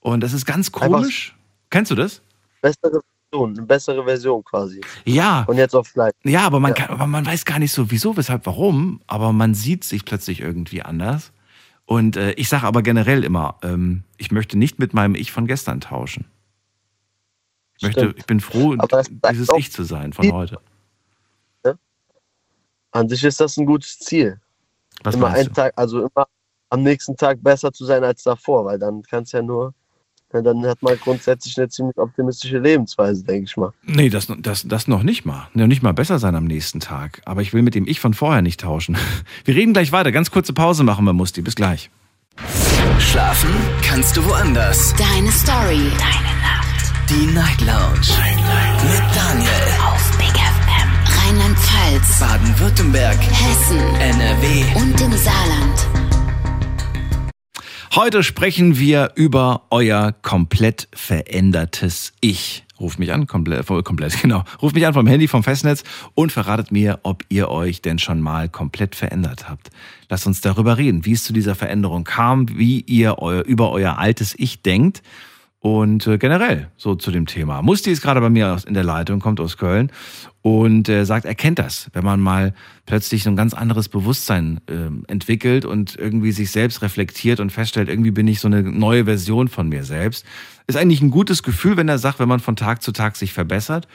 Und 0.00 0.20
das 0.20 0.32
ist 0.32 0.44
ganz 0.44 0.72
komisch. 0.72 1.36
Kennst 1.70 1.92
du 1.92 1.94
das? 1.94 2.20
Bessere 2.60 3.00
Version, 3.34 3.56
eine 3.56 3.66
bessere 3.66 4.04
Version 4.04 4.44
quasi. 4.44 4.80
Ja. 5.04 5.44
Und 5.44 5.56
jetzt 5.56 5.74
auf 5.74 5.88
Flight. 5.88 6.14
Ja, 6.24 6.42
aber 6.46 6.60
man, 6.60 6.70
Ja. 6.70 6.86
Kann, 6.86 6.90
aber 6.90 7.06
man 7.06 7.26
weiß 7.26 7.44
gar 7.44 7.58
nicht 7.58 7.72
so, 7.72 7.90
wieso, 7.90 8.16
weshalb, 8.16 8.46
warum. 8.46 9.00
Aber 9.06 9.32
man 9.32 9.54
sieht 9.54 9.84
sich 9.84 10.04
plötzlich 10.04 10.40
irgendwie 10.40 10.82
anders. 10.82 11.32
Und 11.86 12.16
äh, 12.16 12.32
ich 12.32 12.48
sage 12.48 12.66
aber 12.66 12.82
generell 12.82 13.24
immer, 13.24 13.56
ähm, 13.62 14.04
ich 14.16 14.30
möchte 14.30 14.56
nicht 14.56 14.78
mit 14.78 14.94
meinem 14.94 15.14
Ich 15.14 15.32
von 15.32 15.46
gestern 15.46 15.80
tauschen. 15.80 16.26
Ich, 17.76 17.82
möchte, 17.82 18.14
ich 18.16 18.24
bin 18.24 18.40
froh, 18.40 18.76
dieses 19.30 19.48
Ich 19.56 19.72
zu 19.72 19.82
sein 19.82 20.12
von 20.12 20.32
heute. 20.32 20.58
An 22.92 23.08
sich 23.08 23.24
ist 23.24 23.40
das 23.40 23.56
ein 23.56 23.66
gutes 23.66 23.98
Ziel. 23.98 24.40
Was 25.02 25.16
immer 25.16 25.26
einen? 25.26 25.52
Tag, 25.52 25.72
also 25.74 26.02
immer 26.02 26.28
am 26.70 26.84
nächsten 26.84 27.16
Tag 27.16 27.42
besser 27.42 27.72
zu 27.72 27.84
sein 27.84 28.04
als 28.04 28.22
davor, 28.22 28.64
weil 28.64 28.78
dann 28.78 29.02
kann 29.02 29.24
es 29.24 29.32
ja 29.32 29.42
nur, 29.42 29.64
ja, 29.66 29.74
dann 30.42 30.64
hat 30.66 30.82
man 30.82 30.96
grundsätzlich 30.98 31.56
eine 31.58 31.68
ziemlich 31.68 31.96
optimistische 31.96 32.58
Lebensweise, 32.58 33.24
denke 33.24 33.44
ich 33.44 33.56
mal. 33.56 33.72
Nee, 33.84 34.08
das, 34.08 34.26
das, 34.38 34.66
das 34.66 34.88
noch 34.88 35.02
nicht 35.02 35.24
mal. 35.24 35.48
Noch 35.54 35.66
nicht 35.66 35.82
mal 35.82 35.92
besser 35.92 36.18
sein 36.18 36.34
am 36.34 36.44
nächsten 36.44 36.80
Tag. 36.80 37.22
Aber 37.24 37.42
ich 37.42 37.52
will 37.52 37.62
mit 37.62 37.74
dem 37.74 37.86
Ich 37.86 38.00
von 38.00 38.14
vorher 38.14 38.42
nicht 38.42 38.60
tauschen. 38.60 38.96
Wir 39.44 39.54
reden 39.54 39.72
gleich 39.72 39.92
weiter. 39.92 40.12
Ganz 40.12 40.30
kurze 40.30 40.52
Pause 40.52 40.84
machen 40.84 41.04
wir, 41.04 41.12
Musti. 41.12 41.42
Bis 41.42 41.54
gleich. 41.54 41.90
Schlafen 42.98 43.50
kannst 43.82 44.16
du 44.16 44.24
woanders. 44.24 44.94
Deine 44.94 45.30
Story. 45.30 45.90
Deine 45.98 46.34
Nacht. 46.42 47.10
Die 47.10 47.26
Night 47.26 47.60
Lounge. 47.60 48.00
Night, 48.18 48.36
Night. 48.36 48.84
Mit 48.84 49.16
Daniel. 49.16 49.50
Auf 49.86 50.18
Big 50.18 50.34
FM. 50.34 51.28
Rheinland-Pfalz. 51.28 52.20
Baden-Württemberg. 52.20 53.18
Hessen. 53.18 53.78
NRW. 54.00 54.64
Und 54.76 55.00
im 55.00 55.12
Saarland. 55.12 56.13
Heute 57.96 58.24
sprechen 58.24 58.76
wir 58.76 59.12
über 59.14 59.66
euer 59.70 60.10
komplett 60.20 60.88
verändertes 60.92 62.12
Ich. 62.20 62.64
Ruft 62.80 62.98
mich 62.98 63.12
an, 63.12 63.28
komplett, 63.28 63.68
komplett, 63.84 64.20
genau. 64.20 64.42
Ruft 64.60 64.74
mich 64.74 64.84
an 64.84 64.94
vom 64.94 65.06
Handy, 65.06 65.28
vom 65.28 65.44
Festnetz 65.44 65.84
und 66.14 66.32
verratet 66.32 66.72
mir, 66.72 66.98
ob 67.04 67.22
ihr 67.28 67.50
euch 67.50 67.82
denn 67.82 68.00
schon 68.00 68.20
mal 68.20 68.48
komplett 68.48 68.96
verändert 68.96 69.48
habt. 69.48 69.70
Lasst 70.08 70.26
uns 70.26 70.40
darüber 70.40 70.76
reden, 70.76 71.04
wie 71.04 71.12
es 71.12 71.22
zu 71.22 71.32
dieser 71.32 71.54
Veränderung 71.54 72.02
kam, 72.02 72.58
wie 72.58 72.80
ihr 72.80 73.20
euer, 73.20 73.44
über 73.44 73.70
euer 73.70 73.96
altes 73.96 74.34
Ich 74.36 74.62
denkt 74.62 75.00
und 75.64 76.06
äh, 76.06 76.18
generell 76.18 76.68
so 76.76 76.94
zu 76.94 77.10
dem 77.10 77.24
Thema. 77.24 77.62
Musti 77.62 77.90
ist 77.90 78.02
gerade 78.02 78.20
bei 78.20 78.28
mir 78.28 78.52
aus- 78.52 78.64
in 78.64 78.74
der 78.74 78.84
Leitung, 78.84 79.18
kommt 79.18 79.40
aus 79.40 79.56
Köln 79.56 79.90
und 80.42 80.90
äh, 80.90 81.06
sagt, 81.06 81.24
er 81.24 81.34
kennt 81.34 81.58
das, 81.58 81.88
wenn 81.94 82.04
man 82.04 82.20
mal 82.20 82.52
plötzlich 82.84 83.22
so 83.22 83.30
ein 83.30 83.36
ganz 83.36 83.54
anderes 83.54 83.88
Bewusstsein 83.88 84.60
ähm, 84.68 85.04
entwickelt 85.08 85.64
und 85.64 85.96
irgendwie 85.96 86.32
sich 86.32 86.50
selbst 86.50 86.82
reflektiert 86.82 87.40
und 87.40 87.50
feststellt, 87.50 87.88
irgendwie 87.88 88.10
bin 88.10 88.28
ich 88.28 88.40
so 88.40 88.48
eine 88.48 88.62
neue 88.62 89.06
Version 89.06 89.48
von 89.48 89.70
mir 89.70 89.84
selbst. 89.84 90.26
Ist 90.66 90.76
eigentlich 90.76 91.00
ein 91.00 91.10
gutes 91.10 91.42
Gefühl, 91.42 91.78
wenn 91.78 91.88
er 91.88 91.96
sagt, 91.96 92.18
wenn 92.18 92.28
man 92.28 92.40
von 92.40 92.56
Tag 92.56 92.82
zu 92.82 92.92
Tag 92.92 93.16
sich 93.16 93.32
verbessert. 93.32 93.88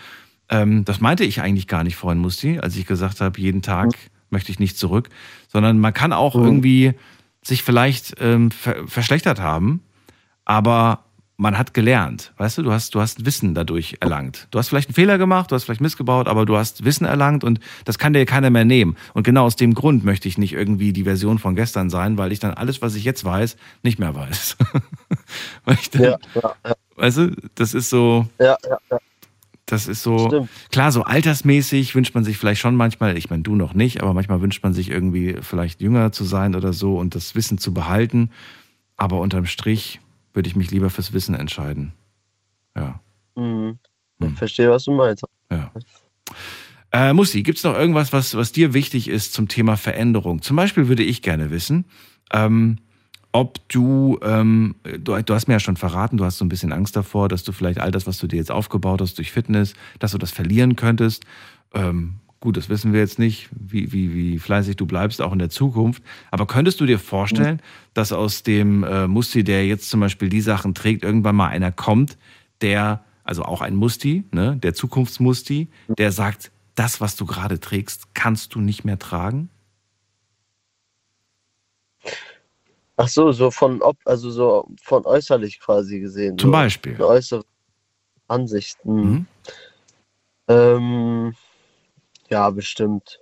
Ähm, 0.49 0.86
das 0.86 1.01
meinte 1.01 1.24
ich 1.24 1.39
eigentlich 1.39 1.67
gar 1.67 1.84
nicht 1.84 1.97
vorhin, 1.97 2.20
Musti, 2.20 2.57
als 2.57 2.76
ich 2.78 2.88
gesagt 2.88 3.22
habe, 3.22 3.39
jeden 3.39 3.61
Tag 3.61 3.89
möchte 4.32 4.51
ich 4.51 4.57
nicht 4.57 4.76
zurück, 4.76 5.09
sondern 5.47 5.78
man 5.78 5.93
kann 5.93 6.13
auch 6.13 6.34
irgendwie 6.34 6.93
sich 7.43 7.61
vielleicht 7.61 8.15
ähm, 8.20 8.49
ver 8.49 8.88
verschlechtert 8.88 9.39
haben, 9.39 9.82
aber 10.45 11.05
man 11.40 11.58
hat 11.58 11.74
gelernt, 11.74 12.34
weißt 12.36 12.58
du, 12.58 12.64
du 12.64 12.72
hast, 12.74 12.94
du 12.94 13.00
hast 13.00 13.26
Wissen 13.26 13.56
dadurch 13.56 13.96
erlangt. 14.02 14.50
Du 14.52 14.60
hast 14.60 14.68
vielleicht 14.68 14.90
einen 14.90 14.96
Fehler 14.96 15.18
gemacht, 15.18 15.50
du 15.50 15.56
hast 15.56 15.64
vielleicht 15.64 15.80
missgebaut, 15.80 16.28
aber 16.28 16.46
du 16.46 16.58
hast 16.58 16.84
Wissen 16.84 17.06
erlangt 17.06 17.46
und 17.46 17.62
das 17.86 17.98
kann 17.98 18.12
dir 18.12 18.26
keiner 18.26 18.50
mehr 18.50 18.66
nehmen. 18.66 18.98
Und 19.14 19.24
genau 19.24 19.46
aus 19.46 19.56
dem 19.56 19.74
Grund 19.74 20.04
möchte 20.04 20.28
ich 20.28 20.38
nicht 20.38 20.52
irgendwie 20.52 20.92
die 20.92 21.06
Version 21.06 21.40
von 21.40 21.56
gestern 21.56 21.90
sein, 21.90 22.18
weil 22.18 22.34
ich 22.34 22.40
dann 22.40 22.54
alles, 22.54 22.82
was 22.82 22.94
ich 22.96 23.06
jetzt 23.06 23.24
weiß, 23.24 23.56
nicht 23.84 24.00
mehr 24.00 24.14
weiß. 24.14 24.58
weil 25.64 25.78
ich 25.80 25.90
dann, 25.90 26.04
Ja, 26.04 26.18
ja, 26.36 26.56
ja, 26.68 26.76
Weißt 26.98 27.18
du, 27.20 27.36
das 27.56 27.74
ist 27.74 27.90
so, 27.90 28.28
ja, 28.38 28.58
ja, 28.70 28.78
ja. 28.92 28.98
das 29.66 29.88
ist 29.88 30.04
so, 30.04 30.28
Stimmt. 30.28 30.50
klar, 30.72 30.92
so 30.92 31.04
altersmäßig 31.04 31.96
wünscht 31.96 32.16
man 32.16 32.26
sich 32.26 32.38
vielleicht 32.38 32.60
schon 32.60 32.76
manchmal, 32.76 33.18
ich 33.18 33.30
meine, 33.30 33.44
du 33.44 33.56
noch 33.56 33.74
nicht, 33.74 34.04
aber 34.04 34.14
manchmal 34.14 34.42
wünscht 34.42 34.62
man 34.62 34.74
sich 34.74 34.92
irgendwie 34.92 35.38
vielleicht 35.40 35.80
jünger 35.80 36.12
zu 36.12 36.26
sein 36.26 36.54
oder 36.54 36.74
so 36.74 36.98
und 36.98 37.16
das 37.16 37.34
Wissen 37.34 37.58
zu 37.60 37.74
behalten. 37.74 38.30
Aber 38.98 39.22
unterm 39.22 39.46
Strich 39.46 40.02
würde 40.34 40.48
ich 40.48 40.56
mich 40.56 40.72
lieber 40.72 40.90
fürs 40.90 41.14
Wissen 41.14 41.36
entscheiden. 41.36 41.94
Ja. 42.76 43.00
Mhm. 43.36 43.80
Hm. 44.22 44.36
Verstehe, 44.36 44.70
was 44.70 44.84
du 44.84 44.92
meinst. 44.92 45.24
ja. 45.52 45.72
Äh, 46.92 47.14
Musti, 47.14 47.44
gibt 47.44 47.60
es 47.60 47.64
noch 47.64 47.76
irgendwas, 47.76 48.14
was, 48.14 48.36
was 48.36 48.52
dir 48.52 48.74
wichtig 48.74 49.08
ist 49.08 49.34
zum 49.34 49.48
Thema 49.48 49.78
Veränderung? 49.78 50.42
Zum 50.42 50.56
Beispiel 50.56 50.88
würde 50.88 51.04
ich 51.04 51.22
gerne 51.22 51.52
wissen, 51.52 51.86
ähm, 52.34 52.78
ob 53.32 53.60
du, 53.70 54.18
ähm, 54.24 54.76
du, 54.84 55.22
du 55.22 55.34
hast 55.34 55.48
mir 55.48 55.54
ja 55.54 55.60
schon 55.60 55.78
verraten, 55.78 56.18
du 56.18 56.26
hast 56.26 56.40
so 56.40 56.46
ein 56.46 56.50
bisschen 56.50 56.74
Angst 56.74 56.96
davor, 56.96 57.30
dass 57.30 57.44
du 57.44 57.52
vielleicht 57.52 57.80
all 57.80 57.92
das, 57.92 58.08
was 58.08 58.18
du 58.18 58.26
dir 58.26 58.38
jetzt 58.38 58.52
aufgebaut 58.52 59.02
hast 59.02 59.20
durch 59.20 59.32
Fitness, 59.32 59.74
dass 60.00 60.12
du 60.12 60.18
das 60.18 60.32
verlieren 60.32 60.76
könntest. 60.76 61.26
Ähm, 61.74 62.16
gut, 62.40 62.58
das 62.58 62.70
wissen 62.70 62.94
wir 62.94 63.00
jetzt 63.00 63.20
nicht, 63.20 63.50
wie, 63.52 63.92
wie, 63.92 64.14
wie 64.14 64.40
fleißig 64.40 64.76
du 64.76 64.86
bleibst, 64.86 65.22
auch 65.22 65.34
in 65.34 65.40
der 65.40 65.50
Zukunft. 65.50 66.04
Aber 66.32 66.48
könntest 66.48 66.80
du 66.80 66.86
dir 66.86 67.00
vorstellen, 67.00 67.62
dass 67.94 68.12
aus 68.12 68.44
dem 68.44 68.84
äh, 68.84 69.08
Musti, 69.08 69.44
der 69.44 69.68
jetzt 69.68 69.90
zum 69.90 70.00
Beispiel 70.00 70.30
die 70.30 70.42
Sachen 70.42 70.74
trägt, 70.74 71.04
irgendwann 71.04 71.36
mal 71.36 71.48
einer 71.48 71.72
kommt, 71.72 72.18
der, 72.62 73.04
also 73.24 73.44
auch 73.44 73.62
ein 73.62 73.76
Musti, 73.76 74.24
ne, 74.32 74.58
der 74.58 74.74
Zukunftsmusti, 74.74 75.68
der 75.98 76.12
sagt, 76.12 76.52
das, 76.76 77.02
was 77.02 77.18
du 77.18 77.26
gerade 77.26 77.60
trägst, 77.60 78.14
kannst 78.14 78.56
du 78.56 78.62
nicht 78.62 78.86
mehr 78.86 78.98
tragen? 78.98 79.50
Ach 82.96 83.08
so, 83.08 83.32
so 83.32 83.52
von 83.52 83.82
ob, 83.82 83.98
also 84.06 84.30
so 84.30 84.68
von 84.82 85.06
äußerlich 85.06 85.60
quasi 85.60 86.00
gesehen. 86.00 86.38
Zum 86.38 86.50
so 86.50 86.52
Beispiel. 86.52 87.02
Äußere 87.02 87.44
Ansicht. 88.28 88.78
hm. 88.84 89.12
Mhm. 89.12 89.28
Ähm, 90.48 91.34
ja, 92.30 92.50
bestimmt. 92.50 93.20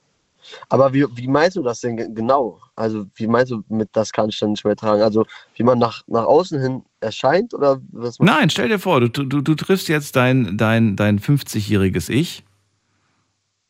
Aber 0.69 0.93
wie, 0.93 1.05
wie 1.17 1.27
meinst 1.27 1.57
du 1.57 1.63
das 1.63 1.81
denn 1.81 1.97
ge- 1.97 2.07
genau? 2.13 2.59
Also, 2.75 3.05
wie 3.15 3.27
meinst 3.27 3.51
du 3.51 3.63
mit, 3.67 3.89
das 3.91 4.13
kann 4.13 4.29
ich 4.29 4.39
dann 4.39 4.51
nicht 4.51 4.63
mehr 4.63 4.75
tragen? 4.77 5.01
Also, 5.01 5.25
wie 5.55 5.63
man 5.63 5.77
nach, 5.77 6.03
nach 6.07 6.23
außen 6.25 6.61
hin 6.61 6.83
erscheint 7.01 7.53
oder 7.53 7.81
was? 7.91 8.17
Nein, 8.19 8.49
stell 8.49 8.69
dir 8.69 8.79
vor, 8.79 9.01
du, 9.01 9.09
du, 9.09 9.41
du 9.41 9.55
triffst 9.55 9.89
jetzt 9.89 10.15
dein, 10.15 10.57
dein, 10.57 10.95
dein 10.95 11.19
50-jähriges 11.19 12.09
Ich. 12.09 12.43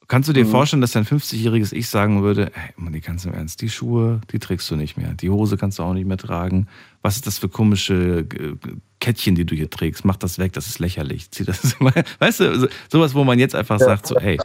Kannst 0.09 0.29
du 0.29 0.33
dir 0.33 0.45
Mhm. 0.45 0.49
vorstellen, 0.51 0.81
dass 0.81 0.91
dein 0.91 1.03
50-jähriges 1.05 1.73
Ich 1.73 1.89
sagen 1.89 2.23
würde, 2.23 2.49
hey, 2.53 2.71
Mann, 2.77 2.93
die 2.93 3.01
kannst 3.01 3.25
du 3.25 3.29
im 3.29 3.35
Ernst, 3.35 3.61
die 3.61 3.69
Schuhe, 3.69 4.21
die 4.31 4.39
trägst 4.39 4.69
du 4.71 4.77
nicht 4.77 4.95
mehr. 4.95 5.13
Die 5.15 5.29
Hose 5.29 5.57
kannst 5.57 5.79
du 5.79 5.83
auch 5.83 5.93
nicht 5.93 6.07
mehr 6.07 6.15
tragen. 6.17 6.67
Was 7.01 7.15
ist 7.17 7.27
das 7.27 7.39
für 7.39 7.49
komische 7.49 8.19
äh, 8.33 8.55
Kettchen, 9.01 9.35
die 9.35 9.45
du 9.45 9.53
hier 9.53 9.69
trägst? 9.69 10.05
Mach 10.05 10.15
das 10.15 10.39
weg, 10.39 10.53
das 10.53 10.67
ist 10.67 10.79
lächerlich. 10.79 11.29
Zieh 11.31 11.43
das, 11.43 11.75
weißt 12.19 12.39
du, 12.39 12.59
so- 12.59 12.67
sowas, 12.89 13.15
wo 13.15 13.23
man 13.25 13.37
jetzt 13.39 13.55
einfach 13.55 13.79
sagt, 13.79 14.05
so, 14.07 14.15
hey. 14.19 14.37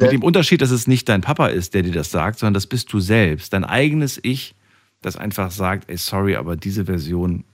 Mit 0.00 0.12
dem 0.12 0.22
Unterschied, 0.22 0.62
dass 0.62 0.70
es 0.70 0.86
nicht 0.86 1.08
dein 1.08 1.20
Papa 1.20 1.48
ist, 1.48 1.74
der 1.74 1.82
dir 1.82 1.92
das 1.92 2.10
sagt, 2.10 2.38
sondern 2.38 2.54
das 2.54 2.66
bist 2.66 2.92
du 2.92 3.00
selbst. 3.00 3.52
Dein 3.52 3.64
eigenes 3.64 4.18
Ich, 4.22 4.54
das 5.02 5.16
einfach 5.16 5.50
sagt, 5.50 5.90
ey, 5.90 5.96
sorry, 5.96 6.36
aber 6.36 6.56
diese 6.56 6.86
Version, 6.86 7.44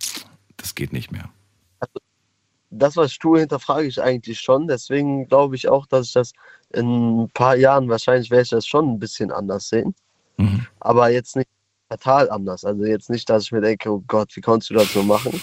das 0.57 0.75
geht 0.75 0.93
nicht 0.93 1.13
mehr. 1.13 1.29
Das, 2.71 2.97
was 2.97 3.13
ich 3.13 3.19
tue, 3.19 3.41
hinterfrage 3.41 3.87
ich 3.87 4.01
eigentlich 4.01 4.41
schon. 4.41 4.67
Deswegen 4.67 5.29
glaube 5.29 5.57
ich 5.57 5.69
auch, 5.69 5.87
dass 5.87 6.09
ich 6.09 6.13
das 6.13 6.33
in 6.73 7.23
ein 7.23 7.31
paar 7.31 7.57
Jahren, 7.57 7.89
wahrscheinlich 7.89 8.31
werde 8.31 8.43
ich 8.43 8.51
das 8.51 8.67
schon 8.67 8.93
ein 8.93 8.99
bisschen 8.99 9.31
anders 9.31 9.69
sehen. 9.69 9.95
Mhm. 10.37 10.67
Aber 10.81 11.11
jetzt 11.11 11.37
nicht 11.37 11.49
total 11.89 12.31
anders. 12.31 12.65
Also 12.65 12.85
jetzt 12.85 13.11
nicht, 13.11 13.29
dass 13.31 13.45
ich 13.45 13.53
mir 13.53 13.61
denke, 13.61 13.91
oh 13.91 14.03
Gott, 14.07 14.35
wie 14.35 14.41
konntest 14.41 14.71
du 14.71 14.75
das 14.75 14.93
so 14.93 15.03
machen? 15.03 15.41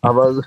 Aber, 0.00 0.42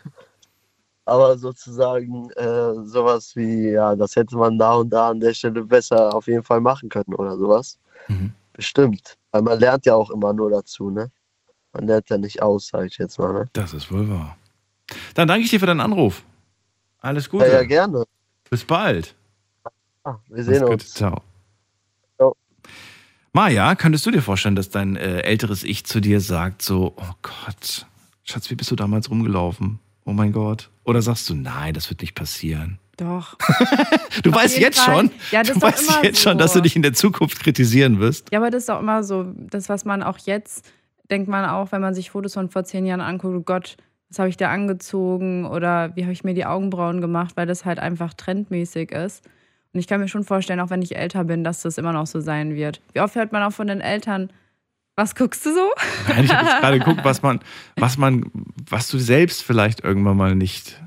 aber 1.09 1.37
sozusagen 1.37 2.29
äh, 2.31 2.85
sowas 2.85 3.35
wie, 3.35 3.71
ja, 3.71 3.95
das 3.95 4.15
hätte 4.15 4.37
man 4.37 4.57
da 4.57 4.73
und 4.73 4.89
da 4.91 5.09
an 5.09 5.19
der 5.19 5.33
Stelle 5.33 5.63
besser 5.63 6.13
auf 6.13 6.27
jeden 6.27 6.43
Fall 6.43 6.61
machen 6.61 6.89
können 6.89 7.15
oder 7.15 7.37
sowas. 7.37 7.79
Mhm. 8.07 8.31
Bestimmt. 8.53 9.17
Weil 9.31 9.41
man 9.41 9.59
lernt 9.59 9.85
ja 9.85 9.95
auch 9.95 10.11
immer 10.11 10.33
nur 10.33 10.51
dazu, 10.51 10.89
ne? 10.89 11.11
Man 11.73 11.87
lernt 11.87 12.09
ja 12.09 12.17
nicht 12.17 12.41
aus, 12.41 12.67
sage 12.67 12.87
ich 12.87 12.97
jetzt 12.97 13.17
mal, 13.19 13.33
ne? 13.33 13.49
Das 13.53 13.73
ist 13.73 13.91
wohl 13.91 14.09
wahr. 14.09 14.37
Dann 15.15 15.27
danke 15.27 15.43
ich 15.43 15.49
dir 15.49 15.59
für 15.59 15.65
deinen 15.65 15.81
Anruf. 15.81 16.23
Alles 16.99 17.29
Gute. 17.29 17.45
Ja, 17.45 17.53
ja, 17.53 17.63
gerne. 17.63 18.03
Bis 18.49 18.63
bald. 18.63 19.15
Ah, 20.03 20.17
wir 20.27 20.43
sehen 20.43 20.61
gut. 20.61 20.71
uns. 20.71 20.93
Ciao. 20.93 21.21
Ciao. 22.17 22.35
Maja, 23.33 23.75
könntest 23.75 24.05
du 24.05 24.11
dir 24.11 24.21
vorstellen, 24.21 24.55
dass 24.55 24.69
dein 24.69 24.95
äh, 24.95 25.21
älteres 25.21 25.63
Ich 25.63 25.85
zu 25.85 26.01
dir 26.01 26.19
sagt 26.21 26.61
so, 26.61 26.93
oh 26.97 27.13
Gott, 27.21 27.85
Schatz, 28.23 28.49
wie 28.49 28.55
bist 28.55 28.71
du 28.71 28.75
damals 28.75 29.09
rumgelaufen? 29.09 29.79
Oh 30.05 30.11
mein 30.11 30.31
Gott. 30.31 30.69
Oder 30.89 31.03
sagst 31.03 31.29
du, 31.29 31.35
nein, 31.35 31.75
das 31.75 31.87
wird 31.91 32.01
nicht 32.01 32.15
passieren. 32.15 32.79
Doch. 32.97 33.37
Du 34.23 34.31
Auf 34.31 34.35
weißt 34.37 34.57
jetzt 34.57 34.79
Fall. 34.79 34.95
schon, 34.95 35.11
Ja, 35.31 35.43
das 35.43 35.53
du 35.55 35.61
weißt 35.61 36.03
jetzt 36.03 36.19
schon, 36.19 36.33
so. 36.33 36.39
dass 36.39 36.53
du 36.53 36.61
dich 36.61 36.75
in 36.75 36.81
der 36.81 36.93
Zukunft 36.93 37.39
kritisieren 37.39 37.99
wirst. 37.99 38.31
Ja, 38.31 38.39
aber 38.39 38.49
das 38.49 38.63
ist 38.63 38.69
auch 38.71 38.79
immer 38.79 39.03
so, 39.03 39.27
das, 39.37 39.69
was 39.69 39.85
man 39.85 40.01
auch 40.03 40.17
jetzt, 40.17 40.69
denkt 41.11 41.29
man 41.29 41.45
auch, 41.45 41.71
wenn 41.71 41.79
man 41.79 41.93
sich 41.93 42.09
Fotos 42.09 42.33
von 42.33 42.49
vor 42.49 42.63
zehn 42.63 42.85
Jahren 42.87 43.01
anguckt, 43.01 43.35
oh 43.37 43.41
Gott, 43.41 43.77
was 44.09 44.17
habe 44.19 44.29
ich 44.29 44.35
da 44.37 44.49
angezogen 44.49 45.45
oder 45.45 45.95
wie 45.95 46.03
habe 46.03 46.11
ich 46.11 46.23
mir 46.23 46.33
die 46.33 46.45
Augenbrauen 46.45 46.99
gemacht, 47.01 47.37
weil 47.37 47.45
das 47.45 47.63
halt 47.65 47.77
einfach 47.79 48.13
trendmäßig 48.15 48.91
ist. 48.91 49.23
Und 49.73 49.79
ich 49.79 49.85
kann 49.87 50.01
mir 50.01 50.07
schon 50.07 50.23
vorstellen, 50.23 50.59
auch 50.59 50.71
wenn 50.71 50.81
ich 50.81 50.95
älter 50.97 51.23
bin, 51.25 51.43
dass 51.43 51.61
das 51.61 51.77
immer 51.77 51.93
noch 51.93 52.07
so 52.07 52.19
sein 52.19 52.55
wird. 52.55 52.81
Wie 52.93 53.01
oft 53.01 53.13
hört 53.15 53.31
man 53.31 53.43
auch 53.43 53.53
von 53.53 53.67
den 53.67 53.79
Eltern, 53.81 54.31
was 54.99 55.15
guckst 55.15 55.45
du 55.45 55.53
so? 55.53 55.71
Nein, 56.09 56.25
ich 56.25 56.33
habe 56.33 56.45
jetzt 56.45 56.59
gerade 56.59 56.79
geguckt, 56.79 57.01
was 57.03 57.21
man, 57.21 57.39
was 57.77 57.97
man, 57.97 58.29
was 58.69 58.89
du 58.89 58.99
selbst 58.99 59.43
vielleicht 59.43 59.81
irgendwann 59.83 60.17
mal 60.17 60.35
nicht 60.35 60.81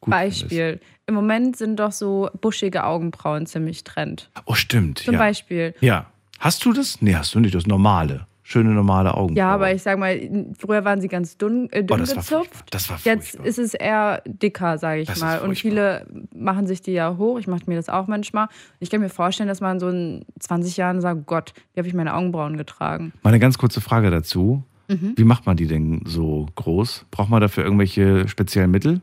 gut 0.00 0.10
Beispiel. 0.10 0.80
Im 1.06 1.14
Moment 1.14 1.56
sind 1.56 1.76
doch 1.78 1.92
so 1.92 2.30
buschige 2.40 2.84
Augenbrauen 2.84 3.46
ziemlich 3.46 3.84
trend. 3.84 4.30
findest. 4.32 4.48
Oh, 4.48 4.54
stimmt. 4.54 4.98
Zum 4.98 5.14
ja. 5.14 5.20
Beispiel. 5.20 5.74
Ja. 5.80 6.06
Hast 6.40 6.64
du 6.64 6.72
das? 6.72 7.00
Nee, 7.00 7.14
hast 7.14 7.34
du 7.34 7.40
nicht. 7.40 7.54
Das 7.54 7.66
Normale. 7.66 8.26
Schöne 8.44 8.70
normale 8.70 9.14
Augenbraue. 9.14 9.38
Ja, 9.38 9.48
aber 9.52 9.72
ich 9.72 9.82
sag 9.82 9.98
mal, 9.98 10.20
früher 10.56 10.84
waren 10.84 11.00
sie 11.00 11.08
ganz 11.08 11.36
dünn, 11.36 11.68
äh, 11.72 11.82
dünn 11.82 11.96
oh, 11.96 11.96
das 11.96 12.10
war 12.10 12.22
gezupft. 12.22 12.66
Das 12.70 12.90
war 12.90 12.98
Jetzt 13.02 13.34
ist 13.36 13.58
es 13.58 13.74
eher 13.74 14.22
dicker, 14.26 14.78
sage 14.78 15.00
ich 15.00 15.08
Das 15.08 15.20
mal. 15.20 15.40
Und 15.40 15.58
viele 15.58 16.06
machen 16.34 16.66
sich 16.66 16.82
die 16.82 16.92
ja 16.92 17.16
hoch. 17.16 17.38
Ich 17.38 17.48
mache 17.48 17.62
mir 17.66 17.76
das 17.76 17.88
auch 17.88 18.06
manchmal. 18.06 18.48
Ich 18.78 18.90
kann 18.90 19.00
mir 19.00 19.08
vorstellen, 19.08 19.48
dass 19.48 19.62
man 19.62 19.80
so 19.80 19.88
in 19.88 20.26
20 20.38 20.76
Jahren 20.76 21.00
sagt, 21.00 21.26
Gott, 21.26 21.54
wie 21.72 21.80
habe 21.80 21.88
ich 21.88 21.94
meine 21.94 22.14
Augenbrauen 22.14 22.58
getragen? 22.58 23.14
Mal 23.22 23.30
eine 23.30 23.40
ganz 23.40 23.56
kurze 23.56 23.80
Frage 23.80 24.10
dazu. 24.10 24.62
Mhm. 24.88 25.14
Wie 25.16 25.24
macht 25.24 25.46
man 25.46 25.56
die 25.56 25.66
denn 25.66 26.02
so 26.04 26.46
groß? 26.54 27.06
Braucht 27.10 27.30
man 27.30 27.40
dafür 27.40 27.64
irgendwelche 27.64 28.28
speziellen 28.28 28.70
Mittel? 28.70 29.00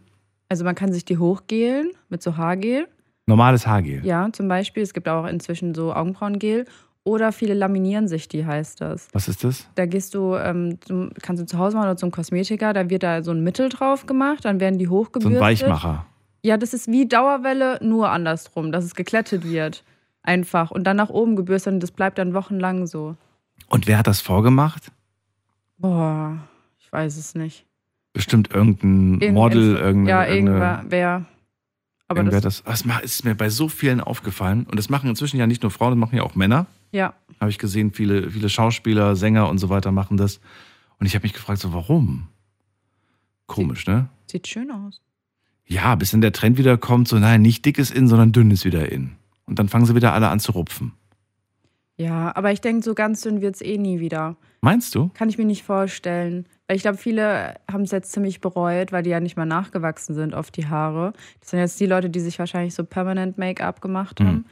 Also 0.49 0.63
man 0.63 0.75
kann 0.75 0.93
sich 0.93 1.03
die 1.03 1.17
hochgelen 1.17 1.89
mit 2.09 2.21
so 2.21 2.37
Haargel. 2.37 2.87
Normales 3.25 3.65
Haargel. 3.65 4.05
Ja, 4.05 4.29
zum 4.31 4.47
Beispiel. 4.47 4.83
Es 4.83 4.93
gibt 4.93 5.09
auch 5.09 5.25
inzwischen 5.25 5.73
so 5.73 5.93
Augenbrauengel. 5.93 6.65
Oder 7.03 7.31
viele 7.31 7.55
laminieren 7.55 8.07
sich 8.07 8.27
die, 8.27 8.45
heißt 8.45 8.79
das. 8.81 9.07
Was 9.13 9.27
ist 9.27 9.43
das? 9.43 9.67
Da 9.75 9.87
gehst 9.87 10.13
du, 10.13 10.35
ähm, 10.35 10.77
zum, 10.81 11.09
kannst 11.21 11.41
du 11.41 11.45
zu 11.47 11.57
Hause 11.57 11.75
machen 11.75 11.87
oder 11.87 11.97
zum 11.97 12.11
Kosmetiker, 12.11 12.73
da 12.73 12.89
wird 12.91 13.01
da 13.03 13.23
so 13.23 13.31
ein 13.31 13.43
Mittel 13.43 13.69
drauf 13.69 14.05
gemacht, 14.05 14.45
dann 14.45 14.59
werden 14.59 14.77
die 14.77 14.85
So 14.85 14.91
hochgebürstet. 14.91 15.37
ein 15.37 15.41
Weichmacher. 15.41 16.05
Ja, 16.43 16.57
das 16.57 16.73
ist 16.75 16.87
wie 16.87 17.07
Dauerwelle, 17.07 17.79
nur 17.81 18.09
andersrum, 18.09 18.71
dass 18.71 18.83
es 18.85 18.93
geklettet 18.95 19.43
wird. 19.49 19.83
Einfach. 20.23 20.69
Und 20.69 20.83
dann 20.83 20.97
nach 20.97 21.09
oben 21.09 21.35
gebürstet 21.35 21.73
und 21.73 21.79
das 21.81 21.89
bleibt 21.91 22.19
dann 22.19 22.35
wochenlang 22.35 22.85
so. 22.85 23.15
Und 23.67 23.87
wer 23.87 23.97
hat 23.97 24.05
das 24.05 24.21
vorgemacht? 24.21 24.91
Boah, 25.77 26.37
ich 26.79 26.91
weiß 26.91 27.17
es 27.17 27.33
nicht. 27.33 27.65
Bestimmt 28.13 28.53
irgendein 28.53 29.19
Irgend- 29.21 29.33
Model, 29.33 29.75
irgendeine. 29.77 30.09
Ja, 30.09 30.25
irgendwer. 30.31 31.25
Aber 32.11 32.23
das, 32.29 32.41
das, 32.41 32.63
das 32.63 32.85
ma- 32.85 32.99
ist 32.99 33.23
mir 33.25 33.35
bei 33.35 33.49
so 33.49 33.67
vielen 33.69 34.01
aufgefallen. 34.01 34.65
Und 34.65 34.77
das 34.77 34.89
machen 34.89 35.09
inzwischen 35.09 35.37
ja 35.37 35.47
nicht 35.47 35.61
nur 35.63 35.71
Frauen, 35.71 35.91
das 35.91 35.99
machen 35.99 36.15
ja 36.15 36.23
auch 36.23 36.35
Männer. 36.35 36.65
ja. 36.91 37.13
Habe 37.39 37.49
ich 37.49 37.57
gesehen, 37.57 37.91
viele, 37.91 38.29
viele 38.29 38.49
Schauspieler, 38.49 39.15
Sänger 39.15 39.49
und 39.49 39.57
so 39.57 39.69
weiter 39.69 39.91
machen 39.91 40.15
das. 40.15 40.39
Und 40.99 41.07
ich 41.07 41.15
habe 41.15 41.23
mich 41.23 41.33
gefragt, 41.33 41.59
so 41.59 41.73
warum? 41.73 42.27
Komisch, 43.47 43.87
ne? 43.87 44.09
Sieht 44.29 44.47
schön 44.47 44.69
aus. 44.69 45.01
Ja, 45.65 45.95
bis 45.95 46.11
dann 46.11 46.21
der 46.21 46.33
Trend 46.33 46.57
wieder 46.59 46.77
kommt, 46.77 47.07
so 47.07 47.17
nein, 47.17 47.41
nicht 47.41 47.65
dickes 47.65 47.89
in, 47.91 48.07
sondern 48.07 48.31
dünnes 48.31 48.63
wieder 48.63 48.91
in. 48.91 49.13
Und 49.45 49.57
dann 49.57 49.69
fangen 49.69 49.85
sie 49.87 49.95
wieder 49.95 50.13
alle 50.13 50.27
an 50.29 50.39
zu 50.39 50.51
rupfen. 50.51 50.93
Ja, 51.97 52.35
aber 52.35 52.51
ich 52.51 52.61
denke, 52.61 52.83
so 52.83 52.93
ganz 52.93 53.21
dünn 53.21 53.41
wird 53.41 53.55
es 53.55 53.61
eh 53.61 53.77
nie 53.77 53.99
wieder. 53.99 54.35
Meinst 54.61 54.93
du? 54.95 55.09
Kann 55.15 55.29
ich 55.29 55.37
mir 55.37 55.45
nicht 55.45 55.63
vorstellen. 55.63 56.45
Ich 56.71 56.83
glaube, 56.83 56.97
viele 56.97 57.55
haben 57.71 57.83
es 57.83 57.91
jetzt 57.91 58.11
ziemlich 58.11 58.39
bereut, 58.39 58.91
weil 58.91 59.03
die 59.03 59.09
ja 59.09 59.19
nicht 59.19 59.37
mal 59.37 59.45
nachgewachsen 59.45 60.15
sind 60.15 60.33
auf 60.33 60.51
die 60.51 60.67
Haare. 60.67 61.13
Das 61.39 61.49
sind 61.49 61.59
jetzt 61.59 61.79
die 61.79 61.85
Leute, 61.85 62.09
die 62.09 62.19
sich 62.19 62.39
wahrscheinlich 62.39 62.73
so 62.73 62.83
permanent 62.83 63.37
Make-up 63.37 63.81
gemacht 63.81 64.19
haben. 64.19 64.29
Mhm. 64.29 64.45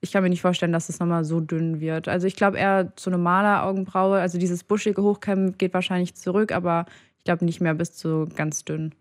Ich 0.00 0.12
kann 0.12 0.22
mir 0.22 0.28
nicht 0.28 0.42
vorstellen, 0.42 0.72
dass 0.72 0.88
es 0.88 1.00
nochmal 1.00 1.24
so 1.24 1.40
dünn 1.40 1.80
wird. 1.80 2.08
Also 2.08 2.26
ich 2.26 2.36
glaube 2.36 2.58
eher 2.58 2.94
zu 2.96 3.10
normaler 3.10 3.64
Augenbraue. 3.64 4.20
Also 4.20 4.38
dieses 4.38 4.62
buschige 4.64 5.02
Hochkämmen 5.02 5.58
geht 5.58 5.74
wahrscheinlich 5.74 6.14
zurück, 6.14 6.52
aber 6.52 6.86
ich 7.18 7.24
glaube 7.24 7.44
nicht 7.44 7.60
mehr 7.60 7.74
bis 7.74 7.94
zu 7.94 8.28
ganz 8.36 8.64
dünn. 8.64 8.94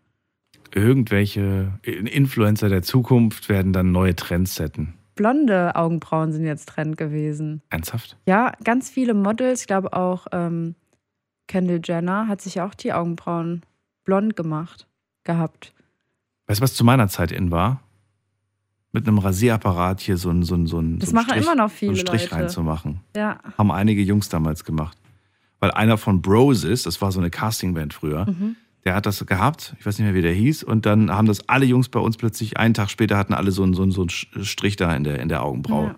Irgendwelche 0.73 1.73
Influencer 1.83 2.69
der 2.69 2.81
Zukunft 2.81 3.49
werden 3.49 3.71
dann 3.71 3.91
neue 3.91 4.15
Trends 4.15 4.55
setzen. 4.55 4.95
Blonde 5.15 5.75
Augenbrauen 5.75 6.33
sind 6.33 6.45
jetzt 6.45 6.67
Trend 6.67 6.97
gewesen. 6.97 7.61
Ernsthaft? 7.69 8.17
Ja, 8.27 8.51
ganz 8.63 8.89
viele 8.89 9.13
Models, 9.13 9.61
ich 9.61 9.67
glaube 9.67 9.93
auch 9.93 10.27
ähm, 10.33 10.75
Kendall 11.47 11.81
Jenner 11.83 12.27
hat 12.27 12.41
sich 12.41 12.61
auch 12.61 12.73
die 12.73 12.93
Augenbrauen 12.93 13.61
blond 14.03 14.35
gemacht 14.35 14.87
gehabt. 15.23 15.73
Weißt 16.47 16.59
du, 16.59 16.63
was 16.63 16.73
zu 16.75 16.83
meiner 16.83 17.07
Zeit 17.07 17.31
in 17.31 17.51
war? 17.51 17.81
Mit 18.91 19.07
einem 19.07 19.17
Rasierapparat 19.17 19.99
hier 19.99 20.17
so 20.17 20.29
ein, 20.29 20.43
so 20.43 20.55
ein, 20.55 20.67
so 20.67 20.79
ein, 20.79 20.99
Das 20.99 21.09
so 21.09 21.15
machen 21.15 21.29
Strich, 21.31 21.43
immer 21.43 21.55
noch 21.55 21.69
so 21.69 21.75
viele 21.75 21.91
einen 21.91 21.99
Strich 21.99 22.23
Leute. 22.23 22.35
reinzumachen. 22.35 23.01
Ja. 23.15 23.39
Haben 23.57 23.71
einige 23.71 24.01
Jungs 24.01 24.29
damals 24.29 24.63
gemacht. 24.63 24.97
Weil 25.59 25.71
einer 25.71 25.97
von 25.97 26.21
Broses, 26.21 26.83
das 26.83 27.01
war 27.01 27.11
so 27.11 27.19
eine 27.19 27.29
Castingband 27.29 27.93
früher, 27.93 28.25
Mhm. 28.29 28.55
der 28.85 28.95
hat 28.95 29.05
das 29.05 29.25
gehabt, 29.25 29.75
ich 29.79 29.85
weiß 29.85 29.97
nicht 29.97 30.05
mehr, 30.05 30.13
wie 30.13 30.21
der 30.21 30.33
hieß, 30.33 30.63
und 30.63 30.85
dann 30.85 31.11
haben 31.11 31.27
das 31.27 31.49
alle 31.49 31.65
Jungs 31.65 31.89
bei 31.89 31.99
uns 31.99 32.17
plötzlich, 32.17 32.57
einen 32.57 32.73
Tag 32.73 32.89
später 32.89 33.17
hatten 33.17 33.33
alle 33.33 33.51
so 33.51 33.63
einen, 33.63 33.73
so 33.73 33.81
einen, 33.81 33.91
so 33.91 34.01
einen 34.03 34.45
Strich 34.45 34.75
da 34.75 34.95
in 34.95 35.03
der, 35.03 35.19
in 35.19 35.27
der 35.29 35.43
Augenbraue. 35.43 35.87
Ja. 35.87 35.95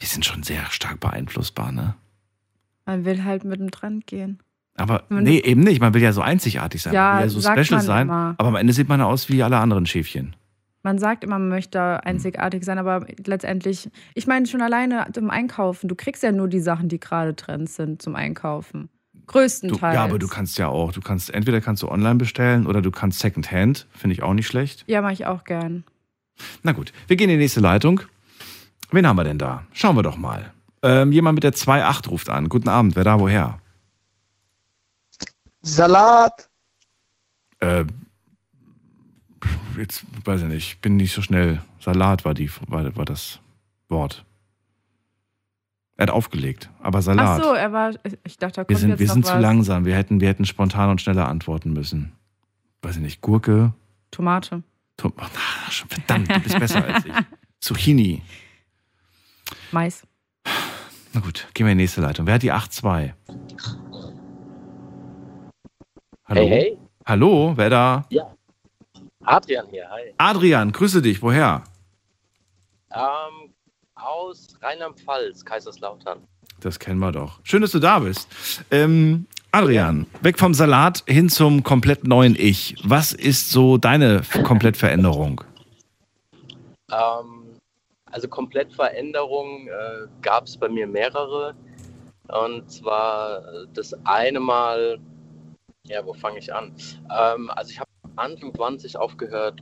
Die 0.00 0.06
sind 0.06 0.24
schon 0.24 0.42
sehr 0.42 0.64
stark 0.70 1.00
beeinflussbar, 1.00 1.72
ne? 1.72 1.94
Man 2.86 3.04
will 3.04 3.24
halt 3.24 3.44
mit 3.44 3.60
dem 3.60 3.70
Trend 3.70 4.06
gehen. 4.06 4.38
Aber 4.76 5.04
Man- 5.08 5.24
nee, 5.24 5.38
eben 5.40 5.60
nicht. 5.62 5.80
Man 5.80 5.94
will 5.94 6.02
ja 6.02 6.12
so 6.12 6.22
einzigartig 6.22 6.82
sein, 6.82 6.94
Ja, 6.94 7.10
man 7.14 7.18
will 7.18 7.24
ja 7.24 7.28
so 7.28 7.40
special 7.40 7.80
sein. 7.80 8.06
immer. 8.06 8.34
Aber 8.38 8.48
am 8.48 8.56
Ende 8.56 8.72
sieht 8.72 8.88
man 8.88 9.00
aus 9.00 9.28
wie 9.28 9.42
alle 9.42 9.58
anderen 9.58 9.86
Schäfchen. 9.86 10.34
Man 10.82 10.98
sagt 10.98 11.24
immer, 11.24 11.38
man 11.38 11.50
möchte 11.50 12.04
einzigartig 12.06 12.64
sein, 12.64 12.78
aber 12.78 13.04
letztendlich, 13.26 13.90
ich 14.14 14.26
meine 14.26 14.46
schon 14.46 14.62
alleine 14.62 15.06
zum 15.12 15.28
Einkaufen, 15.28 15.88
du 15.88 15.94
kriegst 15.94 16.22
ja 16.22 16.32
nur 16.32 16.48
die 16.48 16.60
Sachen, 16.60 16.88
die 16.88 16.98
gerade 16.98 17.36
Trends 17.36 17.76
sind 17.76 18.00
zum 18.00 18.16
Einkaufen. 18.16 18.88
Du, 19.12 19.20
Größtenteils. 19.26 19.94
ja, 19.94 20.02
aber 20.04 20.18
du 20.18 20.26
kannst 20.26 20.58
ja 20.58 20.68
auch, 20.68 20.92
du 20.92 21.02
kannst, 21.02 21.32
entweder 21.34 21.60
kannst 21.60 21.82
du 21.82 21.88
online 21.88 22.14
bestellen 22.16 22.66
oder 22.66 22.80
du 22.80 22.90
kannst 22.90 23.18
Secondhand, 23.20 23.86
finde 23.92 24.14
ich 24.14 24.22
auch 24.22 24.32
nicht 24.34 24.46
schlecht. 24.46 24.84
Ja, 24.86 25.02
mache 25.02 25.12
ich 25.12 25.26
auch 25.26 25.44
gern. 25.44 25.84
Na 26.62 26.72
gut, 26.72 26.92
wir 27.06 27.16
gehen 27.16 27.28
in 27.28 27.36
die 27.36 27.42
nächste 27.42 27.60
Leitung. 27.60 28.00
Wen 28.90 29.06
haben 29.06 29.16
wir 29.16 29.24
denn 29.24 29.38
da? 29.38 29.64
Schauen 29.72 29.94
wir 29.96 30.02
doch 30.02 30.16
mal. 30.16 30.50
Ähm, 30.82 31.12
jemand 31.12 31.34
mit 31.34 31.44
der 31.44 31.52
2.8 31.52 32.08
ruft 32.08 32.30
an. 32.30 32.48
Guten 32.48 32.68
Abend, 32.68 32.96
wer 32.96 33.04
da 33.04 33.20
woher? 33.20 33.60
Salat. 35.62 36.48
Äh, 37.60 37.84
jetzt 39.76 40.04
weiß 40.24 40.42
ich 40.42 40.48
nicht, 40.48 40.80
bin 40.80 40.96
nicht 40.96 41.12
so 41.12 41.20
schnell. 41.20 41.62
Salat 41.80 42.24
war, 42.24 42.34
die, 42.34 42.50
war, 42.68 42.96
war 42.96 43.04
das 43.04 43.40
Wort. 43.88 44.24
Er 45.96 46.04
hat 46.04 46.10
aufgelegt, 46.10 46.70
aber 46.82 47.02
Salat. 47.02 47.40
Ach 47.40 47.44
so, 47.44 47.52
er 47.52 47.72
war, 47.72 47.92
ich 48.24 48.38
dachte, 48.38 48.54
da 48.54 48.62
kommt 48.62 48.70
wir 48.70 48.76
sind, 48.78 48.90
jetzt 48.90 49.00
wir 49.00 49.06
noch 49.08 49.14
sind 49.14 49.26
was. 49.26 49.32
zu 49.32 49.38
langsam. 49.38 49.84
Wir 49.84 49.96
hätten, 49.96 50.20
wir 50.22 50.28
hätten 50.28 50.46
spontan 50.46 50.88
und 50.88 51.02
schneller 51.02 51.28
antworten 51.28 51.74
müssen. 51.74 52.12
Weiß 52.80 52.96
ich 52.96 53.02
nicht, 53.02 53.20
Gurke. 53.20 53.74
Tomate. 54.10 54.62
Tom 54.96 55.12
schon 55.70 55.88
verdammt, 55.90 56.30
du 56.30 56.40
bist 56.40 56.58
besser 56.58 56.84
als 56.84 57.04
ich. 57.04 57.12
Zucchini. 57.60 58.22
Mais. 59.72 60.02
Na 61.12 61.20
gut, 61.20 61.48
gehen 61.54 61.66
wir 61.66 61.72
in 61.72 61.78
die 61.78 61.84
nächste 61.84 62.00
Leitung. 62.00 62.26
Wer 62.26 62.34
hat 62.34 62.42
die 62.42 62.52
8.2? 62.52 63.12
Hallo? 66.26 66.40
Hey, 66.40 66.48
hey. 66.48 66.78
Hallo, 67.04 67.52
wer 67.56 67.70
da? 67.70 68.04
Ja. 68.10 68.32
Adrian 69.24 69.66
hier, 69.70 69.88
hi. 69.90 70.14
Adrian, 70.18 70.70
grüße 70.70 71.02
dich. 71.02 71.20
Woher? 71.22 71.64
Ähm, 72.92 73.52
aus 73.96 74.48
Rheinland-Pfalz, 74.62 75.44
Kaiserslautern. 75.44 76.20
Das 76.60 76.78
kennen 76.78 77.00
wir 77.00 77.10
doch. 77.10 77.40
Schön, 77.42 77.62
dass 77.62 77.72
du 77.72 77.80
da 77.80 77.98
bist. 77.98 78.28
Ähm, 78.70 79.26
Adrian, 79.50 80.06
weg 80.20 80.38
vom 80.38 80.54
Salat 80.54 81.02
hin 81.06 81.28
zum 81.28 81.64
komplett 81.64 82.06
neuen 82.06 82.36
Ich. 82.38 82.76
Was 82.84 83.12
ist 83.12 83.50
so 83.50 83.78
deine 83.78 84.22
Komplettveränderung? 84.44 85.42
Ähm, 86.92 87.39
also 88.10 88.28
Komplettveränderung 88.28 89.68
äh, 89.68 90.06
gab 90.22 90.46
es 90.46 90.56
bei 90.56 90.68
mir 90.68 90.86
mehrere. 90.86 91.54
Und 92.28 92.70
zwar 92.70 93.42
das 93.74 93.94
eine 94.04 94.38
Mal, 94.40 94.98
ja, 95.86 96.04
wo 96.06 96.12
fange 96.14 96.38
ich 96.38 96.52
an? 96.54 96.72
Ähm, 97.16 97.50
also 97.50 97.70
ich 97.70 97.80
habe 97.80 97.88
Anfang 98.16 98.54
20 98.54 98.96
aufgehört, 98.96 99.60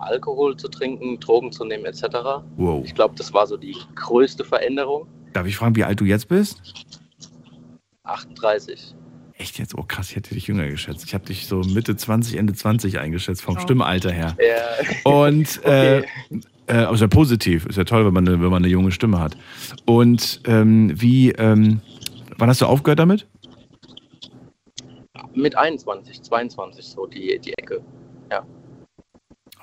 Alkohol 0.00 0.56
zu 0.56 0.68
trinken, 0.68 1.20
Drogen 1.20 1.52
zu 1.52 1.64
nehmen 1.64 1.84
etc. 1.84 2.02
Wow. 2.56 2.82
Ich 2.84 2.94
glaube, 2.94 3.14
das 3.16 3.32
war 3.32 3.46
so 3.46 3.56
die 3.56 3.76
größte 3.94 4.44
Veränderung. 4.44 5.06
Darf 5.32 5.46
ich 5.46 5.56
fragen, 5.56 5.76
wie 5.76 5.84
alt 5.84 6.00
du 6.00 6.04
jetzt 6.04 6.28
bist? 6.28 6.60
38. 8.04 8.94
Echt 9.38 9.58
jetzt? 9.58 9.76
Oh 9.76 9.82
krass, 9.82 10.10
ich 10.10 10.16
hätte 10.16 10.34
dich 10.34 10.46
jünger 10.46 10.68
geschätzt. 10.68 11.04
Ich 11.04 11.14
habe 11.14 11.24
dich 11.24 11.46
so 11.46 11.60
Mitte 11.60 11.96
20, 11.96 12.36
Ende 12.36 12.52
20 12.54 12.98
eingeschätzt, 12.98 13.42
vom 13.42 13.56
Oh. 13.56 13.60
Stimmalter 13.60 14.10
her. 14.12 14.36
Ja. 14.38 15.10
Und 15.10 15.64
äh, 15.64 16.02
äh, 16.72 16.96
ja 16.96 17.06
positiv, 17.08 17.66
ist 17.66 17.76
ja 17.76 17.84
toll, 17.84 18.06
wenn 18.06 18.14
man 18.14 18.26
eine, 18.26 18.40
wenn 18.40 18.50
man 18.50 18.62
eine 18.62 18.68
junge 18.68 18.92
Stimme 18.92 19.18
hat. 19.20 19.36
Und 19.84 20.40
ähm, 20.46 20.92
wie, 20.94 21.30
ähm, 21.32 21.80
wann 22.38 22.48
hast 22.48 22.60
du 22.60 22.66
aufgehört 22.66 22.98
damit? 22.98 23.26
Mit 25.34 25.56
21, 25.56 26.22
22 26.22 26.84
so 26.84 27.06
die, 27.06 27.38
die 27.38 27.52
Ecke. 27.54 27.82
Ja. 28.30 28.44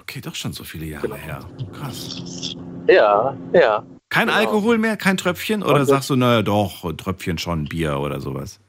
Okay, 0.02 0.22
doch 0.22 0.36
schon 0.36 0.54
so 0.54 0.64
viele 0.64 0.86
Jahre 0.86 1.16
her. 1.16 1.40
Krass. 1.74 2.56
Ja, 2.88 3.38
ja. 3.54 3.86
Kein 4.10 4.28
Genau. 4.28 4.40
Alkohol 4.40 4.80
mehr, 4.80 4.98
kein 4.98 5.18
Tröpfchen? 5.18 5.62
Oder 5.62 5.86
sagst 5.86 6.10
du, 6.10 6.16
naja, 6.16 6.42
doch, 6.42 6.92
Tröpfchen 6.94 7.38
schon, 7.38 7.66
Bier 7.66 8.00
oder 8.00 8.20
sowas? 8.20 8.60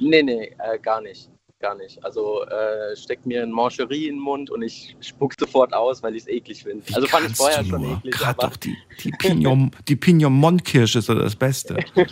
Nee, 0.00 0.22
nee, 0.22 0.52
äh, 0.58 0.78
gar 0.80 1.00
nicht. 1.00 1.30
Gar 1.60 1.74
nicht. 1.74 1.98
Also 2.04 2.44
äh, 2.44 2.94
steckt 2.94 3.26
mir 3.26 3.42
ein 3.42 3.50
Mancherie 3.50 4.06
in 4.06 4.14
den 4.14 4.20
Mund 4.22 4.48
und 4.48 4.62
ich 4.62 4.96
spuck 5.00 5.34
sofort 5.40 5.74
aus, 5.74 6.04
weil 6.04 6.14
ich 6.14 6.22
es 6.22 6.28
eklig 6.28 6.62
finde. 6.62 6.84
Also 6.94 7.08
fand 7.08 7.28
ich 7.28 7.36
vorher 7.36 7.64
schon 7.64 7.82
eklig. 7.82 8.14
Gerade 8.14 8.38
doch 8.40 8.56
die, 8.56 8.76
die 9.02 9.10
Pignon, 9.10 9.72
die 9.88 9.96
Pignon-Kirsche 9.96 11.00
ist 11.00 11.08
das 11.08 11.34
Beste. 11.34 11.76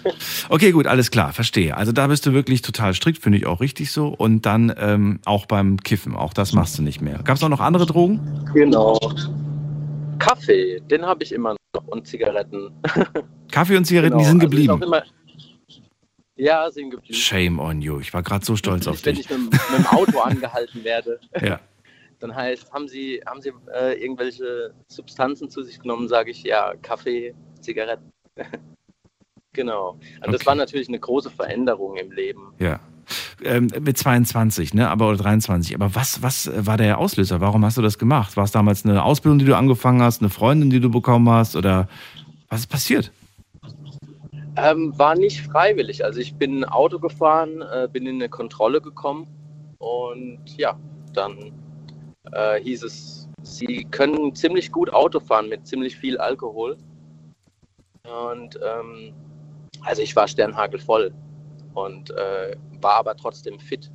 Okay, 0.48 0.72
gut, 0.72 0.88
alles 0.88 1.12
klar, 1.12 1.32
verstehe. 1.32 1.76
Also 1.76 1.92
da 1.92 2.08
bist 2.08 2.26
du 2.26 2.32
wirklich 2.32 2.62
total 2.62 2.92
strikt, 2.94 3.22
finde 3.22 3.38
ich 3.38 3.46
auch 3.46 3.60
richtig 3.60 3.92
so. 3.92 4.08
Und 4.08 4.46
dann 4.46 4.74
ähm, 4.78 5.20
auch 5.24 5.46
beim 5.46 5.76
Kiffen, 5.78 6.16
auch 6.16 6.32
das 6.32 6.52
machst 6.52 6.78
du 6.78 6.82
nicht 6.82 7.00
mehr. 7.00 7.20
Gab 7.22 7.36
es 7.36 7.42
auch 7.44 7.48
noch 7.48 7.60
andere 7.60 7.86
Drogen? 7.86 8.20
Genau. 8.52 8.98
Kaffee, 10.18 10.80
den 10.90 11.04
habe 11.06 11.22
ich 11.22 11.30
immer 11.32 11.54
noch 11.74 11.86
und 11.86 12.06
Zigaretten. 12.06 12.70
Kaffee 13.52 13.76
und 13.76 13.84
Zigaretten, 13.84 14.18
die 14.18 14.24
Genau, 14.24 14.30
sind 14.40 14.40
also 14.40 14.50
geblieben. 14.50 14.82
auch 14.82 15.02
Ja, 16.36 16.70
sind 16.70 16.90
geblieben. 16.90 17.14
Shame 17.14 17.58
on 17.58 17.80
you. 17.80 17.98
Ich 18.00 18.12
war 18.12 18.22
gerade 18.22 18.44
so 18.44 18.56
stolz 18.56 18.86
auf 18.86 19.04
Wenn 19.04 19.14
dich. 19.14 19.24
ich 19.24 19.30
mit, 19.30 19.50
mit 19.50 19.60
dem 19.78 19.86
Auto 19.86 20.18
angehalten 20.20 20.84
werde, 20.84 21.18
Ja. 21.42 21.60
dann 22.20 22.34
heißt, 22.34 22.72
haben 22.72 22.88
Sie, 22.88 23.20
haben 23.26 23.40
Sie 23.40 23.52
äh, 23.74 23.94
irgendwelche 24.02 24.74
Substanzen 24.88 25.48
zu 25.48 25.62
sich 25.62 25.78
genommen, 25.80 26.08
sage 26.08 26.30
ich, 26.30 26.42
ja, 26.42 26.74
Kaffee, 26.82 27.34
Zigaretten. 27.60 28.12
genau. 29.52 29.98
Also 30.20 30.32
das 30.32 30.40
Okay. 30.42 30.46
war 30.46 30.54
natürlich 30.54 30.88
eine 30.88 30.98
große 31.00 31.30
Veränderung 31.30 31.96
im 31.96 32.12
Leben. 32.12 32.52
Ja. 32.58 32.80
Ähm, 33.44 33.68
mit 33.80 33.96
22, 33.96 34.74
ne? 34.74 34.90
Aber 34.90 35.08
oder 35.08 35.18
23. 35.18 35.74
Aber 35.76 35.94
was, 35.94 36.22
was 36.22 36.50
war 36.66 36.76
der 36.76 36.98
Auslöser? 36.98 37.40
Warum 37.40 37.64
hast 37.64 37.76
du 37.78 37.82
das 37.82 37.98
gemacht? 37.98 38.36
War 38.36 38.44
es 38.44 38.50
damals 38.50 38.84
eine 38.84 39.04
Ausbildung, 39.04 39.38
die 39.38 39.44
du 39.44 39.56
angefangen 39.56 40.02
hast, 40.02 40.20
eine 40.20 40.28
Freundin, 40.30 40.70
die 40.70 40.80
du 40.80 40.90
bekommen 40.90 41.28
hast? 41.30 41.54
Oder 41.54 41.88
was 42.48 42.60
ist 42.60 42.66
passiert? 42.66 43.12
Ähm, 44.56 44.98
war 44.98 45.14
nicht 45.14 45.42
freiwillig. 45.42 46.04
Also 46.04 46.20
ich 46.20 46.34
bin 46.34 46.64
Auto 46.64 46.98
gefahren, 46.98 47.62
äh, 47.62 47.88
bin 47.92 48.06
in 48.06 48.16
eine 48.16 48.28
Kontrolle 48.28 48.80
gekommen 48.80 49.26
und 49.78 50.40
ja, 50.56 50.78
dann 51.12 51.52
äh, 52.32 52.60
hieß 52.60 52.82
es, 52.84 53.28
Sie 53.42 53.84
können 53.90 54.34
ziemlich 54.34 54.72
gut 54.72 54.92
Auto 54.92 55.20
fahren 55.20 55.48
mit 55.48 55.66
ziemlich 55.66 55.96
viel 55.96 56.18
Alkohol. 56.18 56.76
Und 58.04 58.58
ähm, 58.62 59.14
also 59.82 60.02
ich 60.02 60.16
war 60.16 60.26
sternhagelvoll 60.26 61.12
und 61.74 62.10
äh, 62.10 62.56
war 62.80 62.94
aber 62.94 63.16
trotzdem 63.16 63.60
fit. 63.60 63.90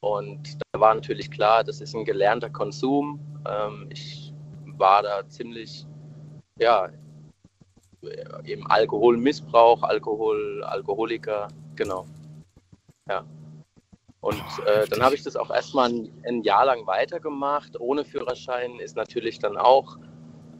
Und 0.00 0.58
da 0.72 0.80
war 0.80 0.94
natürlich 0.94 1.30
klar, 1.30 1.64
das 1.64 1.80
ist 1.80 1.94
ein 1.94 2.04
gelernter 2.04 2.50
Konsum. 2.50 3.20
Ähm, 3.48 3.86
ich 3.90 4.34
war 4.76 5.02
da 5.02 5.26
ziemlich, 5.28 5.86
ja, 6.58 6.90
eben 8.44 8.66
Alkoholmissbrauch, 8.66 9.82
Alkohol, 9.82 10.62
Alkoholiker, 10.64 11.48
genau. 11.76 12.06
Ja. 13.08 13.24
Und 14.20 14.42
äh, 14.66 14.86
dann 14.88 15.02
habe 15.02 15.14
ich 15.14 15.22
das 15.22 15.34
auch 15.36 15.50
erstmal 15.50 15.90
ein, 15.90 16.12
ein 16.26 16.42
Jahr 16.42 16.66
lang 16.66 16.86
weitergemacht. 16.86 17.78
Ohne 17.80 18.04
Führerschein 18.04 18.78
ist 18.78 18.96
natürlich 18.96 19.38
dann 19.38 19.56
auch 19.56 19.96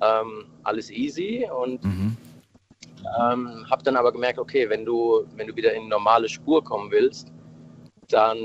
ähm, 0.00 0.46
alles 0.62 0.90
easy 0.90 1.46
und 1.54 1.84
Mhm. 1.84 2.16
ähm, 3.20 3.66
habe 3.70 3.82
dann 3.82 3.96
aber 3.96 4.12
gemerkt, 4.12 4.38
okay, 4.38 4.68
wenn 4.70 4.84
du, 4.84 5.26
wenn 5.36 5.46
du 5.46 5.56
wieder 5.56 5.74
in 5.74 5.88
normale 5.88 6.28
Spur 6.28 6.64
kommen 6.64 6.90
willst, 6.90 7.32
dann 8.08 8.38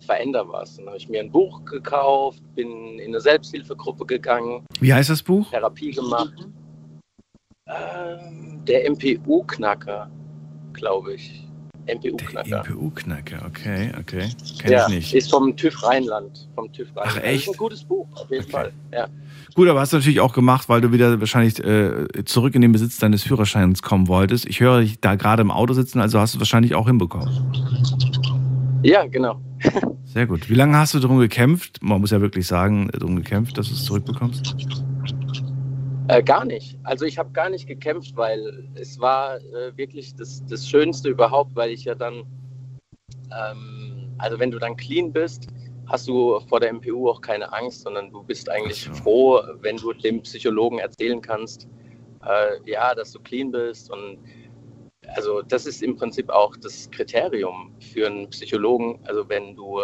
veränder 0.00 0.48
was. 0.48 0.76
Dann 0.76 0.86
habe 0.86 0.96
ich 0.96 1.08
mir 1.08 1.20
ein 1.20 1.30
Buch 1.32 1.64
gekauft, 1.64 2.40
bin 2.54 2.98
in 3.00 3.08
eine 3.08 3.20
Selbsthilfegruppe 3.20 4.06
gegangen, 4.06 4.64
Wie 4.80 4.92
heißt 4.94 5.10
das 5.10 5.22
Buch? 5.22 5.48
Therapie 5.50 5.90
gemacht. 5.90 6.34
Ähm, 7.66 8.62
der 8.66 8.90
MPU-Knacker, 8.90 10.10
glaube 10.74 11.14
ich. 11.14 11.48
MPU-Knacker. 11.86 12.62
MPU-Knacker, 12.62 13.44
okay, 13.46 13.90
okay. 13.98 14.28
Kenn 14.58 14.72
Ja, 14.72 14.86
ich 14.88 14.94
nicht. 14.94 15.14
ist 15.14 15.30
vom 15.30 15.56
TÜV 15.56 15.82
Rheinland. 15.82 16.48
Vom 16.54 16.70
TÜV 16.72 16.88
Rheinland. 16.96 17.16
Das 17.16 17.24
echt? 17.24 17.42
ist 17.48 17.54
ein 17.54 17.56
gutes 17.56 17.84
Buch, 17.84 18.06
auf 18.16 18.30
jeden 18.30 18.48
Fall. 18.48 18.72
Ja. 18.92 19.08
Gut, 19.54 19.68
aber 19.68 19.80
hast 19.80 19.92
du 19.92 19.96
natürlich 19.96 20.20
auch 20.20 20.32
gemacht, 20.34 20.68
weil 20.68 20.80
du 20.82 20.92
wieder 20.92 21.20
wahrscheinlich 21.20 21.62
äh, 21.64 22.06
zurück 22.24 22.54
in 22.54 22.60
den 22.62 22.72
Besitz 22.72 22.98
deines 22.98 23.22
Führerscheins 23.22 23.82
kommen 23.82 24.08
wolltest. 24.08 24.46
Ich 24.46 24.60
höre 24.60 24.80
dich 24.80 25.00
da 25.00 25.14
gerade 25.14 25.42
im 25.42 25.50
Auto 25.50 25.72
sitzen, 25.74 26.00
also 26.00 26.18
hast 26.20 26.34
du 26.34 26.38
wahrscheinlich 26.38 26.74
auch 26.74 26.86
hinbekommen. 26.86 27.28
ja, 28.82 29.06
genau. 29.06 29.40
Sehr 30.04 30.26
gut. 30.26 30.50
Wie 30.50 30.54
lange 30.54 30.76
hast 30.76 30.92
du 30.94 30.98
darum 30.98 31.18
gekämpft? 31.18 31.82
Man 31.82 32.00
muss 32.00 32.10
ja 32.10 32.20
wirklich 32.20 32.46
sagen, 32.46 32.90
darum 32.92 33.16
gekämpft, 33.16 33.56
dass 33.56 33.68
du 33.68 33.74
es 33.74 33.84
zurückbekommst. 33.84 34.54
Äh, 36.08 36.22
gar 36.22 36.44
nicht. 36.44 36.76
Also 36.82 37.06
ich 37.06 37.16
habe 37.18 37.30
gar 37.32 37.48
nicht 37.48 37.66
gekämpft, 37.66 38.14
weil 38.14 38.68
es 38.74 39.00
war 39.00 39.38
äh, 39.38 39.74
wirklich 39.76 40.14
das, 40.14 40.44
das 40.44 40.68
Schönste 40.68 41.08
überhaupt, 41.08 41.56
weil 41.56 41.70
ich 41.70 41.84
ja 41.84 41.94
dann, 41.94 42.24
ähm, 43.32 44.14
also 44.18 44.38
wenn 44.38 44.50
du 44.50 44.58
dann 44.58 44.76
clean 44.76 45.12
bist, 45.12 45.48
hast 45.86 46.06
du 46.06 46.40
vor 46.40 46.60
der 46.60 46.74
MPU 46.74 47.08
auch 47.08 47.22
keine 47.22 47.50
Angst, 47.54 47.82
sondern 47.82 48.10
du 48.10 48.22
bist 48.22 48.50
eigentlich 48.50 48.82
so. 48.82 48.92
froh, 48.92 49.40
wenn 49.60 49.78
du 49.78 49.94
dem 49.94 50.20
Psychologen 50.22 50.78
erzählen 50.78 51.22
kannst, 51.22 51.68
äh, 52.26 52.70
ja, 52.70 52.94
dass 52.94 53.12
du 53.12 53.20
clean 53.20 53.50
bist. 53.50 53.90
Und 53.90 54.18
also 55.16 55.40
das 55.40 55.64
ist 55.64 55.82
im 55.82 55.96
Prinzip 55.96 56.28
auch 56.28 56.54
das 56.56 56.90
Kriterium 56.90 57.74
für 57.80 58.08
einen 58.08 58.28
Psychologen. 58.28 59.00
Also 59.04 59.26
wenn 59.30 59.56
du 59.56 59.80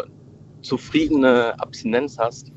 zufriedene 0.61 1.59
Abstinenz 1.59 2.19
hast, 2.19 2.53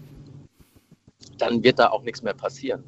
dann 1.37 1.63
wird 1.63 1.79
da 1.79 1.91
auch 1.91 2.03
nichts 2.03 2.21
mehr 2.21 2.33
passieren. 2.33 2.83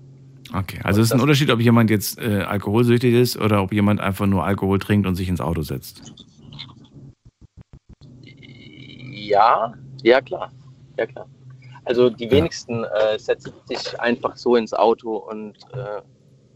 Okay, 0.53 0.79
also 0.83 1.01
es 1.01 1.07
ist 1.07 1.13
ein 1.13 1.21
Unterschied, 1.21 1.49
ob 1.49 1.59
jemand 1.59 1.89
jetzt 1.89 2.19
äh, 2.19 2.41
alkoholsüchtig 2.41 3.13
ist 3.13 3.37
oder 3.37 3.61
ob 3.61 3.73
jemand 3.73 3.99
einfach 3.99 4.27
nur 4.27 4.45
Alkohol 4.45 4.79
trinkt 4.79 5.07
und 5.07 5.15
sich 5.15 5.27
ins 5.27 5.41
Auto 5.41 5.61
setzt. 5.63 6.13
Ja, 9.11 9.73
ja 10.03 10.21
klar, 10.21 10.51
ja 10.97 11.05
klar. 11.05 11.27
Also 11.83 12.09
die 12.09 12.29
wenigsten 12.31 12.83
äh, 12.83 13.19
setzen 13.19 13.53
sich 13.65 13.99
einfach 13.99 14.37
so 14.37 14.55
ins 14.55 14.73
Auto 14.73 15.17
und 15.17 15.55
äh, 15.73 16.01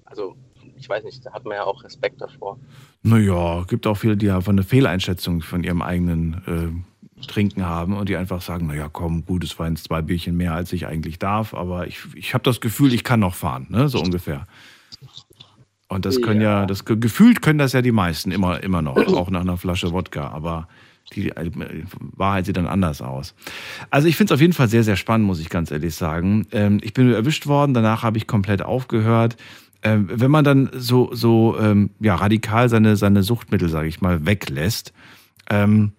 also 0.06 0.36
ich 0.76 0.88
weiß 0.88 1.04
nicht, 1.04 1.26
da 1.26 1.34
hat 1.34 1.46
man 1.46 1.56
ja 1.56 1.64
auch 1.66 1.84
Respekt 1.84 2.22
davor. 2.22 2.58
Naja, 3.04 3.64
gibt 3.68 3.86
auch 3.86 3.96
viele, 3.96 4.18
die 4.18 4.30
einfach 4.30 4.52
eine 4.52 4.64
Fehleinschätzung 4.64 5.42
von 5.42 5.64
ihrem 5.64 5.82
eigenen 5.82 6.42
äh, 6.48 6.89
Trinken 7.28 7.66
haben 7.66 7.96
und 7.96 8.10
die 8.10 8.16
einfach 8.18 8.42
sagen, 8.42 8.68
naja, 8.68 8.90
komm, 8.92 9.26
gut, 9.26 9.44
es 9.44 9.58
waren 9.60 9.76
zwei 9.76 10.02
Bierchen 10.02 10.36
mehr, 10.38 10.54
als 10.54 10.74
ich 10.74 10.88
eigentlich 10.88 11.20
darf, 11.20 11.54
aber 11.54 11.88
ich, 11.88 12.00
ich 12.16 12.34
habe 12.34 12.44
das 12.44 12.62
Gefühl, 12.62 12.94
ich 12.94 13.04
kann 13.04 13.20
noch 13.20 13.36
fahren, 13.36 13.68
ne? 13.70 13.90
so 13.90 14.00
ungefähr. 14.02 14.48
Und 15.88 16.06
das 16.06 16.22
können 16.22 16.42
ja, 16.42 16.66
das 16.66 16.86
ge- 16.86 16.98
gefühlt 16.98 17.42
können 17.42 17.58
das 17.60 17.74
ja 17.74 17.82
die 17.82 17.92
meisten 17.92 18.32
immer, 18.32 18.62
immer 18.64 18.82
noch, 18.82 18.96
auch 19.14 19.30
nach 19.32 19.42
einer 19.42 19.58
Flasche 19.58 19.92
Wodka, 19.92 20.28
aber 20.30 20.68
die 21.16 21.30
äh, 21.30 21.50
Wahrheit 22.16 22.46
sieht 22.46 22.58
dann 22.58 22.68
anders 22.68 23.02
aus. 23.02 23.34
Also 23.90 24.08
ich 24.08 24.16
finde 24.16 24.32
es 24.34 24.38
auf 24.38 24.42
jeden 24.42 24.54
Fall 24.54 24.68
sehr, 24.70 24.84
sehr 24.84 24.96
spannend, 24.96 25.26
muss 25.26 25.40
ich 25.40 25.50
ganz 25.50 25.72
ehrlich 25.72 25.96
sagen. 25.96 26.46
Ähm, 26.52 26.80
ich 26.84 26.94
bin 26.94 27.12
erwischt 27.12 27.48
worden, 27.48 27.74
danach 27.74 28.04
habe 28.04 28.18
ich 28.18 28.28
komplett 28.28 28.62
aufgehört. 28.62 29.36
Ähm, 29.82 30.10
wenn 30.12 30.30
man 30.30 30.44
dann 30.44 30.70
so, 30.74 31.10
so 31.14 31.58
ähm, 31.60 31.90
ja, 32.00 32.14
radikal 32.16 32.70
seine, 32.70 32.96
seine 32.96 33.24
Suchtmittel, 33.24 33.70
sage 33.70 33.88
ich 33.88 34.02
mal, 34.02 34.26
weglässt, 34.28 34.94
ähm, 35.50 35.94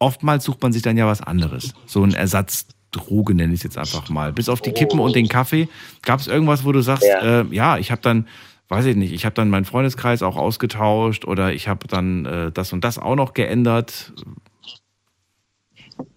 oftmals 0.00 0.44
sucht 0.44 0.60
man 0.62 0.72
sich 0.72 0.82
dann 0.82 0.96
ja 0.96 1.06
was 1.06 1.20
anderes. 1.20 1.74
So 1.86 2.02
ein 2.02 2.14
Ersatzdroge 2.14 3.34
nenne 3.34 3.52
ich 3.52 3.60
es 3.60 3.64
jetzt 3.64 3.78
einfach 3.78 4.08
mal. 4.08 4.32
Bis 4.32 4.48
auf 4.48 4.60
die 4.60 4.72
Kippen 4.72 4.98
und 4.98 5.14
den 5.14 5.28
Kaffee. 5.28 5.68
Gab 6.02 6.18
es 6.18 6.26
irgendwas, 6.26 6.64
wo 6.64 6.72
du 6.72 6.80
sagst, 6.80 7.04
Ja. 7.04 7.42
äh, 7.42 7.46
ja 7.50 7.78
ich 7.78 7.92
habe 7.92 8.00
dann, 8.00 8.26
weiß 8.68 8.86
ich 8.86 8.96
nicht, 8.96 9.12
ich 9.12 9.24
habe 9.24 9.34
dann 9.34 9.50
meinen 9.50 9.64
Freundeskreis 9.66 10.22
auch 10.22 10.36
ausgetauscht 10.36 11.24
oder 11.24 11.52
ich 11.52 11.68
habe 11.68 11.86
dann 11.86 12.26
äh, 12.26 12.50
das 12.50 12.72
und 12.72 12.82
das 12.82 12.98
auch 12.98 13.14
noch 13.14 13.34
geändert. 13.34 14.12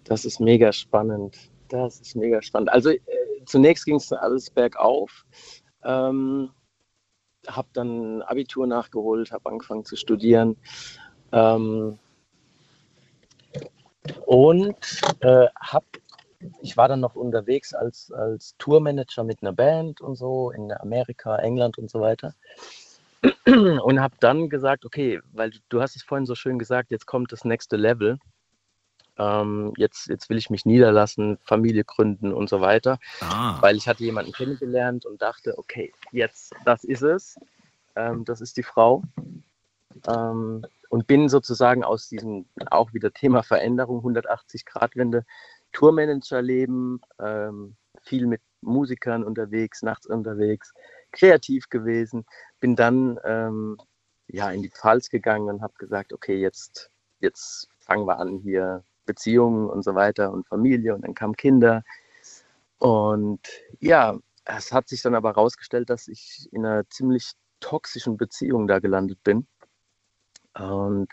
Das 0.04 0.24
ist 0.24 0.40
mega 0.40 0.72
spannend. 0.72 1.36
Das 1.68 2.00
ist 2.00 2.16
mega 2.16 2.42
spannend. 2.42 2.70
Also 2.70 2.90
äh, 2.90 3.00
zunächst 3.46 3.84
ging 3.84 3.96
es 3.96 4.12
alles 4.12 4.50
bergauf. 4.50 5.24
Ähm, 5.84 6.50
habe 7.46 7.68
dann 7.74 8.22
Abitur 8.22 8.66
nachgeholt, 8.66 9.30
habe 9.30 9.50
angefangen 9.50 9.84
zu 9.84 9.96
studieren. 9.96 10.56
Ähm, 11.32 11.98
und 14.26 14.76
äh, 15.20 15.46
hab, 15.58 15.84
ich 16.62 16.76
war 16.76 16.88
dann 16.88 17.00
noch 17.00 17.14
unterwegs 17.14 17.74
als, 17.74 18.12
als 18.12 18.54
Tourmanager 18.58 19.24
mit 19.24 19.42
einer 19.42 19.52
Band 19.52 20.00
und 20.00 20.16
so 20.16 20.50
in 20.50 20.72
Amerika, 20.72 21.36
England 21.36 21.78
und 21.78 21.90
so 21.90 22.00
weiter. 22.00 22.34
Und 23.46 24.00
habe 24.00 24.14
dann 24.20 24.50
gesagt, 24.50 24.84
okay, 24.84 25.20
weil 25.32 25.50
du- 25.70 25.80
hast 25.80 25.96
es 25.96 26.02
vorhin 26.02 26.26
so 26.26 26.34
schön 26.34 26.58
gesagt, 26.58 26.90
jetzt 26.90 27.06
kommt 27.06 27.32
das 27.32 27.44
nächste 27.44 27.76
Level. 27.76 28.18
Ähm, 29.16 29.72
jetzt, 29.76 30.08
jetzt 30.08 30.28
will 30.28 30.36
ich 30.36 30.50
mich 30.50 30.66
niederlassen, 30.66 31.38
Familie 31.44 31.84
gründen 31.84 32.32
und 32.34 32.48
so 32.50 32.60
weiter 32.60 32.98
Ah. 33.20 33.56
weil 33.62 33.76
ich 33.76 33.86
hatte 33.88 34.02
jemanden 34.02 34.32
kennengelernt 34.32 35.06
und 35.06 35.22
dachte, 35.22 35.56
okay, 35.56 35.92
jetzt, 36.10 36.52
das 36.64 36.82
ist 36.84 37.02
es, 37.02 37.38
ähm, 37.94 38.24
das 38.24 38.40
ist 38.40 38.56
die 38.56 38.64
Frau. 38.64 39.02
Ähm, 40.06 40.64
und 40.88 41.06
bin 41.06 41.28
sozusagen 41.28 41.82
aus 41.82 42.08
diesem, 42.08 42.46
auch 42.70 42.92
wieder 42.92 43.12
Thema 43.12 43.42
Veränderung, 43.42 44.04
180-Grad-Wende, 44.04 45.24
Tourmanager-Leben, 45.72 47.00
ähm, 47.18 47.76
viel 48.02 48.26
mit 48.26 48.40
Musikern 48.60 49.24
unterwegs, 49.24 49.82
nachts 49.82 50.06
unterwegs, 50.06 50.72
kreativ 51.10 51.68
gewesen, 51.68 52.24
bin 52.60 52.76
dann 52.76 53.18
ähm, 53.24 53.78
ja, 54.28 54.50
in 54.50 54.62
die 54.62 54.70
Pfalz 54.70 55.10
gegangen 55.10 55.48
und 55.48 55.62
habe 55.62 55.74
gesagt, 55.78 56.12
okay, 56.12 56.36
jetzt, 56.36 56.90
jetzt 57.20 57.68
fangen 57.80 58.06
wir 58.06 58.18
an 58.18 58.38
hier 58.38 58.84
Beziehungen 59.06 59.68
und 59.68 59.82
so 59.82 59.94
weiter 59.94 60.32
und 60.32 60.46
Familie 60.46 60.94
und 60.94 61.02
dann 61.02 61.14
kamen 61.14 61.36
Kinder. 61.36 61.82
Und 62.78 63.40
ja, 63.80 64.18
es 64.44 64.72
hat 64.72 64.88
sich 64.88 65.02
dann 65.02 65.14
aber 65.14 65.30
herausgestellt, 65.30 65.90
dass 65.90 66.08
ich 66.08 66.48
in 66.52 66.64
einer 66.64 66.88
ziemlich 66.88 67.32
toxischen 67.60 68.16
Beziehung 68.16 68.66
da 68.66 68.78
gelandet 68.78 69.22
bin. 69.24 69.46
Und 70.54 71.08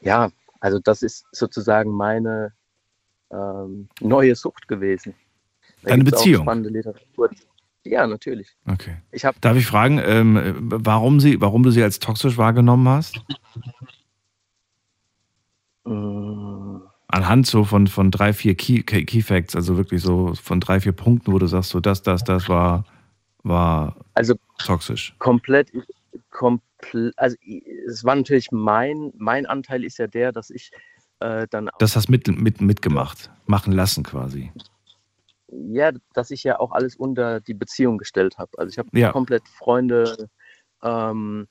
ja, 0.00 0.30
also 0.60 0.78
das 0.78 1.02
ist 1.02 1.24
sozusagen 1.32 1.90
meine 1.90 2.52
ähm, 3.30 3.88
neue 4.00 4.34
Sucht 4.34 4.68
gewesen. 4.68 5.14
Da 5.82 5.90
Deine 5.90 6.04
Beziehung? 6.04 6.44
Spannende 6.44 6.70
Literatur. 6.70 7.30
Ja, 7.84 8.06
natürlich. 8.06 8.56
Okay. 8.66 8.96
Ich 9.10 9.24
habe 9.24 9.38
Darf 9.40 9.56
ich 9.56 9.66
fragen, 9.66 9.98
ähm, 10.04 10.56
warum, 10.70 11.18
sie, 11.20 11.40
warum 11.40 11.62
du 11.62 11.70
sie 11.70 11.82
als 11.82 11.98
toxisch 11.98 12.36
wahrgenommen 12.36 12.88
hast? 12.88 13.20
anhand 17.12 17.46
so 17.46 17.64
von, 17.64 17.86
von 17.86 18.10
drei, 18.10 18.32
vier 18.32 18.54
Key, 18.54 18.82
Key 18.82 19.22
Facts, 19.22 19.56
also 19.56 19.76
wirklich 19.76 20.02
so 20.02 20.34
von 20.34 20.60
drei, 20.60 20.80
vier 20.80 20.92
Punkten, 20.92 21.32
wo 21.32 21.38
du 21.38 21.46
sagst, 21.46 21.70
so 21.70 21.80
das, 21.80 22.02
das, 22.02 22.22
das 22.24 22.48
war, 22.48 22.84
war 23.42 23.96
Also 24.14 24.34
toxisch. 24.58 25.14
komplett, 25.18 25.72
komplett, 26.30 26.64
also 27.16 27.36
es 27.86 28.04
war 28.04 28.16
natürlich 28.16 28.50
mein, 28.52 29.12
mein 29.16 29.46
Anteil 29.46 29.84
ist 29.84 29.98
ja 29.98 30.06
der, 30.06 30.32
dass 30.32 30.50
ich 30.50 30.70
äh, 31.20 31.46
dann 31.50 31.70
Das 31.78 31.96
hast 31.96 32.08
mit, 32.08 32.26
mit, 32.28 32.60
mitgemacht, 32.60 33.30
machen 33.46 33.72
lassen 33.72 34.02
quasi. 34.04 34.50
ja, 35.48 35.92
dass 36.14 36.30
ich 36.30 36.44
ja 36.44 36.58
auch 36.60 36.72
alles 36.72 36.96
unter 36.96 37.40
die 37.40 37.54
Beziehung 37.54 37.98
gestellt 37.98 38.38
habe. 38.38 38.50
Also 38.58 38.70
ich 38.70 38.78
habe 38.78 38.88
Ja. 38.98 39.12
komplett 39.12 39.46
Freunde, 39.48 40.28
ähm, 40.82 41.46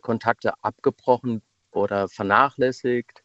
Kontakte 0.00 0.52
abgebrochen 0.62 1.42
oder 1.72 2.08
vernachlässigt, 2.08 3.22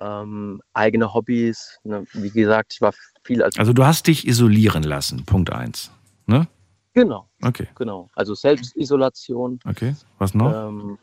ähm, 0.00 0.60
eigene 0.72 1.14
Hobbys. 1.14 1.78
Ne? 1.84 2.04
Wie 2.12 2.30
gesagt, 2.30 2.74
ich 2.74 2.80
war 2.80 2.92
viel 3.24 3.42
als 3.42 3.58
Also 3.58 3.72
du 3.72 3.84
hast 3.84 4.06
dich 4.06 4.26
isolieren 4.26 4.82
lassen, 4.82 5.24
Punkt 5.24 5.50
eins. 5.52 5.90
Ne? 6.26 6.48
Genau, 6.94 7.28
Okay, 7.42 7.68
genau. 7.74 8.10
Also 8.14 8.34
Selbstisolation. 8.34 9.60
okay. 9.66 9.94
Was 10.18 10.34
noch? 10.34 10.52
Ähm, 10.68 10.98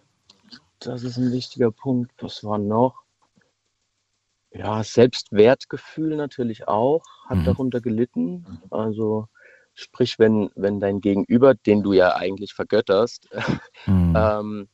das 0.79 1.03
ist 1.03 1.17
ein 1.17 1.31
wichtiger 1.31 1.71
Punkt. 1.71 2.11
Was 2.21 2.43
war 2.43 2.57
noch? 2.57 3.03
Ja, 4.51 4.83
Selbstwertgefühl 4.83 6.15
natürlich 6.15 6.67
auch, 6.67 7.03
hat 7.27 7.39
Mhm. 7.39 7.43
darunter 7.45 7.81
gelitten. 7.81 8.45
Also 8.71 9.27
sprich, 9.73 10.17
wenn, 10.19 10.49
wenn 10.55 10.79
dein 10.79 11.01
Gegenüber, 11.01 11.55
den 11.55 11.83
du 11.83 11.91
ja 11.93 12.15
eigentlich 12.15 12.53
vergötterst, 12.53 13.27
Hm. 13.85 14.13
ähm, 14.15 14.69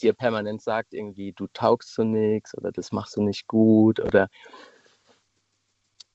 dir 0.00 0.12
permanent 0.12 0.62
sagt 0.62 0.94
irgendwie, 0.94 1.32
du 1.32 1.48
taugst 1.52 1.92
zu 1.94 2.04
nichts 2.04 2.56
oder 2.56 2.70
das 2.70 2.92
machst 2.92 3.16
du 3.16 3.22
nicht 3.22 3.48
gut 3.48 3.98
oder 3.98 4.28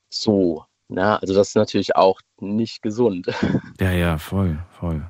so. 0.10 0.66
Na, 0.90 1.18
also 1.18 1.34
das 1.34 1.50
ist 1.50 1.56
natürlich 1.56 1.96
auch 1.96 2.20
nicht 2.40 2.82
gesund. 2.82 3.28
Ja, 3.80 3.92
ja, 3.92 4.18
voll, 4.18 4.60
voll. 4.80 5.04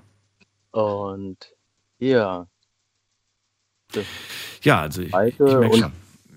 Und 0.72 1.38
ja, 2.00 2.48
Ja, 4.64 4.82
also 4.82 5.02
ich, 5.02 5.08
ich 5.08 5.40
merke 5.40 5.78
schon. 5.78 5.92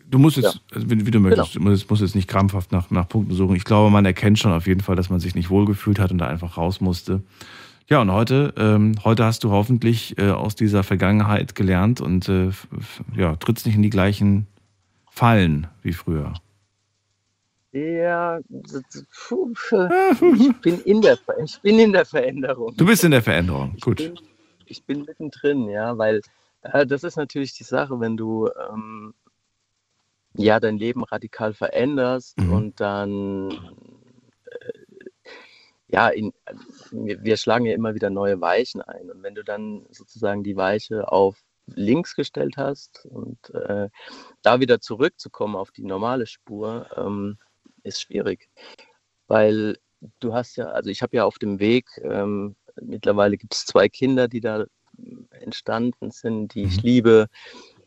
Du 0.09 0.19
musst 0.19 0.37
jetzt, 0.37 0.55
Ja. 0.55 0.61
also 0.73 0.89
wie, 0.91 1.11
du 1.11 1.19
möchtest, 1.19 1.57
du 1.57 1.61
musst, 1.61 1.91
musst 1.91 2.03
jetzt 2.03 2.15
nicht 2.15 2.29
krampfhaft 2.29 2.71
nach, 2.71 2.91
nach 2.91 3.09
Punkten 3.09 3.35
suchen. 3.35 3.57
Ich 3.57 3.65
glaube, 3.65 3.91
man 3.91 4.05
erkennt 4.05 4.39
schon 4.39 4.53
auf 4.53 4.67
jeden 4.67 4.81
Fall, 4.81 4.95
dass 4.95 5.11
man 5.11 5.19
sich 5.19 5.35
nicht 5.35 5.51
wohlgefühlt 5.51 5.99
hat 5.99 6.13
und 6.13 6.19
da 6.19 6.29
einfach 6.29 6.57
raus 6.57 6.81
musste. 6.81 7.23
Ja, 7.89 8.01
und 8.01 8.13
heute, 8.13 8.53
ähm, 8.57 8.95
heute 9.05 9.25
hast 9.25 9.43
du 9.45 9.51
hoffentlich 9.51 10.17
äh, 10.19 10.31
aus 10.31 10.55
dieser 10.55 10.83
Vergangenheit 10.85 11.55
gelernt 11.55 12.01
und 12.01 12.29
äh, 12.29 12.51
ja, 13.17 13.37
trittst 13.37 13.67
nicht 13.67 13.77
in 13.77 13.83
die 13.83 13.91
gleichen 13.91 14.47
Fallen 15.11 15.67
wie 15.83 15.93
früher. 15.93 16.35
Ja, 17.77 18.39
ich 18.49 18.57
bin 20.63 20.81
in 20.81 21.03
der, 21.03 21.19
ich 21.45 21.61
bin 21.61 21.79
in 21.79 21.93
der 21.93 22.07
Veränderung. 22.07 22.75
Du 22.77 22.87
bist 22.87 23.05
in 23.05 23.11
der 23.11 23.23
Veränderung. 23.23 23.75
Ich 23.77 23.83
Gut. 23.83 23.99
bin, 23.99 24.19
ich 24.65 24.83
bin 24.85 25.05
mittendrin, 25.05 25.69
ja, 25.69 25.99
weil 25.99 26.23
äh, 26.63 26.87
das 26.87 27.05
ist 27.05 27.17
natürlich 27.17 27.53
die 27.53 27.65
Sache, 27.65 28.01
wenn 28.01 28.17
du 28.17 28.49
ähm, 28.71 29.13
ja 30.35 30.59
dein 30.59 30.79
Leben 30.79 31.05
radikal 31.05 31.53
veränderst 31.53 32.39
Mhm. 32.39 32.53
und 32.53 32.81
dann 32.81 33.51
äh, 33.51 33.57
ja, 35.89 36.09
in, 36.09 36.33
wir, 36.91 37.23
wir 37.23 37.37
schlagen 37.37 37.67
ja 37.67 37.75
immer 37.75 37.95
wieder 37.95 38.09
neue 38.09 38.41
Weichen 38.41 38.81
ein 38.81 39.11
und 39.11 39.23
wenn 39.23 39.35
du 39.35 39.45
dann 39.45 39.85
sozusagen 39.91 40.43
die 40.45 40.57
Weiche 40.57 41.13
auf 41.13 41.37
links 41.67 42.17
gestellt 42.17 42.57
hast 42.57 43.05
und 43.07 43.51
äh, 43.51 43.91
da 44.43 44.61
wieder 44.61 44.81
zurückzukommen 44.81 45.57
auf 45.57 45.73
die 45.73 45.85
normale 45.85 46.27
Spur, 46.27 46.87
ähm, 46.97 47.37
ist 47.87 48.01
schwierig, 48.01 48.49
weil 49.29 49.79
du 50.21 50.35
hast 50.35 50.57
ja, 50.57 50.67
also 50.67 50.91
ich 50.91 51.03
habe 51.03 51.17
ja 51.17 51.25
auf 51.25 51.39
dem 51.39 51.59
Weg, 51.59 51.87
ähm, 52.03 52.57
mittlerweile 52.81 53.37
gibt 53.37 53.55
es 53.55 53.65
zwei 53.65 53.89
Kinder, 53.89 54.29
die 54.29 54.41
da 54.41 54.67
ähm, 54.99 55.29
entstanden 55.31 56.11
sind, 56.11 56.55
die 56.55 56.65
ich 56.65 56.77
Mhm. 56.79 56.83
liebe, 56.83 57.27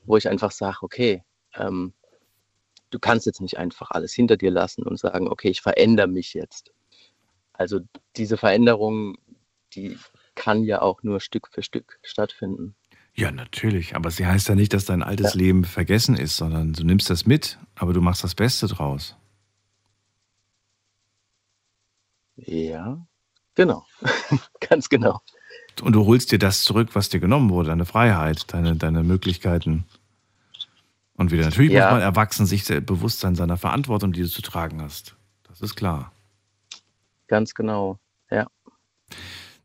wo 0.06 0.18
ich 0.18 0.28
einfach 0.28 0.52
sage, 0.52 0.80
okay, 0.82 1.24
ähm, 1.56 1.94
du 2.90 3.00
kannst 3.00 3.26
jetzt 3.26 3.42
nicht 3.42 3.58
einfach 3.58 3.92
alles 3.92 4.14
hinter 4.14 4.38
dir 4.38 4.52
lassen 4.52 4.84
und 4.84 5.00
sagen, 5.00 5.28
okay, 5.28 5.50
ich 5.50 5.62
verändere 5.62 6.08
mich 6.08 6.34
jetzt. 6.34 6.72
Also 7.54 7.82
diese 8.16 8.38
Veränderung, 8.38 9.18
die 9.76 9.98
kann 10.36 10.64
ja 10.64 10.82
auch 10.82 11.04
nur 11.04 11.20
Stück 11.20 11.50
für 11.50 11.62
Stück 11.62 12.00
stattfinden. 12.02 12.76
Ja, 13.14 13.32
natürlich. 13.32 13.96
Aber 13.96 14.12
sie 14.12 14.26
heißt 14.26 14.48
ja 14.48 14.56
nicht, 14.56 14.74
dass 14.74 14.86
dein 14.86 15.04
altes 15.04 15.36
Leben 15.36 15.66
vergessen 15.66 16.16
ist, 16.16 16.38
sondern 16.38 16.74
du 16.74 16.86
nimmst 16.86 17.10
das 17.10 17.26
mit, 17.26 17.60
aber 17.76 17.92
du 17.92 18.02
machst 18.02 18.24
das 18.24 18.34
Beste 18.34 18.68
draus. 18.68 19.18
Ja, 22.46 23.06
genau, 23.56 23.86
ganz 24.70 24.90
genau. 24.90 25.22
Und 25.82 25.94
du 25.94 26.06
holst 26.06 26.32
dir 26.32 26.40
das 26.40 26.64
zurück, 26.64 26.90
was 26.94 27.10
dir 27.10 27.20
genommen 27.20 27.50
wurde, 27.50 27.70
deine 27.70 27.86
Freiheit, 27.86 28.54
deine, 28.54 28.76
deine 28.76 29.04
Möglichkeiten. 29.04 29.86
Und 31.16 31.32
wieder, 31.32 31.44
natürlich 31.44 31.72
Ja. 31.72 31.86
muss 31.86 31.94
man 31.94 32.02
erwachsen 32.02 32.46
sich 32.46 32.66
bewusst 32.86 33.20
sein 33.22 33.36
seiner 33.36 33.58
Verantwortung, 33.58 34.12
die 34.12 34.22
du 34.22 34.30
zu 34.30 34.42
tragen 34.42 34.82
hast. 34.82 35.16
Das 35.48 35.62
ist 35.62 35.76
klar. 35.76 36.12
Ganz 37.28 37.54
genau. 37.54 38.00
Ja. 38.32 38.48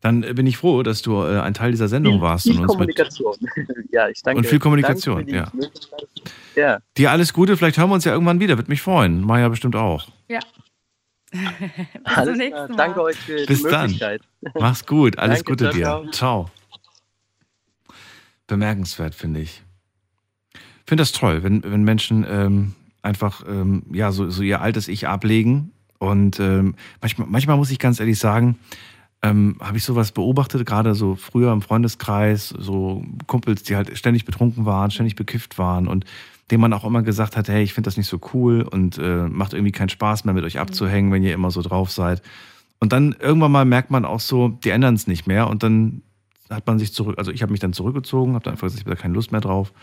Dann 0.01 0.23
äh, 0.23 0.33
bin 0.33 0.45
ich 0.45 0.57
froh, 0.57 0.83
dass 0.83 1.01
du 1.01 1.23
äh, 1.23 1.39
ein 1.39 1.53
Teil 1.53 1.71
dieser 1.71 1.87
Sendung 1.87 2.21
warst 2.21 2.43
viel 2.43 2.53
und 2.53 2.61
uns 2.61 2.67
mit 2.67 2.95
Kommunikation. 2.95 3.35
ja, 3.91 4.07
ich 4.07 4.21
danke. 4.21 4.37
Und 4.39 4.47
viel 4.47 4.59
Kommunikation, 4.59 5.27
ja. 5.27 5.51
Ja, 6.55 6.79
dir 6.97 7.11
alles 7.11 7.33
Gute. 7.33 7.57
Vielleicht 7.57 7.77
hören 7.77 7.89
wir 7.89 7.95
uns 7.95 8.05
ja 8.05 8.13
irgendwann 8.13 8.39
wieder. 8.39 8.57
Würde 8.57 8.69
mich 8.69 8.81
freuen. 8.81 9.21
Maja 9.21 9.49
bestimmt 9.49 9.75
auch. 9.75 10.07
Ja. 10.27 10.39
Bis 11.59 12.13
zum 12.13 12.23
alles 12.23 12.37
nächsten 12.37 12.55
klar. 12.55 12.67
Mal. 12.69 12.77
Danke 12.77 13.01
euch 13.01 13.17
für 13.17 13.45
Bis 13.45 13.63
die 13.63 13.69
dann. 13.69 13.81
Möglichkeit. 13.81 14.21
Mach's 14.53 14.85
gut. 14.85 15.17
Alles 15.17 15.43
Danke, 15.43 15.51
Gute 15.51 15.63
ciao, 15.71 16.03
dir. 16.03 16.11
ciao. 16.11 16.45
Ciao. 16.45 16.51
Bemerkenswert, 18.47 19.15
finde 19.15 19.41
ich. 19.41 19.63
Ich 20.53 20.89
finde 20.89 21.01
das 21.01 21.11
toll, 21.11 21.43
wenn, 21.43 21.63
wenn 21.63 21.83
Menschen 21.83 22.25
ähm, 22.29 22.75
einfach 23.01 23.43
ähm, 23.47 23.83
ja, 23.91 24.11
so, 24.11 24.29
so 24.29 24.43
ihr 24.43 24.61
altes 24.61 24.87
Ich 24.87 25.07
ablegen. 25.07 25.71
Und 25.97 26.39
ähm, 26.39 26.75
manchmal, 27.01 27.27
manchmal 27.27 27.57
muss 27.57 27.71
ich 27.71 27.79
ganz 27.79 27.99
ehrlich 27.99 28.19
sagen, 28.19 28.59
ähm, 29.21 29.57
habe 29.59 29.77
ich 29.77 29.83
sowas 29.83 30.11
beobachtet, 30.11 30.65
gerade 30.65 30.93
so 30.93 31.15
früher 31.15 31.51
im 31.51 31.61
Freundeskreis, 31.61 32.49
so 32.49 33.03
Kumpels, 33.25 33.63
die 33.63 33.75
halt 33.75 33.97
ständig 33.97 34.25
betrunken 34.25 34.65
waren, 34.65 34.91
ständig 34.91 35.15
bekifft 35.15 35.57
waren 35.57 35.87
und 35.87 36.05
dem 36.51 36.61
man 36.61 36.73
auch 36.73 36.85
immer 36.85 37.01
gesagt 37.01 37.37
hat, 37.37 37.47
hey, 37.47 37.63
ich 37.63 37.73
finde 37.73 37.87
das 37.87 37.97
nicht 37.97 38.07
so 38.07 38.19
cool 38.33 38.61
und 38.61 38.97
äh, 38.97 39.27
macht 39.27 39.53
irgendwie 39.53 39.71
keinen 39.71 39.89
Spaß 39.89 40.25
mehr 40.25 40.33
mit 40.33 40.43
euch 40.43 40.59
abzuhängen, 40.59 41.11
wenn 41.11 41.23
ihr 41.23 41.33
immer 41.33 41.51
so 41.51 41.61
drauf 41.61 41.91
seid. 41.91 42.21
Und 42.79 42.93
dann 42.93 43.15
irgendwann 43.19 43.51
mal 43.51 43.65
merkt 43.65 43.89
man 43.89 44.05
auch 44.05 44.19
so, 44.19 44.49
die 44.49 44.69
ändern 44.69 44.95
es 44.95 45.07
nicht 45.07 45.27
mehr 45.27 45.47
und 45.47 45.63
dann 45.63 46.03
hat 46.49 46.67
man 46.67 46.77
sich 46.77 46.93
zurück, 46.93 47.17
also 47.17 47.31
ich 47.31 47.41
habe 47.41 47.51
mich 47.51 47.61
dann 47.61 47.73
zurückgezogen, 47.73 48.35
habe 48.35 48.43
dann 48.43 48.53
einfach 48.53 48.67
gesagt, 48.67 48.81
ich 48.81 48.85
habe 48.85 48.95
da 48.95 49.01
keine 49.01 49.15
Lust 49.15 49.31
mehr 49.31 49.41
drauf. 49.41 49.73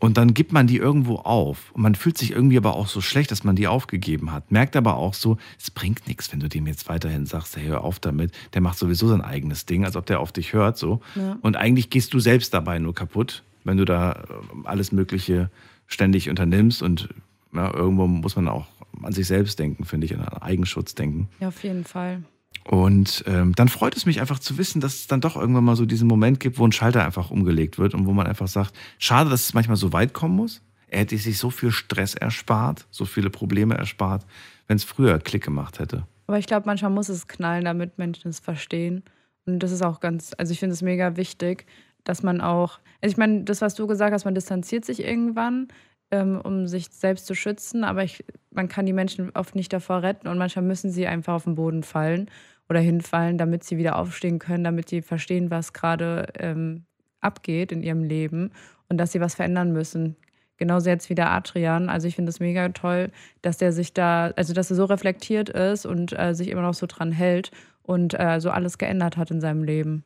Und 0.00 0.16
dann 0.16 0.32
gibt 0.32 0.52
man 0.52 0.68
die 0.68 0.76
irgendwo 0.76 1.16
auf. 1.16 1.72
Und 1.72 1.82
man 1.82 1.96
fühlt 1.96 2.16
sich 2.16 2.30
irgendwie 2.30 2.56
aber 2.56 2.76
auch 2.76 2.86
so 2.86 3.00
schlecht, 3.00 3.32
dass 3.32 3.42
man 3.42 3.56
die 3.56 3.66
aufgegeben 3.66 4.32
hat. 4.32 4.52
Merkt 4.52 4.76
aber 4.76 4.96
auch 4.96 5.12
so, 5.12 5.38
es 5.58 5.72
bringt 5.72 6.06
nichts, 6.06 6.32
wenn 6.32 6.38
du 6.38 6.48
dem 6.48 6.68
jetzt 6.68 6.88
weiterhin 6.88 7.26
sagst, 7.26 7.56
hey, 7.56 7.66
hör 7.66 7.82
auf 7.82 7.98
damit. 7.98 8.30
Der 8.54 8.60
macht 8.60 8.78
sowieso 8.78 9.08
sein 9.08 9.22
eigenes 9.22 9.66
Ding, 9.66 9.84
als 9.84 9.96
ob 9.96 10.06
der 10.06 10.20
auf 10.20 10.30
dich 10.30 10.52
hört. 10.52 10.78
so. 10.78 11.00
Ja. 11.16 11.36
Und 11.42 11.56
eigentlich 11.56 11.90
gehst 11.90 12.14
du 12.14 12.20
selbst 12.20 12.54
dabei 12.54 12.78
nur 12.78 12.94
kaputt, 12.94 13.42
wenn 13.64 13.76
du 13.76 13.84
da 13.84 14.12
äh, 14.12 14.16
alles 14.64 14.92
Mögliche 14.92 15.50
ständig 15.88 16.30
unternimmst. 16.30 16.82
Und 16.82 17.08
ja, 17.52 17.74
irgendwo 17.74 18.06
muss 18.06 18.36
man 18.36 18.46
auch 18.46 18.66
an 19.02 19.12
sich 19.12 19.26
selbst 19.26 19.58
denken, 19.58 19.84
finde 19.84 20.06
ich, 20.06 20.14
an 20.14 20.22
Eigenschutz 20.28 20.94
denken. 20.94 21.28
Ja, 21.40 21.48
auf 21.48 21.62
jeden 21.64 21.84
Fall. 21.84 22.22
Und 22.64 23.24
ähm, 23.26 23.54
dann 23.54 23.68
freut 23.68 23.96
es 23.96 24.06
mich 24.06 24.20
einfach 24.20 24.38
zu 24.38 24.58
wissen, 24.58 24.80
dass 24.80 24.96
es 24.96 25.06
dann 25.06 25.20
doch 25.20 25.36
irgendwann 25.36 25.64
mal 25.64 25.76
so 25.76 25.86
diesen 25.86 26.06
Moment 26.06 26.38
gibt, 26.38 26.58
wo 26.58 26.66
ein 26.66 26.72
Schalter 26.72 27.04
einfach 27.04 27.30
umgelegt 27.30 27.78
wird 27.78 27.94
und 27.94 28.06
wo 28.06 28.12
man 28.12 28.26
einfach 28.26 28.48
sagt, 28.48 28.74
schade, 28.98 29.30
dass 29.30 29.46
es 29.46 29.54
manchmal 29.54 29.76
so 29.76 29.92
weit 29.92 30.12
kommen 30.12 30.36
muss. 30.36 30.62
Er 30.86 31.00
hätte 31.00 31.16
sich 31.16 31.38
so 31.38 31.50
viel 31.50 31.70
Stress 31.70 32.14
erspart, 32.14 32.86
so 32.90 33.04
viele 33.04 33.30
Probleme 33.30 33.74
erspart, 33.74 34.26
wenn 34.66 34.76
es 34.76 34.84
früher 34.84 35.18
Klick 35.18 35.44
gemacht 35.44 35.78
hätte. 35.78 36.06
Aber 36.26 36.38
ich 36.38 36.46
glaube, 36.46 36.66
manchmal 36.66 36.90
muss 36.90 37.08
es 37.08 37.26
knallen, 37.26 37.64
damit 37.64 37.98
Menschen 37.98 38.28
es 38.28 38.40
verstehen. 38.40 39.02
Und 39.46 39.60
das 39.60 39.72
ist 39.72 39.82
auch 39.82 40.00
ganz, 40.00 40.32
also 40.36 40.52
ich 40.52 40.60
finde 40.60 40.74
es 40.74 40.82
mega 40.82 41.16
wichtig, 41.16 41.64
dass 42.08 42.22
man 42.22 42.40
auch, 42.40 42.78
also 43.02 43.12
ich 43.12 43.18
meine, 43.18 43.44
das, 43.44 43.60
was 43.60 43.74
du 43.74 43.86
gesagt 43.86 44.14
hast, 44.14 44.24
man 44.24 44.34
distanziert 44.34 44.86
sich 44.86 45.04
irgendwann, 45.04 45.68
ähm, 46.10 46.40
um 46.42 46.66
sich 46.66 46.88
selbst 46.90 47.26
zu 47.26 47.34
schützen, 47.34 47.84
aber 47.84 48.02
ich, 48.02 48.24
man 48.50 48.68
kann 48.68 48.86
die 48.86 48.94
Menschen 48.94 49.30
oft 49.34 49.54
nicht 49.54 49.70
davor 49.74 50.02
retten 50.02 50.26
und 50.26 50.38
manchmal 50.38 50.64
müssen 50.64 50.90
sie 50.90 51.06
einfach 51.06 51.34
auf 51.34 51.44
den 51.44 51.54
Boden 51.54 51.82
fallen 51.82 52.30
oder 52.70 52.80
hinfallen, 52.80 53.36
damit 53.36 53.62
sie 53.62 53.76
wieder 53.76 53.96
aufstehen 53.96 54.38
können, 54.38 54.64
damit 54.64 54.88
sie 54.88 55.02
verstehen, 55.02 55.50
was 55.50 55.74
gerade 55.74 56.28
ähm, 56.38 56.86
abgeht 57.20 57.72
in 57.72 57.82
ihrem 57.82 58.04
Leben 58.04 58.52
und 58.88 58.96
dass 58.96 59.12
sie 59.12 59.20
was 59.20 59.34
verändern 59.34 59.72
müssen. 59.72 60.16
Genauso 60.56 60.88
jetzt 60.88 61.10
wie 61.10 61.14
der 61.14 61.30
Adrian. 61.30 61.90
Also 61.90 62.08
ich 62.08 62.16
finde 62.16 62.30
es 62.30 62.40
mega 62.40 62.70
toll, 62.70 63.10
dass 63.42 63.58
der 63.58 63.72
sich 63.72 63.92
da, 63.92 64.32
also 64.34 64.54
dass 64.54 64.70
er 64.70 64.76
so 64.76 64.86
reflektiert 64.86 65.50
ist 65.50 65.84
und 65.84 66.18
äh, 66.18 66.34
sich 66.34 66.48
immer 66.48 66.62
noch 66.62 66.74
so 66.74 66.86
dran 66.86 67.12
hält 67.12 67.50
und 67.82 68.18
äh, 68.18 68.40
so 68.40 68.50
alles 68.50 68.78
geändert 68.78 69.18
hat 69.18 69.30
in 69.30 69.42
seinem 69.42 69.62
Leben. 69.62 70.04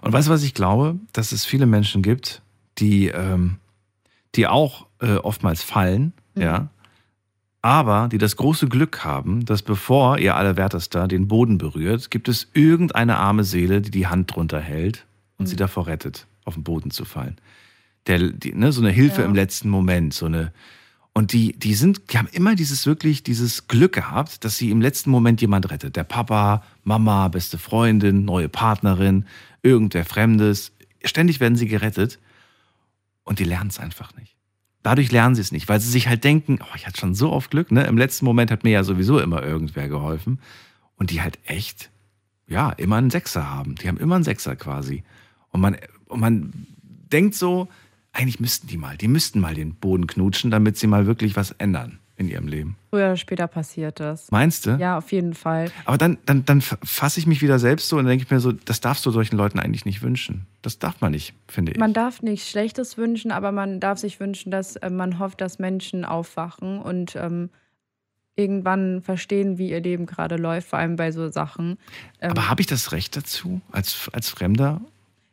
Und 0.00 0.12
weißt 0.12 0.28
du, 0.28 0.32
was 0.32 0.42
ich 0.42 0.54
glaube? 0.54 0.96
Dass 1.12 1.32
es 1.32 1.44
viele 1.44 1.66
Menschen 1.66 2.02
gibt, 2.02 2.42
die, 2.78 3.08
ähm, 3.08 3.56
die 4.34 4.46
auch 4.46 4.86
äh, 5.00 5.16
oftmals 5.16 5.62
fallen, 5.62 6.12
Mhm. 6.34 6.42
ja, 6.42 6.68
aber 7.60 8.08
die 8.10 8.18
das 8.18 8.36
große 8.36 8.68
Glück 8.68 9.04
haben, 9.04 9.44
dass 9.44 9.62
bevor 9.62 10.18
ihr 10.18 10.34
Allerwertester 10.34 11.06
den 11.06 11.28
Boden 11.28 11.58
berührt, 11.58 12.10
gibt 12.10 12.28
es 12.28 12.48
irgendeine 12.54 13.18
arme 13.18 13.44
Seele, 13.44 13.80
die 13.82 13.90
die 13.90 14.06
Hand 14.08 14.34
drunter 14.34 14.58
hält 14.60 15.06
und 15.38 15.46
sie 15.46 15.56
davor 15.56 15.86
rettet, 15.86 16.26
auf 16.44 16.54
den 16.54 16.64
Boden 16.64 16.90
zu 16.90 17.04
fallen. 17.04 17.36
Der, 18.08 18.18
die, 18.18 18.52
ne, 18.54 18.72
so 18.72 18.80
eine 18.80 18.90
Hilfe 18.90 19.20
Ja. 19.22 19.26
im 19.28 19.34
letzten 19.34 19.68
Moment, 19.68 20.12
so 20.14 20.26
eine. 20.26 20.52
Und 21.14 21.32
die, 21.34 21.52
die 21.52 21.74
sind, 21.74 22.00
die 22.12 22.18
haben 22.18 22.28
immer 22.32 22.54
dieses 22.56 22.86
wirklich, 22.86 23.22
dieses 23.22 23.68
Glück 23.68 23.92
gehabt, 23.92 24.44
dass 24.44 24.56
sie 24.56 24.70
im 24.70 24.80
letzten 24.80 25.10
Moment 25.10 25.40
jemand 25.42 25.70
rettet. 25.70 25.94
Der 25.94 26.04
Papa, 26.04 26.62
Mama, 26.84 27.28
beste 27.28 27.58
Freundin, 27.58 28.24
neue 28.24 28.48
Partnerin, 28.48 29.26
irgendwer 29.62 30.04
Fremdes. 30.04 30.72
Ständig 31.04 31.40
werden 31.40 31.56
sie 31.56 31.66
gerettet 31.66 32.18
und 33.24 33.38
die 33.38 33.44
lernen 33.44 33.70
es 33.70 33.78
einfach 33.78 34.14
nicht. 34.16 34.36
Dadurch 34.82 35.12
lernen 35.12 35.34
sie 35.34 35.40
es 35.40 35.52
nicht, 35.52 35.68
weil 35.68 35.80
sie 35.80 35.90
sich 35.90 36.08
halt 36.08 36.24
denken, 36.24 36.58
oh, 36.60 36.74
ich 36.74 36.86
hatte 36.86 37.00
schon 37.00 37.14
so 37.14 37.32
oft 37.32 37.50
Glück, 37.52 37.70
ne? 37.70 37.84
Im 37.86 37.96
letzten 37.96 38.24
Moment 38.24 38.50
hat 38.50 38.64
mir 38.64 38.70
ja 38.70 38.84
sowieso 38.84 39.20
immer 39.20 39.42
irgendwer 39.42 39.88
geholfen. 39.88 40.40
Und 40.96 41.10
die 41.10 41.22
halt 41.22 41.38
echt, 41.44 41.90
ja, 42.48 42.70
immer 42.70 42.96
einen 42.96 43.10
Sechser 43.10 43.48
haben. 43.48 43.76
Die 43.76 43.88
haben 43.88 43.98
immer 43.98 44.16
einen 44.16 44.24
Sechser 44.24 44.56
quasi. 44.56 45.04
Und 45.50 45.60
man, 45.60 45.76
und 46.06 46.20
man 46.20 46.66
denkt 47.12 47.34
so, 47.34 47.68
eigentlich 48.12 48.40
müssten 48.40 48.66
die 48.66 48.76
mal, 48.76 48.96
die 48.96 49.08
müssten 49.08 49.40
mal 49.40 49.54
den 49.54 49.74
Boden 49.74 50.06
knutschen, 50.06 50.50
damit 50.50 50.76
sie 50.76 50.86
mal 50.86 51.06
wirklich 51.06 51.36
was 51.36 51.52
ändern 51.52 51.98
in 52.16 52.28
ihrem 52.28 52.46
Leben. 52.46 52.76
Früher 52.90 53.06
oder 53.06 53.16
später 53.16 53.46
passiert 53.46 54.00
das. 54.00 54.30
Meinst 54.30 54.66
du? 54.66 54.76
Ja, 54.76 54.98
auf 54.98 55.12
jeden 55.12 55.34
Fall. 55.34 55.70
Aber 55.84 55.98
dann, 55.98 56.18
dann, 56.26 56.44
dann 56.44 56.60
fasse 56.60 57.18
ich 57.18 57.26
mich 57.26 57.42
wieder 57.42 57.58
selbst 57.58 57.88
so 57.88 57.96
und 57.96 58.06
denke 58.06 58.24
ich 58.24 58.30
mir 58.30 58.40
so, 58.40 58.52
das 58.52 58.80
darfst 58.80 59.04
du 59.06 59.10
solchen 59.10 59.36
Leuten 59.36 59.58
eigentlich 59.58 59.84
nicht 59.84 60.02
wünschen. 60.02 60.46
Das 60.60 60.78
darf 60.78 61.00
man 61.00 61.12
nicht, 61.12 61.34
finde 61.48 61.72
ich. 61.72 61.78
Man 61.78 61.92
darf 61.92 62.22
nichts 62.22 62.48
Schlechtes 62.48 62.96
wünschen, 62.96 63.32
aber 63.32 63.50
man 63.50 63.80
darf 63.80 63.98
sich 63.98 64.20
wünschen, 64.20 64.50
dass 64.50 64.76
äh, 64.76 64.90
man 64.90 65.18
hofft, 65.18 65.40
dass 65.40 65.58
Menschen 65.58 66.04
aufwachen 66.04 66.78
und 66.78 67.16
ähm, 67.16 67.50
irgendwann 68.36 69.02
verstehen, 69.02 69.58
wie 69.58 69.70
ihr 69.70 69.80
Leben 69.80 70.06
gerade 70.06 70.36
läuft, 70.36 70.68
vor 70.68 70.78
allem 70.78 70.96
bei 70.96 71.12
so 71.12 71.30
Sachen. 71.30 71.78
Ähm, 72.20 72.30
Aber 72.30 72.48
habe 72.48 72.60
ich 72.60 72.66
das 72.66 72.92
Recht 72.92 73.16
dazu, 73.16 73.60
als, 73.70 74.10
als 74.12 74.28
Fremder? 74.30 74.80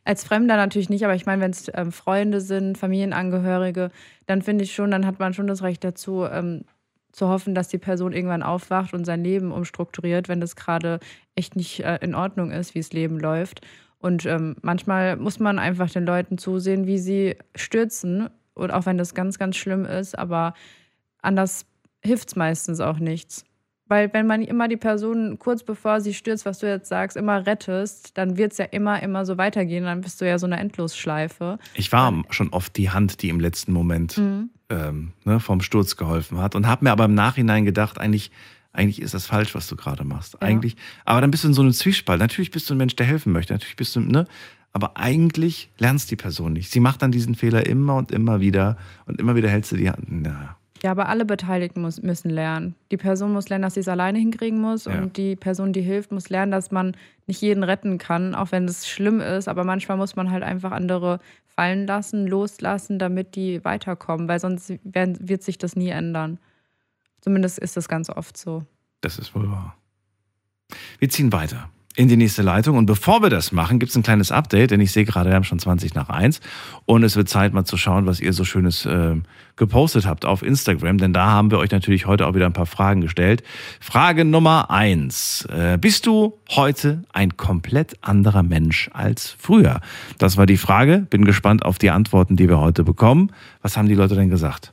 Als 0.04 0.24
Fremder 0.24 0.56
natürlich 0.56 0.88
nicht, 0.88 1.04
aber 1.04 1.14
ich 1.14 1.26
meine, 1.26 1.42
wenn 1.42 1.50
es 1.50 1.70
ähm, 1.74 1.92
Freunde 1.92 2.40
sind, 2.40 2.78
Familienangehörige, 2.78 3.90
dann 4.26 4.42
finde 4.42 4.64
ich 4.64 4.74
schon, 4.74 4.90
dann 4.90 5.06
hat 5.06 5.18
man 5.18 5.34
schon 5.34 5.46
das 5.46 5.62
Recht 5.62 5.84
dazu, 5.84 6.24
ähm, 6.24 6.64
zu 7.12 7.28
hoffen, 7.28 7.54
dass 7.54 7.68
die 7.68 7.78
Person 7.78 8.12
irgendwann 8.12 8.42
aufwacht 8.42 8.94
und 8.94 9.04
sein 9.04 9.22
Leben 9.22 9.52
umstrukturiert, 9.52 10.28
wenn 10.28 10.40
das 10.40 10.56
gerade 10.56 11.00
echt 11.34 11.56
nicht 11.56 11.80
äh, 11.80 11.98
in 12.00 12.14
Ordnung 12.14 12.50
ist, 12.50 12.74
wie 12.74 12.80
das 12.80 12.92
Leben 12.92 13.18
läuft. 13.18 13.60
Und 13.98 14.24
ähm, 14.26 14.56
manchmal 14.62 15.16
muss 15.16 15.38
man 15.38 15.58
einfach 15.58 15.90
den 15.90 16.06
Leuten 16.06 16.38
zusehen, 16.38 16.86
wie 16.86 16.98
sie 16.98 17.36
stürzen. 17.54 18.30
Und 18.54 18.70
auch 18.70 18.86
wenn 18.86 18.96
das 18.96 19.14
ganz, 19.14 19.38
ganz 19.38 19.56
schlimm 19.56 19.84
ist, 19.84 20.18
aber 20.18 20.54
anders 21.20 21.66
hilft 22.02 22.28
es 22.28 22.36
meistens 22.36 22.80
auch 22.80 22.98
nichts. 22.98 23.44
Weil 23.90 24.12
wenn 24.14 24.26
man 24.28 24.42
immer 24.42 24.68
die 24.68 24.76
Person 24.76 25.36
kurz 25.40 25.64
bevor 25.64 26.00
sie 26.00 26.14
stürzt, 26.14 26.46
was 26.46 26.60
du 26.60 26.68
jetzt 26.68 26.88
sagst, 26.88 27.16
immer 27.16 27.44
rettest, 27.44 28.16
dann 28.16 28.36
wird 28.36 28.52
es 28.52 28.58
ja 28.58 28.66
immer, 28.66 29.02
immer 29.02 29.26
so 29.26 29.36
weitergehen. 29.36 29.82
Dann 29.84 30.00
bist 30.00 30.20
du 30.20 30.26
ja 30.28 30.38
so 30.38 30.46
eine 30.46 30.60
Endlosschleife. 30.60 31.58
Ich 31.74 31.90
war 31.90 32.22
schon 32.30 32.50
oft 32.50 32.76
die 32.76 32.90
Hand, 32.90 33.20
die 33.22 33.28
im 33.30 33.40
letzten 33.40 33.72
Moment 33.72 34.16
Mhm. 34.16 34.50
ähm, 34.70 35.12
ne, 35.24 35.40
vom 35.40 35.60
Sturz 35.60 35.96
geholfen 35.96 36.38
hat 36.38 36.54
und 36.54 36.68
habe 36.68 36.84
mir 36.84 36.92
aber 36.92 37.06
im 37.06 37.14
Nachhinein 37.14 37.64
gedacht, 37.64 37.98
eigentlich, 37.98 38.30
eigentlich 38.72 39.02
ist 39.02 39.12
das 39.12 39.26
falsch, 39.26 39.56
was 39.56 39.66
du 39.66 39.74
gerade 39.74 40.04
machst. 40.04 40.34
Ja. 40.34 40.40
Eigentlich, 40.42 40.76
aber 41.04 41.20
dann 41.20 41.32
bist 41.32 41.42
du 41.42 41.48
in 41.48 41.54
so 41.54 41.62
einem 41.62 41.72
Zwiespalt. 41.72 42.20
Natürlich 42.20 42.52
bist 42.52 42.70
du 42.70 42.74
ein 42.74 42.78
Mensch, 42.78 42.94
der 42.94 43.06
helfen 43.06 43.32
möchte. 43.32 43.52
Natürlich 43.52 43.74
bist 43.74 43.96
du, 43.96 44.00
ne? 44.00 44.26
Aber 44.72 44.96
eigentlich 44.96 45.68
lernst 45.78 46.12
die 46.12 46.16
Person 46.16 46.52
nicht. 46.52 46.70
Sie 46.70 46.78
macht 46.78 47.02
dann 47.02 47.10
diesen 47.10 47.34
Fehler 47.34 47.66
immer 47.66 47.96
und 47.96 48.12
immer 48.12 48.40
wieder 48.40 48.76
und 49.06 49.18
immer 49.18 49.34
wieder 49.34 49.48
hältst 49.48 49.72
du 49.72 49.76
die 49.76 49.90
Hand. 49.90 50.04
Na, 50.08 50.56
Ja, 50.82 50.92
aber 50.92 51.08
alle 51.08 51.24
Beteiligten 51.24 51.82
muss, 51.82 52.00
müssen 52.00 52.30
lernen. 52.30 52.74
Die 52.90 52.96
Person 52.96 53.32
muss 53.32 53.48
lernen, 53.48 53.62
dass 53.62 53.74
sie 53.74 53.80
es 53.80 53.88
alleine 53.88 54.18
hinkriegen 54.18 54.60
muss. 54.60 54.86
Ja. 54.86 54.98
Und 54.98 55.16
die 55.16 55.36
Person, 55.36 55.72
die 55.72 55.82
hilft, 55.82 56.10
muss 56.10 56.30
lernen, 56.30 56.52
dass 56.52 56.70
man 56.70 56.96
nicht 57.26 57.42
jeden 57.42 57.62
retten 57.62 57.98
kann, 57.98 58.34
auch 58.34 58.50
wenn 58.50 58.64
es 58.64 58.88
schlimm 58.88 59.20
ist. 59.20 59.48
Aber 59.48 59.64
manchmal 59.64 59.98
muss 59.98 60.16
man 60.16 60.30
halt 60.30 60.42
einfach 60.42 60.72
andere 60.72 61.20
fallen 61.46 61.86
lassen, 61.86 62.26
loslassen, 62.26 62.98
damit 62.98 63.36
die 63.36 63.62
weiterkommen. 63.64 64.26
Weil 64.26 64.40
sonst 64.40 64.72
werden, 64.84 65.18
wird 65.20 65.42
sich 65.42 65.58
das 65.58 65.76
nie 65.76 65.90
ändern. 65.90 66.38
Zumindest 67.20 67.58
ist 67.58 67.76
das 67.76 67.88
ganz 67.88 68.08
oft 68.08 68.38
so. 68.38 68.64
Das 69.02 69.18
ist 69.18 69.34
wohl 69.34 69.50
wahr. 69.50 69.76
Wir 70.98 71.10
ziehen 71.10 71.32
weiter 71.32 71.68
in 71.96 72.08
die 72.08 72.16
nächste 72.16 72.42
Leitung. 72.42 72.76
Und 72.76 72.86
bevor 72.86 73.22
wir 73.22 73.30
das 73.30 73.50
machen, 73.52 73.78
gibt 73.78 73.90
es 73.90 73.96
ein 73.96 74.02
kleines 74.02 74.30
Update, 74.30 74.70
denn 74.70 74.80
ich 74.80 74.92
sehe 74.92 75.04
gerade, 75.04 75.30
wir 75.30 75.34
haben 75.34 75.44
schon 75.44 75.58
20 75.58 75.94
nach 75.94 76.08
1. 76.08 76.40
Und 76.86 77.02
es 77.02 77.16
wird 77.16 77.28
Zeit, 77.28 77.52
mal 77.52 77.64
zu 77.64 77.76
schauen, 77.76 78.06
was 78.06 78.20
ihr 78.20 78.32
so 78.32 78.44
Schönes 78.44 78.86
äh, 78.86 79.16
gepostet 79.56 80.06
habt 80.06 80.24
auf 80.24 80.42
Instagram. 80.42 80.98
Denn 80.98 81.12
da 81.12 81.26
haben 81.26 81.50
wir 81.50 81.58
euch 81.58 81.72
natürlich 81.72 82.06
heute 82.06 82.26
auch 82.26 82.34
wieder 82.34 82.46
ein 82.46 82.52
paar 82.52 82.66
Fragen 82.66 83.00
gestellt. 83.00 83.42
Frage 83.80 84.24
Nummer 84.24 84.70
1. 84.70 85.48
Äh, 85.50 85.78
bist 85.78 86.06
du 86.06 86.38
heute 86.50 87.02
ein 87.12 87.36
komplett 87.36 87.96
anderer 88.02 88.44
Mensch 88.44 88.88
als 88.92 89.34
früher? 89.38 89.80
Das 90.18 90.36
war 90.36 90.46
die 90.46 90.56
Frage. 90.56 91.06
Bin 91.10 91.24
gespannt 91.24 91.64
auf 91.64 91.78
die 91.78 91.90
Antworten, 91.90 92.36
die 92.36 92.48
wir 92.48 92.60
heute 92.60 92.84
bekommen. 92.84 93.32
Was 93.62 93.76
haben 93.76 93.88
die 93.88 93.94
Leute 93.94 94.14
denn 94.14 94.30
gesagt? 94.30 94.72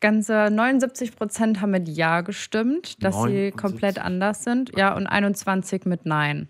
Ganze 0.00 0.50
79 0.50 1.16
Prozent 1.16 1.60
haben 1.60 1.70
mit 1.70 1.88
Ja 1.88 2.20
gestimmt, 2.20 3.02
dass 3.02 3.14
sie 3.14 3.50
79. 3.50 3.56
komplett 3.56 3.98
anders 3.98 4.44
sind. 4.44 4.70
Ja, 4.76 4.94
und 4.94 5.06
21 5.06 5.84
mit 5.86 6.04
Nein. 6.06 6.48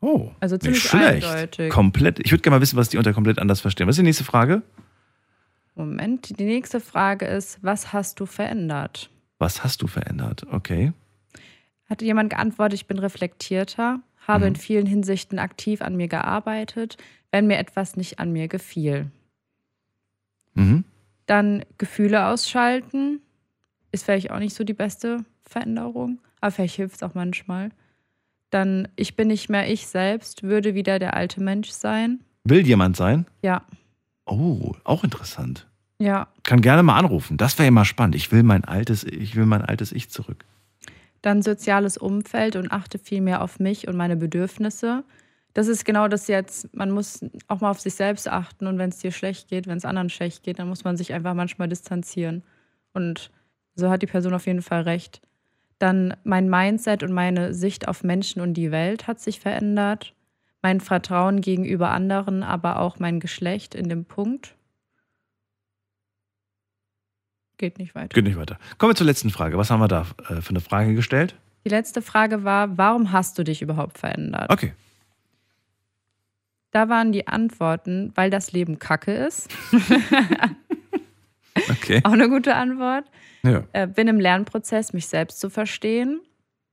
Oh, 0.00 0.30
Also 0.40 0.54
nicht 0.56 0.62
ziemlich 0.64 0.82
schlecht. 0.82 1.26
eindeutig. 1.26 1.70
Komplett. 1.70 2.18
Ich 2.20 2.30
würde 2.30 2.42
gerne 2.42 2.56
mal 2.56 2.60
wissen, 2.62 2.76
was 2.76 2.88
die 2.88 2.98
unter 2.98 3.12
komplett 3.12 3.38
anders 3.38 3.60
verstehen. 3.60 3.86
Was 3.86 3.94
ist 3.96 4.00
die 4.00 4.04
nächste 4.04 4.24
Frage? 4.24 4.62
Moment, 5.74 6.38
die 6.38 6.44
nächste 6.44 6.80
Frage 6.80 7.26
ist, 7.26 7.58
was 7.62 7.92
hast 7.92 8.20
du 8.20 8.26
verändert? 8.26 9.10
Was 9.38 9.62
hast 9.62 9.82
du 9.82 9.86
verändert? 9.86 10.46
Okay. 10.50 10.92
Hat 11.90 12.00
jemand 12.02 12.30
geantwortet, 12.30 12.80
ich 12.80 12.86
bin 12.86 12.98
reflektierter, 12.98 14.00
habe 14.26 14.44
Mhm. 14.46 14.48
in 14.48 14.56
vielen 14.56 14.86
Hinsichten 14.86 15.38
aktiv 15.38 15.82
an 15.82 15.94
mir 15.96 16.08
gearbeitet, 16.08 16.96
wenn 17.30 17.46
mir 17.46 17.58
etwas 17.58 17.96
nicht 17.96 18.18
an 18.18 18.32
mir 18.32 18.48
gefiel. 18.48 19.10
Mhm. 20.54 20.84
Dann 21.26 21.64
Gefühle 21.78 22.26
ausschalten, 22.26 23.20
ist 23.92 24.04
vielleicht 24.04 24.30
auch 24.30 24.38
nicht 24.38 24.54
so 24.54 24.64
die 24.64 24.74
beste 24.74 25.24
Veränderung, 25.44 26.20
aber 26.40 26.50
vielleicht 26.52 26.76
hilft 26.76 26.96
es 26.96 27.02
auch 27.02 27.14
manchmal. 27.14 27.70
Dann, 28.50 28.88
ich 28.96 29.16
bin 29.16 29.28
nicht 29.28 29.48
mehr 29.48 29.70
ich 29.70 29.86
selbst, 29.88 30.42
würde 30.44 30.74
wieder 30.74 30.98
der 30.98 31.14
alte 31.14 31.42
Mensch 31.42 31.70
sein. 31.70 32.20
Will 32.44 32.66
jemand 32.66 32.96
sein? 32.96 33.26
Ja, 33.42 33.62
Oh, 34.28 34.72
auch 34.82 35.04
interessant. 35.04 35.68
ja. 35.98 36.26
Kann 36.42 36.60
gerne 36.60 36.82
mal 36.82 36.98
anrufen. 36.98 37.36
Das 37.36 37.58
wäre 37.60 37.70
mal 37.70 37.84
spannend. 37.84 38.16
Ich 38.16 38.32
will 38.32 38.42
mein 38.42 38.64
altes, 38.64 39.04
ich 39.04 39.36
will 39.36 39.46
mein 39.46 39.62
altes 39.62 39.92
Ich 39.92 40.10
zurück. 40.10 40.44
Dann 41.22 41.42
soziales 41.42 41.96
Umfeld 41.96 42.56
und 42.56 42.70
achte 42.72 42.98
viel 42.98 43.20
mehr 43.20 43.40
auf 43.42 43.58
mich 43.60 43.86
und 43.88 43.96
meine 43.96 44.16
Bedürfnisse. 44.16 45.04
Das 45.56 45.68
ist 45.68 45.86
genau 45.86 46.06
das 46.06 46.28
jetzt, 46.28 46.76
man 46.76 46.90
muss 46.90 47.24
auch 47.48 47.62
mal 47.62 47.70
auf 47.70 47.80
sich 47.80 47.94
selbst 47.94 48.28
achten 48.28 48.66
und 48.66 48.76
wenn 48.76 48.90
es 48.90 48.98
dir 48.98 49.10
schlecht 49.10 49.48
geht, 49.48 49.66
wenn 49.66 49.78
es 49.78 49.86
anderen 49.86 50.10
schlecht 50.10 50.42
geht, 50.42 50.58
dann 50.58 50.68
muss 50.68 50.84
man 50.84 50.98
sich 50.98 51.14
einfach 51.14 51.32
manchmal 51.32 51.66
distanzieren. 51.66 52.42
Und 52.92 53.30
so 53.74 53.88
hat 53.88 54.02
die 54.02 54.06
Person 54.06 54.34
auf 54.34 54.46
jeden 54.46 54.60
Fall 54.60 54.82
recht. 54.82 55.22
Dann 55.78 56.14
mein 56.24 56.50
Mindset 56.50 57.02
und 57.02 57.14
meine 57.14 57.54
Sicht 57.54 57.88
auf 57.88 58.04
Menschen 58.04 58.42
und 58.42 58.52
die 58.52 58.70
Welt 58.70 59.06
hat 59.06 59.18
sich 59.18 59.40
verändert. 59.40 60.12
Mein 60.60 60.82
Vertrauen 60.82 61.40
gegenüber 61.40 61.88
anderen, 61.88 62.42
aber 62.42 62.78
auch 62.78 62.98
mein 62.98 63.18
Geschlecht 63.18 63.74
in 63.74 63.88
dem 63.88 64.04
Punkt. 64.04 64.56
Geht 67.56 67.78
nicht 67.78 67.94
weiter. 67.94 68.08
Geht 68.08 68.24
nicht 68.24 68.36
weiter. 68.36 68.58
Kommen 68.76 68.90
wir 68.90 68.96
zur 68.96 69.06
letzten 69.06 69.30
Frage. 69.30 69.56
Was 69.56 69.70
haben 69.70 69.80
wir 69.80 69.88
da 69.88 70.02
äh, 70.28 70.42
für 70.42 70.50
eine 70.50 70.60
Frage 70.60 70.94
gestellt? 70.94 71.34
Die 71.64 71.70
letzte 71.70 72.02
Frage 72.02 72.44
war, 72.44 72.76
warum 72.76 73.10
hast 73.10 73.38
du 73.38 73.42
dich 73.42 73.62
überhaupt 73.62 73.96
verändert? 73.96 74.52
Okay. 74.52 74.74
Da 76.76 76.90
waren 76.90 77.10
die 77.10 77.26
Antworten, 77.26 78.12
weil 78.16 78.28
das 78.28 78.52
Leben 78.52 78.78
kacke 78.78 79.14
ist. 79.14 79.48
Okay. 81.70 82.02
Auch 82.04 82.12
eine 82.12 82.28
gute 82.28 82.54
Antwort. 82.54 83.06
Ja. 83.42 83.64
Äh, 83.72 83.86
bin 83.86 84.08
im 84.08 84.20
Lernprozess, 84.20 84.92
mich 84.92 85.06
selbst 85.06 85.40
zu 85.40 85.48
verstehen. 85.48 86.20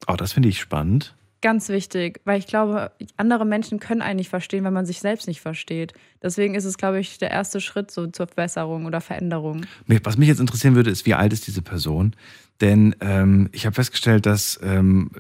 Oh, 0.08 0.16
das 0.16 0.34
finde 0.34 0.50
ich 0.50 0.60
spannend. 0.60 1.16
Ganz 1.42 1.70
wichtig, 1.70 2.20
weil 2.26 2.38
ich 2.38 2.48
glaube, 2.48 2.92
andere 3.16 3.46
Menschen 3.46 3.80
können 3.80 4.02
einen 4.02 4.18
nicht 4.18 4.28
verstehen, 4.28 4.66
wenn 4.66 4.74
man 4.74 4.86
sich 4.86 5.00
selbst 5.00 5.26
nicht 5.26 5.40
versteht. 5.40 5.94
Deswegen 6.22 6.54
ist 6.54 6.66
es, 6.66 6.78
glaube 6.78 7.00
ich, 7.00 7.18
der 7.18 7.32
erste 7.32 7.62
Schritt 7.62 7.92
so 7.92 8.08
zur 8.08 8.28
Verbesserung 8.28 8.86
oder 8.86 9.00
Veränderung. 9.00 9.66
Was 9.88 10.18
mich 10.18 10.28
jetzt 10.28 10.42
interessieren 10.42 10.76
würde, 10.76 10.92
ist, 10.92 11.06
wie 11.06 11.14
alt 11.14 11.32
ist 11.32 11.48
diese 11.48 11.62
Person? 11.62 12.14
Denn 12.60 12.94
ähm, 13.00 13.48
ich 13.54 13.66
habe 13.66 13.74
festgestellt, 13.74 14.26
dass, 14.26 14.60
ähm, 14.62 15.12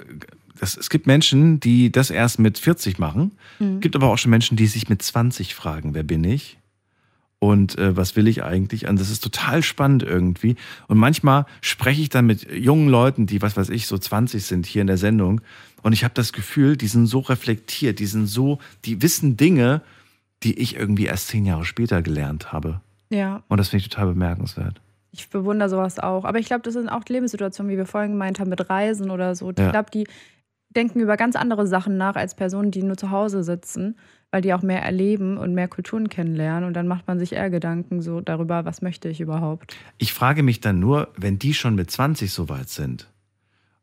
dass 0.63 0.77
es 0.77 0.89
gibt 0.89 1.07
Menschen, 1.07 1.59
die 1.59 1.91
das 1.91 2.09
erst 2.09 2.39
mit 2.39 2.57
40 2.57 2.97
machen. 2.97 3.33
Mhm. 3.59 3.81
gibt 3.81 3.97
aber 3.97 4.07
auch 4.07 4.17
schon 4.17 4.31
Menschen, 4.31 4.55
die 4.55 4.67
sich 4.67 4.87
mit 4.87 5.01
20 5.01 5.53
fragen, 5.53 5.93
wer 5.93 6.03
bin 6.03 6.23
ich? 6.23 6.57
Und 7.39 7.77
äh, 7.77 7.97
was 7.97 8.15
will 8.15 8.29
ich 8.29 8.43
eigentlich? 8.43 8.87
Und 8.87 8.97
das 8.97 9.09
ist 9.09 9.21
total 9.21 9.61
spannend 9.61 10.03
irgendwie. 10.03 10.55
Und 10.87 10.97
manchmal 10.97 11.45
spreche 11.59 12.01
ich 12.01 12.07
dann 12.07 12.25
mit 12.25 12.49
jungen 12.49 12.87
Leuten, 12.87 13.25
die, 13.25 13.41
was 13.41 13.57
weiß 13.57 13.67
ich, 13.71 13.87
so 13.87 13.97
20 13.97 14.45
sind 14.45 14.65
hier 14.65 14.79
in 14.79 14.87
der 14.87 14.97
Sendung. 14.97 15.41
Und 15.81 15.91
ich 15.91 16.05
habe 16.05 16.13
das 16.13 16.31
Gefühl, 16.31 16.77
die 16.77 16.87
sind 16.87 17.07
so 17.07 17.19
reflektiert, 17.19 17.99
die 17.99 18.05
sind 18.05 18.27
so, 18.27 18.59
die 18.85 19.01
wissen 19.01 19.35
Dinge, 19.35 19.81
die 20.43 20.57
ich 20.59 20.77
irgendwie 20.77 21.07
erst 21.07 21.27
zehn 21.27 21.45
Jahre 21.45 21.65
später 21.65 22.01
gelernt 22.01 22.53
habe. 22.53 22.79
Ja, 23.09 23.43
Und 23.49 23.57
das 23.57 23.67
finde 23.67 23.81
ich 23.83 23.89
total 23.89 24.07
bemerkenswert. 24.07 24.79
Ich 25.11 25.29
bewundere 25.29 25.67
sowas 25.67 25.99
auch. 25.99 26.23
Aber 26.23 26.39
ich 26.39 26.45
glaube, 26.45 26.63
das 26.63 26.73
sind 26.73 26.87
auch 26.87 27.03
Lebenssituationen, 27.05 27.71
wie 27.71 27.77
wir 27.77 27.85
vorhin 27.85 28.11
gemeint 28.11 28.39
haben, 28.39 28.49
mit 28.49 28.69
Reisen 28.69 29.11
oder 29.11 29.35
so. 29.35 29.51
Ja. 29.51 29.65
Ich 29.65 29.71
glaube, 29.71 29.91
die 29.91 30.07
denken 30.75 30.99
über 30.99 31.17
ganz 31.17 31.35
andere 31.35 31.67
Sachen 31.67 31.97
nach 31.97 32.15
als 32.15 32.35
Personen, 32.35 32.71
die 32.71 32.83
nur 32.83 32.97
zu 32.97 33.11
Hause 33.11 33.43
sitzen, 33.43 33.97
weil 34.31 34.41
die 34.41 34.53
auch 34.53 34.61
mehr 34.61 34.81
erleben 34.81 35.37
und 35.37 35.53
mehr 35.53 35.67
Kulturen 35.67 36.09
kennenlernen. 36.09 36.65
Und 36.65 36.73
dann 36.73 36.87
macht 36.87 37.07
man 37.07 37.19
sich 37.19 37.33
eher 37.33 37.49
Gedanken 37.49 38.01
so 38.01 38.21
darüber, 38.21 38.65
was 38.65 38.81
möchte 38.81 39.09
ich 39.09 39.21
überhaupt. 39.21 39.75
Ich 39.97 40.13
frage 40.13 40.43
mich 40.43 40.59
dann 40.59 40.79
nur, 40.79 41.09
wenn 41.17 41.39
die 41.39 41.53
schon 41.53 41.75
mit 41.75 41.91
20 41.91 42.31
so 42.31 42.49
weit 42.49 42.69
sind, 42.69 43.07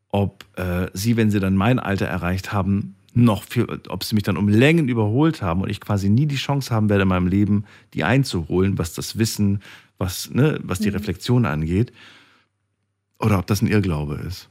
ob 0.09 0.45
äh, 0.57 0.87
sie, 0.93 1.15
wenn 1.17 1.31
sie 1.31 1.39
dann 1.39 1.55
mein 1.55 1.79
Alter 1.79 2.05
erreicht 2.07 2.51
haben, 2.51 2.95
noch 3.13 3.43
für, 3.43 3.79
ob 3.89 4.03
sie 4.03 4.15
mich 4.15 4.23
dann 4.23 4.37
um 4.37 4.47
Längen 4.47 4.87
überholt 4.87 5.41
haben 5.41 5.61
und 5.61 5.69
ich 5.69 5.81
quasi 5.81 6.09
nie 6.09 6.25
die 6.25 6.35
Chance 6.37 6.73
haben 6.73 6.89
werde, 6.89 7.03
in 7.03 7.09
meinem 7.09 7.27
Leben 7.27 7.65
die 7.93 8.03
einzuholen, 8.03 8.77
was 8.77 8.93
das 8.93 9.17
Wissen, 9.17 9.61
was, 9.97 10.31
ne, 10.31 10.59
was 10.63 10.79
die 10.79 10.89
Mhm. 10.89 10.95
Reflexion 10.95 11.45
angeht. 11.45 11.91
Oder 13.19 13.39
ob 13.39 13.47
das 13.47 13.61
ein 13.61 13.67
Irrglaube 13.67 14.15
ist. 14.15 14.49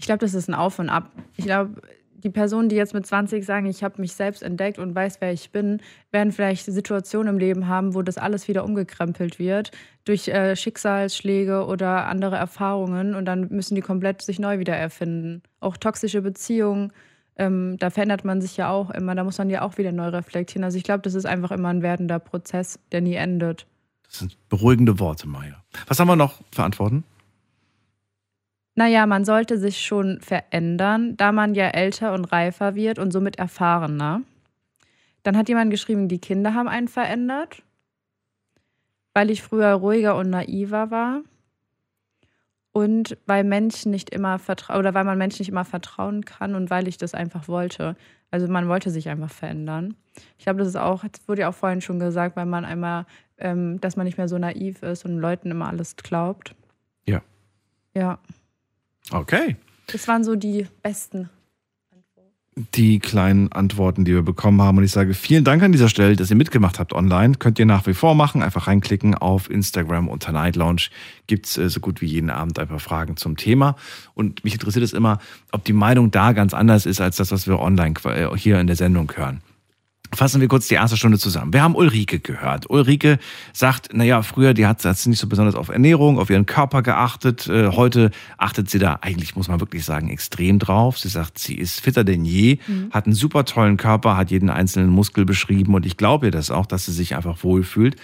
Ich 0.00 0.06
glaube, 0.06 0.20
das 0.20 0.32
ist 0.32 0.48
ein 0.48 0.54
Auf 0.54 0.78
und 0.78 0.88
Ab. 0.88 1.10
Ich 1.36 1.44
glaube, 1.44 1.82
die 2.14 2.30
Personen, 2.30 2.70
die 2.70 2.76
jetzt 2.76 2.94
mit 2.94 3.06
20 3.06 3.44
sagen, 3.44 3.66
ich 3.66 3.84
habe 3.84 4.00
mich 4.00 4.14
selbst 4.14 4.42
entdeckt 4.42 4.78
und 4.78 4.94
weiß, 4.94 5.20
wer 5.20 5.30
ich 5.30 5.50
bin, 5.50 5.82
werden 6.10 6.32
vielleicht 6.32 6.64
Situationen 6.64 7.34
im 7.34 7.38
Leben 7.38 7.68
haben, 7.68 7.94
wo 7.94 8.00
das 8.00 8.16
alles 8.16 8.48
wieder 8.48 8.64
umgekrempelt 8.64 9.38
wird 9.38 9.72
durch 10.06 10.28
äh, 10.28 10.56
Schicksalsschläge 10.56 11.66
oder 11.66 12.06
andere 12.06 12.36
Erfahrungen 12.36 13.14
und 13.14 13.26
dann 13.26 13.48
müssen 13.50 13.74
die 13.74 13.82
komplett 13.82 14.22
sich 14.22 14.38
neu 14.38 14.58
wieder 14.58 14.74
erfinden. 14.74 15.42
Auch 15.60 15.76
toxische 15.76 16.22
Beziehungen, 16.22 16.94
ähm, 17.36 17.76
da 17.78 17.90
verändert 17.90 18.24
man 18.24 18.40
sich 18.40 18.56
ja 18.56 18.70
auch 18.70 18.90
immer, 18.90 19.14
da 19.14 19.22
muss 19.22 19.36
man 19.36 19.50
ja 19.50 19.60
auch 19.60 19.76
wieder 19.76 19.92
neu 19.92 20.08
reflektieren. 20.08 20.64
Also 20.64 20.78
ich 20.78 20.84
glaube, 20.84 21.02
das 21.02 21.14
ist 21.14 21.26
einfach 21.26 21.50
immer 21.50 21.68
ein 21.68 21.82
werdender 21.82 22.20
Prozess, 22.20 22.78
der 22.90 23.02
nie 23.02 23.16
endet. 23.16 23.66
Das 24.06 24.20
sind 24.20 24.38
beruhigende 24.48 24.98
Worte, 24.98 25.28
Maya. 25.28 25.62
Was 25.86 26.00
haben 26.00 26.08
wir 26.08 26.16
noch 26.16 26.40
für 26.52 26.64
Antworten? 26.64 27.04
Naja, 28.80 29.04
man 29.04 29.26
sollte 29.26 29.58
sich 29.58 29.84
schon 29.84 30.22
verändern, 30.22 31.14
da 31.18 31.32
man 31.32 31.54
ja 31.54 31.66
älter 31.66 32.14
und 32.14 32.24
reifer 32.24 32.74
wird 32.74 32.98
und 32.98 33.10
somit 33.10 33.38
erfahrener. 33.38 34.22
Dann 35.22 35.36
hat 35.36 35.50
jemand 35.50 35.70
geschrieben, 35.70 36.08
die 36.08 36.18
Kinder 36.18 36.54
haben 36.54 36.66
einen 36.66 36.88
verändert, 36.88 37.62
weil 39.12 39.28
ich 39.28 39.42
früher 39.42 39.72
ruhiger 39.74 40.16
und 40.16 40.30
naiver 40.30 40.90
war 40.90 41.20
und 42.72 43.18
weil 43.26 43.44
Menschen 43.44 43.90
nicht 43.90 44.08
immer 44.08 44.38
vertrauen 44.38 44.78
oder 44.78 44.94
weil 44.94 45.04
man 45.04 45.18
Menschen 45.18 45.42
nicht 45.42 45.50
immer 45.50 45.66
vertrauen 45.66 46.24
kann 46.24 46.54
und 46.54 46.70
weil 46.70 46.88
ich 46.88 46.96
das 46.96 47.12
einfach 47.12 47.48
wollte. 47.48 47.96
Also 48.30 48.48
man 48.48 48.66
wollte 48.66 48.88
sich 48.88 49.10
einfach 49.10 49.30
verändern. 49.30 49.94
Ich 50.38 50.44
glaube, 50.44 50.60
das 50.60 50.68
ist 50.68 50.76
auch, 50.76 51.04
das 51.04 51.28
wurde 51.28 51.42
ja 51.42 51.50
auch 51.50 51.54
vorhin 51.54 51.82
schon 51.82 51.98
gesagt, 51.98 52.34
weil 52.34 52.46
man 52.46 52.64
einmal, 52.64 53.04
ähm, 53.36 53.78
dass 53.82 53.96
man 53.96 54.06
nicht 54.06 54.16
mehr 54.16 54.28
so 54.28 54.38
naiv 54.38 54.82
ist 54.82 55.04
und 55.04 55.18
Leuten 55.18 55.50
immer 55.50 55.68
alles 55.68 55.96
glaubt. 55.96 56.54
Ja. 57.04 57.20
Ja. 57.94 58.18
Okay. 59.10 59.56
Das 59.86 60.06
waren 60.08 60.24
so 60.24 60.36
die 60.36 60.66
besten. 60.82 61.28
die 62.74 62.98
kleinen 62.98 63.50
Antworten, 63.52 64.04
die 64.04 64.12
wir 64.12 64.22
bekommen 64.22 64.60
haben. 64.60 64.78
Und 64.78 64.84
ich 64.84 64.90
sage 64.90 65.14
vielen 65.14 65.44
Dank 65.44 65.62
an 65.62 65.72
dieser 65.72 65.88
Stelle, 65.88 66.16
dass 66.16 66.30
ihr 66.30 66.36
mitgemacht 66.36 66.78
habt 66.78 66.92
online. 66.92 67.36
Könnt 67.38 67.58
ihr 67.58 67.64
nach 67.66 67.86
wie 67.86 67.94
vor 67.94 68.14
machen. 68.14 68.42
Einfach 68.42 68.66
reinklicken 68.66 69.14
auf 69.14 69.48
Instagram 69.48 70.08
unter 70.08 70.32
Night 70.32 70.56
Lounge. 70.56 70.88
Gibt 71.26 71.46
es 71.46 71.56
äh, 71.56 71.68
so 71.70 71.80
gut 71.80 72.00
wie 72.00 72.06
jeden 72.06 72.28
Abend 72.28 72.58
ein 72.58 72.68
paar 72.68 72.80
Fragen 72.80 73.16
zum 73.16 73.36
Thema. 73.36 73.76
Und 74.14 74.44
mich 74.44 74.52
interessiert 74.54 74.84
es 74.84 74.92
immer, 74.92 75.18
ob 75.52 75.64
die 75.64 75.72
Meinung 75.72 76.10
da 76.10 76.32
ganz 76.32 76.52
anders 76.52 76.86
ist 76.86 77.00
als 77.00 77.16
das, 77.16 77.32
was 77.32 77.46
wir 77.46 77.58
online 77.60 77.94
äh, 78.04 78.36
hier 78.36 78.60
in 78.60 78.66
der 78.66 78.76
Sendung 78.76 79.10
hören. 79.14 79.40
Fassen 80.12 80.40
wir 80.40 80.48
kurz 80.48 80.66
die 80.66 80.74
erste 80.74 80.96
Stunde 80.96 81.18
zusammen. 81.18 81.52
Wir 81.52 81.62
haben 81.62 81.76
Ulrike 81.76 82.18
gehört. 82.18 82.68
Ulrike 82.68 83.18
sagt, 83.52 83.94
naja, 83.94 84.22
früher, 84.22 84.54
die 84.54 84.66
hat, 84.66 84.84
hat 84.84 84.98
sie 84.98 85.08
nicht 85.08 85.20
so 85.20 85.28
besonders 85.28 85.54
auf 85.54 85.68
Ernährung, 85.68 86.18
auf 86.18 86.30
ihren 86.30 86.46
Körper 86.46 86.82
geachtet. 86.82 87.46
Äh, 87.46 87.68
heute 87.68 88.10
achtet 88.36 88.68
sie 88.68 88.80
da 88.80 88.98
eigentlich, 89.02 89.36
muss 89.36 89.46
man 89.46 89.60
wirklich 89.60 89.84
sagen, 89.84 90.10
extrem 90.10 90.58
drauf. 90.58 90.98
Sie 90.98 91.08
sagt, 91.08 91.38
sie 91.38 91.54
ist 91.54 91.80
fitter 91.80 92.02
denn 92.02 92.24
je, 92.24 92.58
Mhm. 92.66 92.90
hat 92.90 93.06
einen 93.06 93.14
super 93.14 93.44
tollen 93.44 93.76
Körper, 93.76 94.16
hat 94.16 94.32
jeden 94.32 94.50
einzelnen 94.50 94.90
Muskel 94.90 95.24
beschrieben 95.24 95.74
und 95.74 95.86
ich 95.86 95.96
glaube 95.96 96.26
ihr 96.26 96.32
das 96.32 96.50
auch, 96.50 96.66
dass 96.66 96.86
sie 96.86 96.92
sich 96.92 97.14
einfach 97.14 97.44
wohlfühlt. 97.44 97.94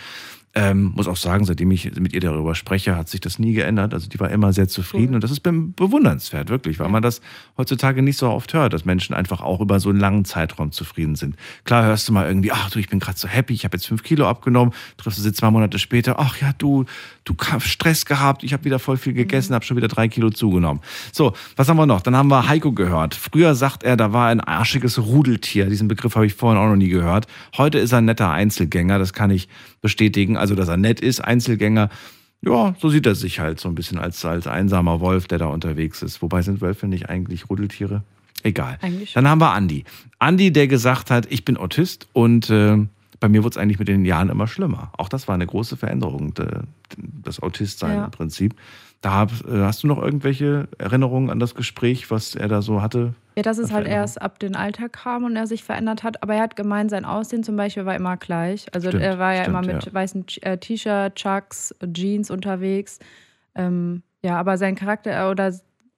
Ähm, 0.59 0.93
muss 0.97 1.07
auch 1.07 1.19
sagen, 1.19 1.45
seitdem 1.45 1.71
ich 1.71 1.95
mit 2.01 2.15
ihr 2.15 2.21
darüber 2.23 2.55
spreche, 2.55 2.97
hat 2.97 3.11
sich 3.11 3.21
das 3.21 3.39
nie 3.39 3.53
geändert. 3.53 3.93
Also 3.93 4.09
die 4.09 4.19
war 4.19 4.31
immer 4.31 4.55
sehr 4.55 4.69
zufrieden 4.69 5.15
und 5.15 5.23
das 5.23 5.31
ist 5.31 5.41
be- 5.41 5.53
bewundernswert, 5.53 6.49
wirklich, 6.49 6.79
weil 6.79 6.89
man 6.89 7.03
das 7.03 7.21
heutzutage 7.59 8.01
nicht 8.01 8.17
so 8.17 8.31
oft 8.31 8.55
hört, 8.55 8.73
dass 8.73 8.87
Menschen 8.87 9.15
einfach 9.15 9.43
auch 9.43 9.61
über 9.61 9.81
so 9.81 9.91
einen 9.91 10.01
langen 10.01 10.25
Zeitraum 10.25 10.73
zufrieden 10.73 11.15
sind. 11.15 11.37
Klar 11.65 11.85
hörst 11.85 12.09
du 12.09 12.15
mal 12.15 12.27
irgendwie, 12.27 12.53
ach 12.53 12.71
du, 12.71 12.79
ich 12.79 12.89
bin 12.89 13.01
gerade 13.01 13.19
so 13.19 13.29
happy, 13.29 13.53
ich 13.53 13.67
habe 13.67 13.77
jetzt 13.77 13.87
fünf 13.87 14.03
Kilo 14.03 14.27
abgenommen, 14.27 14.73
triffst 14.97 15.19
du 15.19 15.23
sie 15.23 15.35
zwei 15.35 15.51
Monate 15.51 15.79
später, 15.79 16.19
ach 16.19 16.41
ja, 16.41 16.53
du, 16.57 16.87
du 17.25 17.35
hast 17.39 17.67
Stress 17.67 18.07
gehabt, 18.07 18.43
ich 18.43 18.55
habe 18.55 18.65
wieder 18.65 18.79
voll 18.79 18.97
viel 18.97 19.13
gegessen, 19.13 19.55
habe 19.55 19.67
schon 19.67 19.77
wieder 19.77 19.89
drei 19.89 20.09
Kilo 20.09 20.31
zugenommen. 20.31 20.81
So, 21.13 21.35
was 21.57 21.69
haben 21.69 21.77
wir 21.77 21.85
noch? 21.85 22.01
Dann 22.01 22.17
haben 22.17 22.29
wir 22.29 22.49
Heiko 22.49 22.73
gehört. 22.73 23.15
Früher 23.15 23.55
sagt 23.55 23.83
er, 23.83 23.99
da 23.99 24.15
war 24.15 24.29
ein 24.29 24.41
arschiges 24.41 24.99
Rudeltier. 24.99 25.67
Diesen 25.67 25.87
Begriff 25.87 26.15
habe 26.15 26.25
ich 26.25 26.33
vorhin 26.33 26.59
auch 26.59 26.69
noch 26.69 26.77
nie 26.77 26.89
gehört. 26.89 27.27
Heute 27.59 27.79
ist 27.79 27.93
er 27.93 27.99
ein 27.99 28.07
netter 28.07 28.31
Einzelgänger, 28.31 28.99
das 28.99 29.13
kann 29.13 29.29
ich 29.29 29.51
bestätigen. 29.83 30.39
Also, 30.39 30.46
dass 30.55 30.69
er 30.69 30.77
nett 30.77 31.01
ist, 31.01 31.21
Einzelgänger. 31.21 31.89
Ja, 32.43 32.75
so 32.79 32.89
sieht 32.91 33.07
er 33.07 33.15
sich 33.15 33.41
halt 33.41 33.59
so 33.59 33.69
ein 33.69 33.75
bisschen 33.75 33.99
als, 33.99 34.25
als 34.25 34.47
einsamer 34.47 35.01
Wolf, 35.01 35.27
der 35.27 35.39
da 35.39 35.47
unterwegs 35.47 36.03
ist. 36.03 36.23
Wobei 36.23 36.43
sind 36.43 36.61
Wölfe 36.61 36.87
nicht 36.87 37.09
eigentlich 37.09 37.49
Rudeltiere? 37.51 38.03
Egal. 38.43 38.79
Eigentlich. 38.83 39.15
Dann 39.15 39.27
haben 39.29 39.41
wir 39.41 39.53
Andi. 39.53 39.85
Andi, 40.19 40.53
der 40.53 40.69
gesagt 40.69 41.11
hat, 41.11 41.27
ich 41.33 41.45
bin 41.45 41.57
Autist 41.57 42.07
und 42.13 42.51
äh, 42.51 42.77
bei 43.19 43.29
mir 43.29 43.43
wurde 43.43 43.55
es 43.55 43.57
eigentlich 43.57 43.79
mit 43.79 43.89
den 43.89 44.05
Jahren 44.05 44.29
immer 44.29 44.47
schlimmer. 44.47 44.93
Auch 44.99 45.09
das 45.09 45.27
war 45.27 45.35
eine 45.35 45.47
große 45.47 45.77
Veränderung, 45.77 46.35
de, 46.35 46.47
das 47.25 47.41
Autistsein 47.41 47.97
Ja. 47.97 48.05
im 48.05 48.11
Prinzip. 48.11 48.55
Da 49.01 49.13
hab, 49.13 49.33
äh, 49.49 49.63
hast 49.63 49.83
du 49.83 49.87
noch 49.87 50.01
irgendwelche 50.01 50.69
Erinnerungen 50.79 51.31
an 51.31 51.41
das 51.41 51.55
Gespräch, 51.55 52.11
was 52.11 52.35
er 52.35 52.49
da 52.49 52.63
so 52.63 52.83
hatte? 52.83 53.15
Ja, 53.37 53.43
dass 53.43 53.59
es 53.59 53.71
halt 53.71 53.87
erst 53.87 54.23
ab 54.23 54.39
dem 54.39 54.57
Alter 54.57 54.89
kam 54.89 55.25
und 55.25 55.37
er 55.37 55.47
sich 55.47 55.63
verändert 55.63 56.03
hat. 56.03 56.23
Aber 56.23 56.35
er 56.35 56.43
hat 56.43 56.57
gemeint, 56.57 56.91
sein 56.91 57.05
Aussehen 57.05 57.45
zum 57.45 57.55
Beispiel 57.55 57.85
war 57.85 57.95
immer 57.95 58.17
gleich. 58.17 58.67
Also 58.75 58.89
Stimmt, 58.89 59.03
er 59.03 59.19
war 59.19 59.35
ja 59.35 59.43
immer 59.43 59.63
stimmt, 59.63 59.77
mit 59.77 59.87
ja. 59.87 59.95
weißen 59.95 60.25
äh, 60.41 60.57
T-Shirt, 60.57 61.15
Chucks, 61.17 61.75
Jeans 61.93 62.31
unterwegs. 62.31 62.99
Ähm, 63.55 64.03
ja, 64.23 64.39
aber 64.39 64.57
sein 64.57 64.75
Charakter 64.75 65.27
äh, 65.27 65.31
oder 65.31 65.53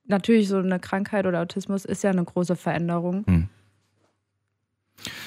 natürlich 0.06 0.48
so 0.48 0.58
eine 0.58 0.80
Krankheit 0.80 1.26
oder 1.26 1.40
Autismus 1.40 1.84
ist 1.84 2.02
ja 2.02 2.10
eine 2.10 2.24
große 2.24 2.56
Veränderung. 2.56 3.24
Hm. 3.26 3.48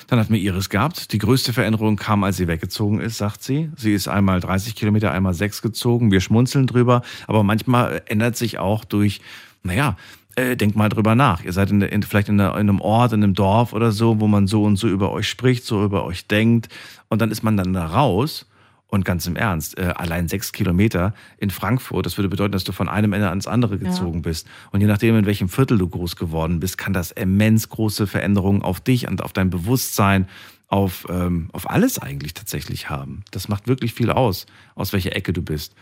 Dann 0.08 0.20
hat 0.20 0.30
mir 0.30 0.38
Iris 0.38 0.70
gehabt. 0.70 1.14
Die 1.14 1.18
größte 1.18 1.54
Veränderung 1.54 1.96
kam, 1.96 2.26
als 2.26 2.36
sie 2.36 2.50
weggezogen 2.50 3.00
ist, 3.00 3.18
sagt 3.18 3.42
sie. 3.42 3.72
Sie 3.78 3.94
ist 3.94 4.10
einmal 4.10 4.42
30 4.42 4.76
Kilometer, 4.76 5.12
einmal 5.12 5.34
sechs 5.34 5.62
gezogen. 5.62 6.12
Wir 6.12 6.20
schmunzeln 6.20 6.68
drüber. 6.68 7.04
Aber 7.28 7.44
manchmal 7.44 8.02
ändert 8.08 8.36
sich 8.36 8.60
auch 8.60 8.84
durch, 8.84 9.22
naja, 9.64 9.96
äh, 10.42 10.56
denkt 10.56 10.76
mal 10.76 10.90
drüber 10.90 11.16
nach. 11.16 11.44
Ihr 11.44 11.54
seid 11.54 11.70
in, 11.72 11.82
in, 11.82 12.04
vielleicht 12.04 12.30
in, 12.30 12.38
der, 12.38 12.52
in 12.52 12.70
einem 12.70 12.82
Ort, 12.82 13.14
in 13.14 13.24
einem 13.24 13.34
Dorf 13.34 13.74
oder 13.74 13.92
so, 13.92 14.20
wo 14.20 14.28
man 14.28 14.48
so 14.48 14.64
und 14.64 14.78
so 14.78 14.88
über 14.88 15.12
euch 15.12 15.28
spricht, 15.30 15.64
so 15.66 15.84
über 15.84 16.04
euch 16.06 16.28
denkt. 16.28 16.70
Und 17.10 17.22
dann 17.22 17.32
ist 17.32 17.44
man 17.44 17.58
dann 17.58 17.74
da 17.74 17.86
raus. 17.86 18.48
Und 18.88 19.06
ganz 19.06 19.26
im 19.26 19.38
Ernst, 19.38 19.78
äh, 19.78 19.94
allein 19.96 20.28
sechs 20.28 20.52
Kilometer 20.52 21.14
in 21.38 21.50
Frankfurt, 21.50 22.06
das 22.06 22.18
würde 22.18 22.28
bedeuten, 22.28 22.52
dass 22.52 22.66
du 22.66 22.74
von 22.74 22.90
einem 22.90 23.14
Ende 23.14 23.30
ans 23.30 23.48
andere 23.48 23.76
Ja. 23.76 23.84
gezogen 23.84 24.22
bist. 24.22 24.48
Und 24.72 24.82
je 24.82 24.88
nachdem, 24.88 25.16
in 25.16 25.26
welchem 25.26 25.48
Viertel 25.48 25.78
du 25.78 25.88
groß 25.88 26.18
geworden 26.18 26.60
bist, 26.60 26.78
kann 26.78 26.92
das 26.92 27.12
immens 27.12 27.70
große 27.70 28.06
Veränderungen 28.06 28.62
auf 28.62 28.82
dich 28.82 29.08
und 29.08 29.24
auf 29.24 29.32
dein 29.32 29.50
Bewusstsein, 29.50 30.28
auf, 30.68 31.06
ähm, 31.10 31.50
auf 31.54 31.70
alles 31.70 32.00
eigentlich 32.00 32.34
tatsächlich 32.34 32.90
haben. 32.90 33.24
Das 33.32 33.48
macht 33.48 33.70
wirklich 33.70 33.94
viel 33.94 34.10
aus, 34.12 34.46
aus 34.76 34.92
welcher 34.92 35.16
Ecke 35.16 35.32
du 35.32 35.42
bist, 35.42 35.74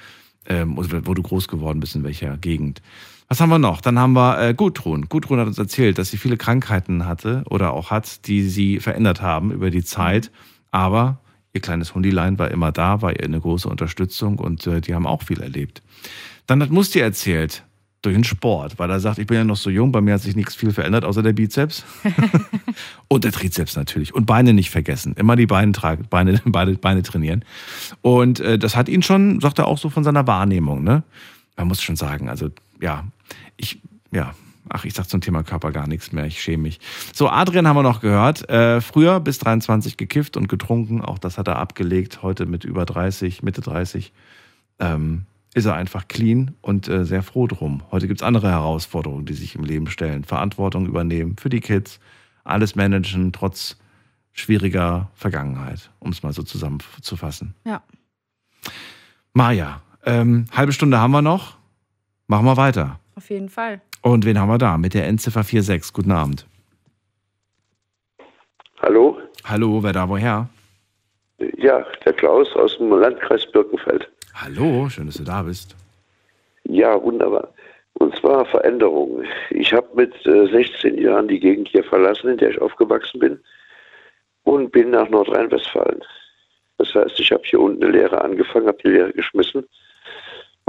ähm, 0.46 0.78
oder 0.78 1.08
wo 1.08 1.16
du 1.16 1.24
groß 1.24 1.48
geworden 1.48 1.80
bist, 1.80 1.96
in 1.96 2.04
welcher 2.04 2.38
Gegend. 2.38 2.82
Was 3.30 3.40
haben 3.40 3.50
wir 3.50 3.60
noch? 3.60 3.82
Dann 3.82 4.00
haben 4.00 4.14
wir 4.14 4.42
äh, 4.42 4.54
Gudrun. 4.56 5.08
Gudrun 5.08 5.40
hat 5.40 5.48
uns 5.48 5.60
erzählt, 5.60 6.00
dass 6.00 6.10
sie 6.10 6.18
viele 6.18 6.36
Krankheiten 6.36 7.06
hatte 7.06 7.44
oder 7.50 7.74
auch 7.74 7.92
hat, 7.92 8.28
die 8.28 8.42
sie 8.42 8.80
verändert 8.80 9.22
haben 9.22 9.52
über 9.52 9.70
die 9.70 9.84
Zeit. 9.84 10.32
Aber 10.72 11.20
ihr 11.54 11.62
kleines 11.62 11.94
Hundilein 11.94 12.40
war 12.40 12.50
immer 12.50 12.72
da, 12.72 13.04
war 13.04 13.12
ihr 13.12 13.24
eine 13.24 13.40
große 13.40 13.70
Unterstützung 13.70 14.40
und 14.40 14.66
äh, 14.66 14.82
die 14.82 14.96
haben 14.96 15.06
auch 15.06 15.22
viel 15.22 15.42
erlebt. 15.42 15.84
Dann 16.48 16.62
hat 16.62 16.72
Musti 16.72 17.00
erzählt, 17.00 17.64
durch 18.02 18.16
den 18.16 18.24
Sport, 18.24 18.80
weil 18.80 18.90
er 18.90 19.00
sagt, 19.00 19.20
ich 19.20 19.28
bin 19.28 19.38
ja 19.38 19.44
noch 19.44 19.58
so 19.58 19.70
jung, 19.70 19.92
bei 19.92 20.00
mir 20.00 20.14
hat 20.14 20.22
sich 20.22 20.36
nichts 20.36 20.56
viel 20.56 20.72
verändert, 20.72 21.04
außer 21.04 21.22
der 21.22 21.34
Bizeps. 21.34 21.84
und 23.10 23.26
der 23.26 23.32
Trizeps 23.32 23.76
natürlich. 23.76 24.14
Und 24.14 24.26
Beine 24.26 24.54
nicht 24.54 24.70
vergessen. 24.70 25.16
Immer 25.18 25.36
die 25.36 25.48
Beine 25.48 25.74
tragen, 25.74 26.06
Beine, 26.10 26.42
Beine, 26.46 26.76
Beine 26.76 27.04
trainieren. 27.04 27.44
Und 28.02 28.40
äh, 28.40 28.58
das 28.58 28.76
hat 28.76 28.88
ihn 28.88 29.04
schon, 29.04 29.42
sagt 29.42 29.60
er 29.60 29.68
auch 29.68 29.78
so 29.78 29.90
von 29.90 30.04
seiner 30.04 30.28
Wahrnehmung, 30.28 30.84
ne? 30.84 31.04
Man 31.58 31.68
muss 31.68 31.82
schon 31.82 31.98
sagen, 31.98 32.30
also 32.30 32.50
ja, 32.82 33.06
ich, 33.58 33.82
ja, 34.12 34.34
ach, 34.70 34.86
ich 34.86 34.94
sag 34.94 35.08
zum 35.10 35.22
Thema 35.22 35.44
Körper 35.44 35.72
gar 35.72 35.88
nichts 35.88 36.12
mehr, 36.12 36.26
ich 36.26 36.42
schäme 36.42 36.64
mich. 36.64 36.80
So, 37.14 37.30
Adrian 37.30 37.68
haben 37.68 37.76
wir 37.76 37.84
noch 37.84 38.02
gehört. 38.02 38.50
Äh, 38.50 38.82
früher 38.82 39.20
bis 39.20 39.40
23 39.40 39.98
gekifft 39.98 40.38
und 40.38 40.48
getrunken, 40.48 41.02
auch 41.02 41.20
das 41.20 41.38
hat 41.38 41.48
er 41.48 41.58
abgelegt. 41.58 42.24
Heute 42.24 42.46
mit 42.46 42.64
über 42.64 42.86
30, 42.86 43.44
Mitte 43.44 43.62
30. 43.62 44.14
Ähm, 44.80 45.26
ist 45.56 45.66
er 45.66 45.74
einfach 45.74 46.08
clean 46.08 46.56
und 46.62 46.88
äh, 46.88 47.06
sehr 47.06 47.24
froh 47.24 47.48
drum. 47.48 47.82
Heute 47.92 48.08
gibt's 48.08 48.22
andere 48.22 48.50
Herausforderungen, 48.50 49.26
die 49.26 49.34
sich 49.34 49.56
im 49.56 49.64
Leben 49.64 49.88
stellen. 49.88 50.24
Verantwortung 50.24 50.86
übernehmen 50.86 51.38
für 51.38 51.50
die 51.50 51.60
Kids, 51.60 52.00
alles 52.44 52.76
managen, 52.76 53.34
trotz 53.34 53.78
schwieriger 54.32 55.10
Vergangenheit, 55.16 55.90
um 56.00 56.12
es 56.12 56.22
mal 56.22 56.34
so 56.34 56.44
zusammenzufassen. 56.44 57.56
Ja. 57.66 57.82
Maja, 59.34 59.82
Ähm, 60.06 60.46
halbe 60.54 60.72
Stunde 60.72 60.98
haben 61.00 61.12
wir 61.12 61.22
noch. 61.22 61.59
Machen 62.30 62.46
wir 62.46 62.58
weiter. 62.58 63.00
Auf 63.16 63.32
jeden 63.32 63.50
Fall. 63.50 63.82
Und 64.04 64.24
wen 64.24 64.40
haben 64.40 64.50
wir 64.50 64.60
da? 64.60 64.78
Mit 64.78 64.94
der 64.94 65.08
Endziffer 65.08 65.42
46. 65.42 65.92
Guten 65.94 66.12
Abend. 66.12 66.46
Hallo? 68.84 69.18
Hallo, 69.46 69.82
wer 69.82 69.94
da 69.94 70.08
woher? 70.08 70.48
Ja, 71.58 71.84
der 72.06 72.14
Klaus 72.14 72.56
aus 72.56 72.78
dem 72.78 72.92
Landkreis 72.92 73.52
Birkenfeld. 73.52 74.08
Hallo, 74.36 74.88
schön, 74.90 75.08
dass 75.08 75.16
du 75.16 75.24
da 75.24 75.42
bist. 75.42 75.76
Ja, 76.66 77.02
wunderbar. 77.02 77.52
Und 77.94 78.16
zwar 78.18 78.46
Veränderungen. 78.46 79.26
Ich 79.50 79.74
habe 79.74 79.88
mit 79.96 80.14
äh, 80.28 80.46
16 80.52 81.00
Jahren 81.00 81.28
die 81.28 81.40
Gegend 81.40 81.70
hier 81.70 81.84
verlassen, 81.84 82.30
in 82.30 82.38
der 82.38 82.52
ich 82.52 82.62
aufgewachsen 82.62 83.20
bin, 83.20 83.40
und 84.44 84.72
bin 84.72 84.92
nach 84.92 85.10
Nordrhein-Westfalen. 85.10 86.04
Das 86.78 86.94
heißt, 86.94 87.20
ich 87.20 87.32
habe 87.32 87.42
hier 87.44 87.60
unten 87.60 87.84
eine 87.84 87.92
Lehre 87.92 88.22
angefangen, 88.22 88.68
habe 88.68 88.78
die 88.84 88.90
Lehre 88.90 89.14
geschmissen, 89.14 89.66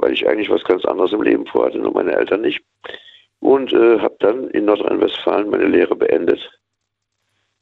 weil 0.00 0.12
ich 0.12 0.26
eigentlich 0.28 0.50
was 0.50 0.64
ganz 0.64 0.84
anderes 0.84 1.12
im 1.12 1.22
Leben 1.22 1.46
vorhatte, 1.46 1.78
nur 1.78 1.92
meine 1.92 2.12
Eltern 2.12 2.40
nicht. 2.40 2.62
Und 3.40 3.72
äh, 3.72 3.98
habe 3.98 4.16
dann 4.20 4.50
in 4.50 4.66
Nordrhein-Westfalen 4.66 5.50
meine 5.50 5.66
Lehre 5.66 5.96
beendet. 5.96 6.50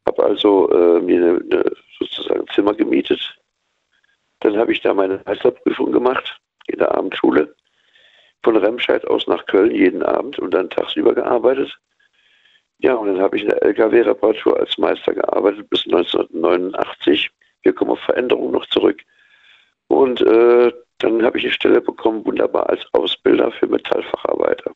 Habe 0.07 0.25
also 0.25 0.69
äh, 0.71 1.01
mir 1.01 1.17
eine, 1.17 1.41
eine, 1.51 1.73
sozusagen 1.99 2.41
ein 2.41 2.55
Zimmer 2.55 2.75
gemietet. 2.75 3.39
Dann 4.41 4.57
habe 4.57 4.73
ich 4.73 4.81
da 4.81 4.95
meine 4.95 5.21
Meisterprüfung 5.25 5.93
gemacht 5.93 6.41
in 6.67 6.79
der 6.79 6.97
Abendschule. 6.97 7.55
Von 8.43 8.57
Remscheid 8.57 9.07
aus 9.07 9.27
nach 9.27 9.47
Köln 9.47 9.73
jeden 9.73 10.03
Abend 10.03 10.39
und 10.39 10.53
dann 10.53 10.71
tagsüber 10.71 11.15
gearbeitet. 11.15 11.77
Ja, 12.79 12.95
und 12.95 13.09
dann 13.09 13.21
habe 13.21 13.37
ich 13.37 13.43
in 13.43 13.49
der 13.49 13.63
LKW-Reparatur 13.63 14.59
als 14.59 14.79
Meister 14.79 15.13
gearbeitet 15.13 15.69
bis 15.69 15.85
1989. 15.87 17.31
Wir 17.63 17.73
kommen 17.73 17.91
auf 17.91 18.01
Veränderungen 18.01 18.53
noch 18.53 18.67
zurück. 18.67 19.03
Und 19.89 20.21
äh, 20.21 20.73
dann 20.99 21.23
habe 21.23 21.39
ich 21.39 21.45
eine 21.45 21.53
Stelle 21.53 21.81
bekommen, 21.81 22.25
wunderbar 22.25 22.69
als 22.69 22.85
Ausbilder 22.93 23.51
für 23.53 23.67
Metallfacharbeiter. 23.67 24.73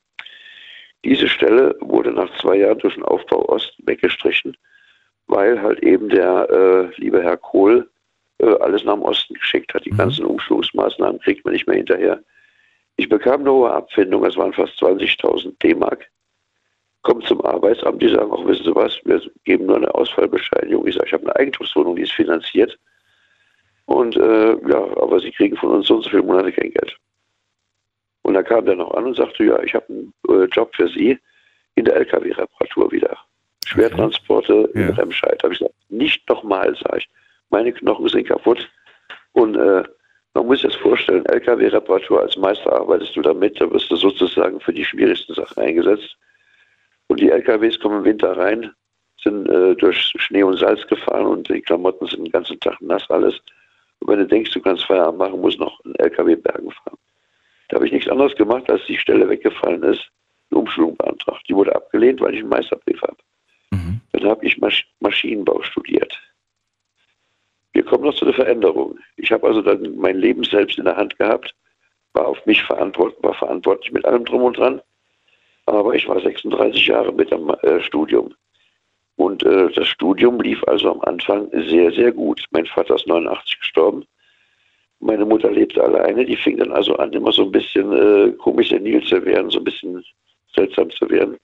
Diese 1.04 1.28
Stelle 1.28 1.76
wurde 1.80 2.12
nach 2.12 2.30
zwei 2.38 2.56
Jahren 2.56 2.78
durch 2.78 2.94
den 2.94 3.04
Aufbau 3.04 3.48
Ost 3.48 3.74
weggestrichen, 3.84 4.56
weil 5.26 5.60
halt 5.60 5.82
eben 5.82 6.08
der 6.08 6.48
äh, 6.50 7.00
liebe 7.00 7.22
Herr 7.22 7.36
Kohl 7.36 7.90
äh, 8.38 8.54
alles 8.60 8.84
nach 8.84 8.94
dem 8.94 9.02
Osten 9.02 9.34
geschickt 9.34 9.74
hat. 9.74 9.84
Die 9.84 9.90
ganzen 9.90 10.24
Umschulungsmaßnahmen 10.24 11.20
kriegt 11.20 11.44
man 11.44 11.54
nicht 11.54 11.66
mehr 11.66 11.76
hinterher. 11.76 12.22
Ich 12.96 13.08
bekam 13.08 13.40
eine 13.40 13.52
hohe 13.52 13.72
Abfindung, 13.72 14.22
das 14.22 14.36
waren 14.36 14.52
fast 14.52 14.80
20.000 14.80 15.58
D-Mark. 15.60 16.08
Kommt 17.02 17.26
zum 17.26 17.44
Arbeitsamt, 17.44 18.00
die 18.00 18.08
sagen 18.08 18.30
auch, 18.30 18.46
wissen 18.46 18.64
Sie 18.64 18.74
was, 18.76 19.00
wir 19.04 19.20
geben 19.44 19.66
nur 19.66 19.76
eine 19.76 19.92
Ausfallbescheinigung. 19.92 20.86
Ich 20.86 20.94
sage, 20.94 21.06
ich 21.08 21.12
habe 21.12 21.24
eine 21.24 21.36
Eigentumswohnung, 21.36 21.96
die 21.96 22.02
ist 22.02 22.12
finanziert. 22.12 22.78
Und 23.86 24.16
äh, 24.16 24.56
ja, 24.68 24.96
aber 24.96 25.20
Sie 25.20 25.32
kriegen 25.32 25.56
von 25.56 25.70
uns 25.70 25.86
so 25.86 25.96
und 25.96 26.04
so 26.04 26.10
viele 26.10 26.22
Monate 26.22 26.52
kein 26.52 26.70
Geld. 26.70 26.96
Und 28.22 28.34
dann 28.34 28.44
kam 28.44 28.64
der 28.64 28.76
noch 28.76 28.94
an 28.94 29.06
und 29.06 29.16
sagte, 29.16 29.44
ja, 29.44 29.60
ich 29.62 29.74
habe 29.74 29.86
einen 29.88 30.14
äh, 30.28 30.44
Job 30.46 30.74
für 30.74 30.88
Sie 30.88 31.18
in 31.74 31.84
der 31.84 31.96
LKW-Reparatur 31.96 32.92
wieder. 32.92 33.16
Schwertransporte 33.66 34.70
in 34.74 34.90
Remscheid. 34.90 35.36
Da 35.38 35.44
habe 35.44 35.54
ich 35.54 35.60
gesagt, 35.60 35.74
nicht 35.88 36.28
nochmal, 36.28 36.74
sage 36.76 36.98
ich. 36.98 37.08
Meine 37.50 37.72
Knochen 37.72 38.08
sind 38.08 38.28
kaputt. 38.28 38.68
Und 39.32 39.56
äh, 39.56 39.82
man 40.34 40.46
muss 40.46 40.60
sich 40.60 40.72
das 40.72 40.80
vorstellen, 40.80 41.26
LKW-Reparatur 41.26 42.20
als 42.20 42.36
Meister 42.36 42.72
arbeitest 42.72 43.16
du 43.16 43.22
damit, 43.22 43.60
da 43.60 43.70
wirst 43.70 43.90
du 43.90 43.96
sozusagen 43.96 44.60
für 44.60 44.72
die 44.72 44.84
schwierigsten 44.84 45.34
Sachen 45.34 45.62
eingesetzt. 45.62 46.16
Und 47.08 47.20
die 47.20 47.30
LKWs 47.30 47.78
kommen 47.78 47.98
im 47.98 48.04
Winter 48.04 48.36
rein, 48.36 48.70
sind 49.22 49.48
äh, 49.48 49.74
durch 49.74 50.12
Schnee 50.16 50.42
und 50.42 50.56
Salz 50.58 50.86
gefahren 50.86 51.26
und 51.26 51.48
die 51.48 51.60
Klamotten 51.60 52.06
sind 52.06 52.24
den 52.24 52.32
ganzen 52.32 52.58
Tag 52.60 52.80
nass 52.80 53.08
alles. 53.10 53.40
Und 54.02 54.08
wenn 54.08 54.18
du 54.18 54.26
denkst, 54.26 54.50
du 54.50 54.60
kannst 54.60 54.84
Feierabend 54.84 55.18
machen, 55.18 55.40
musst 55.40 55.60
noch 55.60 55.78
einen 55.84 55.94
LKW 55.94 56.34
Bergen 56.34 56.72
fahren. 56.72 56.98
Da 57.68 57.76
habe 57.76 57.86
ich 57.86 57.92
nichts 57.92 58.10
anderes 58.10 58.34
gemacht, 58.34 58.68
als 58.68 58.84
die 58.86 58.98
Stelle 58.98 59.28
weggefallen 59.28 59.82
ist, 59.84 60.10
eine 60.50 60.60
Umschulung 60.60 60.96
beantragt. 60.96 61.44
Die 61.48 61.54
wurde 61.54 61.74
abgelehnt, 61.74 62.20
weil 62.20 62.34
ich 62.34 62.40
einen 62.40 62.48
Meisterbrief 62.48 63.00
habe. 63.02 63.16
Dann 64.12 64.28
habe 64.28 64.44
ich 64.44 64.58
Masch 64.58 64.86
Maschinenbau 64.98 65.62
studiert. 65.62 66.20
Wir 67.72 67.84
kommen 67.84 68.04
noch 68.04 68.14
zu 68.14 68.24
der 68.24 68.34
Veränderung. 68.34 68.98
Ich 69.16 69.30
habe 69.30 69.46
also 69.46 69.62
dann 69.62 69.96
mein 69.96 70.18
Leben 70.18 70.42
selbst 70.42 70.78
in 70.78 70.84
der 70.84 70.96
Hand 70.96 71.16
gehabt, 71.18 71.54
war 72.12 72.26
auf 72.26 72.44
mich 72.44 72.62
verantwortlich, 72.62 73.22
war 73.22 73.34
verantwortlich 73.34 73.92
mit 73.92 74.04
allem 74.04 74.24
drum 74.24 74.42
und 74.42 74.58
dran. 74.58 74.82
Aber 75.66 75.94
ich 75.94 76.08
war 76.08 76.20
36 76.20 76.88
Jahre 76.88 77.12
mit 77.12 77.30
dem 77.30 77.48
äh, 77.62 77.80
Studium. 77.80 78.34
Und 79.16 79.42
äh, 79.44 79.70
das 79.72 79.88
Studium 79.88 80.40
lief 80.40 80.62
also 80.64 80.92
am 80.92 81.00
Anfang 81.02 81.48
sehr, 81.68 81.92
sehr 81.92 82.12
gut. 82.12 82.44
Mein 82.50 82.66
Vater 82.66 82.94
ist 82.94 83.06
89 83.06 83.60
gestorben. 83.60 84.04
Meine 85.00 85.24
Mutter 85.24 85.50
lebte 85.50 85.82
alleine. 85.82 86.24
Die 86.24 86.36
fing 86.36 86.56
dann 86.56 86.72
also 86.72 86.96
an, 86.96 87.12
immer 87.12 87.32
so 87.32 87.42
ein 87.42 87.52
bisschen 87.52 87.92
äh, 87.92 88.32
komisch 88.32 88.70
senil 88.70 89.02
zu 89.04 89.24
werden, 89.24 89.50
so 89.50 89.58
ein 89.58 89.64
bisschen 89.64 90.04
seltsam 90.54 90.90
zu 90.90 91.08
werden. 91.10 91.36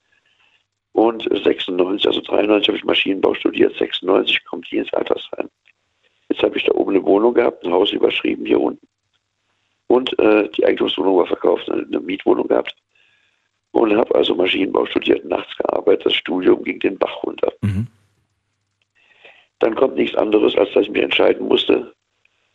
Und 0.93 1.23
96, 1.23 2.07
also 2.07 2.21
93 2.21 2.69
habe 2.69 2.79
ich 2.79 2.85
Maschinenbau 2.85 3.35
studiert, 3.35 3.77
96 3.77 4.45
kommt 4.45 4.71
die 4.71 4.79
ins 4.79 4.93
Altersheim. 4.93 5.49
Jetzt 6.29 6.43
habe 6.43 6.57
ich 6.57 6.65
da 6.65 6.73
oben 6.73 6.91
eine 6.91 7.05
Wohnung 7.05 7.35
gehabt, 7.35 7.65
ein 7.65 7.73
Haus 7.73 7.93
überschrieben 7.93 8.45
hier 8.45 8.61
unten. 8.61 8.87
Und 9.87 10.19
äh, 10.19 10.49
die 10.51 10.65
Eigentumswohnung 10.65 11.17
war 11.19 11.27
verkauft, 11.27 11.71
eine, 11.71 11.83
eine 11.83 12.01
Mietwohnung 12.01 12.49
gehabt. 12.49 12.75
Und 13.73 13.97
habe 13.97 14.15
also 14.15 14.35
Maschinenbau 14.35 14.87
studiert, 14.87 15.25
nachts 15.25 15.57
gearbeitet. 15.57 16.07
Das 16.07 16.15
Studium 16.15 16.65
ging 16.65 16.81
den 16.81 16.99
Bach 16.99 17.23
runter. 17.23 17.53
Dann 19.59 19.75
kommt 19.75 19.97
nichts 19.97 20.17
anderes, 20.17 20.57
als 20.57 20.73
dass 20.73 20.85
ich 20.85 20.91
mich 20.91 21.03
entscheiden 21.03 21.47
musste, 21.47 21.93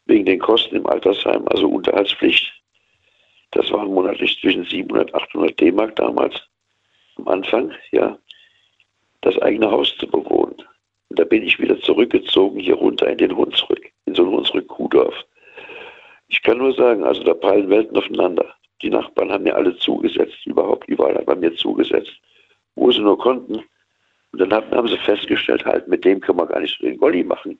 wegen 0.06 0.26
den 0.26 0.40
Kosten 0.40 0.76
im 0.76 0.88
Altersheim, 0.88 1.48
also 1.48 1.69
Unterhaltspflicht. 1.69 2.52
Das 3.52 3.69
waren 3.72 3.94
monatlich 3.94 4.40
zwischen 4.40 4.65
700 4.65 5.14
und 5.14 5.22
800 5.22 5.60
D-Mark 5.60 5.95
damals, 5.95 6.35
am 7.18 7.27
Anfang, 7.27 7.72
ja, 7.91 8.18
das 9.22 9.38
eigene 9.41 9.69
Haus 9.69 9.95
zu 9.98 10.07
bewohnen. 10.07 10.56
Und 11.10 11.19
da 11.19 11.23
bin 11.23 11.44
ich 11.44 11.60
wieder 11.60 11.80
zurückgezogen, 11.80 12.60
hier 12.60 12.76
runter 12.76 13.07
in 13.07 13.18
den 13.18 13.35
Hunsrück, 13.35 13.91
in 14.06 14.15
so 14.15 14.23
ein 14.23 14.31
Hunsrück-Kuhdorf. 14.31 15.14
Ich 16.27 16.41
kann 16.41 16.57
nur 16.57 16.73
sagen, 16.73 17.03
also 17.03 17.23
da 17.23 17.34
prallen 17.34 17.69
Welten 17.69 17.95
aufeinander. 17.95 18.56
Die 18.84 18.89
Nachbarn 18.89 19.31
haben 19.31 19.45
mir 19.45 19.55
alle 19.55 19.76
zugesetzt, 19.77 20.45
überhaupt 20.45 20.88
überall 20.89 21.23
bei 21.26 21.35
mir 21.35 21.55
zugesetzt, 21.55 22.11
wo 22.76 22.91
sie 22.91 22.99
nur 22.99 23.18
konnten. 23.18 23.64
Und 24.34 24.39
dann 24.39 24.53
haben, 24.53 24.69
haben 24.72 24.89
sie 24.89 24.97
festgestellt, 24.97 25.64
halt, 25.65 25.88
mit 25.88 26.03
dem 26.03 26.19
können 26.19 26.39
wir 26.39 26.47
gar 26.47 26.60
nicht 26.60 26.77
so 26.77 26.85
den 26.85 26.97
Golli 26.97 27.23
machen. 27.23 27.57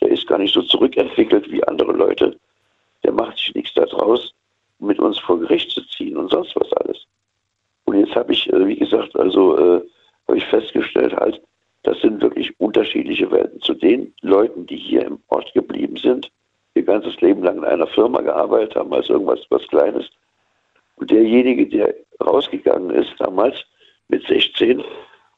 Der 0.00 0.08
ist 0.08 0.26
gar 0.26 0.38
nicht 0.38 0.52
so 0.52 0.62
zurückentwickelt 0.62 1.50
wie 1.50 1.62
andere 1.64 1.92
Leute. 1.92 2.36
Der 3.04 3.12
macht 3.12 3.38
sich 3.38 3.54
nichts 3.54 3.72
daraus, 3.74 4.34
um 4.80 4.88
mit 4.88 4.98
uns 4.98 5.18
vor 5.20 5.38
Gericht 5.38 5.70
zu 5.70 5.86
ziehen 5.86 6.16
und 6.16 6.30
sonst 6.30 6.56
was 6.56 6.72
alles. 6.72 7.06
Und 7.84 8.00
jetzt 8.00 8.16
habe 8.16 8.32
ich, 8.32 8.52
äh, 8.52 8.66
wie 8.66 8.76
gesagt, 8.76 9.14
also 9.14 9.56
äh, 9.56 9.82
habe 10.26 10.38
ich 10.38 10.44
festgestellt, 10.46 11.14
halt, 11.14 11.40
das 11.84 12.00
sind 12.00 12.20
wirklich 12.20 12.58
unterschiedliche 12.58 13.30
Welten. 13.30 13.60
Zu 13.60 13.74
den 13.74 14.12
Leuten, 14.22 14.66
die 14.66 14.76
hier 14.76 15.04
im 15.04 15.20
Ort 15.28 15.52
geblieben 15.52 15.98
sind, 15.98 16.32
ihr 16.74 16.82
ganzes 16.82 17.20
Leben 17.20 17.44
lang 17.44 17.58
in 17.58 17.64
einer 17.64 17.86
Firma 17.86 18.22
gearbeitet 18.22 18.74
haben, 18.74 18.92
als 18.92 19.08
irgendwas 19.08 19.40
was 19.50 19.68
Kleines. 19.68 20.10
Und 20.96 21.10
derjenige, 21.10 21.66
der 21.66 21.94
rausgegangen 22.20 22.90
ist 22.90 23.12
damals 23.18 23.56
mit 24.08 24.26
16 24.26 24.82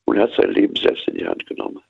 und 0.04 0.18
hat 0.18 0.30
sein 0.36 0.52
Leben 0.52 0.76
selbst 0.76 1.06
in 1.08 1.14
die 1.14 1.26
Hand 1.26 1.46
genommen. 1.46 1.80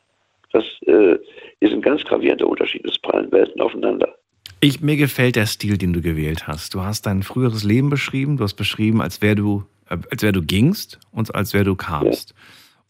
Das 0.53 0.65
äh, 0.87 1.19
ist 1.61 1.73
ein 1.73 1.83
ganz 1.83 2.05
gravierender 2.05 2.49
Unterschied. 2.49 2.85
Es 2.87 2.99
prallen 2.99 3.31
Welten 3.33 3.61
aufeinander. 3.61 4.15
Ich, 4.61 4.81
mir 4.81 4.97
gefällt 4.97 5.37
der 5.37 5.47
Stil, 5.47 5.77
den 5.77 5.93
du 5.93 6.01
gewählt 6.01 6.47
hast. 6.47 6.75
Du 6.75 6.83
hast 6.83 7.07
dein 7.07 7.23
früheres 7.23 7.63
Leben 7.63 7.91
beschrieben. 7.91 8.39
Du 8.39 8.45
hast 8.45 8.55
beschrieben, 8.55 9.03
als 9.03 9.21
wär 9.21 9.35
du, 9.35 9.65
äh, 9.89 9.99
als 10.11 10.23
wär 10.23 10.33
du 10.33 10.43
gingst 10.43 10.99
und 11.13 11.35
als 11.35 11.53
wär 11.53 11.65
du 11.65 11.75
kamst. 11.75 12.35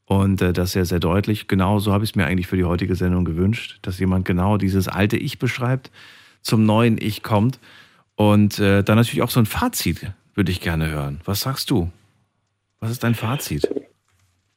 Und 0.04 0.40
äh, 0.40 0.52
das 0.52 0.72
sehr, 0.72 0.84
sehr 0.84 1.00
deutlich. 1.00 1.48
Genau 1.48 1.80
so 1.80 1.92
habe 1.92 2.04
ich 2.04 2.10
es 2.10 2.16
mir 2.16 2.26
eigentlich 2.26 2.46
für 2.46 2.56
die 2.56 2.64
heutige 2.64 2.94
Sendung 2.94 3.24
gewünscht, 3.24 3.78
dass 3.82 3.98
jemand 3.98 4.24
genau 4.24 4.56
dieses 4.56 4.86
alte 4.86 5.16
Ich 5.16 5.38
beschreibt, 5.40 5.90
zum 6.42 6.64
neuen 6.64 6.98
Ich 6.98 7.24
kommt. 7.24 7.58
Und 8.14 8.60
äh, 8.60 8.84
dann 8.84 8.96
natürlich 8.96 9.22
auch 9.22 9.30
so 9.30 9.40
ein 9.40 9.46
Fazit 9.46 10.12
würde 10.36 10.52
ich 10.52 10.60
gerne 10.60 10.90
hören. 10.90 11.20
Was 11.24 11.40
sagst 11.40 11.70
du? 11.70 11.90
Was 12.80 12.90
ist 12.90 13.02
dein 13.02 13.14
Fazit? 13.14 13.68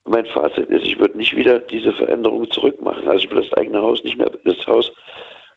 Mein 0.05 0.25
Fazit 0.27 0.69
ist, 0.69 0.85
ich 0.85 0.99
würde 0.99 1.17
nicht 1.17 1.35
wieder 1.35 1.59
diese 1.59 1.93
Veränderung 1.93 2.49
zurückmachen. 2.51 3.07
Also 3.07 3.25
ich 3.25 3.31
würde 3.31 3.47
das 3.47 3.57
eigene 3.57 3.81
Haus 3.81 4.03
nicht 4.03 4.17
mehr, 4.17 4.29
das 4.43 4.67
Haus, 4.67 4.91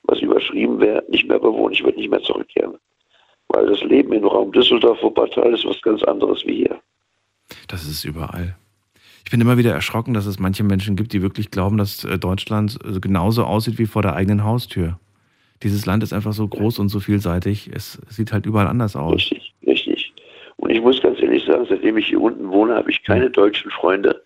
was 0.05 0.20
überschrieben 0.20 0.81
wäre, 0.81 1.05
nicht 1.09 1.27
mehr 1.28 1.39
bewohnen. 1.39 1.74
Ich 1.74 1.82
würde 1.82 1.99
nicht 1.99 2.11
mehr 2.11 2.23
zurückkehren. 2.23 2.78
Weil 3.49 3.66
das 3.66 3.82
Leben 3.82 4.12
im 4.12 4.27
Raum 4.27 4.53
Düsseldorf, 4.53 5.03
Wuppertal 5.03 5.53
ist 5.53 5.65
was 5.65 5.81
ganz 5.82 6.03
anderes 6.05 6.44
wie 6.47 6.57
hier. 6.57 6.81
Das 7.69 7.85
ist 7.85 8.05
überall. 8.05 8.57
Ich 9.24 9.31
bin 9.31 9.40
immer 9.40 9.59
wieder 9.59 9.73
erschrocken, 9.73 10.15
dass 10.15 10.27
es 10.27 10.39
manche 10.39 10.62
Menschen 10.62 10.97
gibt, 10.97 11.12
die 11.12 11.23
wirklich 11.23 11.51
glauben, 11.51 11.78
dass 11.78 12.05
äh, 12.05 12.19
Deutschland 12.19 12.78
äh, 12.85 13.01
genauso 13.01 13.44
aussieht 13.44 13.78
wie 13.78 13.86
vor 13.86 14.03
der 14.03 14.15
eigenen 14.15 14.44
Haustür. 14.44 14.99
Dieses 15.62 15.86
Land 15.86 16.03
ist 16.03 16.12
einfach 16.12 16.32
so 16.32 16.47
groß 16.47 16.78
und 16.78 16.89
so 16.89 17.01
vielseitig. 17.01 17.70
Es 17.73 18.01
sieht 18.09 18.32
halt 18.32 18.47
überall 18.47 18.66
anders 18.66 18.97
aus. 18.97 19.15
Richtig, 19.15 19.52
ich 20.73 20.81
muss 20.81 21.01
ganz 21.03 21.20
ehrlich 21.20 21.44
sagen, 21.44 21.66
seitdem 21.69 21.97
ich 21.99 22.07
hier 22.09 22.20
unten 22.20 22.49
wohne, 22.51 22.74
habe 22.74 22.90
ich 22.90 23.03
keine 23.05 23.31
deutschen 23.31 23.70
Freunde. 23.70 24.23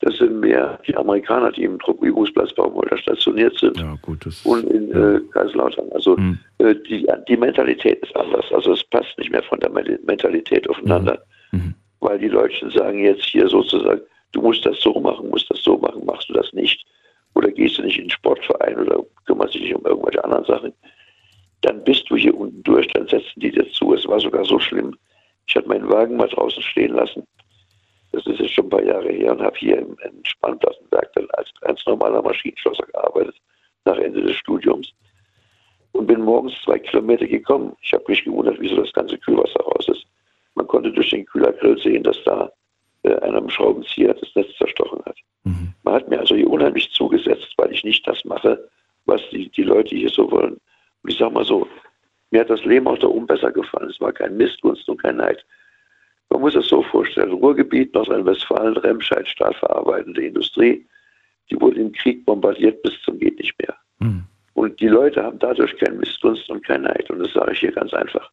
Das 0.00 0.16
sind 0.18 0.40
mehr 0.40 0.78
die 0.86 0.96
Amerikaner, 0.96 1.52
die 1.52 1.64
im 1.64 1.78
Truppenübungsplatz 1.78 2.52
Baumholder 2.54 2.98
stationiert 2.98 3.58
sind. 3.58 3.78
Ja, 3.78 3.96
gut. 4.02 4.26
Das, 4.26 4.44
und 4.44 4.64
in 4.64 4.90
äh, 4.90 5.20
Kaiserslautern. 5.32 5.90
Also 5.92 6.16
äh, 6.58 6.74
die, 6.88 7.06
die 7.28 7.36
Mentalität 7.36 8.02
ist 8.02 8.14
anders. 8.16 8.44
Also 8.52 8.72
es 8.72 8.84
passt 8.84 9.16
nicht 9.18 9.30
mehr 9.30 9.42
von 9.42 9.60
der 9.60 9.70
Men- 9.70 9.98
Mentalität 10.04 10.68
aufeinander. 10.68 11.22
Weil 12.00 12.18
die 12.18 12.28
Deutschen 12.28 12.70
sagen 12.70 13.02
jetzt 13.02 13.24
hier 13.24 13.48
sozusagen, 13.48 14.00
du 14.32 14.42
musst 14.42 14.66
das 14.66 14.78
so 14.80 14.98
machen, 15.00 15.30
musst 15.30 15.48
das 15.50 15.62
so 15.62 15.78
machen, 15.78 16.04
machst 16.04 16.28
du 16.28 16.34
das 16.34 16.52
nicht. 16.52 16.84
Oder 17.34 17.50
gehst 17.50 17.78
du 17.78 17.82
nicht 17.82 17.96
in 17.96 18.04
den 18.04 18.10
Sportverein 18.10 18.78
oder 18.78 19.02
kümmerst 19.24 19.54
dich 19.54 19.62
nicht 19.62 19.74
um 19.74 19.86
irgendwelche 19.86 20.22
anderen 20.22 20.44
Sachen. 20.44 20.72
Dann 21.62 21.82
bist 21.82 22.10
du 22.10 22.16
hier 22.16 22.36
unten 22.36 22.62
durch, 22.62 22.86
dann 22.88 23.06
setzen 23.08 23.40
die 23.40 23.50
dir 23.50 23.66
zu. 23.70 23.94
Es 23.94 24.06
war 24.06 24.20
sogar 24.20 24.44
so 24.44 24.58
schlimm. 24.58 24.96
Ich 25.46 25.56
hatte 25.56 25.68
meinen 25.68 25.88
Wagen 25.88 26.16
mal 26.16 26.28
draußen 26.28 26.62
stehen 26.62 26.94
lassen. 26.94 27.26
Das 28.12 28.26
ist 28.26 28.38
jetzt 28.38 28.54
schon 28.54 28.66
ein 28.66 28.70
paar 28.70 28.82
Jahre 28.82 29.10
her 29.10 29.32
und 29.32 29.42
habe 29.42 29.56
hier 29.58 29.78
im, 29.78 29.96
im 30.04 30.24
Spannplattenwerk 30.24 31.12
dann 31.14 31.28
als 31.32 31.50
ganz 31.60 31.84
normaler 31.86 32.22
Maschinenschlosser 32.22 32.86
gearbeitet, 32.86 33.36
nach 33.84 33.98
Ende 33.98 34.22
des 34.22 34.36
Studiums. 34.36 34.92
Und 35.92 36.06
bin 36.06 36.22
morgens 36.22 36.54
zwei 36.64 36.78
Kilometer 36.78 37.26
gekommen. 37.26 37.76
Ich 37.82 37.92
habe 37.92 38.04
mich 38.08 38.24
gewundert, 38.24 38.56
wieso 38.60 38.76
das 38.76 38.92
ganze 38.92 39.18
Kühlwasser 39.18 39.60
raus 39.60 39.88
ist. 39.88 40.04
Man 40.54 40.66
konnte 40.66 40.92
durch 40.92 41.10
den 41.10 41.26
Kühlergrill 41.26 41.78
sehen, 41.78 42.02
dass 42.02 42.22
da 42.24 42.50
äh, 43.02 43.14
einer 43.16 43.38
im 43.38 43.50
Schraubenzieher 43.50 44.14
das 44.14 44.34
Netz 44.34 44.56
zerstochen 44.56 45.00
hat. 45.04 45.16
Man 45.82 45.94
hat 45.94 46.08
mir 46.08 46.18
also 46.18 46.34
hier 46.34 46.50
unheimlich 46.50 46.90
zugesetzt, 46.92 47.52
weil 47.56 47.72
ich 47.72 47.84
nicht 47.84 48.06
das 48.06 48.24
mache, 48.24 48.68
was 49.04 49.20
die, 49.30 49.48
die 49.50 49.62
Leute 49.62 49.94
hier 49.94 50.08
so 50.08 50.30
wollen. 50.30 50.54
Und 51.02 51.10
ich 51.10 51.18
sage 51.18 51.34
mal 51.34 51.44
so, 51.44 51.68
mir 52.34 52.40
hat 52.40 52.50
das 52.50 52.64
Leben 52.64 52.88
auch 52.88 52.98
da 52.98 53.06
oben 53.06 53.28
besser 53.28 53.52
gefallen. 53.52 53.88
Es 53.88 54.00
war 54.00 54.12
kein 54.12 54.36
Missgunst 54.36 54.88
und 54.88 55.00
kein 55.00 55.16
Neid. 55.16 55.44
Man 56.30 56.40
muss 56.40 56.56
es 56.56 56.66
so 56.66 56.82
vorstellen, 56.82 57.32
Ruhrgebiet, 57.32 57.94
Nordrhein-Westfalen, 57.94 58.76
Remscheid, 58.78 59.28
stahlverarbeitende 59.28 60.26
Industrie, 60.26 60.84
die 61.48 61.60
wurde 61.60 61.80
im 61.80 61.92
Krieg 61.92 62.24
bombardiert 62.26 62.82
bis 62.82 63.00
zum 63.02 63.20
geht 63.20 63.38
nicht 63.38 63.56
mehr. 63.60 63.76
Und 64.54 64.80
die 64.80 64.88
Leute 64.88 65.22
haben 65.22 65.38
dadurch 65.38 65.76
kein 65.78 65.96
Missgunst 65.98 66.50
und 66.50 66.66
kein 66.66 66.82
Neid. 66.82 67.08
Und 67.08 67.20
das 67.20 67.32
sage 67.32 67.52
ich 67.52 67.60
hier 67.60 67.70
ganz 67.70 67.94
einfach. 67.94 68.28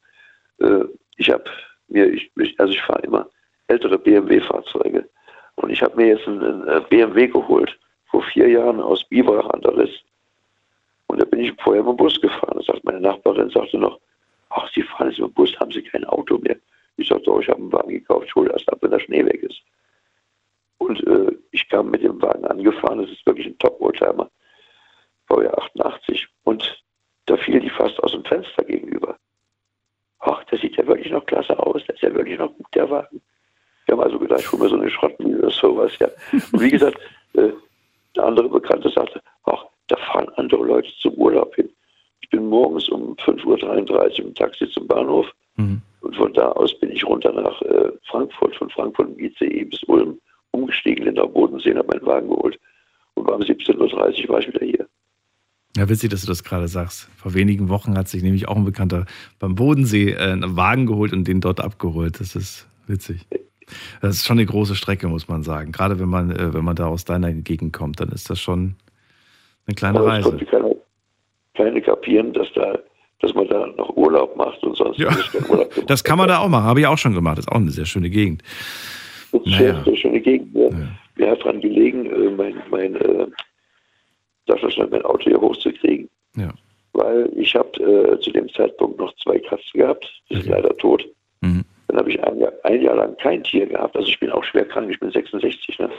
Äh, 0.60 0.86
ich 1.18 1.30
habe 1.30 1.44
mir, 1.88 2.07
ich, 2.07 2.32
also 2.57 2.73
ich 2.73 2.82
fahre 2.82 3.03
immer 3.03 3.30
ältere 3.68 3.99
BMW-Fahrzeuge. 3.99 5.07
Und 5.56 5.69
ich 5.69 5.84
habe 5.84 5.95
mir 5.95 6.07
jetzt 6.07 6.28
einen, 6.28 6.41
einen 6.41 6.68
äh, 6.68 6.82
BMW 6.90 7.28
geholt, 7.28 7.78
vor 8.10 8.23
vier 8.23 8.49
Jahren 8.49 8.80
aus 8.80 9.03
Biberach 9.03 9.49
an 9.52 9.61
der 9.61 9.78
Riss. 9.78 9.91
Und 11.11 11.21
da 11.21 11.25
bin 11.25 11.41
ich 11.41 11.51
vorher 11.61 11.83
mit 11.83 11.91
dem 11.91 11.97
Bus 11.97 12.21
gefahren. 12.21 12.55
Da 12.55 12.63
sagt 12.63 12.85
meine 12.85 13.01
Nachbarin, 13.01 13.49
sagte 13.49 13.77
noch, 13.77 13.99
ach, 14.49 14.71
Sie 14.73 14.81
fahren 14.81 15.09
jetzt 15.09 15.19
mit 15.19 15.27
dem 15.27 15.33
Bus, 15.33 15.53
haben 15.59 15.69
Sie 15.69 15.81
kein 15.81 16.05
Auto 16.05 16.38
mehr? 16.38 16.55
Ich 16.95 17.09
sagte, 17.09 17.25
doch, 17.25 17.41
ich 17.41 17.49
habe 17.49 17.59
einen 17.59 17.73
Wagen 17.73 17.89
gekauft, 17.89 18.27
ich 18.27 18.35
hole 18.35 18.49
erst 18.49 18.71
ab, 18.71 18.77
wenn 18.79 18.91
der 18.91 18.99
Schnee 19.01 19.25
weg 19.25 19.43
ist. 19.43 19.61
Und 20.77 21.05
äh, 21.05 21.35
ich 21.51 21.67
kam 21.67 21.91
mit 21.91 22.01
dem 22.01 22.21
Wagen 22.21 22.45
angefahren, 22.45 23.01
das 23.01 23.09
ist 23.11 23.25
wirklich 23.25 23.45
ein 23.45 23.57
Top-Oldtimer, 23.59 24.31
Baujahr 25.27 25.57
88. 25.57 26.25
Und 26.45 26.81
da 27.25 27.35
fiel 27.35 27.59
die 27.59 27.69
fast 27.69 28.01
aus 28.01 28.13
dem 28.13 28.23
Fenster 28.23 28.63
gegenüber. 28.63 29.17
Ach, 30.19 30.41
der 30.45 30.59
sieht 30.59 30.77
ja 30.77 30.88
wirklich 30.88 31.11
noch 31.11 31.25
klasse 31.25 31.59
aus, 31.59 31.83
der 31.88 31.95
ist 31.95 32.03
ja 32.03 32.15
wirklich 32.15 32.39
noch 32.39 32.53
gut, 32.53 32.67
der 32.73 32.89
Wagen. 32.89 33.21
Wir 33.85 33.97
haben 33.97 34.03
also 34.03 34.17
gedacht, 34.17 34.39
ich 34.39 34.51
hole 34.53 34.63
mir 34.63 34.69
so 34.69 34.75
eine 34.77 34.89
Schrottmühle 34.89 35.39
oder 35.39 35.49
sowas, 35.49 35.91
ja. 35.99 36.07
Und 36.31 36.61
wie 36.61 36.71
gesagt, 36.71 36.97
äh, 37.33 37.49
der 38.15 38.23
andere 38.23 38.47
Bekannte 38.47 38.89
sagte, 38.89 39.19
ach, 39.43 39.65
da 39.91 39.97
fahren 39.97 40.30
andere 40.35 40.65
Leute 40.65 40.89
zum 40.99 41.13
Urlaub 41.15 41.55
hin. 41.55 41.69
Ich 42.22 42.30
bin 42.30 42.47
morgens 42.47 42.89
um 42.89 43.15
5.33 43.15 43.45
Uhr 43.45 44.26
dem 44.26 44.35
Taxi 44.35 44.69
zum 44.69 44.88
Bahnhof 44.88 45.27
und 46.01 46.15
von 46.15 46.34
da 46.34 46.49
aus 46.53 46.77
bin 46.80 46.91
ich 46.91 47.05
runter 47.05 47.31
nach 47.31 47.61
äh, 47.61 47.91
Frankfurt, 48.09 48.55
von 48.55 48.69
Frankfurt 48.69 49.09
im 49.09 49.19
ICE 49.19 49.65
bis 49.65 49.84
Ulm, 49.84 50.19
umgestiegen 50.51 51.07
in 51.07 51.15
der 51.15 51.27
Bodensee, 51.27 51.76
habe 51.76 51.88
meinen 51.88 52.05
Wagen 52.05 52.30
geholt 52.30 52.59
und 53.13 53.27
war 53.27 53.35
um 53.35 53.41
17.30 53.41 53.77
Uhr 53.77 54.30
war 54.30 54.39
ich 54.39 54.47
wieder 54.47 54.65
hier. 54.65 54.88
Ja, 55.77 55.88
witzig, 55.88 56.09
dass 56.09 56.22
du 56.22 56.27
das 56.27 56.43
gerade 56.43 56.68
sagst. 56.68 57.09
Vor 57.15 57.34
wenigen 57.34 57.69
Wochen 57.69 57.97
hat 57.97 58.09
sich 58.09 58.23
nämlich 58.23 58.47
auch 58.47 58.57
ein 58.57 58.65
Bekannter 58.65 59.05
beim 59.39 59.55
Bodensee 59.55 60.11
äh, 60.11 60.31
einen 60.31 60.57
Wagen 60.57 60.85
geholt 60.85 61.13
und 61.13 61.27
den 61.27 61.39
dort 61.39 61.61
abgeholt. 61.61 62.19
Das 62.19 62.35
ist 62.35 62.68
witzig. 62.88 63.26
Das 64.01 64.15
ist 64.15 64.26
schon 64.26 64.38
eine 64.38 64.45
große 64.45 64.76
Strecke, 64.76 65.07
muss 65.07 65.30
man 65.30 65.43
sagen. 65.43 65.72
Gerade 65.72 65.99
wenn 65.99 66.09
man, 66.09 66.31
äh, 66.31 66.53
wenn 66.53 66.65
man 66.65 66.76
da 66.76 66.88
aus 66.88 67.05
deiner 67.05 67.31
Gegend 67.31 67.72
kommt, 67.72 68.01
dann 68.01 68.09
ist 68.09 68.30
das 68.30 68.39
schon 68.39 68.76
eine 69.67 69.75
kleine 69.75 69.99
Aber 69.99 70.07
Reise. 70.07 70.29
konnte 70.29 70.45
keiner, 70.45 70.71
keiner 71.55 71.81
kapieren, 71.81 72.33
dass, 72.33 72.47
da, 72.53 72.77
dass 73.19 73.33
man 73.33 73.47
da 73.47 73.67
noch 73.67 73.95
Urlaub 73.95 74.35
macht 74.35 74.63
und 74.63 74.75
sonst 74.77 74.97
Ja. 74.99 75.09
Urlaub 75.49 75.69
gemacht. 75.71 75.89
Das 75.89 76.03
kann 76.03 76.17
man 76.17 76.27
da 76.27 76.39
auch 76.39 76.49
machen, 76.49 76.65
habe 76.65 76.79
ich 76.81 76.88
auch 76.88 76.97
schon 76.97 77.13
gemacht. 77.13 77.38
Das 77.38 77.45
ist 77.45 77.51
auch 77.51 77.57
eine 77.57 77.71
sehr 77.71 77.85
schöne 77.85 78.09
Gegend. 78.09 78.43
Das 79.31 79.41
ist 79.41 79.47
Naja. 79.59 79.75
eine 79.75 79.83
sehr 79.83 79.95
schöne 79.97 80.19
Gegend. 80.21 80.53
Ne? 80.53 80.89
Mir 81.15 81.29
hat 81.31 81.39
daran 81.41 81.61
gelegen, 81.61 82.05
äh, 82.07 82.29
mein, 82.31 82.55
mein, 82.69 82.95
äh, 82.95 83.27
mein 84.89 85.01
Auto 85.03 85.23
hier 85.29 85.39
hochzukriegen. 85.39 86.09
Ja. 86.35 86.49
Weil 86.93 87.29
ich 87.35 87.55
habe 87.55 87.69
äh, 87.79 88.19
zu 88.19 88.31
dem 88.31 88.49
Zeitpunkt 88.49 88.97
noch 88.99 89.13
zwei 89.23 89.39
Katzen 89.39 89.79
gehabt, 89.79 90.05
die 90.29 90.35
sind 90.41 90.47
leider 90.47 90.75
tot. 90.77 91.07
Mhm. 91.41 91.63
Dann 91.88 91.97
habe 91.97 92.09
ich 92.09 92.21
ein 92.23 92.39
Jahr, 92.39 92.51
ein 92.63 92.81
Jahr 92.81 92.95
lang 92.95 93.15
kein 93.17 93.43
Tier 93.43 93.65
gehabt. 93.67 93.95
Also 93.95 94.07
ich 94.09 94.19
bin 94.19 94.31
auch 94.31 94.43
schwer 94.43 94.65
krank, 94.65 94.89
ich 94.91 94.99
bin 94.99 95.11
66. 95.11 95.79
Ne? 95.79 95.89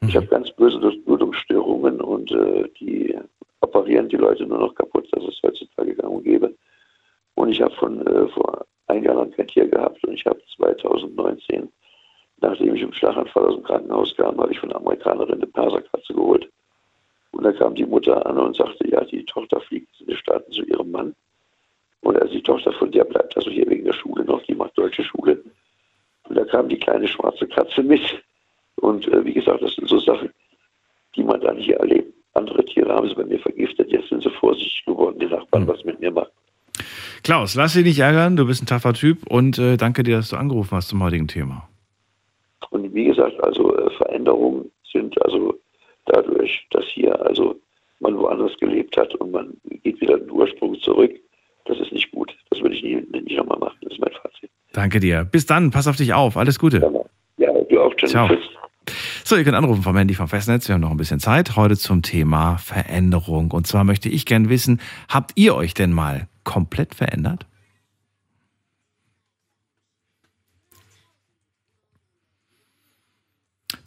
Ich 0.00 0.16
habe 0.16 0.26
ganz 0.26 0.50
böse 0.52 0.78
Durchblutungsstörungen 0.78 2.00
und 2.00 2.30
äh, 2.30 2.68
die 2.80 3.16
operieren 3.60 4.08
die 4.08 4.16
Leute 4.16 4.46
nur 4.46 4.58
noch 4.58 4.74
kaputt. 4.74 5.08
Das 5.10 5.24
ist 5.24 5.42
heutzutage 5.42 5.94
gang 5.94 6.14
und 6.14 6.24
gäbe. 6.24 6.54
Und 7.34 7.50
ich 7.50 7.60
habe 7.60 7.74
von 7.74 8.06
äh, 8.06 8.28
vor 8.28 8.64
ein 8.86 9.02
Jahr 9.02 9.16
lang 9.16 9.32
kein 9.32 9.48
Tier 9.48 9.66
gehabt 9.68 10.02
und 10.04 10.14
ich 10.14 10.24
habe 10.24 10.40
2019, 10.56 11.68
nachdem 12.40 12.74
ich 12.74 12.82
im 12.82 12.92
Schlaganfall 12.92 13.46
aus 13.46 13.54
dem 13.54 13.64
Krankenhaus 13.64 14.14
kam, 14.16 14.40
habe 14.40 14.52
ich 14.52 14.60
von 14.60 14.70
einer 14.70 14.80
Amerikanerin 14.80 15.34
eine 15.34 15.46
Perserkatze 15.46 16.14
geholt. 16.14 16.48
Und 17.32 17.44
da 17.44 17.52
kam 17.52 17.74
die 17.74 17.84
Mutter 17.84 18.24
an 18.24 18.38
und 18.38 18.56
sagte, 18.56 18.88
ja, 18.88 19.04
die 19.04 19.24
Tochter 19.24 19.60
fliegt 19.60 20.00
in 20.00 20.06
die 20.06 20.16
Staaten 20.16 20.50
zu 20.52 20.62
ihrem 20.62 20.90
Mann. 20.90 21.14
Und 22.00 22.16
also 22.16 22.32
die 22.32 22.42
Tochter 22.42 22.72
von 22.72 22.90
der 22.90 23.04
bleibt 23.04 23.36
also 23.36 23.50
hier 23.50 23.68
wegen 23.68 23.84
der 23.84 23.92
Schule 23.92 24.24
noch, 24.24 24.42
die 24.44 24.54
macht 24.54 24.78
deutsche 24.78 25.04
Schule. 25.04 25.42
Und 26.28 26.36
da 26.36 26.44
kam 26.44 26.68
die 26.68 26.78
kleine 26.78 27.08
schwarze 27.08 27.46
Katze 27.46 27.82
mit. 27.82 28.22
Und 28.80 29.06
äh, 29.08 29.24
wie 29.24 29.34
gesagt, 29.34 29.62
das 29.62 29.74
sind 29.74 29.88
so 29.88 29.98
Sachen, 29.98 30.30
die 31.16 31.22
man 31.22 31.40
dann 31.40 31.56
hier 31.56 31.76
erlebt. 31.76 32.12
Andere 32.34 32.64
Tiere 32.64 32.92
haben 32.92 33.08
sie 33.08 33.14
bei 33.14 33.24
mir 33.24 33.38
vergiftet, 33.40 33.90
jetzt 33.90 34.08
sind 34.08 34.22
sie 34.22 34.30
vorsichtig 34.30 34.84
geworden, 34.86 35.18
die 35.18 35.26
Nachbarn, 35.26 35.66
was 35.66 35.84
mit 35.84 35.98
mir 36.00 36.12
machen. 36.12 36.30
Klaus, 37.24 37.54
lass 37.56 37.72
dich 37.72 37.84
nicht 37.84 37.98
ärgern, 37.98 38.36
du 38.36 38.46
bist 38.46 38.62
ein 38.62 38.66
taffer 38.66 38.92
Typ 38.92 39.26
und 39.28 39.58
äh, 39.58 39.76
danke 39.76 40.02
dir, 40.04 40.16
dass 40.16 40.30
du 40.30 40.36
angerufen 40.36 40.76
hast 40.76 40.88
zum 40.88 41.02
heutigen 41.02 41.26
Thema. 41.26 41.68
Und 42.70 42.94
wie 42.94 43.06
gesagt, 43.06 43.42
also 43.42 43.76
äh, 43.76 43.90
Veränderungen 43.96 44.70
sind 44.92 45.20
also 45.22 45.54
dadurch, 46.06 46.66
dass 46.70 46.84
hier 46.84 47.20
also 47.26 47.56
man 48.00 48.16
woanders 48.16 48.56
gelebt 48.58 48.96
hat 48.96 49.14
und 49.16 49.32
man 49.32 49.54
geht 49.82 50.00
wieder 50.00 50.14
in 50.14 50.20
den 50.20 50.30
Ursprung 50.30 50.78
zurück, 50.80 51.12
das 51.64 51.78
ist 51.80 51.92
nicht 51.92 52.10
gut. 52.12 52.34
Das 52.50 52.60
würde 52.60 52.74
ich 52.74 52.82
nie, 52.82 53.04
nicht 53.10 53.36
nochmal 53.36 53.58
machen. 53.58 53.76
Das 53.82 53.92
ist 53.92 54.00
mein 54.00 54.12
Fazit. 54.12 54.50
Danke 54.72 55.00
dir. 55.00 55.24
Bis 55.24 55.44
dann, 55.46 55.70
pass 55.70 55.86
auf 55.86 55.96
dich 55.96 56.14
auf. 56.14 56.36
Alles 56.36 56.58
Gute. 56.58 56.78
Ja, 57.36 57.52
du 57.52 57.80
auch, 57.80 57.94
John. 57.98 58.10
Ciao. 58.10 58.28
Tschüss. 58.28 58.48
So, 59.24 59.36
ihr 59.36 59.44
könnt 59.44 59.56
anrufen 59.56 59.82
vom 59.82 59.96
Handy 59.96 60.14
vom 60.14 60.28
Festnetz. 60.28 60.68
Wir 60.68 60.74
haben 60.74 60.80
noch 60.80 60.90
ein 60.90 60.96
bisschen 60.96 61.20
Zeit. 61.20 61.56
Heute 61.56 61.76
zum 61.76 62.02
Thema 62.02 62.58
Veränderung. 62.58 63.50
Und 63.50 63.66
zwar 63.66 63.84
möchte 63.84 64.08
ich 64.08 64.26
gern 64.26 64.48
wissen, 64.48 64.80
habt 65.08 65.32
ihr 65.34 65.54
euch 65.54 65.74
denn 65.74 65.92
mal 65.92 66.28
komplett 66.44 66.94
verändert? 66.94 67.46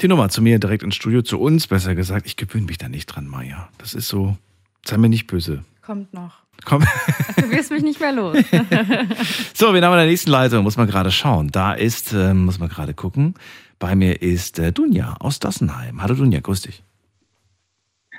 Die 0.02 0.07
Nummer 0.07 0.30
zu 0.30 0.41
mir 0.41 0.57
direkt 0.57 0.84
ins 0.84 0.95
Studio, 0.95 1.22
zu 1.22 1.40
uns, 1.40 1.68
besser 1.68 1.94
gesagt. 1.94 2.26
Ich 2.26 2.36
gewöhne 2.36 2.65
mich 2.65 2.80
da 2.80 2.90
nicht 2.90 3.06
dran, 3.06 3.28
Maja. 3.28 3.69
Das 3.78 3.94
ist 3.94 4.07
so, 4.07 4.36
sei 4.84 4.98
mir 4.98 5.10
nicht 5.10 5.28
böse. 5.28 5.64
Kommt 5.82 6.14
noch. 6.14 6.41
Komm. 6.65 6.84
Du 7.36 7.49
wirst 7.49 7.72
mich 7.72 7.84
nicht 7.84 7.99
mehr 7.99 8.11
los. 8.11 8.38
So, 9.53 9.73
wen 9.73 9.84
haben 9.84 9.91
wir 9.91 9.98
in 9.98 9.99
der 9.99 10.06
nächsten 10.07 10.32
Leitung? 10.32 10.64
Muss 10.64 10.78
man 10.78 10.88
gerade 10.88 11.11
schauen. 11.11 11.49
Da 11.49 11.73
ist, 11.73 12.14
ähm, 12.14 12.45
muss 12.45 12.60
man 12.60 12.69
gerade 12.69 12.94
gucken. 12.94 13.36
Bei 13.81 13.95
mir 13.95 14.21
ist 14.21 14.59
äh, 14.59 14.71
Dunja 14.71 15.15
aus 15.19 15.39
Dassenheim. 15.39 16.03
Hallo 16.03 16.13
Dunja, 16.13 16.39
grüß 16.39 16.61
dich. 16.61 16.83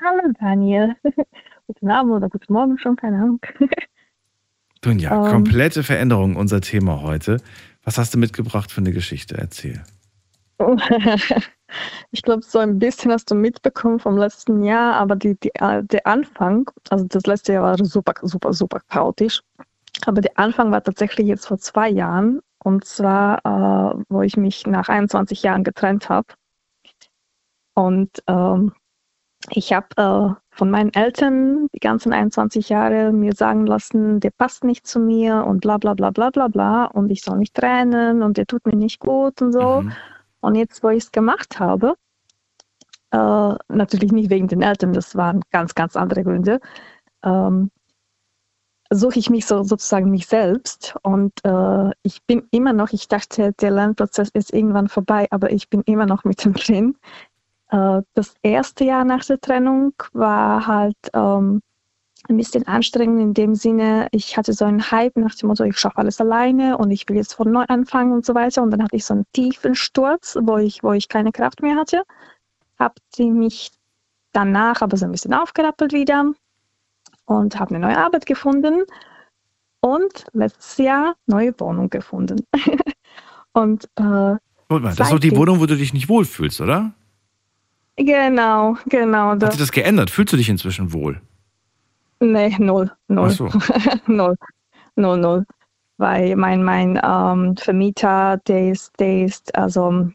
Hallo 0.05 0.33
Daniel. 0.41 0.97
guten 1.69 1.89
Abend 1.89 2.13
oder 2.15 2.29
guten 2.29 2.53
Morgen 2.53 2.79
schon, 2.81 2.97
keine 2.97 3.19
Ahnung. 3.19 3.41
Dunja, 4.81 5.25
Ähm. 5.25 5.31
komplette 5.31 5.85
Veränderung, 5.85 6.35
unser 6.35 6.61
Thema 6.61 7.03
heute. 7.03 7.37
Was 7.85 7.97
hast 7.97 8.13
du 8.13 8.19
mitgebracht 8.19 8.73
für 8.73 8.81
eine 8.81 8.91
Geschichte? 8.91 9.39
Erzähl. 9.39 9.85
ich 12.11 12.23
glaube, 12.23 12.43
so 12.43 12.59
ein 12.59 12.81
bisschen 12.81 13.13
hast 13.13 13.31
du 13.31 13.37
mitbekommen 13.37 14.01
vom 14.01 14.19
letzten 14.19 14.65
Jahr, 14.65 14.95
aber 14.97 15.15
die, 15.15 15.39
die, 15.39 15.55
äh, 15.55 15.85
der 15.85 16.05
Anfang, 16.09 16.69
also 16.91 17.05
das 17.05 17.25
letzte 17.27 17.53
Jahr 17.53 17.63
war 17.63 17.85
super, 17.85 18.15
super, 18.23 18.53
super 18.53 18.81
chaotisch. 18.89 19.41
Aber 20.07 20.23
der 20.23 20.37
Anfang 20.37 20.73
war 20.73 20.83
tatsächlich 20.83 21.29
jetzt 21.29 21.47
vor 21.47 21.59
zwei 21.59 21.89
Jahren. 21.89 22.41
Und 22.65 22.85
zwar, 22.85 23.39
äh, 23.45 24.05
wo 24.09 24.23
ich 24.23 24.37
mich 24.37 24.67
nach 24.67 24.89
21 24.89 25.43
Jahren 25.43 25.65
getrennt 25.65 26.09
habe. 26.09 26.29
Und 27.75 28.11
ähm, 28.29 28.73
ich 29.51 29.73
habe 29.73 29.89
äh, 29.97 30.35
von 30.57 30.71
meinen 30.71 30.93
Eltern 30.95 31.69
die 31.75 31.81
ganzen 31.81 32.13
21 32.13 32.69
Jahre 32.69 33.13
mir 33.13 33.35
sagen 33.35 33.67
lassen, 33.67 34.21
der 34.21 34.31
passt 34.31 34.65
nicht 34.65 34.87
zu 34.87 35.01
mir 35.01 35.45
und 35.47 35.61
bla 35.63 35.79
bla 35.79 35.95
bla 35.95 36.11
bla 36.11 36.31
bla 36.31 36.49
bla 36.49 36.85
und 36.87 37.11
ich 37.11 37.23
soll 37.23 37.39
mich 37.39 37.53
trennen 37.53 38.23
und 38.23 38.37
der 38.37 38.47
tut 38.47 38.67
mir 38.67 38.77
nicht 38.77 39.01
gut 39.01 39.43
und 39.43 39.53
so. 39.53 39.85
Und 40.41 40.55
jetzt, 40.57 40.83
wo 40.85 40.91
ich 40.91 41.05
es 41.05 41.13
gemacht 41.13 41.61
habe, 41.61 41.97
Äh, 43.13 43.55
natürlich 43.69 44.13
nicht 44.13 44.31
wegen 44.31 44.49
den 44.49 44.63
Eltern, 44.63 44.93
das 44.93 45.15
waren 45.17 45.43
ganz, 45.51 45.75
ganz 45.75 45.97
andere 45.97 46.25
Gründe. 46.25 46.61
Ähm, 47.25 47.71
suche 48.95 49.19
ich 49.19 49.31
mich 49.31 49.47
so 49.47 49.63
sozusagen 49.63 50.11
mich 50.11 50.27
selbst 50.27 50.95
und 51.03 51.33
äh, 51.45 51.91
ich 52.03 52.23
bin 52.27 52.47
immer 52.51 52.73
noch, 52.73 52.93
ich 52.93 53.09
dachte, 53.09 53.53
der 53.61 53.71
Lernprozess 53.71 54.31
ist 54.31 54.53
irgendwann 54.53 54.89
vorbei, 54.89 55.27
aber 55.31 55.51
ich 55.53 55.69
bin 55.69 55.83
immer 55.83 56.07
noch 56.07 56.25
mittendrin. 56.25 56.97
Äh, 57.71 58.03
das 58.15 58.35
erste 58.43 58.85
Jahr 58.85 59.05
nach 59.05 59.25
der 59.25 59.41
Trennung 59.41 59.95
war 60.13 60.67
halt 60.67 60.97
ähm, 61.15 61.61
ein 62.29 62.37
bisschen 62.37 62.67
anstrengend 62.67 63.21
in 63.21 63.35
dem 63.35 63.55
Sinne, 63.55 64.09
ich 64.13 64.37
hatte 64.37 64.53
so 64.53 64.65
einen 64.65 64.91
Hype 64.91 65.17
nach 65.17 65.35
dem 65.35 65.49
Motto, 65.49 65.65
ich 65.65 65.79
schaffe 65.79 65.99
alles 65.99 66.21
alleine 66.21 66.79
und 66.79 66.91
ich 66.91 67.09
will 67.09 67.17
jetzt 67.17 67.35
von 67.35 67.51
neu 67.51 67.65
anfangen 67.69 68.13
und 68.13 68.25
so 68.25 68.35
weiter. 68.35 68.63
Und 68.63 68.71
dann 68.71 68.83
hatte 68.83 68.97
ich 68.97 69.05
so 69.05 69.15
einen 69.15 69.27
tiefen 69.33 69.75
Sturz, 69.75 70.37
wo 70.41 70.59
ich, 70.59 70.83
wo 70.83 70.93
ich 70.93 71.09
keine 71.09 71.33
Kraft 71.33 71.63
mehr 71.63 71.77
hatte. 71.77 72.05
Habe 72.79 72.95
mich 73.19 73.73
danach 74.33 74.83
aber 74.83 74.97
so 74.97 75.05
ein 75.05 75.13
bisschen 75.13 75.35
aufgerappelt 75.35 75.93
wieder 75.93 76.33
und 77.25 77.59
habe 77.59 77.75
eine 77.75 77.87
neue 77.87 77.99
Arbeit 77.99 78.27
gefunden 78.27 78.85
und 79.81 80.27
letztes 80.33 80.79
Jahr 80.79 81.15
neue 81.27 81.59
Wohnung 81.59 81.91
gefunden. 81.91 82.47
und 83.53 83.89
äh, 83.97 84.37
Mal, 84.81 84.95
das 84.95 85.01
ist 85.01 85.13
doch 85.13 85.19
die 85.19 85.37
Wohnung, 85.37 85.61
wo 85.61 85.67
du 85.67 85.77
dich 85.77 85.93
nicht 85.93 86.09
wohlfühlst, 86.09 86.61
oder? 86.63 86.93
Genau, 87.97 88.77
genau. 88.87 89.33
Hat 89.33 89.53
sich 89.53 89.61
das 89.61 89.73
geändert? 89.73 90.09
Fühlst 90.09 90.33
du 90.33 90.39
dich 90.39 90.49
inzwischen 90.49 90.93
wohl? 90.95 91.21
Nee, 92.21 92.57
null, 92.59 92.91
null. 93.09 93.31
So. 93.31 93.51
null, 94.07 94.37
null, 94.97 95.19
null. 95.19 95.45
Weil 95.99 96.37
mein, 96.37 96.63
mein 96.65 96.99
ähm, 97.05 97.57
Vermieter, 97.57 98.39
der 98.47 98.71
ist, 98.71 98.99
der 98.99 99.25
ist, 99.25 99.55
also 99.55 100.11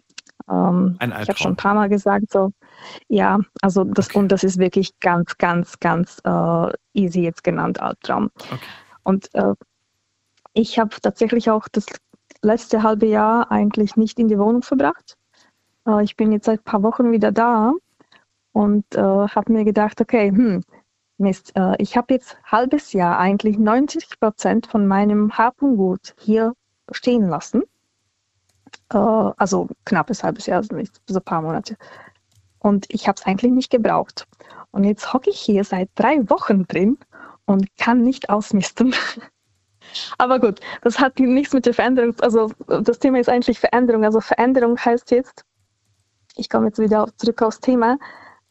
ähm, 0.50 0.98
ich 1.00 1.30
habe 1.30 1.38
schon 1.38 1.52
ein 1.52 1.58
paar 1.58 1.76
Mal 1.76 1.90
gesagt, 1.90 2.32
so, 2.32 2.52
ja, 3.08 3.40
also 3.62 3.84
das 3.84 4.14
und 4.16 4.32
das 4.32 4.44
ist 4.44 4.58
wirklich 4.58 5.00
ganz, 5.00 5.38
ganz, 5.38 5.80
ganz 5.80 6.20
äh, 6.24 6.72
easy 6.94 7.22
jetzt 7.22 7.44
genannt, 7.44 7.82
Albtraum. 7.82 8.32
Und 9.04 9.34
äh, 9.34 9.54
ich 10.54 10.80
habe 10.80 10.96
tatsächlich 11.02 11.50
auch 11.50 11.68
das 11.68 11.86
letzte 12.42 12.84
halbe 12.84 13.06
Jahr 13.06 13.52
eigentlich 13.52 13.96
nicht 13.96 14.20
in 14.20 14.28
die 14.28 14.40
Wohnung 14.40 14.62
verbracht. 14.62 15.18
Äh, 15.88 16.04
ich 16.04 16.16
bin 16.16 16.32
jetzt 16.32 16.46
seit 16.46 16.62
ein 16.62 16.64
paar 16.64 16.84
Wochen 16.84 17.12
wieder 17.12 17.32
da 17.32 17.74
und 18.52 18.86
äh, 18.96 19.00
habe 19.00 19.52
mir 19.52 19.64
gedacht, 19.64 20.02
okay, 20.02 20.30
hm, 20.30 20.64
Mist, 21.18 21.52
äh, 21.56 21.76
ich 21.80 21.98
habe 21.98 22.14
jetzt 22.14 22.38
halbes 22.44 22.94
Jahr 22.94 23.18
eigentlich 23.18 23.58
90 23.58 24.20
Prozent 24.20 24.68
von 24.68 24.86
meinem 24.86 25.38
Hab 25.38 25.62
und 25.62 25.78
Gut 25.78 26.16
hier 26.20 26.54
stehen 26.92 27.28
lassen. 27.28 27.64
Äh, 28.90 28.98
also 28.98 29.68
knappes 29.86 30.24
halbes 30.24 30.46
Jahr, 30.46 30.58
also 30.58 30.76
nicht 30.76 31.02
so 31.08 31.20
ein 31.20 31.24
paar 31.24 31.42
Monate. 31.42 31.76
Und 32.68 32.86
ich 32.90 33.08
habe 33.08 33.18
es 33.20 33.26
eigentlich 33.26 33.52
nicht 33.52 33.72
gebraucht. 33.72 34.28
Und 34.72 34.84
jetzt 34.84 35.14
hocke 35.14 35.30
ich 35.30 35.40
hier 35.40 35.64
seit 35.64 35.90
drei 35.96 36.30
Wochen 36.30 36.68
drin 36.68 36.98
und 37.46 37.68
kann 37.78 38.04
nicht 38.04 38.30
ausmisten. 38.30 38.94
Aber 40.18 40.40
gut, 40.40 40.60
das 40.82 41.00
hat 41.00 41.18
nichts 41.20 41.54
mit 41.54 41.66
der 41.66 41.74
Veränderung, 41.74 42.14
also 42.20 42.52
das 42.68 43.00
Thema 43.00 43.20
ist 43.20 43.30
eigentlich 43.30 43.60
Veränderung. 43.60 44.04
Also 44.04 44.20
Veränderung 44.20 44.78
heißt 44.78 45.12
jetzt, 45.12 45.46
ich 46.36 46.50
komme 46.50 46.68
jetzt 46.68 46.80
wieder 46.80 47.08
zurück 47.18 47.42
aufs 47.42 47.62
Thema, 47.62 47.98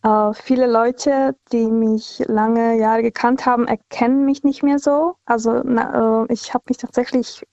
äh, 0.02 0.32
viele 0.34 0.66
Leute, 0.66 1.36
die 1.52 1.66
mich 1.66 2.22
lange 2.26 2.78
Jahre 2.78 3.02
gekannt 3.02 3.44
haben, 3.44 3.66
erkennen 3.66 4.24
mich 4.24 4.44
nicht 4.44 4.62
mehr 4.62 4.78
so. 4.78 5.16
Also 5.24 5.62
na, 5.64 6.24
äh, 6.24 6.32
ich 6.32 6.54
habe 6.54 6.64
mich 6.68 6.78
tatsächlich, 6.78 7.44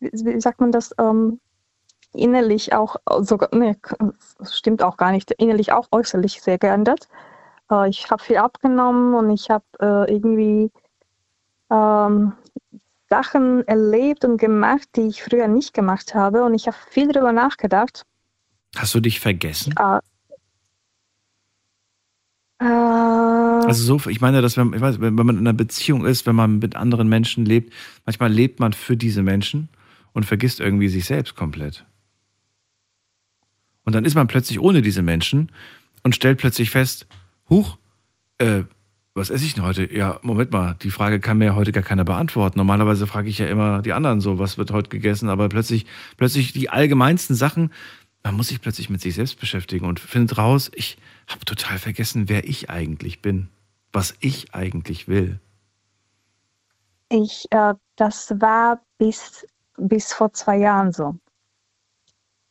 wie, 0.00 0.40
sagt 0.40 0.60
man 0.60 0.72
das, 0.72 0.94
ähm, 0.98 1.40
innerlich 2.12 2.72
auch 2.72 2.96
sogar, 3.20 3.48
nee, 3.52 3.76
das 4.38 4.56
stimmt 4.56 4.82
auch 4.82 4.96
gar 4.96 5.12
nicht, 5.12 5.30
innerlich 5.32 5.72
auch 5.72 5.88
äußerlich 5.92 6.42
sehr 6.42 6.58
geändert. 6.58 7.08
Äh, 7.70 7.88
ich 7.88 8.10
habe 8.10 8.22
viel 8.22 8.36
abgenommen 8.36 9.14
und 9.14 9.30
ich 9.30 9.50
habe 9.50 9.64
äh, 9.80 10.12
irgendwie 10.12 10.70
ähm, 11.70 12.32
Sachen 13.08 13.66
erlebt 13.66 14.24
und 14.24 14.38
gemacht, 14.38 14.88
die 14.96 15.08
ich 15.08 15.22
früher 15.22 15.48
nicht 15.48 15.74
gemacht 15.74 16.14
habe. 16.14 16.44
Und 16.44 16.54
ich 16.54 16.66
habe 16.66 16.76
viel 16.90 17.08
darüber 17.08 17.32
nachgedacht. 17.32 18.04
Hast 18.76 18.94
du 18.94 19.00
dich 19.00 19.18
vergessen? 19.20 19.74
Äh, 19.78 19.98
äh, 22.60 22.64
Also 22.64 23.98
so, 23.98 24.08
ich 24.08 24.20
meine, 24.20 24.42
dass 24.42 24.56
wenn, 24.56 24.72
ich 24.72 24.80
weiß, 24.80 25.00
wenn 25.00 25.14
man 25.14 25.30
in 25.30 25.38
einer 25.38 25.52
Beziehung 25.52 26.06
ist, 26.06 26.26
wenn 26.26 26.36
man 26.36 26.58
mit 26.58 26.76
anderen 26.76 27.08
Menschen 27.08 27.44
lebt, 27.44 27.72
manchmal 28.04 28.32
lebt 28.32 28.60
man 28.60 28.72
für 28.72 28.96
diese 28.96 29.22
Menschen 29.22 29.68
und 30.12 30.24
vergisst 30.24 30.60
irgendwie 30.60 30.88
sich 30.88 31.04
selbst 31.04 31.34
komplett. 31.34 31.84
Und 33.90 33.94
dann 33.94 34.04
ist 34.04 34.14
man 34.14 34.28
plötzlich 34.28 34.60
ohne 34.60 34.82
diese 34.82 35.02
Menschen 35.02 35.50
und 36.04 36.14
stellt 36.14 36.38
plötzlich 36.38 36.70
fest, 36.70 37.08
huch, 37.48 37.76
äh, 38.38 38.62
was 39.14 39.30
esse 39.30 39.44
ich 39.44 39.54
denn 39.54 39.64
heute? 39.64 39.92
Ja, 39.92 40.20
Moment 40.22 40.52
mal, 40.52 40.76
die 40.80 40.92
Frage 40.92 41.18
kann 41.18 41.38
mir 41.38 41.46
ja 41.46 41.54
heute 41.56 41.72
gar 41.72 41.82
keiner 41.82 42.04
beantworten. 42.04 42.56
Normalerweise 42.56 43.08
frage 43.08 43.28
ich 43.28 43.38
ja 43.38 43.48
immer 43.48 43.82
die 43.82 43.92
anderen 43.92 44.20
so, 44.20 44.38
was 44.38 44.58
wird 44.58 44.70
heute 44.70 44.90
gegessen, 44.90 45.28
aber 45.28 45.48
plötzlich, 45.48 45.86
plötzlich 46.16 46.52
die 46.52 46.70
allgemeinsten 46.70 47.34
Sachen, 47.34 47.72
man 48.22 48.36
muss 48.36 48.46
sich 48.46 48.60
plötzlich 48.60 48.90
mit 48.90 49.00
sich 49.00 49.16
selbst 49.16 49.40
beschäftigen 49.40 49.86
und 49.86 49.98
findet 49.98 50.38
raus, 50.38 50.70
ich 50.72 50.96
habe 51.26 51.44
total 51.44 51.80
vergessen, 51.80 52.28
wer 52.28 52.48
ich 52.48 52.70
eigentlich 52.70 53.22
bin, 53.22 53.48
was 53.92 54.14
ich 54.20 54.54
eigentlich 54.54 55.08
will. 55.08 55.40
Ich, 57.08 57.46
äh, 57.50 57.74
das 57.96 58.30
war 58.38 58.84
bis, 58.98 59.44
bis 59.78 60.12
vor 60.12 60.32
zwei 60.32 60.58
Jahren 60.58 60.92
so. 60.92 61.18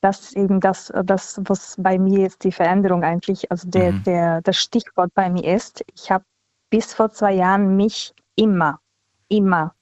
Das 0.02 0.22
ist 0.22 0.38
eben 0.38 0.60
das, 0.62 0.94
das, 1.04 1.42
was 1.44 1.76
bei 1.78 2.00
mir 2.00 2.20
jetzt 2.20 2.44
die 2.44 2.52
Veränderung 2.52 3.04
eigentlich, 3.04 3.52
also 3.52 3.70
der, 3.70 3.94
Mhm. 3.94 4.04
der, 4.04 4.42
das 4.42 4.58
Stichwort 4.58 5.12
bei 5.14 5.30
mir 5.30 5.56
ist. 5.56 5.84
Ich 5.94 6.10
habe 6.12 6.24
bis 6.70 6.94
vor 6.94 7.12
zwei 7.12 7.34
Jahren 7.34 7.76
mich 7.76 8.14
immer, 8.36 8.80
immer 9.28 9.76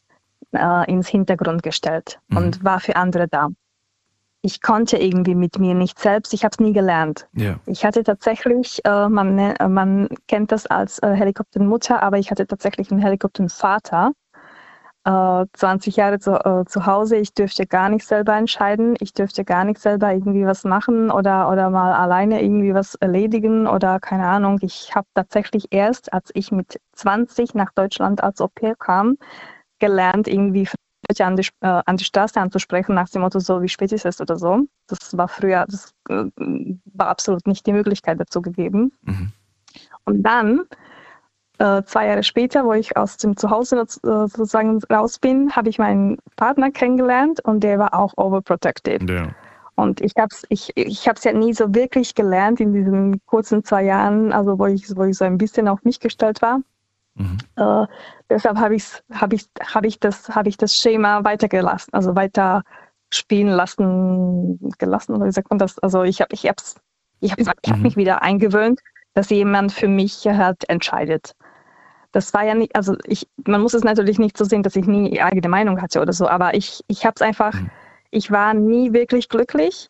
äh, 0.54 0.92
ins 0.92 1.08
Hintergrund 1.08 1.62
gestellt 1.62 2.20
und 2.34 2.64
war 2.64 2.80
für 2.80 2.96
andere 2.96 3.28
da. 3.28 3.50
Ich 4.42 4.62
konnte 4.62 4.98
irgendwie 4.98 5.36
mit 5.36 5.60
mir 5.60 5.74
nicht 5.74 6.00
selbst, 6.00 6.34
ich 6.34 6.44
habe 6.44 6.54
es 6.54 6.60
nie 6.60 6.72
gelernt. 6.72 7.28
Ja. 7.34 7.60
Ich 7.66 7.84
hatte 7.86 8.04
tatsächlich, 8.04 8.84
äh, 8.86 9.10
man, 9.10 9.36
ne- 9.36 9.60
äh, 9.60 9.68
man 9.68 10.08
kennt 10.28 10.52
das 10.52 10.66
als 10.68 11.00
äh, 11.00 11.14
Helikoptermutter, 11.14 12.02
aber 12.02 12.18
ich 12.18 12.32
hatte 12.32 12.48
tatsächlich 12.48 12.92
einen 12.92 13.02
Helikoptervater. 13.02 14.14
Äh, 15.08 15.46
20 15.54 15.96
Jahre 15.96 16.20
zu, 16.20 16.34
äh, 16.34 16.66
zu 16.66 16.86
Hause, 16.86 17.16
ich 17.16 17.34
dürfte 17.34 17.66
gar 17.66 17.88
nicht 17.88 18.06
selber 18.06 18.36
entscheiden, 18.36 18.98
ich 19.00 19.14
dürfte 19.14 19.46
gar 19.46 19.64
nicht 19.64 19.80
selber 19.80 20.12
irgendwie 20.12 20.46
was 20.46 20.66
machen 20.66 21.10
oder, 21.12 21.50
oder 21.50 21.70
mal 21.70 21.94
alleine 21.94 22.44
irgendwie 22.44 22.74
was 22.74 22.96
erledigen 22.96 23.68
oder 23.68 24.02
keine 24.02 24.28
Ahnung. 24.28 24.60
Ich 24.62 24.94
habe 24.96 25.08
tatsächlich 25.14 25.68
erst, 25.72 26.12
als 26.12 26.30
ich 26.34 26.52
mit 26.52 26.82
20 26.92 27.56
nach 27.56 27.72
Deutschland 27.74 28.22
als 28.22 28.42
Au 28.42 28.50
pair 28.50 28.76
kam, 28.76 29.18
gelernt, 29.80 30.28
irgendwie 30.28 30.68
Leute 31.08 31.26
an 31.26 31.38
die, 31.38 31.48
äh, 31.62 31.82
an 31.86 31.96
die 31.96 32.04
Straße 32.04 32.42
anzusprechen, 32.42 32.94
nach 32.94 33.08
dem 33.08 33.22
Motto, 33.22 33.40
so 33.40 33.62
wie 33.62 33.70
spät 33.70 33.94
ist 33.94 34.06
es 34.06 34.20
oder 34.20 34.36
so. 34.36 34.64
Das 34.88 35.16
war 35.18 35.30
früher, 35.30 35.66
das 35.70 35.94
äh, 36.10 36.26
war 36.84 37.08
absolut 37.08 37.48
nicht 37.48 37.66
die 37.66 37.72
Möglichkeit 37.72 38.20
dazu 38.20 38.42
gegeben. 38.42 38.92
Und 40.04 40.24
dann, 40.24 40.64
äh, 41.60 41.84
zwei 41.84 42.08
Jahre 42.08 42.24
später, 42.24 42.66
wo 42.66 42.74
ich 42.74 42.96
aus 42.98 43.18
dem 43.18 43.36
Zuhause 43.36 43.78
äh, 43.78 43.86
sozusagen 43.86 44.80
raus 44.92 45.20
bin, 45.20 45.56
habe 45.56 45.70
ich 45.70 45.80
meinen 45.80 46.18
Partner 46.36 46.72
kennengelernt 46.72 47.40
und 47.44 47.62
der 47.62 47.80
war 47.80 47.94
auch 47.94 48.14
overprotected. 48.18 49.10
Ja. 49.10 49.30
Und 49.76 50.02
ich 50.02 50.14
habe 50.18 50.30
es 50.32 50.44
ich, 50.50 50.72
ich 50.76 51.08
hab's 51.08 51.24
ja 51.24 51.34
nie 51.34 51.54
so 51.54 51.74
wirklich 51.74 52.16
gelernt 52.16 52.60
in 52.60 52.74
diesen 52.74 53.24
kurzen 53.26 53.64
zwei 53.64 53.84
Jahren, 53.84 54.34
also 54.34 54.58
wo 54.58 54.66
ich, 54.66 54.84
wo 54.96 55.04
ich 55.04 55.18
so 55.18 55.26
ein 55.26 55.38
bisschen 55.38 55.68
auf 55.68 55.84
mich 55.84 56.00
gestellt 56.00 56.42
war. 56.42 56.62
Äh, 57.56 57.88
deshalb 58.30 58.58
habe 58.58 58.76
ich, 58.76 58.86
hab 59.12 59.34
ich, 59.34 59.48
hab 59.60 59.86
ich, 59.86 60.00
das, 60.00 60.30
hab 60.30 60.48
ich 60.48 60.58
das 60.58 60.76
Schema 60.76 61.24
weitergelassen, 61.24 61.94
also 61.94 62.16
weiter 62.16 62.64
spielen 63.10 63.50
lassen, 63.50 64.60
gelassen, 64.78 65.16
oder 65.16 65.26
wie 65.26 65.32
sagt 65.32 65.50
man 65.50 65.60
das? 65.60 65.80
Also 65.80 66.04
ich 66.04 66.22
habe 66.22 66.34
ich 66.34 66.48
hab's, 66.48 66.76
ich 67.20 67.32
hab, 67.32 67.40
ich 67.40 67.48
hab 67.48 67.80
mich 67.80 67.96
wieder 67.96 68.22
eingewöhnt, 68.22 68.82
dass 69.14 69.30
jemand 69.30 69.72
für 69.72 69.88
mich 69.88 70.28
halt 70.28 70.70
entscheidet. 70.70 71.34
Das 72.12 72.34
war 72.34 72.46
ja 72.46 72.56
nicht, 72.56 72.76
also 72.76 72.96
ich, 73.06 73.28
man 73.46 73.62
muss 73.62 73.74
es 73.74 73.84
natürlich 73.84 74.20
nicht 74.20 74.38
so 74.38 74.46
sehen, 74.46 74.64
dass 74.64 74.76
ich 74.76 74.88
nie 74.88 75.22
eigene 75.22 75.50
Meinung 75.50 75.82
hatte 75.82 76.02
oder 76.02 76.14
so, 76.14 76.28
aber 76.28 76.54
ich, 76.54 76.84
ich 76.88 77.06
habe 77.06 77.14
es 77.16 77.22
einfach, 77.22 77.54
ich 78.12 78.32
war 78.32 78.54
nie 78.54 78.94
wirklich 78.94 79.30
glücklich. 79.30 79.90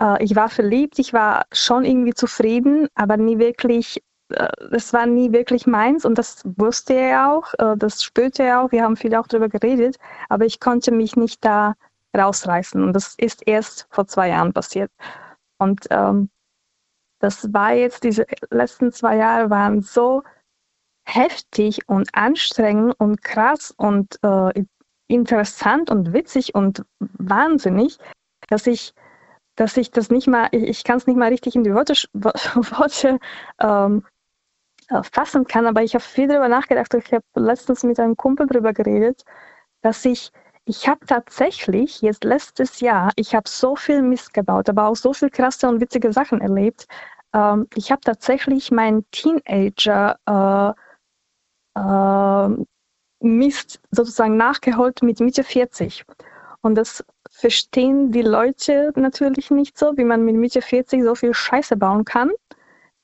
Äh, 0.00 0.22
ich 0.24 0.36
war 0.36 0.48
verliebt, 0.48 0.98
ich 0.98 1.12
war 1.12 1.46
schon 1.52 1.84
irgendwie 1.84 2.14
zufrieden, 2.14 2.88
aber 2.94 3.16
nie 3.16 3.38
wirklich, 3.38 4.02
äh, 4.30 4.48
das 4.70 4.92
war 4.92 5.06
nie 5.06 5.32
wirklich 5.32 5.66
meins 5.66 6.04
und 6.04 6.18
das 6.18 6.42
wusste 6.56 6.94
er 6.94 7.32
auch, 7.32 7.54
äh, 7.58 7.76
das 7.76 8.02
spürte 8.02 8.42
er 8.42 8.62
auch, 8.62 8.72
wir 8.72 8.82
haben 8.82 8.96
viel 8.96 9.14
auch 9.14 9.26
darüber 9.26 9.48
geredet, 9.48 9.96
aber 10.28 10.44
ich 10.44 10.60
konnte 10.60 10.92
mich 10.92 11.16
nicht 11.16 11.44
da 11.44 11.74
rausreißen 12.16 12.82
und 12.82 12.92
das 12.92 13.14
ist 13.18 13.46
erst 13.46 13.86
vor 13.90 14.06
zwei 14.06 14.28
Jahren 14.28 14.52
passiert. 14.52 14.90
Und 15.58 15.86
ähm, 15.90 16.30
das 17.18 17.52
war 17.52 17.72
jetzt, 17.72 18.04
diese 18.04 18.26
letzten 18.50 18.92
zwei 18.92 19.16
Jahre 19.16 19.50
waren 19.50 19.82
so 19.82 20.22
heftig 21.06 21.88
und 21.88 22.08
anstrengend 22.14 22.94
und 22.98 23.22
krass 23.22 23.72
und 23.76 24.18
äh, 24.22 24.64
interessant 25.08 25.90
und 25.90 26.12
witzig 26.12 26.54
und 26.54 26.84
wahnsinnig, 26.98 27.98
dass 28.48 28.66
ich 28.66 28.92
dass 29.56 29.76
ich 29.78 29.90
das 29.90 30.10
nicht 30.10 30.26
mal, 30.28 30.48
ich, 30.52 30.62
ich 30.64 30.84
kann 30.84 30.98
es 30.98 31.06
nicht 31.06 31.16
mal 31.16 31.30
richtig 31.30 31.56
in 31.56 31.64
die 31.64 31.74
Worte, 31.74 31.94
Worte 32.12 33.18
ähm, 33.58 34.04
äh, 34.88 35.02
fassen 35.02 35.46
kann, 35.46 35.66
aber 35.66 35.82
ich 35.82 35.94
habe 35.94 36.04
viel 36.04 36.28
darüber 36.28 36.48
nachgedacht. 36.48 36.94
Ich 36.94 37.12
habe 37.12 37.24
letztens 37.34 37.82
mit 37.82 37.98
einem 37.98 38.16
Kumpel 38.16 38.46
darüber 38.46 38.72
geredet, 38.72 39.24
dass 39.82 40.04
ich, 40.04 40.30
ich 40.66 40.86
habe 40.88 41.06
tatsächlich 41.06 42.02
jetzt 42.02 42.24
letztes 42.24 42.80
Jahr, 42.80 43.12
ich 43.16 43.34
habe 43.34 43.48
so 43.48 43.76
viel 43.76 44.02
Mist 44.02 44.34
gebaut, 44.34 44.68
aber 44.68 44.86
auch 44.86 44.96
so 44.96 45.12
viel 45.12 45.30
krasse 45.30 45.68
und 45.68 45.80
witzige 45.80 46.12
Sachen 46.12 46.40
erlebt. 46.40 46.86
Ähm, 47.32 47.66
ich 47.74 47.90
habe 47.90 48.00
tatsächlich 48.02 48.70
meinen 48.70 49.06
Teenager 49.10 50.18
äh, 50.26 50.80
Mist 53.20 53.80
sozusagen 53.90 54.36
nachgeholt 54.36 55.02
mit 55.02 55.20
Mitte 55.20 55.44
40. 55.44 56.04
Und 56.62 56.74
das 56.74 57.04
verstehen 57.30 58.12
die 58.12 58.22
Leute 58.22 58.92
natürlich 58.96 59.50
nicht 59.50 59.78
so, 59.78 59.96
wie 59.96 60.04
man 60.04 60.24
mit 60.24 60.36
Mitte 60.36 60.62
40 60.62 61.02
so 61.02 61.14
viel 61.14 61.34
Scheiße 61.34 61.76
bauen 61.76 62.04
kann. 62.04 62.30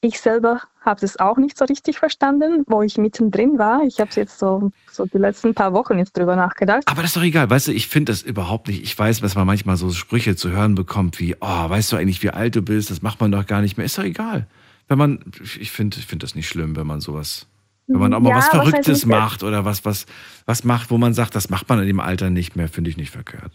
Ich 0.01 0.21
selber 0.21 0.63
habe 0.81 1.01
das 1.01 1.21
auch 1.21 1.37
nicht 1.37 1.57
so 1.57 1.65
richtig 1.65 1.97
verstanden, 1.99 2.65
wo 2.67 2.83
ich 2.83 2.99
mittendrin 2.99 3.57
war. 3.59 3.85
Ich 3.85 4.01
habe 4.01 4.11
jetzt 4.17 4.37
so, 4.41 4.73
so 4.91 5.07
die 5.07 5.19
letzten 5.19 5.55
paar 5.55 5.73
Wochen 5.75 5.97
jetzt 5.99 6.17
drüber 6.17 6.35
nachgedacht. 6.35 6.83
Aber 6.87 7.03
das 7.03 7.13
ist 7.13 7.17
doch 7.17 7.23
egal, 7.23 7.49
weißt 7.49 7.69
du, 7.69 7.73
ich 7.73 7.87
finde 7.87 8.11
das 8.11 8.23
überhaupt 8.23 8.67
nicht. 8.67 8.83
Ich 8.83 8.99
weiß, 8.99 9.21
dass 9.21 9.37
man 9.37 9.47
manchmal 9.47 9.77
so 9.77 9.91
Sprüche 9.91 10.35
zu 10.35 10.51
hören 10.51 10.75
bekommt 10.75 11.21
wie, 11.21 11.37
oh, 11.41 11.69
weißt 11.71 11.93
du 11.93 11.97
eigentlich, 11.97 12.21
wie 12.25 12.31
alt 12.31 12.57
du 12.57 12.63
bist? 12.63 12.91
Das 12.91 13.01
macht 13.01 13.21
man 13.21 13.31
doch 13.31 13.47
gar 13.47 13.61
nicht 13.61 13.77
mehr. 13.77 13.87
Ist 13.87 13.97
doch 13.97 14.03
egal. 14.03 14.49
Wenn 14.89 14.99
man, 14.99 15.25
ich 15.61 15.71
finde 15.71 15.99
ich 15.99 16.07
finde 16.07 16.27
das 16.27 16.35
nicht 16.35 16.49
schlimm, 16.49 16.75
wenn 16.75 16.87
man 16.87 17.01
sowas, 17.01 17.47
wenn 17.93 18.01
man 18.01 18.15
auch 18.15 18.21
mal 18.21 18.31
Ja, 18.31 18.37
was 18.37 18.49
Verrücktes 18.49 19.07
macht 19.07 19.43
oder 19.43 19.65
was, 19.65 19.85
was, 19.85 20.07
was 20.47 20.65
macht, 20.65 20.91
wo 20.91 20.99
man 20.99 21.15
sagt, 21.15 21.35
das 21.35 21.51
macht 21.51 21.69
man 21.69 21.81
in 21.81 21.87
dem 21.87 22.01
Alter 22.01 22.31
nicht 22.31 22.57
mehr, 22.57 22.69
finde 22.69 22.91
ich 22.91 22.97
nicht 22.97 23.11
verkehrt. 23.11 23.53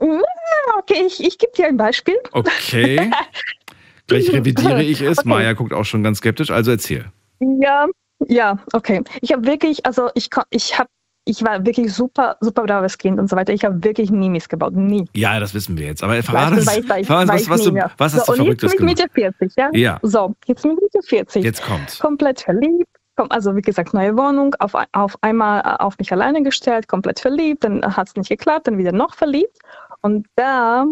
Mm, 0.00 0.20
Okay, 0.78 1.04
ich, 1.06 1.22
ich 1.22 1.38
gebe 1.38 1.52
dir 1.56 1.66
ein 1.66 1.76
Beispiel. 1.76 2.16
Okay. 2.32 3.10
Gleich 4.06 4.32
revidiere 4.32 4.82
ich 4.82 5.00
es. 5.00 5.18
Okay. 5.18 5.28
Maya 5.28 5.52
guckt 5.52 5.72
auch 5.72 5.84
schon 5.84 6.02
ganz 6.02 6.18
skeptisch, 6.18 6.50
also 6.50 6.70
erzähl. 6.70 7.06
Ja, 7.40 7.86
ja, 8.26 8.58
okay. 8.72 9.02
Ich 9.20 9.32
habe 9.32 9.46
wirklich, 9.46 9.84
also 9.84 10.10
ich, 10.14 10.30
ich 10.50 10.78
habe, 10.78 10.88
ich 11.24 11.42
war 11.44 11.64
wirklich 11.66 11.92
super, 11.92 12.36
super 12.40 12.62
braves 12.64 12.96
Kind 12.96 13.20
und 13.20 13.28
so 13.28 13.36
weiter. 13.36 13.52
Ich 13.52 13.64
habe 13.64 13.84
wirklich 13.84 14.10
nie 14.10 14.30
missgebaut, 14.30 14.74
nie. 14.74 15.04
Ja, 15.14 15.38
das 15.38 15.52
wissen 15.52 15.76
wir 15.76 15.86
jetzt. 15.86 16.02
Aber 16.02 16.22
verrat 16.22 16.52
uns, 16.52 16.66
was, 16.66 17.48
was, 17.50 17.62
du, 17.64 17.74
was 17.98 18.14
hast 18.14 18.26
so, 18.26 18.32
du 18.32 18.44
Verrücktes 18.44 18.72
jetzt 18.72 18.80
mit 18.80 18.96
gemacht? 18.96 19.14
Mitte 19.14 19.34
40, 19.38 19.52
ja? 19.56 19.70
Ja. 19.74 19.98
So, 20.02 20.34
jetzt 20.46 20.64
mit 20.64 20.80
Mitte 20.80 21.00
40. 21.06 21.44
Jetzt 21.44 21.62
kommt's. 21.62 21.98
Komplett 21.98 22.40
verliebt. 22.40 22.88
Also 23.30 23.54
wie 23.56 23.62
gesagt, 23.62 23.94
neue 23.94 24.16
Wohnung, 24.16 24.54
auf, 24.58 24.72
auf 24.92 25.16
einmal 25.22 25.60
äh, 25.60 25.82
auf 25.82 25.98
mich 25.98 26.12
alleine 26.12 26.42
gestellt, 26.42 26.88
komplett 26.88 27.20
verliebt, 27.20 27.64
dann 27.64 27.84
hat 27.96 28.08
es 28.08 28.16
nicht 28.16 28.28
geklappt, 28.28 28.66
dann 28.66 28.78
wieder 28.78 28.92
noch 28.92 29.14
verliebt. 29.14 29.58
Und 30.02 30.26
da, 30.36 30.86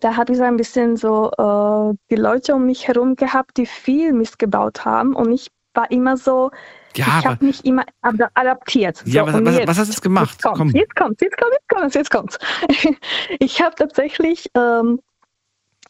da 0.00 0.16
habe 0.16 0.32
ich 0.32 0.38
so 0.38 0.44
ein 0.44 0.56
bisschen 0.56 0.96
so 0.96 1.30
äh, 1.32 1.96
die 2.10 2.16
Leute 2.20 2.54
um 2.54 2.66
mich 2.66 2.86
herum 2.88 3.16
gehabt, 3.16 3.56
die 3.56 3.66
viel 3.66 4.12
Mist 4.12 4.38
gebaut 4.38 4.84
haben. 4.84 5.14
Und 5.14 5.32
ich 5.32 5.50
war 5.74 5.90
immer 5.90 6.16
so, 6.16 6.50
Ja, 6.96 7.04
ich 7.20 7.26
habe 7.26 7.44
mich 7.44 7.64
immer 7.64 7.84
ad- 8.02 8.28
adaptiert. 8.34 9.02
Ja, 9.06 9.26
was- 9.26 9.34
was- 9.44 9.56
jetzt, 9.58 9.68
was 9.68 9.78
hast 9.78 9.96
du 9.96 10.00
gemacht? 10.02 10.30
Jetzt 10.30 10.42
kommt, 10.42 10.56
Komm. 10.56 10.68
jetzt 10.70 10.96
kommt, 10.96 11.20
jetzt 11.20 11.36
kommt, 11.38 11.52
jetzt 11.52 11.68
kommt, 11.68 11.94
jetzt 11.94 12.10
kommt. 12.10 12.38
Ich 13.38 13.60
habe 13.62 13.74
tatsächlich, 13.76 14.50
ähm, 14.56 15.00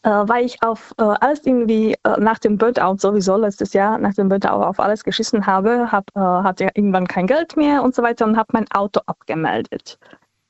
äh, 0.03 0.09
weil 0.09 0.45
ich 0.45 0.61
auf 0.63 0.93
äh, 0.97 1.03
alles 1.03 1.45
irgendwie 1.45 1.93
äh, 2.03 2.19
nach 2.19 2.39
dem 2.39 2.57
Burnout 2.57 2.97
sowieso 2.97 3.37
letztes 3.37 3.73
Jahr, 3.73 3.97
nach 3.97 4.13
dem 4.13 4.29
Burnout 4.29 4.63
auf 4.63 4.79
alles 4.79 5.03
geschissen 5.03 5.45
habe, 5.45 5.91
hab, 5.91 6.05
äh, 6.15 6.19
hatte 6.19 6.69
irgendwann 6.73 7.07
kein 7.07 7.27
Geld 7.27 7.55
mehr 7.55 7.83
und 7.83 7.93
so 7.95 8.01
weiter 8.01 8.25
und 8.25 8.37
habe 8.37 8.49
mein 8.53 8.65
Auto 8.71 9.01
abgemeldet. 9.05 9.97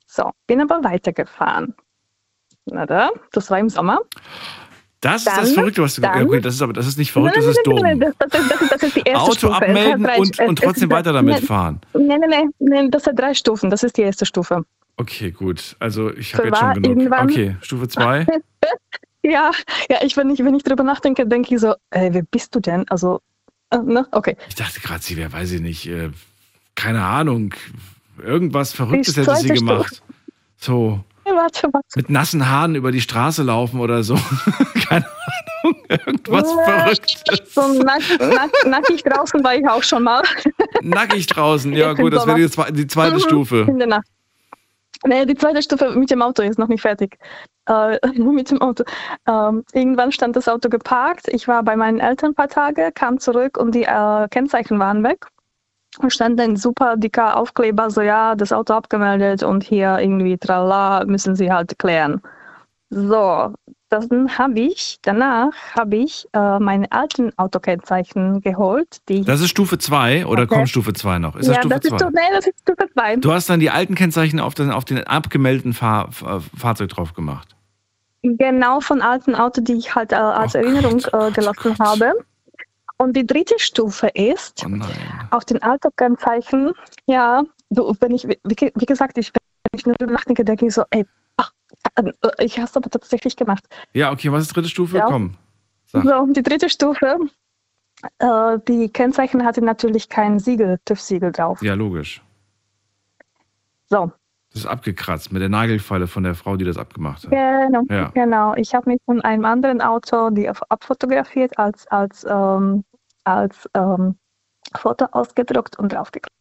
So, 0.08 0.32
bin 0.48 0.62
aber 0.62 0.84
weitergefahren. 0.84 1.74
Na 2.66 2.86
da, 2.86 3.10
das 3.32 3.50
war 3.50 3.60
im 3.60 3.70
Sommer. 3.70 4.00
Das 5.02 5.18
ist 5.18 5.28
das 5.28 5.36
Dann- 5.36 5.48
Verrückte, 5.56 5.82
was 5.82 5.96
du 5.96 6.02
dann- 6.02 6.28
okay, 6.28 6.42
das 6.42 6.54
ist 6.54 6.62
aber 6.62 6.74
das 6.74 6.86
ist 6.86 6.98
nicht 7.00 7.12
verrückt, 7.12 7.36
das 7.36 7.44
Nein, 7.46 7.52
ist 7.56 7.62
nein, 7.66 7.76
nein, 7.82 8.00
dumm. 8.00 8.08
nein, 8.10 8.16
Das, 8.20 8.30
das, 8.30 8.60
das, 8.60 8.70
das 8.70 8.84
ist 8.84 8.96
die 8.98 9.02
erste 9.02 9.24
Auto 9.24 9.32
Stufe. 9.34 9.56
Abmelden 9.56 10.04
drei- 10.04 10.18
und, 10.20 10.40
und 10.40 10.60
trotzdem 10.60 10.90
ist- 10.92 10.96
weiter 10.96 11.12
damit 11.14 11.40
fahren. 11.44 11.82
Nein, 11.94 12.22
nein, 12.30 12.52
nein, 12.60 12.92
das 12.92 13.08
hat 13.08 13.18
drei 13.18 13.34
Stufen. 13.34 13.70
Das 13.72 13.82
ist 13.84 13.98
die 13.98 14.04
erste 14.04 14.26
Stufe. 14.28 14.64
Okay, 14.98 15.32
gut. 15.32 15.76
Also 15.80 16.14
ich 16.14 16.36
habe 16.36 16.50
jetzt 16.50 16.60
schon 16.60 16.82
genug. 16.84 17.12
Okay, 17.20 17.56
Stufe 17.62 17.88
2. 17.88 18.28
Ja, 19.24 19.52
ja, 19.90 19.98
ich, 20.04 20.18
wenn 20.18 20.30
ich, 20.32 20.44
wenn 20.44 20.56
ich 20.56 20.64
drüber 20.64 20.84
nachdenke, 20.84 21.28
denke 21.28 21.54
ich 21.54 21.62
so, 21.62 21.76
ey, 21.92 22.14
wer 22.14 22.24
bist 22.24 22.56
du 22.56 22.60
denn? 22.60 22.88
Also, 22.90 23.22
äh, 23.70 23.78
ne? 23.78 24.08
Okay. 24.12 24.36
Ich 24.50 24.56
dachte 24.56 24.80
gerade, 24.80 25.02
sie 25.04 25.16
wäre, 25.18 25.32
weiß 25.32 25.52
ich 25.52 25.62
nicht, 25.62 25.88
äh, 25.88 26.10
keine 26.76 27.04
Ahnung, 27.04 27.54
irgendwas 28.24 28.74
Verrücktes 28.74 29.18
hätte 29.18 29.36
sie 29.36 29.50
gemacht. 29.50 30.02
So 30.58 31.04
Hey, 31.24 31.36
warte, 31.36 31.68
warte. 31.72 31.88
mit 31.96 32.10
nassen 32.10 32.50
Haaren 32.50 32.74
über 32.74 32.92
die 32.92 33.02
Straße 33.02 33.44
laufen 33.44 33.80
oder 33.80 34.02
so. 34.04 34.16
keine 34.90 35.06
Ahnung, 35.64 35.76
irgendwas 35.88 36.50
Ja, 36.50 36.64
Verrücktes. 36.66 37.54
So 37.54 37.84
nack, 37.84 38.02
nack, 38.20 38.50
nackig 38.66 39.04
draußen 39.04 39.44
war 39.44 39.56
ich 39.56 39.68
auch 39.68 39.84
schon 39.84 40.02
mal. 40.04 40.24
Nackig 40.82 41.28
draußen. 41.28 41.74
Ja 41.74 41.94
gut, 41.94 42.14
das 42.14 42.26
wäre 42.26 42.40
die, 42.40 42.74
die 42.74 42.88
zweite 42.88 43.16
Mhm, 43.18 43.20
Stufe. 43.20 43.66
In 43.68 43.78
der 43.78 43.88
Nacht. 43.88 44.08
Nee, 45.06 45.26
die 45.28 45.36
zweite 45.36 45.62
Stufe 45.62 45.92
mit 45.92 46.10
dem 46.10 46.22
Auto 46.24 46.42
ist 46.42 46.58
noch 46.58 46.68
nicht 46.68 46.82
fertig. 46.82 47.18
Äh, 47.72 48.00
mit 48.20 48.52
dem 48.52 48.62
Auto. 48.62 48.84
Ähm, 49.28 49.64
irgendwann 49.74 50.12
stand 50.12 50.36
das 50.36 50.48
Auto 50.48 50.68
geparkt. 50.70 51.28
Ich 51.30 51.48
war 51.48 51.64
bei 51.64 51.76
meinen 51.76 52.00
Eltern 52.00 52.32
ein 52.32 52.36
paar 52.36 52.50
Tage, 52.50 52.92
kam 52.94 53.20
zurück 53.20 53.58
und 53.58 53.74
die 53.74 53.84
äh, 53.84 54.28
Kennzeichen 54.30 54.78
waren 54.80 55.04
weg. 55.04 55.28
Und 56.00 56.14
stand 56.14 56.40
ein 56.40 56.56
super 56.56 56.96
dicker 56.96 57.36
Aufkleber, 57.36 57.90
so 57.90 58.02
ja, 58.02 58.36
das 58.36 58.54
Auto 58.54 58.74
abgemeldet 58.74 59.44
und 59.44 59.62
hier 59.64 60.00
irgendwie 60.00 60.38
tralala, 60.38 61.04
müssen 61.06 61.36
Sie 61.36 61.52
halt 61.52 61.78
klären. 61.80 62.22
So, 62.90 63.54
dann 63.90 64.38
habe 64.38 64.60
ich, 64.60 65.00
danach 65.02 65.52
habe 65.78 65.98
ich 65.98 66.28
äh, 66.34 66.60
meine 66.60 66.90
alten 66.92 67.38
Autokennzeichen 67.38 68.40
geholt, 68.42 68.98
die 69.10 69.24
Das 69.26 69.42
ist 69.42 69.50
Stufe 69.50 69.78
2 69.78 70.26
oder 70.26 70.44
Okay. 70.44 70.56
kommt 70.56 70.70
Stufe 70.70 70.94
2 70.94 71.20
noch? 71.20 71.36
Ist 71.36 71.48
das 71.50 71.56
ja, 71.58 71.62
Stufe 71.62 71.76
das 71.76 71.84
ist, 71.86 71.90
2? 71.90 71.98
Stu- 71.98 72.10
nee, 72.14 72.22
das 72.34 72.48
ist 72.48 72.60
Stufe 72.62 72.90
2. 72.94 73.16
Du 73.18 73.34
hast 73.34 73.50
dann 73.50 73.60
die 73.60 73.70
alten 73.70 73.96
Kennzeichen 73.96 74.40
auf 74.40 74.54
den, 74.54 74.72
auf 74.72 74.86
den 74.86 75.04
abgemeldeten 75.06 75.74
Fahr, 75.74 76.10
Fahrzeug 76.12 76.88
drauf 76.90 77.14
gemacht. 77.14 77.56
Genau 78.24 78.80
von 78.82 79.02
alten 79.02 79.36
Auto, 79.36 79.62
die 79.62 79.74
ich 79.74 79.96
halt 79.96 80.12
äh, 80.12 80.16
als 80.16 80.56
Erinnerung 80.56 81.00
äh, 81.12 81.32
gelassen 81.32 81.76
habe. 81.80 82.14
Und 82.98 83.14
die 83.14 83.26
dritte 83.26 83.56
Stufe 83.58 84.08
ist, 84.10 84.64
Oh 84.64 84.70
auf 85.32 85.46
den 85.46 85.64
Autokennzeichen, 85.64 86.74
ja, 87.08 87.44
du, 87.72 87.96
wenn 88.00 88.12
ich, 88.12 88.28
wie, 88.28 88.38
wie 88.44 88.86
gesagt, 88.86 89.18
ich, 89.18 89.32
wenn 89.34 89.80
ich 89.80 89.86
nur 89.88 89.96
nachdenke, 90.08 90.46
denke 90.46 90.68
ich 90.68 90.74
so, 90.76 90.84
ey, 90.92 91.04
ach, 91.38 91.52
äh, 91.96 92.12
ich 92.38 92.58
habe 92.58 92.68
es 92.68 92.78
aber 92.78 92.92
tatsächlich 92.92 93.36
gemacht. 93.36 93.66
Ja, 93.94 94.12
okay, 94.12 94.32
was 94.32 94.44
ist 94.44 94.56
dritte 94.56 94.70
Stufe? 94.70 94.98
Ja. 94.98 95.08
Komm. 95.08 95.36
Sag. 95.88 96.04
So, 96.04 96.28
die 96.28 96.44
dritte 96.44 96.70
Stufe, 96.70 97.18
äh, 98.20 98.60
die 98.68 98.90
Kennzeichen 98.90 99.44
hatte 99.44 99.64
natürlich 99.64 100.08
kein 100.08 100.38
Siegel, 100.38 100.80
TÜV-Siegel 100.86 101.32
drauf. 101.32 101.62
Ja, 101.64 101.74
logisch. 101.74 102.22
So, 103.90 104.12
Das 104.54 104.64
ist 104.64 104.68
abgekratzt 104.68 105.32
mit 105.32 105.42
der 105.42 105.50
Nagelfalle 105.50 106.08
von 106.08 106.24
der 106.24 106.36
Frau, 106.36 106.58
die 106.58 106.66
das 106.66 106.78
abgemacht 106.78 107.24
hat. 107.24 107.30
Genau, 107.32 107.84
Ja. 107.90 108.10
genau. 108.10 108.54
Ich 108.56 108.76
habe 108.76 108.90
mich 108.90 109.00
von 109.06 109.22
einem 109.22 109.46
anderen 109.46 109.82
Auto 109.82 110.30
die 110.30 110.50
abfotografiert, 110.50 111.58
als, 111.58 111.88
als, 111.88 112.26
ähm, 112.30 112.84
als 113.24 113.70
ähm, 113.74 114.18
Foto 114.76 115.06
ausgedruckt 115.12 115.80
und 115.80 115.94
draufgeklebt. 115.94 116.36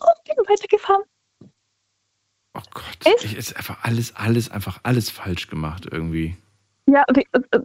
Und 0.00 0.24
bin 0.24 0.44
weitergefahren. 0.48 1.02
Oh 2.54 2.60
Ich 3.22 3.36
ist 3.36 3.56
einfach 3.56 3.82
alles, 3.82 4.16
alles, 4.16 4.50
einfach 4.50 4.80
alles 4.82 5.10
falsch 5.10 5.48
gemacht 5.48 5.86
irgendwie. 5.90 6.36
Ja, 6.92 7.04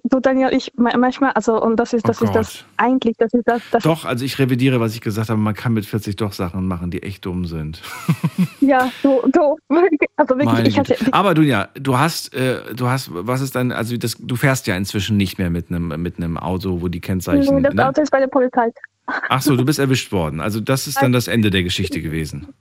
du 0.03 0.19
Daniel, 0.21 0.53
ich 0.53 0.71
ma- 0.77 0.95
manchmal, 0.97 1.31
also 1.31 1.61
und 1.61 1.75
das 1.75 1.91
ist, 1.91 2.05
Oh 2.05 2.07
das 2.07 2.21
ist 2.21 2.33
das 2.33 2.65
eigentlich, 2.77 3.17
das 3.17 3.33
ist 3.33 3.45
das, 3.45 3.61
das 3.71 3.83
Doch, 3.83 4.05
also 4.05 4.23
ich 4.23 4.39
revidiere, 4.39 4.79
was 4.79 4.95
ich 4.95 5.01
gesagt 5.01 5.29
habe, 5.29 5.39
man 5.39 5.53
kann 5.53 5.73
mit 5.73 5.85
40 5.85 6.15
doch 6.15 6.31
Sachen 6.31 6.65
machen, 6.65 6.91
die 6.91 7.03
echt 7.03 7.25
dumm 7.25 7.45
sind. 7.45 7.81
ja, 8.61 8.89
du, 9.03 9.21
du, 9.33 9.57
also 10.15 10.37
wirklich, 10.37 10.67
ich 10.67 10.79
hatte. 10.79 10.95
Aber 11.11 11.33
du 11.33 11.41
ja, 11.41 11.67
du 11.73 11.97
hast, 11.97 12.33
äh, 12.33 12.73
du 12.73 12.87
hast, 12.87 13.09
was 13.11 13.41
ist 13.41 13.53
dann, 13.55 13.73
also 13.73 13.97
das, 13.97 14.15
du 14.17 14.37
fährst 14.37 14.65
ja 14.67 14.77
inzwischen 14.77 15.17
nicht 15.17 15.37
mehr 15.37 15.49
mit 15.49 15.69
einem 15.69 16.01
mit 16.01 16.17
einem 16.17 16.37
Auto, 16.37 16.81
wo 16.81 16.87
die 16.87 17.01
Kennzeichen. 17.01 17.55
nee, 17.55 17.61
das 17.63 17.73
ne? 17.73 17.85
Auto 17.85 18.01
ist 18.01 18.11
bei 18.11 18.19
der 18.19 18.27
Polizei. 18.27 18.71
Ach 19.07 19.41
so, 19.41 19.57
du 19.57 19.65
bist 19.65 19.79
erwischt 19.79 20.11
worden. 20.13 20.39
Also 20.39 20.61
das 20.61 20.87
ist 20.87 21.01
dann 21.01 21.11
das 21.11 21.27
Ende 21.27 21.49
der 21.49 21.63
Geschichte 21.63 22.01
gewesen. 22.01 22.53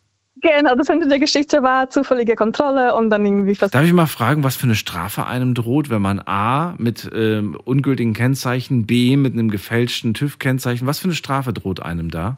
Genau, 0.46 0.76
das 0.76 0.88
Ende 0.88 1.08
der 1.08 1.18
Geschichte 1.18 1.62
war 1.64 1.90
zufällige 1.90 2.36
Kontrolle 2.36 2.94
und 2.94 3.10
dann 3.10 3.26
irgendwie 3.26 3.56
fast. 3.56 3.74
Darf 3.74 3.84
ich 3.84 3.92
mal 3.92 4.06
fragen, 4.06 4.44
was 4.44 4.54
für 4.54 4.64
eine 4.64 4.76
Strafe 4.76 5.26
einem 5.26 5.54
droht, 5.54 5.90
wenn 5.90 6.00
man 6.00 6.20
A 6.24 6.74
mit 6.78 7.10
ähm, 7.12 7.58
ungültigen 7.64 8.12
Kennzeichen, 8.12 8.86
B 8.86 9.16
mit 9.16 9.32
einem 9.32 9.50
gefälschten 9.50 10.14
TÜV-Kennzeichen, 10.14 10.86
was 10.86 11.00
für 11.00 11.06
eine 11.06 11.14
Strafe 11.14 11.52
droht 11.52 11.80
einem 11.80 12.12
da? 12.12 12.36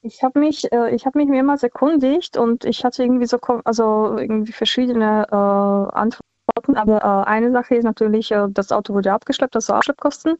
Ich 0.00 0.22
habe 0.22 0.38
mich, 0.38 0.72
äh, 0.72 0.94
ich 0.94 1.04
habe 1.04 1.18
mich 1.18 1.28
mehrmals 1.28 1.62
erkundigt 1.62 2.38
und 2.38 2.64
ich 2.64 2.82
hatte 2.82 3.02
irgendwie 3.02 3.26
so, 3.26 3.38
also 3.64 4.16
irgendwie 4.16 4.52
verschiedene 4.52 5.26
äh, 5.30 5.34
Antworten. 5.34 6.76
Aber 6.76 7.24
äh, 7.26 7.28
eine 7.28 7.52
Sache 7.52 7.74
ist 7.74 7.84
natürlich, 7.84 8.32
äh, 8.32 8.46
das 8.48 8.72
Auto 8.72 8.94
wurde 8.94 9.12
abgeschleppt, 9.12 9.54
das 9.54 9.68
war 9.68 9.76
Abschleppkosten. 9.76 10.38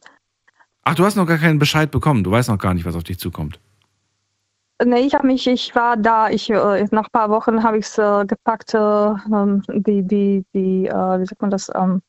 Ach, 0.85 0.95
du 0.95 1.05
hast 1.05 1.15
noch 1.17 1.27
gar 1.27 1.37
keinen 1.37 1.59
Bescheid 1.59 1.91
bekommen. 1.91 2.23
Du 2.23 2.31
weißt 2.31 2.49
noch 2.49 2.57
gar 2.57 2.73
nicht, 2.73 2.85
was 2.85 2.95
auf 2.95 3.03
dich 3.03 3.19
zukommt. 3.19 3.59
Nee, 4.85 5.01
ich 5.01 5.13
habe 5.13 5.27
mich, 5.27 5.47
ich 5.47 5.75
war 5.75 5.97
da, 5.97 6.29
ich 6.29 6.49
äh, 6.49 6.85
nach 6.91 7.05
ein 7.05 7.11
paar 7.11 7.29
Wochen 7.29 7.63
habe 7.63 7.77
ich 7.77 7.85
es 7.85 7.97
äh, 7.97 8.25
gepackt, 8.25 8.73
äh, 8.73 8.77
ähm, 8.77 9.63
die, 9.69 10.03
die, 10.03 10.45
die, 10.53 10.87
äh, 10.87 11.19
wie 11.19 11.25
sagt 11.25 11.41
man 11.41 11.51
das, 11.51 11.69
ähm, 11.75 12.01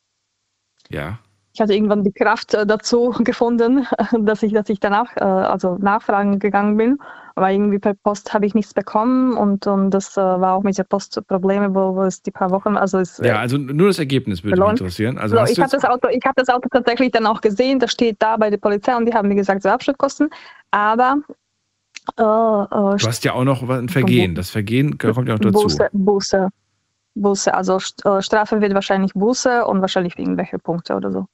Ja. 0.91 1.19
Ich 1.55 1.61
hatte 1.61 1.75
irgendwann 1.75 2.03
die 2.03 2.13
Kraft 2.13 2.55
äh, 2.55 2.67
dazu 2.67 3.11
gefunden, 3.25 3.87
dass 4.21 4.43
ich, 4.43 4.53
dass 4.53 4.69
ich 4.69 4.81
danach, 4.81 5.15
äh, 5.17 5.23
also 5.25 5.77
nachfragen 5.77 6.39
gegangen 6.39 6.77
bin. 6.77 6.99
Aber 7.35 7.51
irgendwie 7.51 7.79
per 7.79 7.95
Post 7.95 8.35
habe 8.35 8.45
ich 8.45 8.55
nichts 8.55 8.75
bekommen 8.75 9.37
und, 9.39 9.67
und 9.67 9.91
das 9.91 10.19
war 10.19 10.53
auch 10.53 10.63
mit 10.63 10.77
der 10.77 10.85
Post 10.85 11.19
Probleme, 11.29 11.75
wo, 11.75 11.97
wo 11.97 12.03
es 12.03 12.21
die 12.21 12.31
paar 12.31 12.51
Wochen, 12.51 12.77
also 12.77 12.99
es, 12.99 13.19
Ja, 13.19 13.39
also 13.39 13.57
nur 13.57 13.87
das 13.89 13.99
Ergebnis 13.99 14.45
würde 14.45 14.61
mich 14.61 14.71
interessieren. 14.71 15.17
Also 15.17 15.37
so, 15.37 15.45
ich 15.45 15.59
habe 15.59 15.71
das 15.71 15.85
Auto, 15.85 16.09
ich 16.09 16.23
habe 16.27 16.35
das 16.37 16.51
Auto 16.51 16.69
tatsächlich 16.71 17.11
dann 17.11 17.27
auch 17.27 17.41
gesehen. 17.41 17.79
Das 17.79 17.91
steht 17.91 18.17
da 18.21 18.37
bei 18.37 18.51
der 18.51 18.59
Polizei 18.59 18.95
und 18.97 19.07
die 19.07 19.15
haben 19.15 19.29
mir 19.29 19.35
gesagt, 19.35 19.63
so 19.63 19.71
Abschnittkosten. 19.71 20.29
Aber 20.73 21.17
äh, 22.19 22.23
äh, 22.23 22.97
du 22.97 23.07
hast 23.07 23.25
ja 23.25 23.33
auch 23.35 23.45
noch 23.45 23.69
ein 23.69 23.89
Vergehen. 23.89 24.35
Das 24.35 24.51
Vergehen 24.51 24.99
kommt 24.99 25.29
ja 25.29 25.35
auch 25.35 25.39
dazu. 25.39 25.63
Buße, 25.63 25.89
Buße, 25.93 26.49
Buße. 27.15 27.55
Also 27.55 27.79
äh, 28.05 28.23
Strafe 28.23 28.61
wird 28.61 28.75
wahrscheinlich 28.75 29.13
Buße 29.15 29.65
und 29.67 29.81
wahrscheinlich 29.81 30.19
irgendwelche 30.19 30.59
Punkte 30.59 30.95
oder 30.95 31.13
so. 31.13 31.27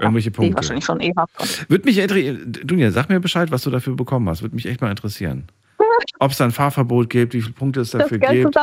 Irgendwelche 0.00 0.30
Die 0.30 0.34
ich 0.34 0.36
Punkte. 0.36 0.56
wahrscheinlich 0.56 0.84
schon 0.84 1.00
eh 1.00 1.12
habe. 1.16 1.30
Würde 1.68 1.84
mich 1.84 1.98
interessieren, 1.98 2.52
Dunja, 2.64 2.90
sag 2.92 3.08
mir 3.08 3.18
Bescheid, 3.18 3.50
was 3.50 3.62
du 3.62 3.70
dafür 3.70 3.96
bekommen 3.96 4.28
hast. 4.28 4.42
Würde 4.42 4.54
mich 4.54 4.66
echt 4.66 4.80
mal 4.80 4.90
interessieren. 4.90 5.48
Ob 6.20 6.30
es 6.30 6.36
da 6.38 6.44
ein 6.44 6.52
Fahrverbot 6.52 7.10
gibt, 7.10 7.34
wie 7.34 7.42
viele 7.42 7.54
Punkte 7.54 7.80
es 7.80 7.90
dafür 7.90 8.18
gibt. 8.18 8.56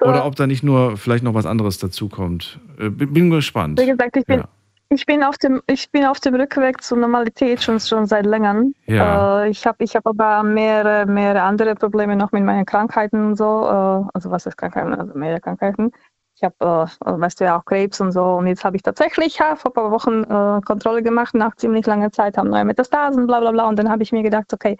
Oder 0.00 0.24
ob 0.24 0.36
da 0.36 0.46
nicht 0.46 0.62
nur 0.62 0.96
vielleicht 0.96 1.24
noch 1.24 1.34
was 1.34 1.44
anderes 1.46 1.78
dazukommt. 1.78 2.58
Äh, 2.78 2.88
Bin 2.88 3.12
bin 3.12 3.30
gespannt. 3.30 3.78
Wie 3.80 3.86
gesagt, 3.86 4.16
ich 4.16 4.24
bin, 4.24 4.40
Ja. 4.40 4.48
Ich 4.90 5.04
bin, 5.06 5.22
auf, 5.22 5.36
dem, 5.36 5.62
ich 5.66 5.90
bin 5.90 6.06
auf 6.06 6.20
dem 6.20 6.34
Rückweg 6.34 6.82
zur 6.82 6.98
Normalität 6.98 7.62
schon, 7.62 7.78
schon 7.78 8.06
seit 8.06 8.24
längerem. 8.24 8.74
Ja. 8.86 9.42
Äh, 9.42 9.50
ich 9.50 9.66
habe 9.66 9.84
ich 9.84 9.94
hab 9.94 10.06
aber 10.06 10.42
mehrere, 10.42 11.06
mehrere 11.06 11.42
andere 11.42 11.74
Probleme 11.74 12.16
noch 12.16 12.32
mit 12.32 12.42
meinen 12.42 12.64
Krankheiten 12.64 13.28
und 13.28 13.36
so. 13.36 13.64
Äh, 13.64 14.08
also 14.14 14.30
was 14.30 14.46
ist 14.46 14.56
Krankheiten? 14.56 14.94
Also 14.94 15.12
mehrere 15.14 15.40
Krankheiten. 15.40 15.92
Ich 16.36 16.42
habe, 16.42 16.88
äh, 17.04 17.20
weißt 17.20 17.40
du 17.40 17.44
ja, 17.44 17.58
auch 17.58 17.64
Krebs 17.64 18.00
und 18.00 18.12
so. 18.12 18.24
Und 18.24 18.46
jetzt 18.46 18.64
habe 18.64 18.76
ich 18.76 18.82
tatsächlich 18.82 19.38
ja, 19.38 19.56
vor 19.56 19.72
ein 19.72 19.74
paar 19.74 19.90
Wochen 19.90 20.22
äh, 20.22 20.60
Kontrolle 20.64 21.02
gemacht, 21.02 21.34
nach 21.34 21.56
ziemlich 21.56 21.84
langer 21.84 22.10
Zeit, 22.12 22.38
haben 22.38 22.48
neue 22.48 22.64
Metastasen, 22.64 23.26
bla 23.26 23.40
bla 23.40 23.50
bla. 23.50 23.68
Und 23.68 23.78
dann 23.78 23.90
habe 23.90 24.02
ich 24.02 24.12
mir 24.12 24.22
gedacht, 24.22 24.52
okay, 24.54 24.78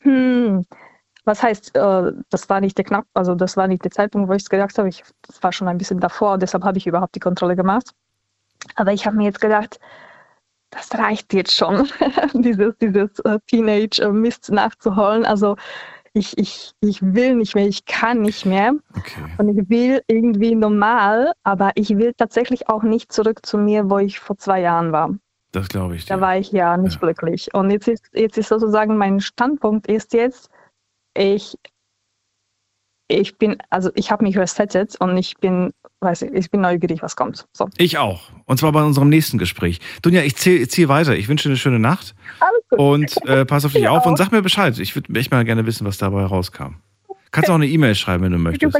hm, 0.00 0.66
was 1.24 1.42
heißt, 1.42 1.76
äh, 1.76 2.12
das 2.30 2.50
war 2.50 2.60
nicht 2.60 2.76
der 2.76 2.84
Knapp, 2.84 3.06
also 3.14 3.34
das 3.34 3.56
war 3.56 3.68
nicht 3.68 3.84
der 3.84 3.92
Zeitpunkt, 3.92 4.28
wo 4.28 4.32
ich 4.32 4.42
es 4.42 4.50
gedacht 4.50 4.76
habe. 4.76 4.88
Ich, 4.88 5.04
das 5.22 5.42
war 5.42 5.52
schon 5.52 5.68
ein 5.68 5.78
bisschen 5.78 6.00
davor, 6.00 6.36
deshalb 6.36 6.64
habe 6.64 6.78
ich 6.78 6.86
überhaupt 6.86 7.14
die 7.14 7.20
Kontrolle 7.20 7.56
gemacht. 7.56 7.94
Aber 8.76 8.92
ich 8.92 9.06
habe 9.06 9.16
mir 9.16 9.24
jetzt 9.24 9.40
gedacht, 9.40 9.78
das 10.70 10.92
reicht 10.94 11.32
jetzt 11.32 11.54
schon, 11.54 11.88
dieses, 12.34 12.76
dieses 12.78 13.18
äh, 13.20 13.38
Teenage-Mist 13.46 14.50
nachzuholen. 14.50 15.24
Also 15.24 15.56
ich, 16.12 16.36
ich, 16.36 16.72
ich 16.80 17.00
will 17.02 17.36
nicht 17.36 17.54
mehr, 17.54 17.66
ich 17.66 17.84
kann 17.84 18.20
nicht 18.22 18.44
mehr. 18.44 18.74
Und 19.38 19.48
ich 19.48 19.68
will 19.68 20.02
irgendwie 20.08 20.54
normal, 20.54 21.32
aber 21.42 21.72
ich 21.74 21.90
will 21.96 22.12
tatsächlich 22.14 22.68
auch 22.68 22.82
nicht 22.82 23.12
zurück 23.12 23.44
zu 23.44 23.58
mir, 23.58 23.88
wo 23.88 23.98
ich 23.98 24.18
vor 24.18 24.36
zwei 24.36 24.60
Jahren 24.60 24.92
war. 24.92 25.14
Das 25.52 25.68
glaube 25.68 25.96
ich. 25.96 26.04
Da 26.04 26.20
war 26.20 26.36
ich 26.36 26.52
ja 26.52 26.76
nicht 26.76 27.00
glücklich. 27.00 27.54
Und 27.54 27.70
jetzt 27.70 27.88
ist, 27.88 28.10
jetzt 28.12 28.36
ist 28.36 28.48
sozusagen 28.48 28.98
mein 28.98 29.20
Standpunkt 29.20 29.86
ist 29.86 30.12
jetzt, 30.12 30.50
ich, 31.16 31.56
ich 33.08 33.38
bin, 33.38 33.56
also 33.70 33.90
ich 33.94 34.10
habe 34.10 34.22
mich 34.24 34.36
resettet 34.38 34.96
und 35.00 35.16
ich 35.16 35.34
bin, 35.38 35.72
weiß 36.00 36.22
ich, 36.22 36.32
ich 36.34 36.50
bin 36.50 36.60
neugierig, 36.60 37.02
was 37.02 37.16
kommt. 37.16 37.46
So. 37.52 37.68
Ich 37.78 37.98
auch. 37.98 38.20
Und 38.44 38.58
zwar 38.58 38.70
bei 38.72 38.82
unserem 38.82 39.08
nächsten 39.08 39.38
Gespräch. 39.38 39.80
Dunja, 40.02 40.22
ich 40.22 40.36
ziehe 40.36 40.68
zieh 40.68 40.88
weiter. 40.88 41.16
Ich 41.16 41.28
wünsche 41.28 41.44
dir 41.48 41.52
eine 41.52 41.56
schöne 41.58 41.78
Nacht. 41.78 42.14
Alles 42.40 42.62
gut. 42.68 42.78
Und 42.78 43.26
äh, 43.26 43.44
pass 43.44 43.64
auf 43.64 43.72
dich 43.72 43.82
Ja. 43.82 43.90
auf 43.90 44.04
und 44.06 44.16
sag 44.18 44.30
mir 44.30 44.42
Bescheid. 44.42 44.78
Ich 44.78 44.94
würde 44.94 45.18
echt 45.18 45.30
mal 45.30 45.44
gerne 45.44 45.64
wissen, 45.66 45.86
was 45.86 45.98
dabei 45.98 46.24
rauskam. 46.24 46.74
Kannst 47.30 47.50
auch 47.50 47.54
eine 47.56 47.66
E-Mail 47.66 47.94
schreiben, 47.94 48.24
wenn 48.24 48.32
du 48.32 48.38
möchtest. 48.38 48.78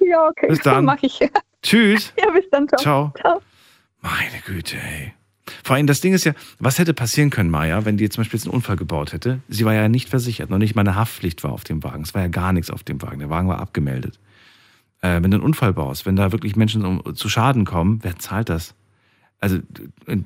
Ja, 0.00 0.28
okay. 0.28 0.46
Bis 0.48 0.60
dann. 0.60 0.84
Mach 0.86 0.98
ich. 1.02 1.18
Tschüss. 1.62 2.12
Ja, 2.18 2.30
bis 2.32 2.44
dann. 2.50 2.66
Ciao. 2.78 3.12
Ciao. 3.20 3.40
Meine 4.00 4.40
Güte, 4.46 4.76
ey. 4.76 5.14
Vor 5.64 5.76
allem 5.76 5.86
das 5.86 6.00
Ding 6.00 6.12
ist 6.12 6.24
ja, 6.24 6.32
was 6.58 6.78
hätte 6.78 6.94
passieren 6.94 7.30
können, 7.30 7.50
Maya, 7.50 7.84
wenn 7.84 7.96
die 7.96 8.04
jetzt 8.04 8.14
zum 8.14 8.22
Beispiel 8.22 8.38
jetzt 8.38 8.46
einen 8.46 8.54
Unfall 8.54 8.76
gebaut 8.76 9.12
hätte? 9.12 9.40
Sie 9.48 9.64
war 9.64 9.74
ja 9.74 9.88
nicht 9.88 10.08
versichert, 10.08 10.50
noch 10.50 10.58
nicht 10.58 10.74
mal 10.74 10.82
eine 10.82 10.94
Haftpflicht 10.94 11.42
war 11.42 11.52
auf 11.52 11.64
dem 11.64 11.82
Wagen. 11.82 12.02
Es 12.02 12.14
war 12.14 12.22
ja 12.22 12.28
gar 12.28 12.52
nichts 12.52 12.70
auf 12.70 12.82
dem 12.84 13.00
Wagen. 13.02 13.18
Der 13.18 13.30
Wagen 13.30 13.48
war 13.48 13.58
abgemeldet. 13.58 14.18
Äh, 15.00 15.22
wenn 15.22 15.30
du 15.30 15.36
einen 15.38 15.44
Unfall 15.44 15.72
baust, 15.72 16.06
wenn 16.06 16.14
da 16.16 16.30
wirklich 16.30 16.56
Menschen 16.56 16.84
um, 16.84 17.14
zu 17.16 17.28
Schaden 17.28 17.64
kommen, 17.64 18.00
wer 18.02 18.18
zahlt 18.18 18.48
das? 18.48 18.74
Also, 19.40 19.58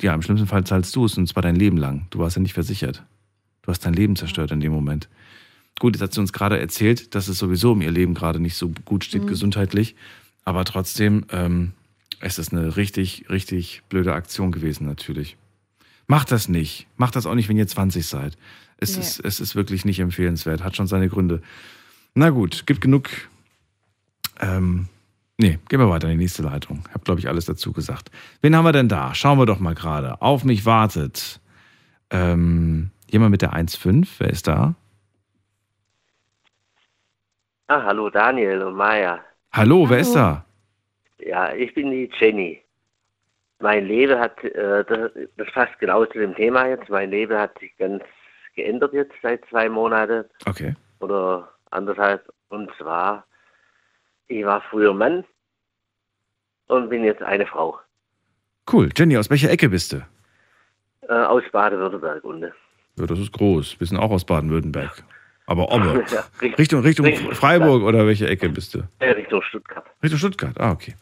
ja, 0.01 0.13
im 0.15 0.23
schlimmsten 0.23 0.49
Fall 0.49 0.65
zahlst 0.65 0.95
du 0.97 1.05
es 1.05 1.17
und 1.17 1.29
zwar 1.29 1.43
dein 1.43 1.55
Leben 1.57 1.77
lang. 1.77 2.07
Du 2.11 2.19
warst 2.19 2.37
ja 2.37 2.43
nicht 2.43 2.55
versichert. 2.55 3.05
Du 3.63 3.71
hast 3.71 3.81
dein 3.87 3.95
Leben 3.95 4.17
zerstört 4.17 4.51
in 4.51 4.61
dem 4.61 4.73
Moment. 4.73 5.09
Gut, 5.79 5.95
jetzt 5.95 6.03
hat 6.03 6.13
sie 6.13 6.21
uns 6.21 6.33
gerade 6.33 6.59
erzählt, 6.59 7.15
dass 7.15 7.29
es 7.29 7.39
sowieso 7.39 7.73
um 7.73 7.81
ihr 7.83 7.91
Leben 7.93 8.15
gerade 8.15 8.41
nicht 8.41 8.57
so 8.57 8.73
gut 8.85 9.05
steht 9.05 9.23
Mhm. 9.23 9.29
gesundheitlich. 9.29 9.95
Aber 10.45 10.65
trotzdem, 10.65 11.25
ähm, 11.31 11.73
es 12.25 12.39
ist 12.39 12.53
eine 12.53 12.77
richtig, 12.77 13.27
richtig 13.29 13.83
blöde 13.91 14.15
Aktion 14.15 14.51
gewesen, 14.51 14.87
natürlich. 14.87 15.37
Macht 16.07 16.33
das 16.33 16.49
nicht. 16.49 16.87
Macht 16.97 17.17
das 17.17 17.27
auch 17.27 17.35
nicht, 17.35 17.49
wenn 17.51 17.57
ihr 17.59 17.67
20 17.67 18.07
seid. 18.07 18.37
Es, 18.79 18.95
Nee. 18.97 19.03
ist, 19.03 19.21
es 19.21 19.41
ist 19.41 19.55
wirklich 19.57 19.85
nicht 19.85 20.01
empfehlenswert. 20.01 20.65
Hat 20.65 20.75
schon 20.75 20.87
seine 20.87 21.09
Gründe. 21.11 21.43
Na 22.15 22.31
gut, 22.31 22.67
gibt 22.67 22.81
genug. 22.81 23.11
Ähm, 24.41 24.89
nee, 25.37 25.59
gehen 25.69 25.81
wir 25.81 25.91
weiter 25.91 26.09
in 26.09 26.19
die 26.19 26.25
nächste 26.25 26.43
Leitung. 26.43 26.85
Hab, 26.95 27.05
glaube 27.05 27.21
ich, 27.21 27.29
alles 27.29 27.45
dazu 27.45 27.73
gesagt. 27.73 28.11
Wen 28.41 28.57
haben 28.57 28.65
wir 28.65 28.73
denn 28.73 28.89
da? 28.89 29.15
Schauen 29.15 29.39
wir 29.39 29.47
doch 29.47 29.61
mal 29.61 29.75
gerade. 29.75 30.21
Auf 30.23 30.45
mich 30.45 30.65
wartet. 30.65 31.41
Ähm, 32.11 32.91
jemand 33.11 33.33
mit 33.33 33.43
der 33.43 33.53
1.5. 33.53 34.09
Wer 34.19 34.31
ist 34.31 34.47
da? 34.47 34.75
Ah, 37.67 37.83
hallo 37.83 38.09
Daniel 38.11 38.63
und 38.63 38.77
Maya. 38.77 39.21
Hallo, 39.53 39.89
wer 39.89 39.99
ist 39.99 40.15
da? 40.15 40.45
Ja, 41.19 41.53
ich 41.55 41.73
bin 41.75 41.91
die 41.91 42.11
Jenny. 42.19 42.61
Mein 43.61 43.87
Leben 43.87 44.19
hat, 44.19 44.43
äh, 44.45 44.85
das, 44.85 45.11
das 45.37 45.53
passt 45.53 45.79
genau 45.79 46.05
zu 46.07 46.19
dem 46.19 46.35
Thema 46.35 46.67
jetzt, 46.69 46.89
mein 46.89 47.11
Leben 47.11 47.37
hat 47.39 47.59
sich 47.61 47.75
ganz 47.79 48.03
geändert 48.57 48.93
jetzt 48.93 49.15
seit 49.23 49.45
zwei 49.49 49.69
Monaten 49.69 50.25
Okay. 50.47 50.75
oder 51.01 51.49
anderthalb. 51.71 52.29
Und 52.49 52.71
zwar, 52.77 53.25
ich 54.29 54.45
war 54.45 54.61
früher 54.71 54.93
Mann 54.93 55.25
und 56.67 56.89
bin 56.89 57.05
jetzt 57.05 57.23
eine 57.23 57.47
Frau 57.47 57.79
Cool. 58.71 58.89
Jenny, 58.97 59.17
aus 59.19 59.29
welcher 59.31 59.51
Ecke 59.51 59.69
bist 59.69 59.93
du? 59.93 60.07
äh, 61.09 61.13
aus 61.13 61.43
Baden-Württemberg. 61.53 62.25
Und, 62.25 62.43
Ja, 62.97 63.07
das 63.07 63.19
ist 63.19 63.33
groß. 63.33 63.79
Wir 63.79 63.87
sind 63.87 63.99
auch 63.99 64.11
aus 64.11 64.25
Baden-Württemberg. 64.25 65.05
Aber 65.47 65.71
Omme. 65.71 66.05
Ja, 66.11 66.25
Richtung- 66.41 66.81
Richtung, 66.83 67.07
Richtung 67.07 67.33
Freiburg 67.35 67.83
oder 67.83 68.07
welche 68.07 68.29
Ecke 68.29 68.49
bist 68.49 68.75
du? 68.75 68.83
Richtung 69.01 69.43
Stuttgart. 69.43 69.85
Richtung 70.03 70.19
Stuttgart. 70.19 70.59
Ah, 70.59 70.73
okay. 70.73 70.95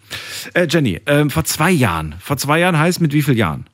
Äh, 0.54 0.66
Jenny, 0.68 1.00
ähm, 1.06 1.30
vor 1.30 1.44
zwei 1.44 1.70
Jahren. 1.70 2.14
Vor 2.20 2.36
zwei 2.36 2.58
Jahren 2.58 2.78
heißt 2.78 3.00
mit 3.00 3.12
wie 3.12 3.22
vielen 3.22 3.36
Jahren? 3.36 3.66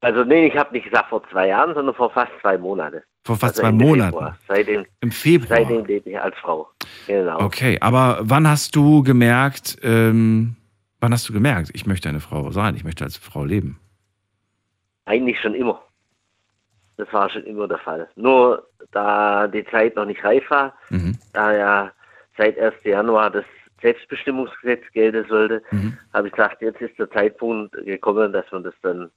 Also 0.00 0.24
nee, 0.24 0.46
ich 0.48 0.56
habe 0.56 0.72
nicht 0.72 0.84
gesagt 0.90 1.10
vor 1.10 1.22
zwei 1.30 1.48
Jahren, 1.48 1.74
sondern 1.74 1.94
vor 1.94 2.10
fast 2.10 2.32
zwei 2.40 2.58
Monaten. 2.58 3.02
Vor 3.24 3.36
fast 3.36 3.60
Also 3.60 3.62
zwei 3.62 3.72
Monaten. 3.72 4.12
Februar. 4.12 4.38
Seitdem, 4.48 4.86
Im 5.00 5.12
Februar. 5.12 5.58
seitdem 5.58 5.84
lebe 5.86 6.10
ich 6.10 6.18
als 6.20 6.36
Frau. 6.38 6.68
Genau. 7.06 7.40
Okay, 7.40 7.78
aber 7.80 8.18
wann 8.20 8.48
hast 8.48 8.74
du 8.74 9.04
gemerkt, 9.04 9.78
ähm, 9.82 10.56
wann 10.98 11.12
hast 11.12 11.28
du 11.28 11.32
gemerkt, 11.32 11.70
ich 11.72 11.86
möchte 11.86 12.08
eine 12.08 12.18
Frau 12.18 12.50
sein, 12.50 12.74
ich 12.74 12.82
möchte 12.82 13.04
als 13.04 13.16
Frau 13.16 13.44
leben? 13.44 13.78
Eigentlich 15.04 15.38
schon 15.40 15.54
immer. 15.54 15.80
Das 16.98 17.12
war 17.12 17.28
schon 17.30 17.44
immer 17.44 17.66
der 17.68 17.78
Fall. 17.78 18.08
Nur 18.16 18.66
da 18.92 19.46
die 19.48 19.64
Zeit 19.66 19.96
noch 19.96 20.04
nicht 20.04 20.22
reif 20.24 20.48
war, 20.50 20.74
Mhm. 20.90 21.16
da 21.32 21.52
ja 21.56 21.90
seit 22.36 22.58
1. 22.58 22.74
Januar 22.84 23.30
das 23.30 23.44
Selbstbestimmungsgesetz 23.80 24.82
gelten 24.92 25.26
sollte, 25.28 25.62
Mhm. 25.70 25.96
habe 26.12 26.28
ich 26.28 26.34
gesagt, 26.34 26.62
jetzt 26.62 26.80
ist 26.80 26.98
der 26.98 27.10
Zeitpunkt 27.10 27.72
gekommen, 27.84 28.32
dass 28.32 28.44
man 28.52 28.62
das 28.62 28.74
dann 28.82 29.10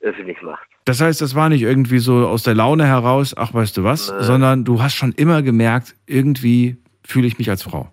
öffentlich 0.00 0.40
macht. 0.42 0.66
Das 0.84 1.00
heißt, 1.00 1.20
das 1.20 1.34
war 1.34 1.48
nicht 1.48 1.62
irgendwie 1.62 1.98
so 1.98 2.26
aus 2.26 2.42
der 2.44 2.54
Laune 2.54 2.86
heraus, 2.86 3.34
ach 3.36 3.52
weißt 3.52 3.76
du 3.76 3.84
was, 3.84 4.12
Nee. 4.12 4.22
sondern 4.22 4.64
du 4.64 4.80
hast 4.82 4.94
schon 4.94 5.12
immer 5.12 5.42
gemerkt, 5.42 5.94
irgendwie 6.06 6.78
fühle 7.04 7.26
ich 7.26 7.38
mich 7.38 7.50
als 7.50 7.62
Frau. 7.62 7.88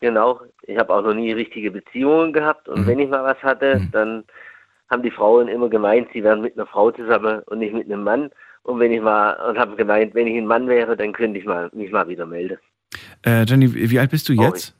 Genau. 0.00 0.40
Ich 0.62 0.76
habe 0.78 0.92
auch 0.92 1.02
noch 1.02 1.14
nie 1.14 1.32
richtige 1.32 1.70
Beziehungen 1.70 2.32
gehabt 2.32 2.68
und 2.68 2.82
Mhm. 2.82 2.86
wenn 2.86 2.98
ich 2.98 3.08
mal 3.08 3.24
was 3.24 3.42
hatte, 3.42 3.88
dann 3.92 4.24
haben 4.90 5.02
die 5.02 5.10
Frauen 5.10 5.48
immer 5.48 5.68
gemeint, 5.68 6.08
sie 6.12 6.22
wären 6.22 6.40
mit 6.42 6.54
einer 6.56 6.66
Frau 6.66 6.90
zusammen 6.90 7.40
und 7.46 7.58
nicht 7.58 7.74
mit 7.74 7.86
einem 7.86 8.04
Mann. 8.04 8.30
Und 8.62 8.80
wenn 8.80 8.92
ich 8.92 9.00
mal 9.00 9.32
und 9.48 9.58
habe 9.58 9.76
gemeint, 9.76 10.14
wenn 10.14 10.26
ich 10.26 10.36
ein 10.36 10.46
Mann 10.46 10.68
wäre, 10.68 10.96
dann 10.96 11.12
könnte 11.12 11.38
ich 11.38 11.44
mal 11.44 11.70
mich 11.72 11.90
mal 11.90 12.08
wieder 12.08 12.26
melden. 12.26 12.58
Äh, 13.24 13.44
Jenny, 13.44 13.72
wie 13.90 13.98
alt 13.98 14.10
bist 14.10 14.28
du 14.28 14.32
jetzt? 14.32 14.74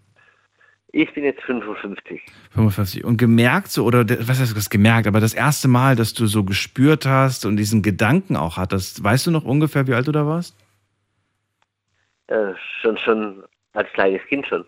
Ich 0.92 1.12
bin 1.12 1.24
jetzt 1.24 1.42
55. 1.42 2.22
55. 2.52 3.04
Und 3.04 3.16
gemerkt 3.18 3.68
so, 3.68 3.84
oder 3.84 4.04
de- 4.04 4.18
was 4.26 4.40
heißt 4.40 4.56
das 4.56 4.70
gemerkt, 4.70 5.06
aber 5.06 5.20
das 5.20 5.34
erste 5.34 5.68
Mal, 5.68 5.94
dass 5.94 6.14
du 6.14 6.26
so 6.26 6.42
gespürt 6.44 7.04
hast 7.04 7.44
und 7.44 7.56
diesen 7.56 7.82
Gedanken 7.82 8.36
auch 8.36 8.56
hattest, 8.56 9.02
weißt 9.04 9.26
du 9.26 9.30
noch 9.30 9.44
ungefähr, 9.44 9.86
wie 9.86 9.94
alt 9.94 10.08
du 10.08 10.12
da 10.12 10.26
warst? 10.26 10.56
Äh, 12.28 12.54
schon 12.80 12.96
schon 12.98 13.44
als 13.72 13.88
kleines 13.92 14.22
Kind 14.28 14.46
schon. 14.46 14.64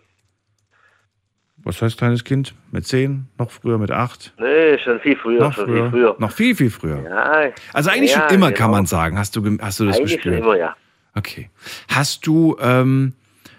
Was 1.63 1.81
heißt 1.81 1.97
kleines 1.97 2.23
Kind? 2.23 2.55
Mit 2.71 2.87
zehn? 2.87 3.27
Noch 3.37 3.51
früher? 3.51 3.77
Mit 3.77 3.91
acht? 3.91 4.33
Nee, 4.39 4.77
schon 4.79 4.99
viel 5.01 5.15
früher, 5.17 5.41
Noch 5.41 5.53
schon 5.53 5.65
früher? 5.65 5.83
viel 5.83 5.89
früher. 5.91 6.15
Noch 6.19 6.31
viel, 6.31 6.55
viel 6.55 6.69
früher. 6.69 7.01
Ja, 7.03 7.51
Also 7.73 7.89
eigentlich 7.89 8.11
ja, 8.13 8.21
schon 8.21 8.35
immer, 8.35 8.47
genau. 8.47 8.57
kann 8.57 8.71
man 8.71 8.85
sagen. 8.85 9.17
Hast 9.17 9.35
du, 9.35 9.43
hast 9.61 9.79
du 9.79 9.85
das 9.85 9.97
Eigentlich 9.97 10.15
gespürt? 10.15 10.35
schon 10.35 10.43
immer, 10.43 10.55
ja. 10.57 10.75
Okay. 11.15 11.49
Hast 11.93 12.25
du, 12.25 12.55
ähm, 12.61 13.13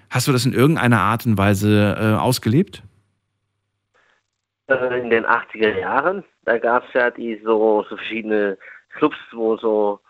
hast 0.08 0.26
du 0.28 0.32
das 0.32 0.46
in 0.46 0.54
irgendeiner 0.54 1.00
Art 1.00 1.26
und 1.26 1.36
Weise 1.36 1.96
äh, 2.00 2.18
ausgelebt? 2.18 2.82
äh, 4.68 5.00
in 5.00 5.10
den 5.10 5.26
80er 5.26 5.78
Jahren. 5.78 6.24
Da 6.44 6.58
gab 6.58 6.84
es 6.88 6.94
ja 6.94 7.10
die 7.10 7.40
so, 7.44 7.84
so 7.88 7.96
verschiedene 7.96 8.56
Clubs, 8.96 9.16
wo 9.32 9.56
so, 9.56 10.00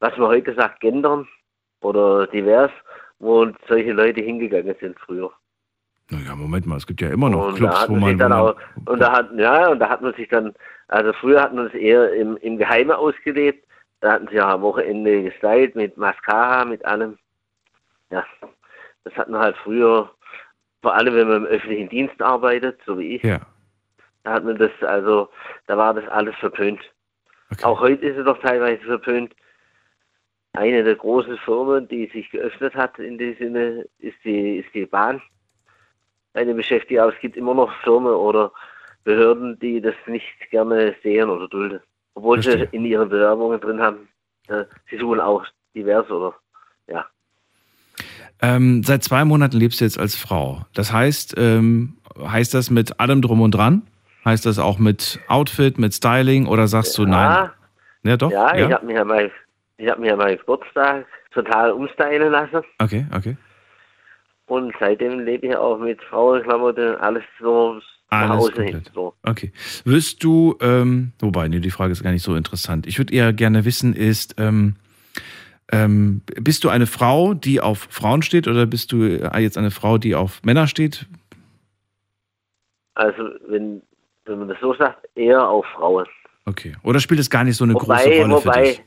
was 0.00 0.16
man 0.16 0.28
heute 0.28 0.54
sagt, 0.54 0.80
gendern 0.80 1.26
oder 1.80 2.26
divers, 2.28 2.70
wo 3.18 3.48
solche 3.68 3.92
Leute 3.92 4.20
hingegangen 4.20 4.74
sind 4.80 4.96
früher. 5.00 5.30
Naja, 6.12 6.36
Moment 6.36 6.66
mal, 6.66 6.76
es 6.76 6.86
gibt 6.86 7.00
ja 7.00 7.08
immer 7.08 7.30
noch 7.30 7.46
Und 7.46 7.54
da 7.54 7.56
Clubs, 7.56 7.88
wo 7.88 7.94
man 7.94 8.18
dann 8.18 8.32
auch, 8.32 8.54
und 8.84 8.98
da 8.98 9.12
hat, 9.12 9.30
ja, 9.34 9.68
und 9.68 9.78
da 9.78 9.88
hat 9.88 10.02
man 10.02 10.12
sich 10.12 10.28
dann, 10.28 10.52
also 10.88 11.14
früher 11.14 11.40
hat 11.40 11.54
man 11.54 11.68
es 11.68 11.74
eher 11.74 12.12
im, 12.12 12.36
im 12.36 12.58
Geheimen 12.58 12.92
ausgelebt. 12.92 13.66
Da 14.00 14.12
hatten 14.12 14.28
sie 14.28 14.36
ja 14.36 14.52
am 14.52 14.60
Wochenende 14.60 15.22
gestylt 15.22 15.74
mit 15.74 15.96
Mascara, 15.96 16.66
mit 16.66 16.84
allem. 16.84 17.16
Ja, 18.10 18.26
das 19.04 19.14
hat 19.14 19.30
man 19.30 19.40
halt 19.40 19.56
früher, 19.64 20.10
vor 20.82 20.94
allem 20.94 21.14
wenn 21.14 21.28
man 21.28 21.36
im 21.38 21.46
öffentlichen 21.46 21.88
Dienst 21.88 22.20
arbeitet, 22.20 22.78
so 22.84 22.98
wie 22.98 23.16
ich. 23.16 23.22
Ja. 23.22 23.40
Da 24.24 24.34
hat 24.34 24.44
man 24.44 24.58
das, 24.58 24.70
also, 24.82 25.30
da 25.66 25.78
war 25.78 25.94
das 25.94 26.06
alles 26.08 26.34
verpönt. 26.36 26.80
Auch 27.62 27.80
heute 27.80 28.04
ist 28.04 28.18
es 28.18 28.24
doch 28.26 28.38
teilweise 28.40 28.82
verpönt. 28.82 29.34
Eine 30.52 30.84
der 30.84 30.96
großen 30.96 31.38
Firmen, 31.38 31.88
die 31.88 32.06
sich 32.12 32.30
geöffnet 32.30 32.74
hat 32.74 32.98
in 32.98 33.16
dem 33.16 33.34
Sinne, 33.38 33.86
ist 33.98 34.16
die, 34.24 34.58
ist 34.58 34.74
die 34.74 34.84
Bahn. 34.84 35.22
Eine 36.34 36.54
Beschäftigte, 36.54 37.02
aber 37.02 37.14
es 37.14 37.20
gibt 37.20 37.36
immer 37.36 37.54
noch 37.54 37.72
Firmen 37.82 38.12
oder 38.12 38.52
Behörden, 39.04 39.58
die 39.58 39.80
das 39.80 39.94
nicht 40.06 40.26
gerne 40.50 40.94
sehen 41.02 41.28
oder 41.28 41.48
dulden. 41.48 41.80
Obwohl 42.14 42.42
Verstehe. 42.42 42.68
sie 42.70 42.76
in 42.76 42.84
ihren 42.84 43.08
Bewerbungen 43.08 43.60
drin 43.60 43.80
haben, 43.80 44.08
äh, 44.48 44.64
sie 44.90 44.98
suchen 44.98 45.20
auch 45.20 45.44
divers 45.74 46.10
oder, 46.10 46.34
ja. 46.86 47.06
Ähm, 48.40 48.82
seit 48.82 49.04
zwei 49.04 49.24
Monaten 49.24 49.56
lebst 49.56 49.80
du 49.80 49.84
jetzt 49.84 49.98
als 49.98 50.16
Frau. 50.16 50.62
Das 50.74 50.92
heißt, 50.92 51.34
ähm, 51.36 51.98
heißt 52.18 52.54
das 52.54 52.70
mit 52.70 52.98
allem 52.98 53.22
drum 53.22 53.40
und 53.40 53.52
dran? 53.52 53.82
Heißt 54.24 54.46
das 54.46 54.58
auch 54.58 54.78
mit 54.78 55.20
Outfit, 55.28 55.78
mit 55.78 55.94
Styling 55.94 56.46
oder 56.46 56.68
sagst 56.68 56.96
du 56.98 57.06
nein? 57.06 57.50
Ja, 58.04 58.16
doch. 58.16 58.30
Ja, 58.30 58.54
ich 58.54 58.72
habe 58.72 58.86
mich 58.86 58.98
an 58.98 59.06
meinem 59.06 59.30
ich 59.78 59.88
hab 59.88 59.98
mich 59.98 60.12
an 60.12 60.18
meinem 60.18 60.38
Geburtstag 60.38 61.06
total 61.32 61.72
umstylen 61.72 62.30
lassen. 62.30 62.62
Okay, 62.78 63.06
okay. 63.14 63.36
Und 64.52 64.74
seitdem 64.78 65.20
lebe 65.20 65.46
ich 65.46 65.56
auch 65.56 65.78
mit 65.78 66.02
Frauenklamotten, 66.02 66.96
alles 66.96 67.24
so 67.40 67.80
nach 68.10 68.28
Alles 68.28 68.52
komplett. 68.52 68.90
So. 68.94 69.14
Okay. 69.22 69.50
Wirst 69.86 70.22
du, 70.22 70.58
ähm, 70.60 71.12
wobei, 71.20 71.48
nee, 71.48 71.60
die 71.60 71.70
Frage 71.70 71.92
ist 71.92 72.02
gar 72.02 72.12
nicht 72.12 72.22
so 72.22 72.34
interessant. 72.34 72.86
Ich 72.86 72.98
würde 72.98 73.14
eher 73.14 73.32
gerne 73.32 73.64
wissen, 73.64 73.94
ist, 73.94 74.34
ähm, 74.36 74.76
ähm, 75.72 76.20
bist 76.38 76.64
du 76.64 76.68
eine 76.68 76.86
Frau, 76.86 77.32
die 77.32 77.62
auf 77.62 77.88
Frauen 77.88 78.20
steht 78.20 78.46
oder 78.46 78.66
bist 78.66 78.92
du 78.92 79.04
äh, 79.04 79.40
jetzt 79.40 79.56
eine 79.56 79.70
Frau, 79.70 79.96
die 79.96 80.14
auf 80.14 80.42
Männer 80.42 80.66
steht? 80.66 81.06
Also 82.92 83.30
wenn, 83.48 83.80
wenn 84.26 84.38
man 84.38 84.48
das 84.48 84.60
so 84.60 84.74
sagt, 84.74 85.08
eher 85.14 85.48
auf 85.48 85.64
Frauen. 85.74 86.04
Okay. 86.44 86.76
Oder 86.82 87.00
spielt 87.00 87.20
es 87.20 87.30
gar 87.30 87.44
nicht 87.44 87.56
so 87.56 87.64
eine 87.64 87.72
große 87.72 87.88
Wobei, 87.88 88.20
Rolle 88.20 88.38
für 88.38 88.46
wobei, 88.48 88.62
dich? 88.64 88.84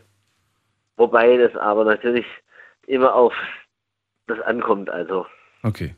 wobei 0.97 1.37
das 1.37 1.55
aber 1.55 1.85
natürlich 1.85 2.27
immer 2.85 3.15
auf 3.15 3.33
das 4.27 4.39
ankommt. 4.41 4.89
Also 4.89 5.25
Okay. 5.65 5.95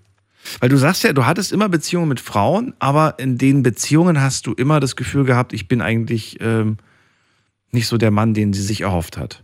Weil 0.61 0.69
du 0.69 0.77
sagst 0.77 1.03
ja, 1.03 1.11
du 1.11 1.25
hattest 1.25 1.51
immer 1.51 1.67
Beziehungen 1.67 2.07
mit 2.07 2.21
Frauen, 2.21 2.73
aber 2.79 3.15
in 3.17 3.37
den 3.37 3.63
Beziehungen 3.63 4.21
hast 4.21 4.47
du 4.47 4.53
immer 4.53 4.79
das 4.79 4.95
Gefühl 4.95 5.25
gehabt, 5.25 5.51
ich 5.51 5.67
bin 5.67 5.81
eigentlich 5.81 6.37
ähm, 6.39 6.77
nicht 7.71 7.87
so 7.87 7.97
der 7.97 8.11
Mann, 8.11 8.33
den 8.33 8.53
sie 8.53 8.61
sich 8.61 8.81
erhofft 8.81 9.17
hat. 9.17 9.43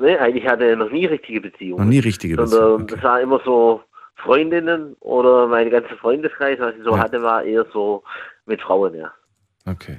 ne, 0.00 0.18
eigentlich 0.18 0.46
hatte 0.46 0.64
er 0.64 0.76
noch 0.76 0.90
nie 0.90 1.04
richtige 1.04 1.40
Beziehungen. 1.42 1.84
Noch 1.84 1.90
nie 1.90 1.98
richtige 1.98 2.34
Sondern 2.46 2.86
das 2.86 3.02
war 3.02 3.20
immer 3.20 3.40
so 3.44 3.82
Freundinnen 4.16 4.94
oder 5.00 5.46
meine 5.48 5.68
ganze 5.70 5.94
Freundeskreis, 5.96 6.58
was 6.60 6.74
ich 6.76 6.84
so 6.84 6.96
Ja. 6.96 7.02
hatte, 7.02 7.22
war 7.22 7.42
eher 7.44 7.66
so 7.72 8.02
mit 8.46 8.62
Frauen, 8.62 8.94
ja. 8.94 9.12
Okay. 9.66 9.98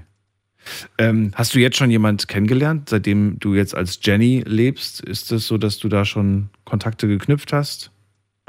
Ähm, 0.98 1.32
hast 1.36 1.54
du 1.54 1.60
jetzt 1.60 1.78
schon 1.78 1.92
jemand 1.92 2.28
kennengelernt, 2.28 2.90
seitdem 2.90 3.38
du 3.40 3.54
jetzt 3.54 3.76
als 3.76 4.00
Jenny 4.02 4.44
lebst? 4.48 5.02
Ist 5.02 5.32
es 5.32 5.48
so, 5.48 5.58
dass 5.60 5.78
du 5.78 5.90
da 5.90 6.06
schon 6.06 6.50
Kontakte 6.66 7.08
geknüpft 7.08 7.54
hast? 7.54 7.92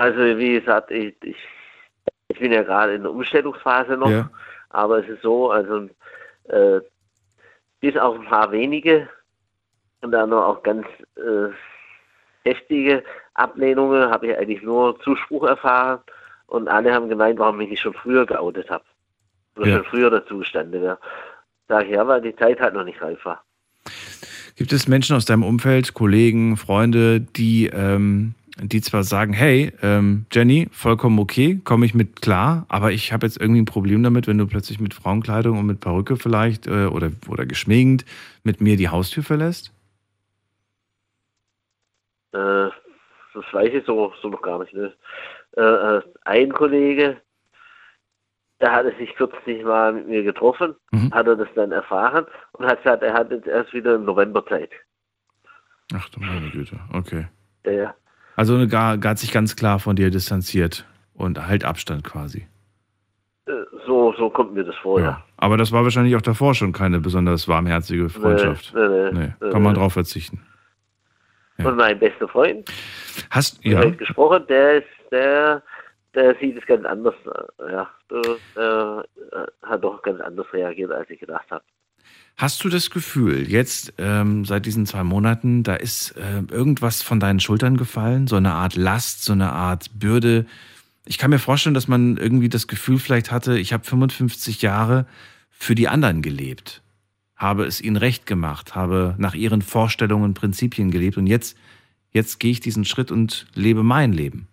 Also 0.00 0.38
wie 0.38 0.58
gesagt, 0.58 0.90
ich, 0.90 1.14
ich, 1.22 1.36
ich 2.28 2.38
bin 2.38 2.52
ja 2.52 2.62
gerade 2.62 2.94
in 2.94 3.02
der 3.02 3.12
Umstellungsphase 3.12 3.98
noch, 3.98 4.08
Ja. 4.08 4.30
aber 4.70 5.00
es 5.00 5.08
ist 5.10 5.20
so, 5.20 5.50
also 5.50 5.90
äh, 6.48 6.80
bis 7.80 7.98
auf 7.98 8.18
ein 8.18 8.24
paar 8.24 8.50
wenige 8.50 9.10
und 10.00 10.12
dann 10.12 10.30
noch 10.30 10.46
auch 10.46 10.62
ganz 10.62 10.86
äh, 11.16 11.50
heftige 12.48 13.04
Ablehnungen 13.34 14.10
habe 14.10 14.28
ich 14.28 14.38
eigentlich 14.38 14.62
nur 14.62 14.98
Zuspruch 15.00 15.44
erfahren 15.44 16.00
und 16.46 16.66
alle 16.68 16.94
haben 16.94 17.10
gemeint, 17.10 17.38
warum 17.38 17.60
ich 17.60 17.68
mich 17.68 17.80
schon 17.80 17.92
früher 17.92 18.24
geoutet 18.24 18.70
habe. 18.70 18.84
Oder 19.56 19.66
Ja. 19.66 19.76
schon 19.76 19.84
früher 19.84 20.10
dazu 20.10 20.38
gestanden 20.38 20.80
wäre. 20.80 20.98
Sag 21.68 21.84
ich, 21.84 21.90
ja, 21.90 22.08
weil 22.08 22.22
die 22.22 22.34
Zeit 22.36 22.58
halt 22.58 22.72
noch 22.72 22.84
nicht 22.84 23.02
reif 23.02 23.22
war. 23.26 23.44
Gibt 24.56 24.72
es 24.72 24.88
Menschen 24.88 25.14
aus 25.14 25.26
deinem 25.26 25.42
Umfeld, 25.42 25.92
Kollegen, 25.92 26.56
Freunde, 26.56 27.20
die, 27.20 27.66
ähm, 27.66 28.34
die 28.62 28.80
zwar 28.80 29.04
sagen, 29.04 29.32
hey, 29.32 29.72
ähm, 29.82 30.26
Jenny, 30.32 30.68
vollkommen 30.72 31.18
okay, 31.18 31.60
komme 31.64 31.86
ich 31.86 31.94
mit 31.94 32.20
klar, 32.20 32.66
aber 32.68 32.92
ich 32.92 33.12
habe 33.12 33.26
jetzt 33.26 33.40
irgendwie 33.40 33.62
ein 33.62 33.66
Problem 33.66 34.02
damit, 34.02 34.26
wenn 34.26 34.38
du 34.38 34.46
plötzlich 34.46 34.80
mit 34.80 34.94
Frauenkleidung 34.94 35.58
und 35.58 35.66
mit 35.66 35.80
Perücke 35.80 36.16
vielleicht 36.16 36.66
äh, 36.66 36.86
oder, 36.86 37.10
oder 37.28 37.46
geschminkt 37.46 38.04
mit 38.44 38.60
mir 38.60 38.76
die 38.76 38.88
Haustür 38.88 39.22
verlässt? 39.22 39.72
Äh, 42.32 42.68
das 43.34 43.44
weiß 43.52 43.70
ich 43.72 43.84
so, 43.86 44.12
so 44.20 44.28
noch 44.28 44.42
gar 44.42 44.58
nicht. 44.60 44.74
Ne? 44.74 44.92
Äh, 45.56 45.60
äh, 45.62 46.02
ein 46.24 46.52
Kollege, 46.52 47.20
der 48.60 48.72
hatte 48.72 48.94
sich 48.98 49.14
kürzlich 49.14 49.64
mal 49.64 49.92
mit 49.92 50.08
mir 50.08 50.22
getroffen, 50.22 50.74
Mhm. 50.92 51.12
hat 51.12 51.26
er 51.26 51.36
das 51.36 51.48
dann 51.54 51.72
erfahren 51.72 52.26
und 52.52 52.66
hat 52.66 52.82
gesagt, 52.82 53.02
er 53.02 53.14
hat 53.14 53.30
jetzt 53.30 53.46
erst 53.46 53.72
wieder 53.72 53.94
im 53.94 54.04
November 54.04 54.44
Zeit. 54.46 54.70
Ach 55.94 56.08
du 56.10 56.20
meine 56.20 56.50
Güte, 56.50 56.78
okay. 56.92 57.26
Ja, 57.64 57.72
ja. 57.72 57.94
Also 58.40 58.54
eine 58.54 58.68
gar, 58.68 58.96
gar 58.96 59.10
hat 59.10 59.18
sich 59.18 59.32
ganz 59.32 59.54
klar 59.54 59.78
von 59.80 59.96
dir 59.96 60.08
distanziert 60.10 60.86
und 61.12 61.46
halt 61.46 61.62
Abstand 61.62 62.04
quasi. 62.04 62.46
Äh, 63.44 63.52
So, 63.86 64.14
so 64.16 64.30
kommt 64.30 64.54
mir 64.54 64.64
das 64.64 64.76
vor, 64.76 64.98
ja. 64.98 65.22
Aber 65.36 65.58
das 65.58 65.72
war 65.72 65.84
wahrscheinlich 65.84 66.16
auch 66.16 66.22
davor 66.22 66.54
schon 66.54 66.72
keine 66.72 67.00
besonders 67.00 67.48
warmherzige 67.48 68.08
Freundschaft. 68.08 68.72
Nee, 68.74 68.88
nee, 68.88 69.10
Nee, 69.12 69.32
nee, 69.42 69.50
kann 69.50 69.62
man 69.62 69.74
drauf 69.74 69.92
verzichten. 69.92 70.40
Und 71.58 71.76
mein 71.76 71.98
bester 71.98 72.28
Freund, 72.28 72.66
Hast 73.28 73.62
ja. 73.62 73.82
ja. 73.82 73.90
gesprochen, 73.90 74.42
der 74.48 74.78
ist, 74.78 74.88
der, 75.10 75.62
der 76.14 76.34
sieht 76.36 76.56
es 76.56 76.64
ganz 76.64 76.86
anders. 76.86 77.16
äh, 77.58 77.72
Ja, 77.72 77.90
der 78.10 79.04
äh, 79.34 79.66
hat 79.66 79.84
doch 79.84 80.00
ganz 80.00 80.18
anders 80.22 80.50
reagiert, 80.54 80.92
als 80.92 81.10
ich 81.10 81.20
gedacht 81.20 81.50
habe. 81.50 81.64
Hast 82.40 82.64
du 82.64 82.70
das 82.70 82.88
Gefühl, 82.88 83.50
jetzt 83.50 83.92
ähm, 83.98 84.46
seit 84.46 84.64
diesen 84.64 84.86
zwei 84.86 85.04
Monaten, 85.04 85.62
da 85.62 85.74
ist 85.74 86.16
äh, 86.16 86.42
irgendwas 86.50 87.02
von 87.02 87.20
deinen 87.20 87.38
Schultern 87.38 87.76
gefallen? 87.76 88.28
So 88.28 88.36
eine 88.36 88.52
Art 88.52 88.76
Last, 88.76 89.26
so 89.26 89.34
eine 89.34 89.52
Art 89.52 89.90
Bürde? 89.92 90.46
Ich 91.04 91.18
kann 91.18 91.28
mir 91.28 91.38
vorstellen, 91.38 91.74
dass 91.74 91.86
man 91.86 92.16
irgendwie 92.16 92.48
das 92.48 92.66
Gefühl 92.66 92.98
vielleicht 92.98 93.30
hatte, 93.30 93.58
ich 93.58 93.74
habe 93.74 93.84
55 93.84 94.62
Jahre 94.62 95.04
für 95.50 95.74
die 95.74 95.88
anderen 95.88 96.22
gelebt, 96.22 96.80
habe 97.36 97.66
es 97.66 97.78
ihnen 97.78 97.98
recht 97.98 98.24
gemacht, 98.24 98.74
habe 98.74 99.16
nach 99.18 99.34
ihren 99.34 99.60
Vorstellungen, 99.60 100.32
Prinzipien 100.32 100.90
gelebt 100.90 101.18
und 101.18 101.26
jetzt, 101.26 101.58
jetzt 102.10 102.40
gehe 102.40 102.52
ich 102.52 102.60
diesen 102.60 102.86
Schritt 102.86 103.12
und 103.12 103.48
lebe 103.54 103.82
mein 103.82 104.14
Leben. 104.14 104.48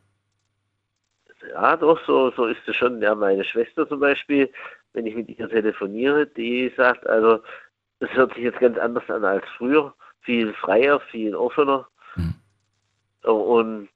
Ja, 1.53 1.77
doch, 1.77 2.05
so, 2.05 2.31
so 2.35 2.47
ist 2.47 2.68
es 2.68 2.76
schon. 2.76 3.01
Ja, 3.01 3.15
meine 3.15 3.45
Schwester 3.45 3.88
zum 3.88 4.01
Beispiel, 4.01 4.51
wenn 4.91 5.05
ich 5.05 5.15
mit 5.15 5.30
ihr 5.30 5.47
telefoniere, 5.47 6.27
die 6.27 6.69
sagt, 6.76 7.07
also, 7.07 7.39
das 7.99 8.10
hört 8.14 8.34
sich 8.34 8.44
jetzt 8.44 8.60
ganz 8.60 8.78
anders 8.78 9.10
an 9.10 9.26
als 9.26 9.45
früher. 9.57 9.94
Viel 10.22 10.53
freier, 10.53 10.99
viel 10.99 11.36
offener. 11.36 11.88
Und, 13.24 13.90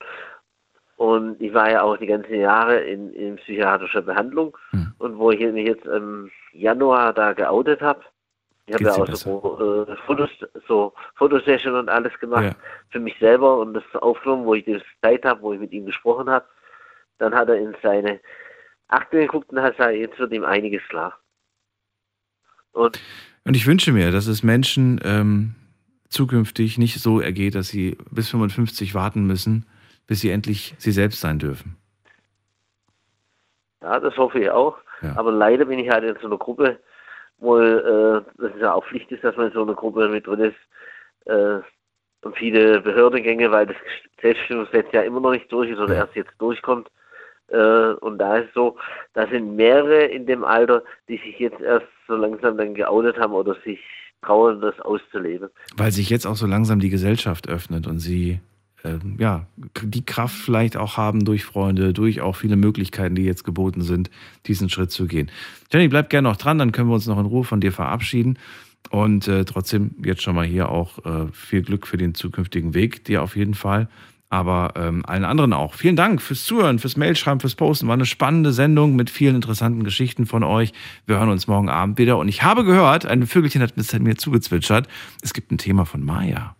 und 0.97 1.41
ich 1.41 1.53
war 1.53 1.71
ja 1.71 1.81
auch 1.83 1.97
die 1.97 2.07
ganzen 2.07 2.35
Jahre 2.39 2.79
in, 2.81 3.13
in 3.13 3.35
psychiatrischer 3.37 4.01
Behandlung. 4.01 4.57
Und 4.99 5.17
wo 5.17 5.31
ich 5.31 5.39
mich 5.51 5.67
jetzt 5.67 5.85
im 5.85 6.31
Januar 6.53 7.13
da 7.13 7.33
geoutet 7.33 7.81
habe, 7.81 8.01
ich 8.67 8.75
habe 8.75 8.83
ja 8.83 8.91
auch 8.93 9.07
so, 9.15 9.85
äh, 9.89 9.95
Fotos, 10.05 10.29
so 10.67 10.93
Fotosession 11.15 11.75
und 11.75 11.89
alles 11.89 12.17
gemacht 12.19 12.43
Ja. 12.45 12.55
für 12.89 12.99
mich 12.99 13.17
selber 13.19 13.57
und 13.57 13.73
das 13.73 13.83
aufgenommen, 13.95 14.45
wo 14.45 14.53
ich 14.53 14.63
die 14.63 14.81
Zeit 15.01 15.25
habe, 15.25 15.41
wo 15.41 15.53
ich 15.53 15.59
mit 15.59 15.71
ihm 15.71 15.85
gesprochen 15.85 16.29
habe. 16.29 16.45
Dann 17.17 17.35
hat 17.35 17.49
er 17.49 17.57
in 17.57 17.75
seine 17.81 18.19
Akte 18.87 19.19
geguckt 19.19 19.51
und 19.51 19.61
hat 19.61 19.75
gesagt, 19.77 19.95
jetzt 19.95 20.19
wird 20.19 20.31
ihm 20.31 20.45
einiges 20.45 20.83
klar. 20.87 21.17
Und 22.73 22.99
Und 23.45 23.55
ich 23.55 23.65
wünsche 23.67 23.91
mir, 23.91 24.11
dass 24.11 24.27
es 24.27 24.43
Menschen 24.43 24.99
ähm, 25.03 25.55
zukünftig 26.09 26.77
nicht 26.77 26.99
so 26.99 27.19
ergeht, 27.19 27.55
dass 27.55 27.69
sie 27.69 27.97
bis 28.11 28.29
55 28.29 28.93
warten 28.93 29.25
müssen, 29.25 29.65
bis 30.07 30.21
sie 30.21 30.29
endlich 30.29 30.75
sie 30.77 30.91
selbst 30.91 31.21
sein 31.21 31.39
dürfen. 31.39 31.77
ja, 33.81 33.99
das 33.99 34.15
hoffe 34.17 34.39
ich 34.39 34.49
auch. 34.49 34.77
Aber 35.15 35.31
leider 35.31 35.65
bin 35.65 35.79
ich 35.79 35.89
halt 35.89 36.03
in 36.03 36.15
so 36.21 36.27
einer 36.27 36.37
Gruppe, 36.37 36.79
wo 37.39 37.57
äh, 37.57 38.21
das 38.37 38.51
ja 38.59 38.73
auch 38.73 38.85
Pflicht 38.85 39.11
ist, 39.11 39.23
dass 39.23 39.35
man 39.35 39.47
in 39.47 39.53
so 39.53 39.63
einer 39.63 39.73
Gruppe 39.73 40.07
mit 40.09 40.27
drin 40.27 40.41
ist. 40.41 40.57
Äh, 41.25 41.59
und 42.23 42.37
viele 42.37 42.81
Behördengänge, 42.81 43.51
weil 43.51 43.65
das 43.65 43.75
Selbstbestimmungsgesetz 44.21 44.87
ja 44.91 45.01
immer 45.01 45.19
noch 45.19 45.31
nicht 45.31 45.51
durch 45.51 45.71
ist 45.71 45.79
oder 45.79 45.95
erst 45.95 46.15
jetzt 46.15 46.33
durchkommt, 46.37 46.91
und 47.57 48.17
da 48.17 48.37
ist 48.37 48.53
so, 48.53 48.77
da 49.13 49.27
sind 49.27 49.55
mehrere 49.55 50.05
in 50.05 50.25
dem 50.25 50.43
Alter, 50.43 50.83
die 51.07 51.17
sich 51.17 51.39
jetzt 51.39 51.61
erst 51.61 51.87
so 52.07 52.15
langsam 52.15 52.57
dann 52.57 52.73
geoutet 52.73 53.17
haben 53.17 53.33
oder 53.33 53.55
sich 53.65 53.79
trauen, 54.21 54.61
das 54.61 54.79
auszuleben. 54.81 55.49
Weil 55.75 55.91
sich 55.91 56.09
jetzt 56.09 56.25
auch 56.25 56.35
so 56.35 56.47
langsam 56.47 56.79
die 56.79 56.89
Gesellschaft 56.89 57.49
öffnet 57.49 57.87
und 57.87 57.99
sie 57.99 58.39
ähm, 58.83 59.17
ja, 59.19 59.45
die 59.83 60.05
Kraft 60.05 60.35
vielleicht 60.35 60.77
auch 60.77 60.97
haben, 60.97 61.25
durch 61.25 61.43
Freunde, 61.43 61.93
durch 61.93 62.21
auch 62.21 62.35
viele 62.35 62.55
Möglichkeiten, 62.55 63.15
die 63.15 63.25
jetzt 63.25 63.43
geboten 63.43 63.81
sind, 63.81 64.09
diesen 64.47 64.69
Schritt 64.69 64.91
zu 64.91 65.07
gehen. 65.07 65.29
Jenny, 65.71 65.87
bleib 65.87 66.09
gerne 66.09 66.29
noch 66.29 66.37
dran, 66.37 66.57
dann 66.57 66.71
können 66.71 66.89
wir 66.89 66.95
uns 66.95 67.07
noch 67.07 67.19
in 67.19 67.25
Ruhe 67.25 67.43
von 67.43 67.61
dir 67.61 67.71
verabschieden. 67.71 68.37
Und 68.89 69.27
äh, 69.27 69.45
trotzdem 69.45 69.91
jetzt 70.03 70.23
schon 70.23 70.35
mal 70.35 70.45
hier 70.45 70.69
auch 70.69 71.05
äh, 71.05 71.27
viel 71.31 71.61
Glück 71.61 71.87
für 71.87 71.97
den 71.97 72.15
zukünftigen 72.15 72.73
Weg, 72.73 73.05
dir 73.05 73.21
auf 73.21 73.35
jeden 73.35 73.53
Fall. 73.53 73.87
Aber 74.33 74.71
ähm, 74.77 75.05
allen 75.05 75.25
anderen 75.25 75.51
auch. 75.51 75.73
Vielen 75.73 75.97
Dank 75.97 76.21
fürs 76.21 76.45
Zuhören, 76.45 76.79
fürs 76.79 76.95
Mailschreiben, 76.95 77.41
fürs 77.41 77.55
Posten. 77.55 77.87
War 77.87 77.95
eine 77.95 78.05
spannende 78.05 78.53
Sendung 78.53 78.95
mit 78.95 79.09
vielen 79.09 79.35
interessanten 79.35 79.83
Geschichten 79.83 80.25
von 80.25 80.41
euch. 80.43 80.71
Wir 81.05 81.17
hören 81.19 81.27
uns 81.29 81.47
morgen 81.47 81.67
Abend 81.69 81.97
wieder. 81.97 82.17
Und 82.17 82.29
ich 82.29 82.41
habe 82.41 82.63
gehört, 82.63 83.05
ein 83.05 83.27
Vögelchen 83.27 83.61
hat 83.61 83.73
mir 83.75 84.15
zugezwitschert, 84.15 84.87
es 85.21 85.33
gibt 85.33 85.51
ein 85.51 85.57
Thema 85.57 85.85
von 85.85 86.01
Maya. 86.03 86.55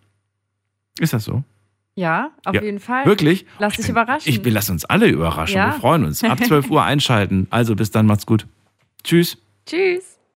Ist 1.00 1.14
das 1.14 1.24
so? 1.24 1.44
Ja, 1.96 2.32
auf 2.44 2.54
Ja, 2.56 2.62
jeden 2.62 2.82
Fall. 2.82 3.06
wirklich? 3.06 3.46
Lass 3.58 3.78
dich 3.78 3.88
überraschen. 3.88 4.30
Ich, 4.30 4.44
wir 4.44 4.52
lassen 4.52 4.74
uns 4.74 4.84
alle 4.84 5.08
überraschen. 5.08 5.56
Ja. 5.56 5.68
Wir 5.74 5.80
freuen 5.80 6.04
uns. 6.04 6.22
Ab 6.26 6.40
12 6.44 6.70
Uhr 6.70 6.84
einschalten. 6.84 7.48
Also 7.52 7.76
bis 7.78 7.90
dann, 7.90 8.06
macht's 8.06 8.26
gut. 8.26 8.48
Tschüss. 9.06 9.38
Tschüss. 9.66 10.20